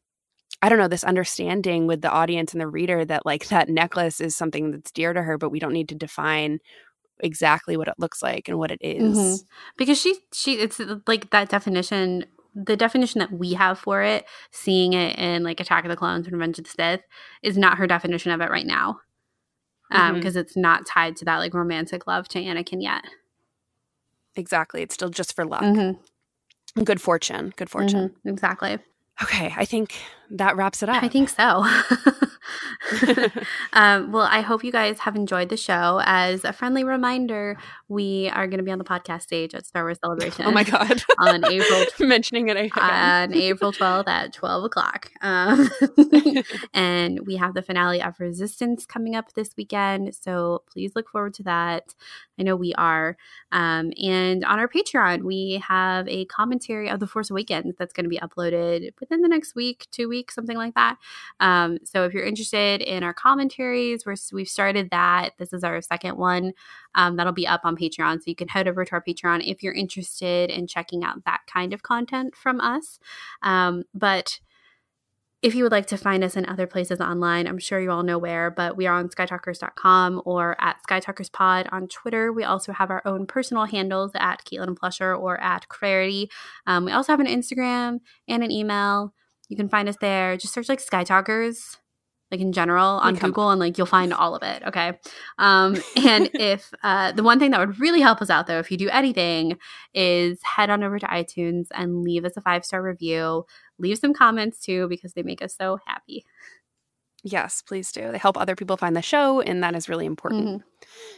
I 0.64 0.70
don't 0.70 0.78
know, 0.78 0.88
this 0.88 1.04
understanding 1.04 1.88
with 1.88 2.02
the 2.02 2.12
audience 2.12 2.54
and 2.54 2.62
the 2.62 2.68
reader 2.68 3.04
that 3.06 3.26
like 3.26 3.48
that 3.48 3.68
necklace 3.70 4.22
is 4.22 4.36
something 4.36 4.72
that's 4.72 4.92
dear 4.92 5.12
to 5.14 5.22
her, 5.24 5.38
but 5.38 5.50
we 5.50 5.60
don't 5.60 5.74
need 5.74 5.90
to 5.90 5.96
define 5.96 6.60
exactly 7.20 7.78
what 7.78 7.88
it 7.88 7.96
looks 8.00 8.22
like 8.24 8.48
and 8.48 8.58
what 8.58 8.72
it 8.72 8.80
is. 8.82 9.18
Mhm. 9.18 9.44
because 9.78 10.00
she 10.00 10.16
she 10.34 10.54
it's 10.60 10.80
uh, 10.80 10.98
like 11.08 11.30
that 11.32 11.50
definition 11.50 12.26
the 12.54 12.76
definition 12.76 13.20
that 13.20 13.32
we 13.32 13.54
have 13.54 13.80
for 13.80 14.02
it 14.02 14.26
seeing 14.52 14.94
it 14.94 15.18
in 15.18 15.44
like 15.44 15.60
attack 15.60 15.86
of 15.86 15.90
the 15.90 15.96
clones 15.96 16.26
and 16.28 16.36
revenge 16.36 16.58
of 16.60 16.66
the 16.66 16.72
sith 16.72 17.02
is 17.44 17.58
not 17.58 17.78
her 17.78 17.88
definition 17.88 18.32
of 18.32 18.42
it 18.42 18.50
right 18.50 18.66
now 18.66 19.00
um 19.92 20.14
Mhm. 20.14 20.16
because 20.16 20.36
it's 20.36 20.56
not 20.58 20.86
tied 20.86 21.16
to 21.18 21.26
that 21.26 21.38
like 21.38 21.54
romantic 21.54 22.08
love 22.08 22.28
to 22.30 22.40
anakin 22.42 22.82
yet 22.82 23.04
Exactly. 24.36 24.82
It's 24.82 24.94
still 24.94 25.10
just 25.10 25.36
for 25.36 25.44
luck. 25.46 25.62
Mhm. 25.64 26.00
Good 26.86 27.02
fortune. 27.02 27.52
Good 27.58 27.70
fortune. 27.70 28.16
Mhm. 28.26 28.32
exactly 28.32 28.80
Okay. 29.22 29.54
I 29.58 29.66
think 29.66 29.96
that 30.32 30.56
wraps 30.56 30.82
it 30.82 30.90
up. 30.90 31.04
i 31.04 31.08
think 31.08 31.30
so 31.30 31.66
um, 33.74 34.12
well 34.12 34.28
i 34.30 34.42
hope 34.42 34.64
you 34.64 34.72
guys 34.72 35.00
have 35.00 35.16
enjoyed 35.16 35.50
the 35.50 35.58
show 35.58 36.02
as 36.06 36.44
a 36.44 36.54
friendly 36.54 36.84
reminder 36.84 37.58
we 37.88 38.30
are 38.34 38.48
going 38.48 38.58
to 38.58 38.64
be 38.64 38.72
on 38.72 38.78
the 38.78 38.84
podcast 38.84 39.22
stage 39.24 39.54
at 39.54 39.66
star 39.66 39.84
wars 39.84 40.00
celebration 40.04 40.46
oh 40.46 40.52
my 40.52 40.64
God. 40.64 41.02
on 41.20 41.46
april 41.46 41.86
Mentioning 42.00 42.50
it 42.50 42.58
again. 42.58 42.72
on 43.32 43.34
April 43.34 43.72
12th 43.72 44.08
at 44.08 44.34
12 44.34 44.64
o'clock. 44.66 45.12
Um, 45.22 45.70
and 46.74 47.20
we 47.26 47.36
have 47.36 47.54
the 47.54 47.62
finale 47.62 48.02
of 48.02 48.20
Resistance 48.20 48.86
coming 48.86 49.16
up 49.16 49.34
this 49.34 49.52
weekend. 49.58 50.14
So 50.16 50.64
please 50.72 50.92
look 50.96 51.10
forward 51.10 51.34
to 51.36 51.44
that. 51.44 51.96
I 52.40 52.44
know 52.44 52.56
we 52.56 52.74
are. 52.74 53.18
Um, 53.52 53.92
and 54.02 54.44
on 54.46 54.60
our 54.60 54.68
Patreon, 54.68 55.24
we 55.24 55.62
have 55.68 56.08
a 56.08 56.26
commentary 56.26 56.90
of 56.90 57.00
The 57.00 57.08
Force 57.08 57.30
Awakens 57.30 57.76
that's 57.78 57.94
going 57.94 58.06
to 58.06 58.10
be 58.10 58.20
uploaded 58.20 58.92
within 59.00 59.22
the 59.22 59.30
next 59.30 59.56
week, 59.56 59.88
two 59.92 60.10
weeks, 60.10 60.21
something 60.30 60.58
like 60.58 60.76
that. 60.76 60.98
Um, 61.40 61.80
so 61.84 62.04
if 62.04 62.14
you're 62.14 62.26
interested 62.26 62.82
in 62.82 63.04
our 63.04 63.14
commentaries, 63.14 64.06
we're, 64.06 64.16
we've 64.34 64.48
started 64.48 64.90
that. 64.92 65.32
This 65.38 65.54
is 65.54 65.64
our 65.64 65.82
second 65.82 66.18
one. 66.18 66.52
Um, 66.96 67.16
that'll 67.16 67.34
be 67.34 67.48
up 67.48 67.62
on 67.64 67.78
Patreon. 67.78 68.18
So 68.18 68.24
you 68.26 68.36
can 68.36 68.50
head 68.50 68.68
over 68.68 68.84
to 68.84 68.92
our 68.92 69.04
Patreon 69.04 69.42
if 69.50 69.64
you're 69.64 69.74
interested 69.74 70.50
in 70.50 70.68
checking 70.68 71.04
out 71.04 71.24
that 71.26 71.42
kind 71.52 71.74
of 71.74 71.82
content 71.82 72.36
from 72.36 72.60
us. 72.60 73.00
Um, 73.42 73.84
but 73.94 74.40
if 75.42 75.56
you 75.56 75.64
would 75.64 75.72
like 75.72 75.88
to 75.88 75.98
find 75.98 76.24
us 76.24 76.38
in 76.38 76.46
other 76.46 76.68
places 76.68 77.02
online, 77.02 77.48
I'm 77.48 77.58
sure 77.58 77.80
you 77.80 77.90
all 77.90 78.04
know 78.04 78.20
where, 78.20 78.52
but 78.52 78.78
we 78.78 78.86
are 78.86 78.96
on 78.96 79.10
skytalkers.com 79.10 80.22
or 80.24 80.56
at 80.62 80.78
skytalkerspod 80.88 81.68
on 81.72 81.88
Twitter. 81.88 82.32
We 82.32 82.44
also 82.44 82.72
have 82.74 82.92
our 82.92 83.02
own 83.06 83.26
personal 83.26 83.66
handles 83.66 84.12
at 84.14 84.46
Caitlin 84.46 84.78
Plusher 84.78 85.16
or 85.16 85.42
at 85.42 85.68
Clarity. 85.68 86.30
Um, 86.68 86.86
we 86.86 86.92
also 86.92 87.12
have 87.12 87.20
an 87.20 87.26
Instagram 87.26 88.02
and 88.28 88.44
an 88.44 88.52
email. 88.52 89.14
You 89.52 89.58
can 89.58 89.68
find 89.68 89.90
us 89.90 89.98
there. 90.00 90.38
Just 90.38 90.54
search 90.54 90.70
like 90.70 90.80
Sky 90.80 91.04
Talkers, 91.04 91.78
like 92.32 92.40
in 92.40 92.54
general 92.54 93.02
on 93.04 93.18
come- 93.18 93.32
Google, 93.32 93.50
and 93.50 93.60
like 93.60 93.78
you'll 93.78 93.86
find 93.86 94.14
all 94.14 94.34
of 94.34 94.44
it. 94.44 94.64
Okay. 94.66 94.98
Um, 95.38 95.76
and 95.98 96.30
if 96.36 96.72
uh, 96.84 97.12
the 97.12 97.22
one 97.22 97.38
thing 97.38 97.52
that 97.52 97.60
would 97.60 97.78
really 97.78 98.00
help 98.00 98.22
us 98.22 98.30
out, 98.30 98.48
though, 98.48 98.60
if 98.60 98.72
you 98.72 98.78
do 98.78 98.88
anything, 98.88 99.58
is 99.94 100.40
head 100.42 100.70
on 100.70 100.86
over 100.86 101.00
to 101.00 101.06
iTunes 101.08 101.68
and 101.74 102.02
leave 102.02 102.24
us 102.24 102.38
a 102.38 102.42
five 102.42 102.64
star 102.64 102.82
review. 102.82 103.46
Leave 103.78 103.98
some 103.98 104.14
comments 104.14 104.58
too 104.58 104.88
because 104.88 105.12
they 105.12 105.24
make 105.24 105.42
us 105.42 105.54
so 105.54 105.80
happy. 105.86 106.24
Yes, 107.24 107.62
please 107.62 107.92
do. 107.92 108.12
They 108.12 108.18
help 108.18 108.36
other 108.38 108.56
people 108.56 108.78
find 108.78 108.96
the 108.96 109.02
show, 109.04 109.42
and 109.42 109.62
that 109.64 109.76
is 109.76 109.88
really 109.88 110.08
important. 110.08 110.48
Mhm. 110.48 110.64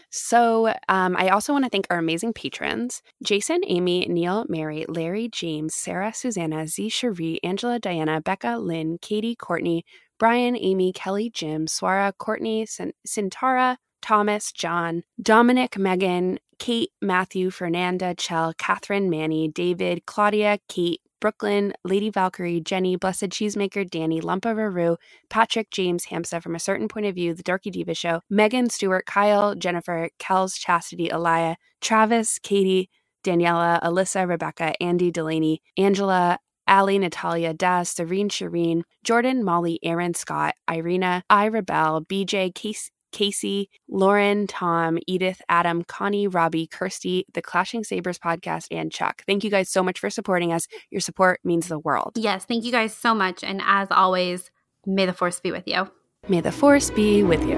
So, 0.09 0.73
um, 0.89 1.15
I 1.17 1.29
also 1.29 1.53
want 1.53 1.65
to 1.65 1.69
thank 1.69 1.87
our 1.89 1.97
amazing 1.97 2.33
patrons 2.33 3.01
Jason, 3.23 3.61
Amy, 3.67 4.05
Neil, 4.07 4.45
Mary, 4.49 4.85
Larry, 4.89 5.29
James, 5.29 5.75
Sarah, 5.75 6.13
Susanna, 6.13 6.67
Z, 6.67 6.89
Cherie, 6.89 7.39
Angela, 7.43 7.79
Diana, 7.79 8.21
Becca, 8.21 8.57
Lynn, 8.57 8.97
Katie, 9.01 9.35
Courtney, 9.35 9.85
Brian, 10.19 10.57
Amy, 10.57 10.93
Kelly, 10.93 11.29
Jim, 11.29 11.67
Swara, 11.67 12.13
Courtney, 12.17 12.65
Sintara, 12.65 13.77
Thomas, 14.01 14.51
John, 14.51 15.03
Dominic, 15.21 15.77
Megan, 15.77 16.39
Kate, 16.59 16.91
Matthew, 17.01 17.49
Fernanda, 17.51 18.15
Chell, 18.15 18.53
Catherine, 18.57 19.09
Manny, 19.09 19.47
David, 19.49 20.05
Claudia, 20.05 20.59
Kate, 20.69 21.01
Brooklyn, 21.23 21.71
Lady 21.85 22.09
Valkyrie, 22.09 22.59
Jenny, 22.59 22.97
Blessed 22.97 23.29
Cheesemaker, 23.29 23.89
Danny, 23.89 24.19
Lumpa 24.19 24.53
Ruru, 24.53 24.97
Patrick, 25.29 25.71
James, 25.71 26.07
Hamsa 26.07 26.43
from 26.43 26.53
a 26.53 26.59
certain 26.59 26.89
point 26.89 27.05
of 27.05 27.15
view, 27.15 27.33
The 27.33 27.43
Dorky 27.43 27.71
Diva 27.71 27.93
Show, 27.93 28.19
Megan, 28.29 28.69
Stewart, 28.69 29.05
Kyle, 29.05 29.55
Jennifer, 29.55 30.09
Kels, 30.19 30.59
Chastity, 30.59 31.09
Elia, 31.09 31.55
Travis, 31.79 32.39
Katie, 32.39 32.89
Daniela, 33.23 33.81
Alyssa, 33.81 34.27
Rebecca, 34.27 34.73
Andy, 34.83 35.11
Delaney, 35.11 35.61
Angela, 35.77 36.39
Allie, 36.67 36.99
Natalia, 36.99 37.53
Daz, 37.53 37.87
Serene, 37.87 38.27
Shireen, 38.27 38.81
Jordan, 39.05 39.45
Molly, 39.45 39.79
Aaron, 39.81 40.13
Scott, 40.13 40.55
Irina, 40.69 41.23
I 41.29 41.47
Rebel, 41.47 42.03
BJ, 42.03 42.53
Casey, 42.53 42.89
Casey, 43.13 43.69
Lauren, 43.87 44.47
Tom, 44.47 44.97
Edith, 45.07 45.41
Adam, 45.47 45.83
Connie, 45.83 46.27
Robbie, 46.27 46.67
Kirsty, 46.67 47.25
the 47.33 47.41
Clashing 47.41 47.85
Sabers 47.85 48.19
podcast, 48.19 48.67
and 48.71 48.91
Chuck. 48.91 49.23
Thank 49.25 49.45
you 49.45 49.49
guys 49.49 49.69
so 49.69 49.81
much 49.81 49.99
for 49.99 50.09
supporting 50.09 50.51
us. 50.51 50.67
Your 50.89 50.99
support 50.99 51.39
means 51.45 51.69
the 51.69 51.79
world. 51.79 52.11
Yes, 52.15 52.43
thank 52.43 52.65
you 52.65 52.71
guys 52.71 52.93
so 52.93 53.13
much. 53.15 53.43
And 53.43 53.61
as 53.63 53.87
always, 53.91 54.51
may 54.85 55.05
the 55.05 55.13
force 55.13 55.39
be 55.39 55.51
with 55.51 55.67
you. 55.67 55.89
May 56.27 56.41
the 56.41 56.51
force 56.51 56.89
be 56.89 57.23
with 57.23 57.43
you. 57.45 57.57